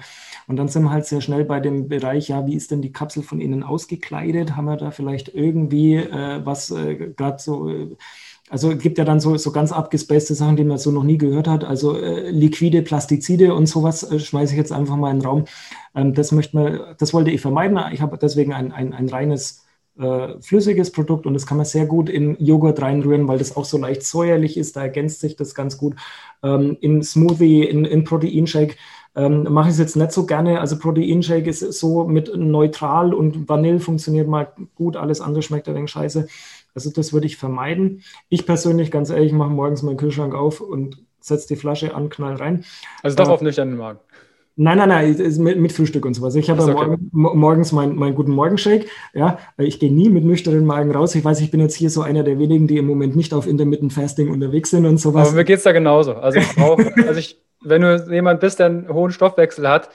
Und 0.47 0.57
dann 0.57 0.67
sind 0.67 0.83
wir 0.83 0.91
halt 0.91 1.05
sehr 1.05 1.21
schnell 1.21 1.45
bei 1.45 1.59
dem 1.59 1.87
Bereich, 1.87 2.29
ja, 2.29 2.45
wie 2.47 2.55
ist 2.55 2.71
denn 2.71 2.81
die 2.81 2.91
Kapsel 2.91 3.23
von 3.23 3.39
innen 3.39 3.63
ausgekleidet? 3.63 4.55
Haben 4.55 4.65
wir 4.65 4.77
da 4.77 4.91
vielleicht 4.91 5.29
irgendwie 5.29 5.95
äh, 5.95 6.41
was 6.43 6.71
äh, 6.71 7.13
gerade 7.19 7.37
so, 7.39 7.69
äh, 7.69 7.95
also 8.49 8.71
es 8.71 8.79
gibt 8.79 8.97
ja 8.97 9.05
dann 9.05 9.19
so, 9.19 9.37
so 9.37 9.51
ganz 9.51 9.71
abgespacete 9.71 10.33
Sachen, 10.33 10.55
die 10.55 10.63
man 10.63 10.79
so 10.79 10.91
noch 10.91 11.03
nie 11.03 11.19
gehört 11.19 11.47
hat. 11.47 11.63
Also 11.63 11.95
äh, 11.95 12.31
liquide 12.31 12.81
Plastizide 12.81 13.53
und 13.53 13.67
sowas 13.67 14.03
äh, 14.11 14.19
schmeiße 14.19 14.53
ich 14.53 14.57
jetzt 14.57 14.71
einfach 14.71 14.95
mal 14.95 15.11
in 15.11 15.19
den 15.19 15.25
Raum. 15.25 15.45
Ähm, 15.95 16.15
das 16.15 16.31
möchte 16.31 16.57
man, 16.57 16.79
das 16.97 17.13
wollte 17.13 17.29
ich 17.29 17.41
vermeiden. 17.41 17.79
Ich 17.93 18.01
habe 18.01 18.17
deswegen 18.17 18.53
ein, 18.53 18.71
ein, 18.71 18.93
ein 18.93 19.07
reines 19.09 19.65
äh, 19.99 20.39
flüssiges 20.41 20.91
Produkt 20.91 21.27
und 21.27 21.33
das 21.35 21.45
kann 21.45 21.57
man 21.57 21.65
sehr 21.65 21.85
gut 21.85 22.09
in 22.09 22.37
Joghurt 22.43 22.81
reinrühren, 22.81 23.27
weil 23.27 23.37
das 23.37 23.55
auch 23.55 23.65
so 23.65 23.77
leicht 23.77 24.03
säuerlich 24.03 24.57
ist. 24.57 24.75
Da 24.75 24.81
ergänzt 24.81 25.19
sich 25.19 25.35
das 25.35 25.53
ganz 25.53 25.77
gut. 25.77 25.95
Ähm, 26.41 26.77
in 26.81 27.03
Smoothie, 27.03 27.63
in, 27.65 27.85
in 27.85 28.03
Proteinshake 28.03 28.77
ähm, 29.15 29.43
mache 29.49 29.67
ich 29.67 29.73
es 29.73 29.79
jetzt 29.79 29.95
nicht 29.95 30.11
so 30.11 30.25
gerne. 30.25 30.59
Also 30.61 30.79
Proteinshake 30.79 31.49
ist 31.49 31.59
so 31.59 32.05
mit 32.05 32.35
neutral 32.35 33.13
und 33.13 33.49
Vanille 33.49 33.79
funktioniert 33.79 34.27
mal 34.27 34.51
gut. 34.75 34.95
Alles 34.95 35.21
andere 35.21 35.41
schmeckt 35.41 35.67
ein 35.67 35.75
wenig 35.75 35.91
scheiße. 35.91 36.27
Also 36.75 36.91
das 36.91 37.13
würde 37.13 37.27
ich 37.27 37.37
vermeiden. 37.37 38.03
Ich 38.29 38.45
persönlich, 38.45 38.91
ganz 38.91 39.09
ehrlich, 39.09 39.33
mache 39.33 39.49
morgens 39.49 39.83
meinen 39.83 39.97
Kühlschrank 39.97 40.33
auf 40.33 40.61
und 40.61 40.97
setze 41.19 41.47
die 41.47 41.55
Flasche 41.55 41.93
an, 41.95 42.09
knall 42.09 42.35
rein. 42.35 42.63
Also 43.03 43.17
doch 43.17 43.27
äh, 43.27 43.31
auf 43.31 43.41
nüchternen 43.41 43.77
Magen. 43.77 43.99
Nein, 44.61 44.77
nein, 44.77 44.89
nein, 44.89 45.15
mit, 45.37 45.57
mit, 45.57 45.71
Frühstück 45.71 46.05
und 46.05 46.15
sowas. 46.15 46.35
Ich 46.35 46.49
habe 46.49 46.61
okay. 46.61 46.73
morgen, 46.73 47.09
morgens 47.11 47.71
meinen 47.71 47.95
mein 47.95 48.13
guten 48.13 48.31
Morgenshake. 48.31 48.87
Ja, 49.13 49.39
ich 49.57 49.79
gehe 49.79 49.91
nie 49.91 50.09
mit 50.09 50.25
nüchternen 50.25 50.65
Magen 50.65 50.91
raus. 50.91 51.15
Ich 51.15 51.23
weiß, 51.23 51.39
ich 51.39 51.49
bin 51.49 51.61
jetzt 51.61 51.75
hier 51.75 51.89
so 51.89 52.01
einer 52.01 52.23
der 52.23 52.39
wenigen, 52.39 52.67
die 52.67 52.77
im 52.77 52.85
Moment 52.85 53.15
nicht 53.15 53.33
auf 53.33 53.47
Intermittent 53.47 53.93
Fasting 53.93 54.29
unterwegs 54.29 54.71
sind 54.71 54.85
und 54.85 54.97
sowas. 54.97 55.29
Aber 55.29 55.37
mir 55.37 55.45
geht 55.45 55.59
es 55.59 55.63
da 55.63 55.71
genauso. 55.71 56.15
Also 56.15 56.39
ich 56.39 56.55
brauche, 56.55 56.93
also 57.07 57.17
ich, 57.17 57.41
wenn 57.61 57.83
du 57.83 58.05
jemand 58.11 58.41
bist, 58.41 58.59
der 58.59 58.65
einen 58.65 58.89
hohen 58.89 59.11
Stoffwechsel 59.11 59.65
hat, 59.65 59.91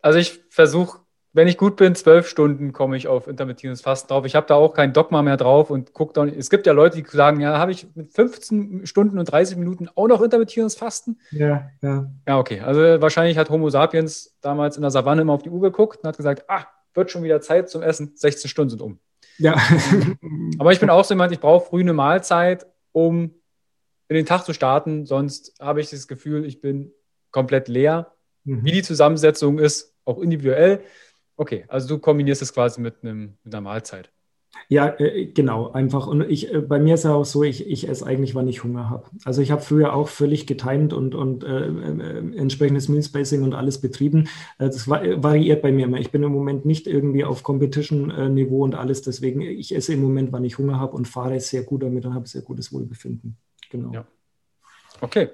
also 0.00 0.18
ich 0.18 0.40
versuche 0.48 0.99
wenn 1.32 1.46
ich 1.46 1.56
gut 1.56 1.76
bin, 1.76 1.94
zwölf 1.94 2.26
Stunden 2.28 2.72
komme 2.72 2.96
ich 2.96 3.06
auf 3.06 3.28
intermittierendes 3.28 3.82
Fasten 3.82 4.08
drauf. 4.08 4.24
Ich 4.24 4.34
habe 4.34 4.46
da 4.48 4.56
auch 4.56 4.74
kein 4.74 4.92
Dogma 4.92 5.22
mehr 5.22 5.36
drauf 5.36 5.70
und 5.70 5.92
gucke 5.92 6.12
da 6.12 6.24
nicht. 6.24 6.36
Es 6.36 6.50
gibt 6.50 6.66
ja 6.66 6.72
Leute, 6.72 7.00
die 7.00 7.08
sagen, 7.08 7.40
ja, 7.40 7.56
habe 7.58 7.70
ich 7.70 7.86
mit 7.94 8.12
15 8.12 8.86
Stunden 8.86 9.18
und 9.18 9.26
30 9.26 9.56
Minuten 9.56 9.88
auch 9.94 10.08
noch 10.08 10.22
intermittierendes 10.22 10.74
Fasten? 10.74 11.20
Ja, 11.30 11.70
ja. 11.82 12.10
Ja, 12.26 12.38
okay. 12.38 12.60
Also 12.60 12.80
wahrscheinlich 13.00 13.38
hat 13.38 13.48
Homo 13.48 13.70
sapiens 13.70 14.36
damals 14.40 14.76
in 14.76 14.82
der 14.82 14.90
Savanne 14.90 15.22
immer 15.22 15.34
auf 15.34 15.42
die 15.42 15.50
Uhr 15.50 15.60
geguckt 15.60 16.00
und 16.02 16.08
hat 16.08 16.16
gesagt, 16.16 16.44
ah, 16.48 16.66
wird 16.94 17.12
schon 17.12 17.22
wieder 17.22 17.40
Zeit 17.40 17.70
zum 17.70 17.82
Essen. 17.82 18.12
16 18.16 18.48
Stunden 18.48 18.70
sind 18.70 18.82
um. 18.82 18.98
Ja. 19.38 19.56
Aber 20.58 20.72
ich 20.72 20.80
bin 20.80 20.90
auch 20.90 21.04
so 21.04 21.14
jemand, 21.14 21.32
ich 21.32 21.40
brauche 21.40 21.66
früh 21.66 21.80
eine 21.80 21.92
Mahlzeit, 21.92 22.66
um 22.90 23.34
in 24.08 24.16
den 24.16 24.26
Tag 24.26 24.44
zu 24.44 24.52
starten. 24.52 25.06
Sonst 25.06 25.54
habe 25.60 25.80
ich 25.80 25.90
das 25.90 26.08
Gefühl, 26.08 26.44
ich 26.44 26.60
bin 26.60 26.92
komplett 27.30 27.68
leer. 27.68 28.12
Mhm. 28.42 28.64
Wie 28.64 28.72
die 28.72 28.82
Zusammensetzung 28.82 29.60
ist, 29.60 29.94
auch 30.04 30.18
individuell. 30.18 30.80
Okay, 31.40 31.64
also 31.68 31.88
du 31.88 31.98
kombinierst 31.98 32.42
es 32.42 32.52
quasi 32.52 32.82
mit, 32.82 32.96
einem, 33.02 33.38
mit 33.44 33.54
einer 33.54 33.62
Mahlzeit. 33.62 34.10
Ja, 34.68 34.88
äh, 34.98 35.24
genau, 35.24 35.72
einfach. 35.72 36.06
Und 36.06 36.20
ich, 36.28 36.52
äh, 36.52 36.60
bei 36.60 36.78
mir 36.78 36.92
ist 36.92 37.04
ja 37.04 37.14
auch 37.14 37.24
so, 37.24 37.42
ich, 37.44 37.66
ich 37.66 37.88
esse 37.88 38.04
eigentlich, 38.04 38.34
wann 38.34 38.46
ich 38.46 38.62
Hunger 38.62 38.90
habe. 38.90 39.06
Also 39.24 39.40
ich 39.40 39.50
habe 39.50 39.62
früher 39.62 39.94
auch 39.94 40.08
völlig 40.08 40.46
getimed 40.46 40.92
und, 40.92 41.14
und 41.14 41.42
äh, 41.42 41.68
äh, 41.68 42.36
entsprechendes 42.36 42.90
Meal 42.90 43.02
Spacing 43.02 43.42
und 43.42 43.54
alles 43.54 43.80
betrieben. 43.80 44.28
Das 44.58 44.86
variiert 44.86 45.62
bei 45.62 45.72
mir 45.72 45.86
immer. 45.86 45.98
Ich 45.98 46.10
bin 46.10 46.22
im 46.22 46.32
Moment 46.32 46.66
nicht 46.66 46.86
irgendwie 46.86 47.24
auf 47.24 47.42
Competition-Niveau 47.42 48.62
und 48.62 48.74
alles. 48.74 49.00
Deswegen, 49.00 49.40
ich 49.40 49.74
esse 49.74 49.94
im 49.94 50.02
Moment, 50.02 50.32
wann 50.32 50.44
ich 50.44 50.58
Hunger 50.58 50.78
habe 50.78 50.94
und 50.94 51.08
fahre 51.08 51.40
sehr 51.40 51.62
gut 51.62 51.82
damit 51.82 52.04
und 52.04 52.12
habe 52.12 52.28
sehr 52.28 52.42
gutes 52.42 52.70
Wohlbefinden. 52.70 53.38
Genau. 53.70 53.94
Ja. 53.94 54.04
Okay. 55.00 55.30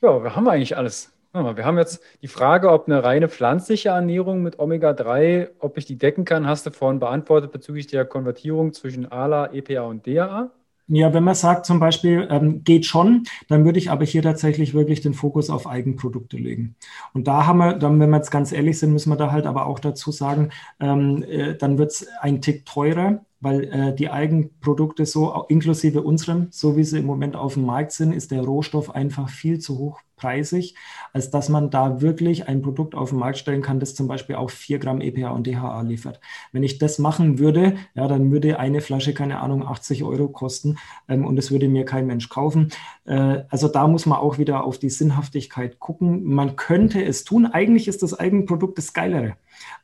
Ja, 0.00 0.22
wir 0.22 0.36
haben 0.36 0.46
eigentlich 0.46 0.76
alles. 0.76 1.13
Wir 1.34 1.64
haben 1.64 1.78
jetzt 1.78 2.00
die 2.22 2.28
Frage, 2.28 2.70
ob 2.70 2.86
eine 2.86 3.02
reine 3.02 3.28
pflanzliche 3.28 3.88
Ernährung 3.88 4.44
mit 4.44 4.60
Omega-3, 4.60 5.48
ob 5.58 5.76
ich 5.76 5.84
die 5.84 5.98
decken 5.98 6.24
kann, 6.24 6.46
hast 6.46 6.64
du 6.64 6.70
vorhin 6.70 7.00
beantwortet 7.00 7.50
bezüglich 7.50 7.88
der 7.88 8.04
Konvertierung 8.04 8.72
zwischen 8.72 9.10
ALA, 9.10 9.52
EPA 9.52 9.80
und 9.80 10.06
DHA. 10.06 10.52
Ja, 10.86 11.12
wenn 11.12 11.24
man 11.24 11.34
sagt 11.34 11.66
zum 11.66 11.80
Beispiel, 11.80 12.28
ähm, 12.30 12.62
geht 12.62 12.86
schon, 12.86 13.24
dann 13.48 13.64
würde 13.64 13.80
ich 13.80 13.90
aber 13.90 14.04
hier 14.04 14.22
tatsächlich 14.22 14.74
wirklich 14.74 15.00
den 15.00 15.14
Fokus 15.14 15.50
auf 15.50 15.66
Eigenprodukte 15.66 16.36
legen. 16.36 16.76
Und 17.14 17.26
da 17.26 17.46
haben 17.46 17.58
wir, 17.58 17.72
dann, 17.72 17.98
wenn 17.98 18.10
wir 18.10 18.18
jetzt 18.18 18.30
ganz 18.30 18.52
ehrlich 18.52 18.78
sind, 18.78 18.92
müssen 18.92 19.10
wir 19.10 19.16
da 19.16 19.32
halt 19.32 19.46
aber 19.46 19.66
auch 19.66 19.80
dazu 19.80 20.12
sagen, 20.12 20.50
ähm, 20.78 21.24
äh, 21.24 21.56
dann 21.56 21.78
wird 21.78 21.90
es 21.90 22.06
ein 22.20 22.42
Tick 22.42 22.64
teurer, 22.64 23.24
weil 23.44 23.64
äh, 23.64 23.94
die 23.94 24.10
Eigenprodukte 24.10 25.06
so, 25.06 25.44
inklusive 25.48 26.02
unserem, 26.02 26.48
so 26.50 26.76
wie 26.76 26.84
sie 26.84 26.98
im 26.98 27.06
Moment 27.06 27.36
auf 27.36 27.54
dem 27.54 27.66
Markt 27.66 27.92
sind, 27.92 28.12
ist 28.12 28.30
der 28.30 28.42
Rohstoff 28.42 28.94
einfach 28.94 29.28
viel 29.28 29.58
zu 29.60 29.78
hoch 29.78 30.00
preisig, 30.16 30.74
als 31.12 31.30
dass 31.30 31.48
man 31.48 31.70
da 31.70 32.00
wirklich 32.00 32.48
ein 32.48 32.62
Produkt 32.62 32.94
auf 32.94 33.10
den 33.10 33.18
Markt 33.18 33.38
stellen 33.38 33.62
kann, 33.62 33.80
das 33.80 33.94
zum 33.94 34.08
Beispiel 34.08 34.36
auch 34.36 34.50
4 34.50 34.78
Gramm 34.78 35.00
EPA 35.00 35.30
und 35.30 35.46
DHA 35.46 35.82
liefert. 35.82 36.20
Wenn 36.52 36.62
ich 36.62 36.78
das 36.78 36.98
machen 36.98 37.38
würde, 37.38 37.76
ja, 37.94 38.08
dann 38.08 38.30
würde 38.30 38.58
eine 38.58 38.80
Flasche, 38.80 39.12
keine 39.12 39.40
Ahnung, 39.40 39.66
80 39.66 40.04
Euro 40.04 40.28
kosten 40.28 40.78
ähm, 41.08 41.26
und 41.26 41.38
es 41.38 41.50
würde 41.50 41.68
mir 41.68 41.84
kein 41.84 42.06
Mensch 42.06 42.28
kaufen. 42.28 42.70
Äh, 43.06 43.44
also 43.48 43.68
da 43.68 43.86
muss 43.86 44.06
man 44.06 44.18
auch 44.18 44.38
wieder 44.38 44.64
auf 44.64 44.78
die 44.78 44.90
Sinnhaftigkeit 44.90 45.78
gucken. 45.78 46.24
Man 46.24 46.56
könnte 46.56 47.04
es 47.04 47.24
tun. 47.24 47.46
Eigentlich 47.46 47.88
ist 47.88 48.02
das 48.02 48.18
Eigenprodukt 48.18 48.78
das 48.78 48.92
Geilere. 48.92 49.36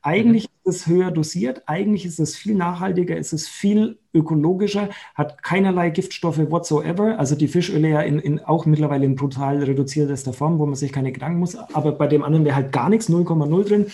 Eigentlich 0.02 0.44
ist 0.64 0.74
es 0.74 0.86
höher 0.86 1.10
dosiert, 1.10 1.62
eigentlich 1.66 2.04
ist 2.04 2.18
es 2.18 2.36
viel 2.36 2.54
nachhaltiger, 2.54 3.16
ist 3.16 3.32
es 3.32 3.48
viel 3.48 3.98
ökologischer, 4.12 4.88
hat 5.14 5.42
keinerlei 5.42 5.90
Giftstoffe 5.90 6.50
whatsoever. 6.50 7.18
Also 7.18 7.36
die 7.36 7.48
Fischöle 7.48 7.88
ja 7.88 8.00
in, 8.00 8.18
in 8.18 8.40
auch 8.40 8.66
mittlerweile 8.66 9.04
in 9.04 9.14
brutal 9.14 9.62
reduzierter 9.62 10.32
Form, 10.32 10.58
wo 10.58 10.66
man 10.66 10.74
sich 10.74 10.92
keine 10.92 11.12
Gedanken 11.12 11.38
muss. 11.38 11.56
Aber 11.56 11.92
bei 11.92 12.08
dem 12.08 12.24
anderen 12.24 12.44
wäre 12.44 12.56
halt 12.56 12.72
gar 12.72 12.88
nichts, 12.88 13.08
0,0 13.08 13.64
drin. 13.64 13.86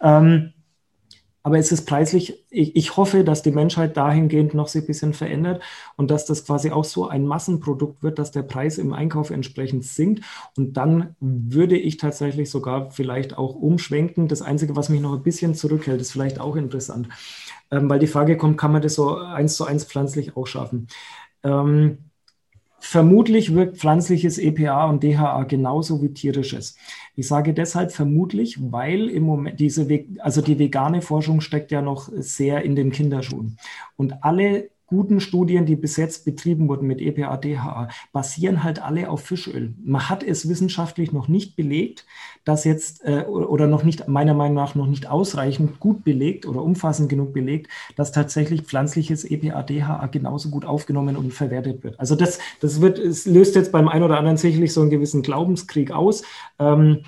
Ähm, 0.00 0.52
aber 1.46 1.58
es 1.58 1.70
ist 1.70 1.86
preislich, 1.86 2.44
ich, 2.50 2.74
ich, 2.74 2.96
hoffe, 2.96 3.22
dass 3.22 3.40
die 3.40 3.52
Menschheit 3.52 3.96
dahingehend 3.96 4.52
noch 4.52 4.66
sich 4.66 4.82
ein 4.82 4.86
bisschen 4.88 5.14
verändert 5.14 5.62
und 5.96 6.10
dass 6.10 6.26
das 6.26 6.44
quasi 6.44 6.72
auch 6.72 6.82
so 6.82 7.06
ein 7.06 7.24
Massenprodukt 7.24 8.02
wird, 8.02 8.18
dass 8.18 8.32
der 8.32 8.42
Preis 8.42 8.78
im 8.78 8.92
Einkauf 8.92 9.30
entsprechend 9.30 9.84
sinkt. 9.84 10.24
Und 10.56 10.76
dann 10.76 11.14
würde 11.20 11.78
ich 11.78 11.98
tatsächlich 11.98 12.50
sogar 12.50 12.90
vielleicht 12.90 13.38
auch 13.38 13.54
umschwenken. 13.54 14.26
Das 14.26 14.42
Einzige, 14.42 14.74
was 14.74 14.88
mich 14.88 15.00
noch 15.00 15.12
ein 15.12 15.22
bisschen 15.22 15.54
zurückhält, 15.54 16.00
ist 16.00 16.10
vielleicht 16.10 16.40
auch 16.40 16.56
interessant, 16.56 17.10
ähm, 17.70 17.88
weil 17.88 18.00
die 18.00 18.08
Frage 18.08 18.36
kommt, 18.36 18.58
kann 18.58 18.72
man 18.72 18.82
das 18.82 18.96
so 18.96 19.16
eins 19.16 19.54
zu 19.54 19.66
eins 19.66 19.84
pflanzlich 19.84 20.36
auch 20.36 20.48
schaffen? 20.48 20.88
Ähm, 21.44 22.10
Vermutlich 22.88 23.52
wirkt 23.52 23.78
pflanzliches 23.78 24.38
EPA 24.38 24.88
und 24.88 25.02
DHA 25.02 25.42
genauso 25.42 26.02
wie 26.02 26.14
tierisches. 26.14 26.76
Ich 27.16 27.26
sage 27.26 27.52
deshalb 27.52 27.90
vermutlich, 27.90 28.58
weil 28.60 29.08
im 29.08 29.24
Moment 29.24 29.58
diese, 29.58 29.88
also 30.20 30.40
die 30.40 30.60
vegane 30.60 31.02
Forschung 31.02 31.40
steckt 31.40 31.72
ja 31.72 31.82
noch 31.82 32.08
sehr 32.14 32.62
in 32.62 32.76
den 32.76 32.92
Kinderschuhen. 32.92 33.58
Und 33.96 34.22
alle 34.22 34.70
guten 34.86 35.20
Studien, 35.20 35.66
die 35.66 35.76
bis 35.76 35.96
jetzt 35.96 36.24
betrieben 36.24 36.68
wurden 36.68 36.86
mit 36.86 37.00
EPA, 37.00 37.36
DHA, 37.36 37.88
basieren 38.12 38.62
halt 38.62 38.80
alle 38.82 39.10
auf 39.10 39.22
Fischöl. 39.22 39.74
Man 39.84 40.08
hat 40.08 40.22
es 40.22 40.48
wissenschaftlich 40.48 41.12
noch 41.12 41.28
nicht 41.28 41.56
belegt, 41.56 42.06
dass 42.44 42.64
jetzt 42.64 43.04
äh, 43.04 43.24
oder 43.24 43.66
noch 43.66 43.82
nicht, 43.82 44.06
meiner 44.08 44.34
Meinung 44.34 44.54
nach 44.54 44.74
noch 44.74 44.86
nicht 44.86 45.08
ausreichend 45.08 45.80
gut 45.80 46.04
belegt 46.04 46.46
oder 46.46 46.62
umfassend 46.62 47.08
genug 47.08 47.32
belegt, 47.32 47.70
dass 47.96 48.12
tatsächlich 48.12 48.62
pflanzliches 48.62 49.24
EPA, 49.24 49.62
DHA 49.62 50.06
genauso 50.06 50.50
gut 50.50 50.64
aufgenommen 50.64 51.16
und 51.16 51.32
verwertet 51.32 51.82
wird. 51.82 51.98
Also 51.98 52.14
das, 52.14 52.38
das 52.60 52.80
wird, 52.80 52.98
es 52.98 53.26
löst 53.26 53.56
jetzt 53.56 53.72
beim 53.72 53.88
einen 53.88 54.04
oder 54.04 54.18
anderen 54.18 54.36
sicherlich 54.36 54.72
so 54.72 54.80
einen 54.80 54.90
gewissen 54.90 55.22
Glaubenskrieg 55.22 55.90
aus. 55.90 56.22
Ähm, 56.58 57.02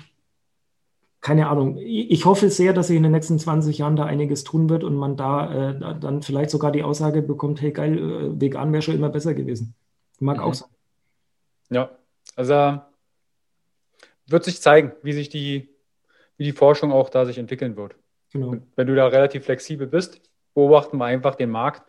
keine 1.21 1.49
Ahnung, 1.49 1.77
ich 1.77 2.25
hoffe 2.25 2.49
sehr, 2.49 2.71
dass 2.71 2.87
sich 2.87 2.95
in 2.95 3.03
den 3.03 3.11
nächsten 3.11 3.37
20 3.37 3.77
Jahren 3.77 3.97
da 3.97 4.05
einiges 4.05 4.45
tun 4.45 4.69
wird 4.69 4.83
und 4.85 4.95
man 4.95 5.17
da 5.17 5.71
äh, 5.71 5.99
dann 5.99 6.21
vielleicht 6.21 6.49
sogar 6.49 6.71
die 6.71 6.83
Aussage 6.83 7.21
bekommt, 7.21 7.61
hey 7.61 7.71
geil, 7.71 7.97
äh, 7.97 8.41
vegan 8.41 8.71
wäre 8.71 8.81
schon 8.81 8.95
immer 8.95 9.09
besser 9.09 9.33
gewesen. 9.33 9.75
Mag 10.19 10.37
mhm. 10.37 10.43
auch 10.43 10.53
sein. 10.53 10.69
Ja, 11.69 11.91
also 12.35 12.81
wird 14.27 14.43
sich 14.45 14.61
zeigen, 14.61 14.93
wie 15.03 15.13
sich 15.13 15.29
die, 15.29 15.69
wie 16.37 16.45
die 16.45 16.53
Forschung 16.53 16.91
auch 16.91 17.09
da 17.09 17.25
sich 17.25 17.37
entwickeln 17.37 17.75
wird. 17.75 17.95
Genau. 18.31 18.57
wenn 18.75 18.85
du 18.85 18.93
da 18.93 19.07
relativ 19.07 19.45
flexibel 19.45 19.87
bist, 19.87 20.21
beobachten 20.53 20.97
wir 20.97 21.05
einfach 21.05 21.33
den 21.33 21.49
Markt 21.49 21.81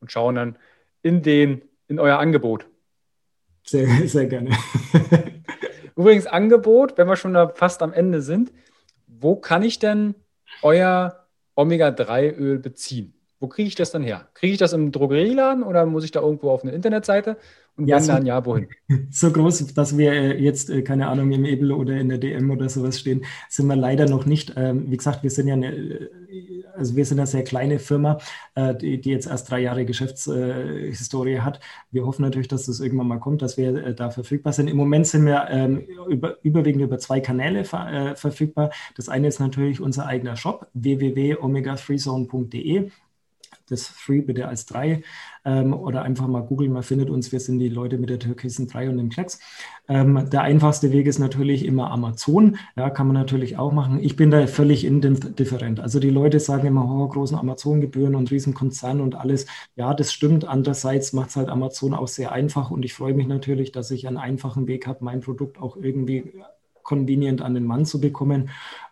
und 0.00 0.12
schauen 0.12 0.34
dann 0.34 0.58
in 1.00 1.22
den, 1.22 1.62
in 1.88 1.98
euer 1.98 2.18
Angebot. 2.18 2.66
Sehr, 3.64 3.86
sehr 4.06 4.26
gerne. 4.26 4.50
Übrigens 5.96 6.26
Angebot, 6.26 6.98
wenn 6.98 7.08
wir 7.08 7.16
schon 7.16 7.32
da 7.32 7.48
fast 7.48 7.82
am 7.82 7.94
Ende 7.94 8.20
sind, 8.20 8.52
wo 9.20 9.36
kann 9.36 9.62
ich 9.62 9.78
denn 9.78 10.14
euer 10.62 11.26
Omega-3-Öl 11.54 12.58
beziehen? 12.58 13.14
Wo 13.38 13.48
kriege 13.48 13.68
ich 13.68 13.74
das 13.74 13.90
dann 13.90 14.02
her? 14.02 14.28
Kriege 14.34 14.54
ich 14.54 14.58
das 14.58 14.72
im 14.72 14.92
Drogerieladen 14.92 15.62
oder 15.62 15.84
muss 15.84 16.04
ich 16.04 16.10
da 16.10 16.20
irgendwo 16.20 16.50
auf 16.50 16.62
eine 16.62 16.72
Internetseite? 16.72 17.36
Und 17.76 17.86
ja, 17.86 17.96
wenn 17.96 18.02
so, 18.02 18.12
dann, 18.12 18.26
ja, 18.26 18.44
wohin? 18.44 18.68
So 19.10 19.30
groß, 19.30 19.74
dass 19.74 19.98
wir 19.98 20.12
äh, 20.12 20.42
jetzt, 20.42 20.70
äh, 20.70 20.82
keine 20.82 21.08
Ahnung, 21.08 21.30
im 21.32 21.44
Ebel 21.44 21.72
oder 21.72 21.94
in 21.98 22.08
der 22.08 22.18
DM 22.18 22.50
oder 22.50 22.68
sowas 22.70 22.98
stehen, 22.98 23.24
sind 23.50 23.66
wir 23.66 23.76
leider 23.76 24.08
noch 24.08 24.24
nicht. 24.24 24.54
Ähm, 24.56 24.90
wie 24.90 24.96
gesagt, 24.96 25.22
wir 25.22 25.30
sind 25.30 25.48
ja 25.48 25.54
eine, 25.54 25.74
äh, 25.74 26.55
also 26.76 26.96
wir 26.96 27.04
sind 27.04 27.18
eine 27.18 27.26
sehr 27.26 27.44
kleine 27.44 27.78
Firma, 27.78 28.18
die, 28.56 29.00
die 29.00 29.10
jetzt 29.10 29.26
erst 29.26 29.50
drei 29.50 29.60
Jahre 29.60 29.84
Geschäftshistorie 29.84 31.40
hat. 31.40 31.60
Wir 31.90 32.06
hoffen 32.06 32.22
natürlich, 32.22 32.48
dass 32.48 32.66
das 32.66 32.80
irgendwann 32.80 33.08
mal 33.08 33.18
kommt, 33.18 33.42
dass 33.42 33.56
wir 33.56 33.92
da 33.92 34.10
verfügbar 34.10 34.52
sind. 34.52 34.68
Im 34.68 34.76
Moment 34.76 35.06
sind 35.06 35.26
wir 35.26 35.48
ähm, 35.50 35.86
über, 36.08 36.36
überwiegend 36.42 36.82
über 36.82 36.98
zwei 36.98 37.20
Kanäle 37.20 37.64
ver, 37.64 38.14
verfügbar. 38.16 38.70
Das 38.96 39.08
eine 39.08 39.28
ist 39.28 39.40
natürlich 39.40 39.80
unser 39.80 40.06
eigener 40.06 40.36
Shop, 40.36 40.68
www.omega3zone.de 40.74 42.90
das 43.68 43.86
Free 43.88 44.20
bitte 44.20 44.48
als 44.48 44.66
3 44.66 45.02
ähm, 45.44 45.74
oder 45.74 46.02
einfach 46.02 46.26
mal 46.26 46.42
googeln, 46.42 46.72
man 46.72 46.82
findet 46.82 47.10
uns, 47.10 47.32
wir 47.32 47.40
sind 47.40 47.58
die 47.58 47.68
Leute 47.68 47.98
mit 47.98 48.10
der 48.10 48.18
türkisen 48.18 48.66
3 48.66 48.90
und 48.90 48.98
dem 48.98 49.10
Klecks. 49.10 49.38
Ähm, 49.88 50.28
der 50.30 50.42
einfachste 50.42 50.92
Weg 50.92 51.06
ist 51.06 51.18
natürlich 51.18 51.64
immer 51.64 51.90
Amazon, 51.90 52.58
ja, 52.76 52.90
kann 52.90 53.06
man 53.06 53.14
natürlich 53.14 53.58
auch 53.58 53.72
machen. 53.72 53.98
Ich 54.02 54.16
bin 54.16 54.30
da 54.30 54.46
völlig 54.46 54.84
indifferent. 54.84 55.80
Also 55.80 56.00
die 56.00 56.10
Leute 56.10 56.40
sagen 56.40 56.66
immer, 56.66 56.84
oh, 56.84 57.08
großen 57.08 57.38
Amazon-Gebühren 57.38 58.14
und 58.14 58.30
Riesenkonzern 58.30 59.00
und 59.00 59.14
alles. 59.14 59.46
Ja, 59.76 59.94
das 59.94 60.12
stimmt. 60.12 60.44
Andererseits 60.44 61.12
macht 61.12 61.30
es 61.30 61.36
halt 61.36 61.48
Amazon 61.48 61.94
auch 61.94 62.08
sehr 62.08 62.32
einfach 62.32 62.70
und 62.70 62.84
ich 62.84 62.94
freue 62.94 63.14
mich 63.14 63.26
natürlich, 63.26 63.72
dass 63.72 63.90
ich 63.90 64.06
einen 64.06 64.16
einfachen 64.16 64.66
Weg 64.66 64.86
habe, 64.86 65.04
mein 65.04 65.20
Produkt 65.20 65.58
auch 65.58 65.76
irgendwie 65.76 66.32
convenient 66.86 67.42
an 67.42 67.52
den 67.52 67.64
Mann 67.64 67.84
zu 67.84 68.00
bekommen. 68.00 68.48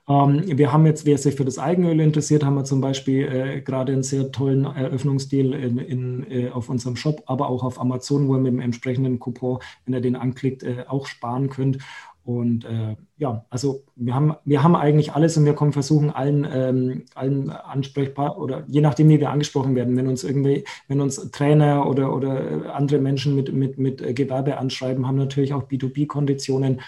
Ähm, 0.06 0.42
wir 0.46 0.72
haben 0.72 0.84
jetzt, 0.86 1.06
wer 1.06 1.16
sich 1.16 1.34
für 1.34 1.44
das 1.44 1.58
Eigenöl 1.58 1.98
interessiert, 2.00 2.44
haben 2.44 2.56
wir 2.56 2.64
zum 2.64 2.80
Beispiel 2.80 3.26
äh, 3.26 3.60
gerade 3.62 3.92
einen 3.92 4.02
sehr 4.02 4.32
tollen 4.32 4.64
Eröffnungsdeal 4.64 5.54
in, 5.54 5.78
in, 5.78 6.30
äh, 6.30 6.50
auf 6.50 6.68
unserem 6.68 6.96
Shop, 6.96 7.22
aber 7.26 7.48
auch 7.48 7.64
auf 7.64 7.80
Amazon, 7.80 8.28
wo 8.28 8.34
ihr 8.34 8.40
mit 8.40 8.52
dem 8.52 8.60
entsprechenden 8.60 9.18
Coupon, 9.18 9.60
wenn 9.86 9.94
ihr 9.94 10.00
den 10.00 10.16
anklickt, 10.16 10.62
äh, 10.62 10.84
auch 10.88 11.06
sparen 11.06 11.48
könnt. 11.48 11.78
Und 12.24 12.64
äh, 12.64 12.96
ja, 13.18 13.44
also 13.50 13.84
wir 13.96 14.14
haben, 14.14 14.34
wir 14.46 14.62
haben 14.62 14.74
eigentlich 14.74 15.12
alles 15.12 15.36
und 15.36 15.44
wir 15.44 15.52
kommen 15.52 15.74
versuchen, 15.74 16.10
allen, 16.10 16.46
ähm, 16.50 17.04
allen 17.14 17.50
ansprechbar 17.50 18.38
oder 18.38 18.64
je 18.66 18.80
nachdem, 18.80 19.10
wie 19.10 19.20
wir 19.20 19.28
angesprochen 19.30 19.74
werden, 19.74 19.94
wenn 19.96 20.06
uns 20.06 20.24
irgendwie, 20.24 20.64
wenn 20.88 21.02
uns 21.02 21.30
Trainer 21.32 21.86
oder, 21.86 22.14
oder 22.14 22.74
andere 22.74 22.98
Menschen 22.98 23.36
mit, 23.36 23.52
mit, 23.52 23.78
mit 23.78 24.16
Gewerbe 24.16 24.56
anschreiben, 24.56 25.06
haben 25.06 25.16
natürlich 25.16 25.52
auch 25.52 25.64
B2B-Konditionen. 25.64 26.80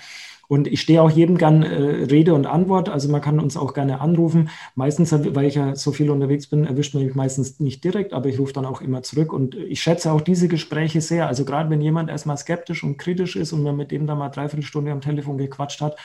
Und 0.49 0.67
ich 0.67 0.81
stehe 0.81 1.03
auch 1.03 1.11
jedem 1.11 1.39
gern 1.39 1.63
äh, 1.63 2.05
Rede 2.05 2.35
und 2.35 2.47
Antwort. 2.47 2.89
Also 2.89 3.09
man 3.09 3.21
kann 3.21 3.41
uns 3.41 3.57
auch 3.57 3.75
gerne 3.75 4.01
anrufen. 4.01 4.51
Meistens, 4.75 5.13
weil 5.13 5.47
ich 5.47 5.55
ja 5.55 5.75
so 5.75 5.93
viel 5.93 6.11
unterwegs 6.11 6.47
bin, 6.47 6.65
erwischt 6.65 6.95
man 6.95 7.05
mich 7.05 7.15
meistens 7.15 7.61
nicht 7.61 7.83
direkt, 7.85 8.13
aber 8.13 8.29
ich 8.29 8.39
rufe 8.39 8.53
dann 8.53 8.67
auch 8.67 8.81
immer 8.81 9.03
zurück. 9.03 9.33
Und 9.33 9.55
ich 9.55 9.83
schätze 9.83 10.13
auch 10.13 10.21
diese 10.21 10.49
Gespräche 10.49 11.01
sehr. 11.01 11.27
Also 11.27 11.45
gerade 11.45 11.71
wenn 11.71 11.81
jemand 11.81 12.11
erstmal 12.11 12.37
skeptisch 12.37 12.85
und 12.85 12.99
kritisch 12.99 13.37
ist 13.37 13.53
und 13.53 13.63
man 13.63 13.77
mit 13.77 13.91
dem 13.91 14.07
dann 14.07 14.19
mal 14.19 14.29
dreiviertel 14.29 14.65
Stunde 14.65 14.93
am 14.93 15.01
Telefon 15.01 15.39
gequatscht 15.39 15.81
hat, 15.81 15.97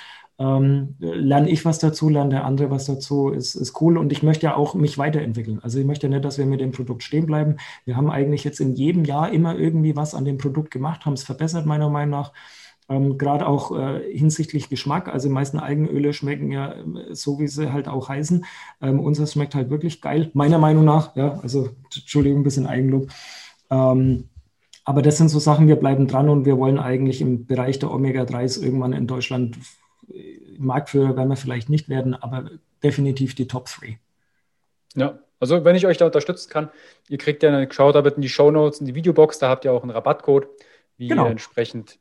ähm, 0.42 0.96
lerne 1.00 1.50
ich 1.50 1.66
was 1.66 1.78
dazu, 1.78 2.10
lerne 2.10 2.32
der 2.32 2.46
andere 2.46 2.72
was 2.72 2.86
dazu, 2.86 3.30
ist, 3.30 3.54
ist 3.54 3.80
cool. 3.80 3.98
Und 3.98 4.12
ich 4.12 4.24
möchte 4.24 4.48
ja 4.48 4.56
auch 4.56 4.74
mich 4.74 4.98
weiterentwickeln. 4.98 5.60
Also 5.62 5.78
ich 5.80 5.86
möchte 5.86 6.10
nicht, 6.10 6.26
dass 6.26 6.39
wir 6.39 6.48
mit 6.48 6.62
dem 6.62 6.72
Produkt 6.72 7.04
stehen 7.04 7.28
bleiben. 7.28 7.58
Wir 7.86 7.96
haben 7.96 8.10
eigentlich 8.10 8.43
jetzt 8.43 8.59
in 8.59 8.74
jedem 8.74 9.05
Jahr 9.05 9.32
immer 9.32 9.55
irgendwie 9.55 9.96
was 9.96 10.16
an 10.16 10.26
dem 10.26 10.39
Produkt 10.39 10.72
gemacht, 10.72 11.05
haben 11.05 11.13
es 11.13 11.24
verbessert, 11.24 11.66
meiner 11.68 11.89
Meinung 11.89 12.12
nach. 12.12 12.34
Ähm, 12.92 13.18
Gerade 13.18 13.47
auch 13.47 13.78
äh, 13.78 14.01
hinsichtlich 14.12 14.68
Geschmack. 14.68 15.08
Also 15.08 15.30
die 15.30 15.34
meisten 15.34 15.59
Algenöle 15.59 16.12
schmecken 16.12 16.51
ja 16.51 16.74
äh, 16.74 17.16
so, 17.16 17.39
wie 17.39 17.47
sie 17.47 17.72
halt 17.72 17.88
auch 17.88 18.09
heißen. 18.09 18.46
Ähm, 18.82 19.00
unseres 19.00 19.32
schmeckt 19.32 19.55
halt 19.55 19.70
wirklich 19.70 20.01
geil, 20.01 20.30
meiner 20.34 20.58
Meinung 20.58 20.84
nach. 20.84 21.16
Ja, 21.16 21.39
also 21.42 21.70
Entschuldigung, 21.96 22.42
ein 22.42 22.43
bisschen 22.43 22.68
Eigenlob. 22.68 23.09
Ähm, 23.70 24.26
aber 24.84 25.01
das 25.01 25.18
sind 25.18 25.30
so 25.30 25.39
Sachen, 25.39 25.70
wir 25.70 25.78
bleiben 25.78 26.08
dran 26.08 26.28
und 26.28 26.46
wir 26.46 26.58
wollen 26.58 26.80
eigentlich 26.80 27.22
im 27.22 27.46
Bereich 27.46 27.80
der 27.80 27.92
Omega-3s 27.92 28.62
irgendwann 28.62 28.92
in 28.92 29.08
Deutschland 29.08 29.58
äh, 30.13 30.58
Marktführer 30.58 31.16
werden 31.16 31.30
wir 31.30 31.38
vielleicht 31.38 31.70
nicht 31.70 31.88
werden, 31.88 32.13
aber 32.13 32.50
definitiv 32.84 33.36
die 33.36 33.47
Top 33.47 33.68
3. 33.68 34.00
Ja, 34.96 35.20
also 35.39 35.63
wenn 35.63 35.78
ich 35.78 35.88
euch 35.88 35.97
da 35.97 36.08
unterstützen 36.08 36.50
kann, 36.50 36.70
ihr 37.08 37.18
kriegt 37.18 37.42
ja, 37.42 37.72
schaut 37.72 37.96
da 37.96 38.01
bitte 38.01 38.18
in 38.18 38.22
die 38.22 38.30
Show 38.30 38.51
Notes, 38.51 38.82
in 38.82 38.86
die 38.86 38.96
Videobox, 38.96 39.39
da 39.39 39.47
habt 39.47 39.63
ihr 39.63 39.72
auch 39.72 39.82
einen 39.82 39.92
Rabattcode, 39.92 40.47
wie 40.97 41.08
genau. 41.08 41.26
ihr 41.26 41.32
entsprechend 41.32 42.00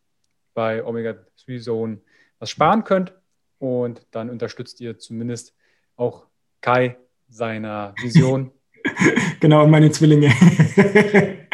bei 0.55 0.85
Omega-3 0.85 1.61
Zone 1.61 2.01
was 2.39 2.51
sparen 2.51 2.85
könnt. 2.85 3.15
Und 3.59 4.07
dann 4.11 4.31
unterstützt 4.31 4.81
ihr 4.81 4.99
zumindest 4.99 5.55
auch 5.97 6.27
Kai 6.61 6.97
seiner 7.29 7.95
Vision. 8.01 8.53
genau, 9.41 9.67
meine 9.67 9.91
Zwillinge. 9.91 10.33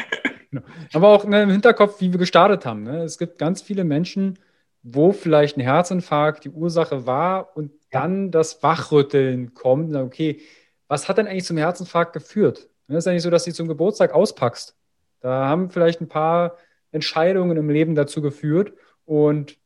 genau. 0.50 0.62
Aber 0.92 1.08
auch 1.08 1.24
ne, 1.24 1.42
im 1.42 1.50
Hinterkopf, 1.50 2.00
wie 2.00 2.12
wir 2.12 2.18
gestartet 2.18 2.64
haben. 2.64 2.84
Ne? 2.84 3.02
Es 3.02 3.18
gibt 3.18 3.38
ganz 3.38 3.60
viele 3.60 3.84
Menschen, 3.84 4.38
wo 4.82 5.12
vielleicht 5.12 5.56
ein 5.56 5.62
Herzinfarkt 5.62 6.44
die 6.44 6.50
Ursache 6.50 7.06
war 7.06 7.56
und 7.56 7.72
dann 7.90 8.30
das 8.30 8.62
Wachrütteln 8.62 9.52
kommt. 9.54 9.94
Okay, 9.96 10.40
was 10.86 11.08
hat 11.08 11.18
denn 11.18 11.26
eigentlich 11.26 11.44
zum 11.44 11.56
Herzinfarkt 11.56 12.12
geführt? 12.12 12.68
Es 12.86 12.98
ist 12.98 13.06
ja 13.06 13.12
nicht 13.12 13.22
so, 13.22 13.30
dass 13.30 13.44
du 13.44 13.52
zum 13.52 13.66
Geburtstag 13.66 14.12
auspackst. 14.12 14.76
Da 15.20 15.46
haben 15.46 15.70
vielleicht 15.70 16.00
ein 16.00 16.08
paar 16.08 16.56
Entscheidungen 16.92 17.56
im 17.56 17.68
Leben 17.68 17.96
dazu 17.96 18.22
geführt. 18.22 18.74
Und 19.06 19.58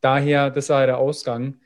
daher, 0.00 0.50
das 0.50 0.66
sei 0.66 0.86
der 0.86 0.98
Ausgang. 0.98 1.60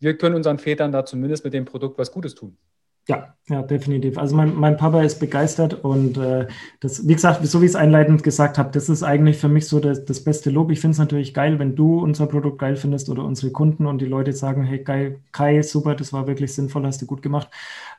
Wir 0.00 0.16
können 0.16 0.36
unseren 0.36 0.58
Vätern 0.58 0.92
da 0.92 1.04
zumindest 1.04 1.44
mit 1.44 1.52
dem 1.52 1.64
Produkt 1.64 1.98
was 1.98 2.12
Gutes 2.12 2.34
tun. 2.34 2.56
Ja, 3.08 3.34
ja, 3.48 3.62
definitiv. 3.62 4.18
Also 4.18 4.36
mein, 4.36 4.54
mein 4.54 4.76
Papa 4.76 5.00
ist 5.00 5.18
begeistert 5.18 5.82
und 5.82 6.18
äh, 6.18 6.46
das, 6.80 7.08
wie 7.08 7.14
gesagt, 7.14 7.44
so 7.46 7.62
wie 7.62 7.64
ich 7.64 7.70
es 7.70 7.74
einleitend 7.74 8.22
gesagt 8.22 8.58
habe, 8.58 8.70
das 8.70 8.90
ist 8.90 9.02
eigentlich 9.02 9.38
für 9.38 9.48
mich 9.48 9.66
so 9.66 9.80
das, 9.80 10.04
das 10.04 10.22
beste 10.22 10.50
Lob. 10.50 10.70
Ich 10.70 10.80
finde 10.80 10.92
es 10.92 10.98
natürlich 10.98 11.32
geil, 11.32 11.58
wenn 11.58 11.74
du 11.74 12.00
unser 12.00 12.26
Produkt 12.26 12.58
geil 12.58 12.76
findest 12.76 13.08
oder 13.08 13.24
unsere 13.24 13.50
Kunden 13.50 13.86
und 13.86 14.02
die 14.02 14.06
Leute 14.06 14.34
sagen, 14.34 14.62
hey, 14.62 14.84
geil, 14.84 15.20
Kai, 15.32 15.62
super, 15.62 15.94
das 15.94 16.12
war 16.12 16.26
wirklich 16.26 16.52
sinnvoll, 16.52 16.84
hast 16.84 17.00
du 17.00 17.06
gut 17.06 17.22
gemacht. 17.22 17.48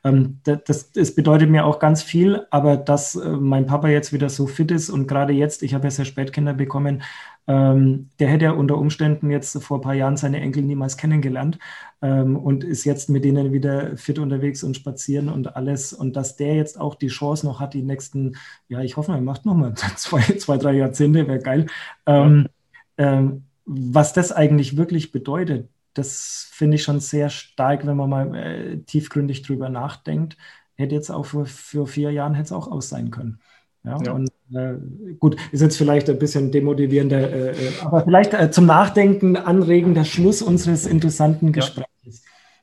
Ähm, 0.03 0.41
das, 0.44 0.60
das, 0.66 0.91
das, 0.91 1.16
bedeutet 1.16 1.49
mir 1.49 1.66
auch 1.66 1.80
ganz 1.80 2.03
viel, 2.03 2.45
aber 2.52 2.78
dass 2.78 3.16
äh, 3.16 3.30
mein 3.30 3.66
Papa 3.66 3.88
jetzt 3.88 4.14
wieder 4.14 4.30
so 4.30 4.45
fit 4.45 4.70
ist 4.70 4.91
und 4.91 5.07
gerade 5.07 5.34
jetzt, 5.34 5.64
ich 5.64 5.74
habe 5.74 5.86
ja 5.86 5.91
sehr 5.91 6.06
spät 6.06 6.34
Kinder 6.34 6.53
bekommen, 6.53 7.02
ähm, 7.50 8.10
der 8.20 8.28
hätte 8.28 8.46
ja 8.46 8.52
unter 8.52 8.78
Umständen 8.78 9.32
jetzt 9.32 9.62
vor 9.64 9.80
ein 9.80 9.82
paar 9.82 9.96
Jahren 9.96 10.18
seine 10.18 10.40
Enkel 10.40 10.62
niemals 10.62 10.98
kennengelernt 10.98 11.58
ähm, 12.00 12.38
und 12.38 12.64
ist 12.64 12.86
jetzt 12.86 13.10
mit 13.10 13.26
denen 13.26 13.52
wieder 13.52 13.98
fit 13.98 14.20
unterwegs 14.20 14.64
und 14.64 14.76
spazieren 14.76 15.30
und 15.30 15.56
alles. 15.56 15.92
Und 15.92 16.16
dass 16.16 16.36
der 16.36 16.54
jetzt 16.54 16.80
auch 16.80 16.94
die 16.94 17.08
Chance 17.08 17.48
noch 17.48 17.60
hat, 17.60 17.74
die 17.74 17.82
nächsten, 17.82 18.38
ja, 18.68 18.82
ich 18.82 18.98
hoffe, 18.98 19.14
er 19.14 19.22
macht 19.22 19.48
noch 19.48 19.56
mal 19.56 19.74
zwei, 19.96 20.22
zwei 20.38 20.58
drei 20.58 20.74
Jahrzehnte, 20.74 21.28
wäre 21.28 21.40
geil. 21.40 21.66
Ähm, 22.06 22.50
ähm, 22.98 23.46
was 23.66 24.14
das 24.14 24.32
eigentlich 24.32 24.78
wirklich 24.78 25.12
bedeutet, 25.12 25.70
das 25.96 26.50
finde 26.52 26.76
ich 26.76 26.84
schon 26.84 27.00
sehr 27.00 27.30
stark, 27.32 27.88
wenn 27.88 27.98
man 27.98 28.10
mal 28.12 28.36
äh, 28.36 28.78
tiefgründig 28.84 29.42
drüber 29.42 29.70
nachdenkt. 29.70 30.38
Hätte 30.76 30.94
jetzt 30.94 31.10
auch 31.10 31.26
vor, 31.26 31.48
vor 31.48 31.88
vier 31.88 32.12
Jahren 32.12 32.36
hätte 32.36 32.46
es 32.46 32.52
auch 32.52 32.68
aus 32.70 32.90
sein 32.90 33.10
können. 33.10 33.40
Ja, 33.84 33.97
ja. 34.03 34.11
Und 34.11 34.30
äh, 34.53 34.73
gut, 35.19 35.38
ist 35.51 35.61
jetzt 35.61 35.77
vielleicht 35.77 36.10
ein 36.10 36.19
bisschen 36.19 36.51
demotivierender, 36.51 37.31
äh, 37.31 37.49
äh 37.51 37.72
aber 37.84 38.01
vielleicht 38.03 38.34
äh, 38.34 38.51
zum 38.51 38.65
Nachdenken 38.65 39.38
anregender 39.38 40.03
Schluss 40.03 40.41
unseres 40.41 40.85
interessanten 40.85 41.53
Gesprächs. 41.53 41.88
Ja. 42.03 42.11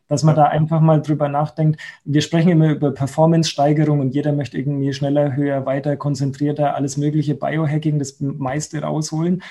Dass 0.09 0.22
man 0.22 0.36
da 0.36 0.44
einfach 0.44 0.80
mal 0.80 1.02
drüber 1.02 1.28
nachdenkt. 1.28 1.80
Wir 2.05 2.20
sprechen 2.20 2.51
immer 2.51 2.70
über 2.70 2.93
Performance-Steigerung 2.93 3.98
und 3.98 4.14
jeder 4.14 4.32
möchte 4.32 4.56
irgendwie 4.56 4.93
schneller, 4.93 5.34
höher, 5.34 5.66
weiter, 5.66 5.97
konzentrierter, 5.97 6.76
alles 6.76 6.97
mögliche 6.97 7.34
Biohacking, 7.34 7.98
das 7.98 8.20
meiste 8.20 8.82
rausholen. 8.82 9.43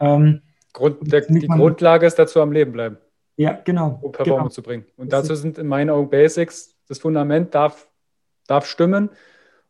Ähm, 0.00 0.42
Grund, 0.74 1.10
der, 1.10 1.22
die 1.22 1.46
man, 1.46 1.58
Grundlage 1.58 2.06
ist 2.06 2.18
dazu 2.18 2.42
am 2.42 2.52
Leben 2.52 2.72
bleiben. 2.72 2.98
Ja, 3.36 3.58
genau. 3.64 4.00
Um 4.02 4.12
Performance 4.12 4.42
genau. 4.42 4.48
zu 4.50 4.62
bringen. 4.62 4.84
Und 4.98 5.14
dazu 5.14 5.34
sind 5.34 5.56
in 5.56 5.66
meinen 5.66 5.88
Augen 5.88 6.10
Basics, 6.10 6.74
das 6.88 6.98
Fundament 6.98 7.54
darf, 7.54 7.88
darf 8.46 8.66
stimmen 8.66 9.08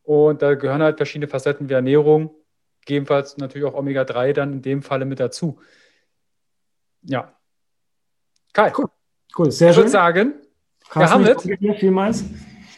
und 0.03 0.43
da 0.43 0.55
gehören 0.55 0.83
halt 0.83 0.97
verschiedene 0.97 1.29
Facetten 1.29 1.69
wie 1.69 1.75
Ernährung, 1.75 2.35
gegebenenfalls 2.81 3.37
natürlich 3.37 3.67
auch 3.67 3.75
Omega-3 3.75 4.33
dann 4.33 4.53
in 4.55 4.63
dem 4.63 4.83
Falle 4.83 5.05
mit 5.05 5.21
dazu. 5.21 5.59
Ja. 7.03 7.35
Kai. 8.53 8.73
Cool, 8.77 8.87
cool. 9.39 9.51
sehr 9.51 9.71
ich 9.71 9.77
schön. 9.77 9.87
Ich 9.87 9.87
würde 9.87 9.91
sagen, 9.91 10.35
wir 10.95 11.11
haben 11.11 11.25
danke 11.25 11.57
dir 11.57 11.75
vielmals. 11.75 12.25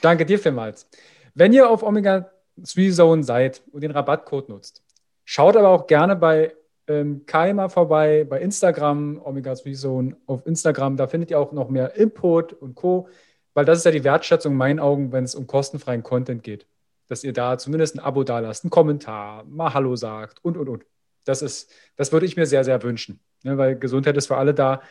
Danke 0.02 0.26
dir 0.26 0.38
vielmals. 0.38 0.88
Wenn 1.34 1.52
ihr 1.52 1.68
auf 1.68 1.82
Omega-3 1.82 2.94
Zone 2.94 3.24
seid 3.24 3.62
und 3.72 3.80
den 3.80 3.90
Rabattcode 3.90 4.50
nutzt, 4.50 4.82
schaut 5.24 5.56
aber 5.56 5.68
auch 5.68 5.86
gerne 5.86 6.14
bei 6.16 6.54
ähm, 6.86 7.24
Kai 7.24 7.54
mal 7.54 7.70
vorbei, 7.70 8.24
bei 8.28 8.40
Instagram, 8.40 9.20
Omega-3 9.24 9.74
Zone 9.74 10.16
auf 10.26 10.46
Instagram. 10.46 10.98
Da 10.98 11.06
findet 11.06 11.30
ihr 11.30 11.40
auch 11.40 11.52
noch 11.52 11.70
mehr 11.70 11.96
Input 11.96 12.52
und 12.52 12.74
Co., 12.74 13.08
weil 13.54 13.64
das 13.64 13.78
ist 13.78 13.84
ja 13.84 13.92
die 13.92 14.04
Wertschätzung 14.04 14.52
in 14.52 14.58
meinen 14.58 14.80
Augen, 14.80 15.12
wenn 15.12 15.24
es 15.24 15.34
um 15.34 15.46
kostenfreien 15.46 16.02
Content 16.02 16.42
geht 16.42 16.66
dass 17.08 17.24
ihr 17.24 17.32
da 17.32 17.58
zumindest 17.58 17.96
ein 17.96 18.00
Abo 18.00 18.24
da 18.24 18.38
lasst, 18.38 18.64
einen 18.64 18.70
Kommentar, 18.70 19.44
mal 19.44 19.74
Hallo 19.74 19.96
sagt 19.96 20.44
und, 20.44 20.56
und, 20.56 20.68
und. 20.68 20.86
Das 21.24 21.42
ist, 21.42 21.72
das 21.96 22.12
würde 22.12 22.26
ich 22.26 22.36
mir 22.36 22.46
sehr, 22.46 22.64
sehr 22.64 22.82
wünschen, 22.82 23.20
ne, 23.42 23.56
weil 23.56 23.78
Gesundheit 23.78 24.16
ist 24.16 24.26
für 24.26 24.36
alle 24.36 24.54
da. 24.54 24.82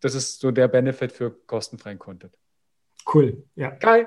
Das 0.00 0.14
ist 0.14 0.40
so 0.40 0.50
der 0.50 0.68
Benefit 0.68 1.12
für 1.12 1.30
kostenfreien 1.30 1.98
Content. 1.98 2.34
Cool, 3.12 3.44
ja. 3.54 3.70
Kai, 3.70 4.06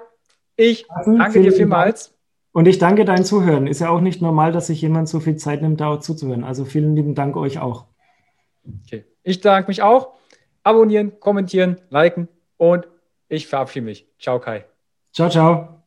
ich 0.56 0.90
also, 0.92 1.18
danke 1.18 1.42
dir 1.42 1.52
vielmals. 1.52 2.14
Und 2.52 2.68
ich 2.68 2.80
danke 2.80 3.06
deinen 3.06 3.24
Zuhören. 3.24 3.68
Ist 3.68 3.82
ja 3.82 3.90
auch 3.90 4.02
nicht 4.02 4.20
normal, 4.20 4.52
dass 4.52 4.68
sich 4.68 4.82
jemand 4.82 5.08
so 5.08 5.20
viel 5.20 5.36
Zeit 5.36 5.62
nimmt, 5.62 5.80
da 5.80 6.00
zuzuhören. 6.00 6.44
Also 6.44 6.66
vielen 6.66 6.96
lieben 6.96 7.14
Dank 7.14 7.36
euch 7.36 7.60
auch. 7.60 7.86
Okay, 8.84 9.06
ich 9.22 9.42
danke 9.42 9.68
mich 9.70 9.84
auch. 9.84 10.16
Abonnieren, 10.64 11.20
kommentieren, 11.20 11.80
liken 11.90 12.28
und 12.58 12.88
ich 13.30 13.48
verabschiede 13.48 13.86
mich. 13.86 14.08
Ciao, 14.20 14.40
Kai. 14.40 14.66
Ciao, 15.14 15.30
ciao. 15.30 15.87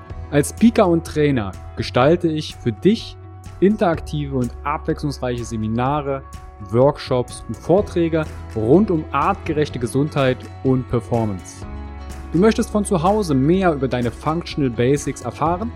als 0.31 0.51
Speaker 0.51 0.87
und 0.87 1.05
Trainer 1.05 1.51
gestalte 1.75 2.29
ich 2.29 2.55
für 2.55 2.71
dich 2.71 3.17
interaktive 3.59 4.37
und 4.37 4.51
abwechslungsreiche 4.63 5.43
Seminare, 5.43 6.23
Workshops 6.69 7.43
und 7.47 7.57
Vorträge 7.57 8.23
rund 8.55 8.91
um 8.91 9.03
artgerechte 9.11 9.77
Gesundheit 9.77 10.37
und 10.63 10.87
Performance. 10.89 11.65
Du 12.31 12.39
möchtest 12.39 12.69
von 12.69 12.85
zu 12.85 13.03
Hause 13.03 13.33
mehr 13.33 13.73
über 13.73 13.89
deine 13.89 14.09
Functional 14.09 14.69
Basics 14.69 15.21
erfahren? 15.21 15.69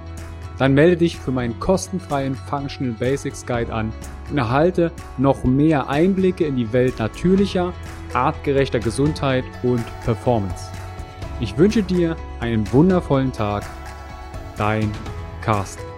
Dann 0.57 0.73
melde 0.73 0.95
dich 0.95 1.17
für 1.17 1.31
meinen 1.31 1.59
kostenfreien 1.59 2.33
Functional 2.33 2.93
Basics 2.93 3.45
Guide 3.45 3.73
an 3.73 3.91
und 4.31 4.37
erhalte 4.37 4.93
noch 5.17 5.43
mehr 5.43 5.89
Einblicke 5.89 6.45
in 6.45 6.55
die 6.55 6.71
Welt 6.71 6.97
natürlicher, 6.97 7.73
artgerechter 8.13 8.79
Gesundheit 8.79 9.43
und 9.63 9.83
Performance. 10.05 10.71
Ich 11.41 11.57
wünsche 11.57 11.83
dir 11.83 12.15
einen 12.39 12.71
wundervollen 12.71 13.33
Tag 13.33 13.65
Dein 14.57 14.91
Carsten. 15.41 15.94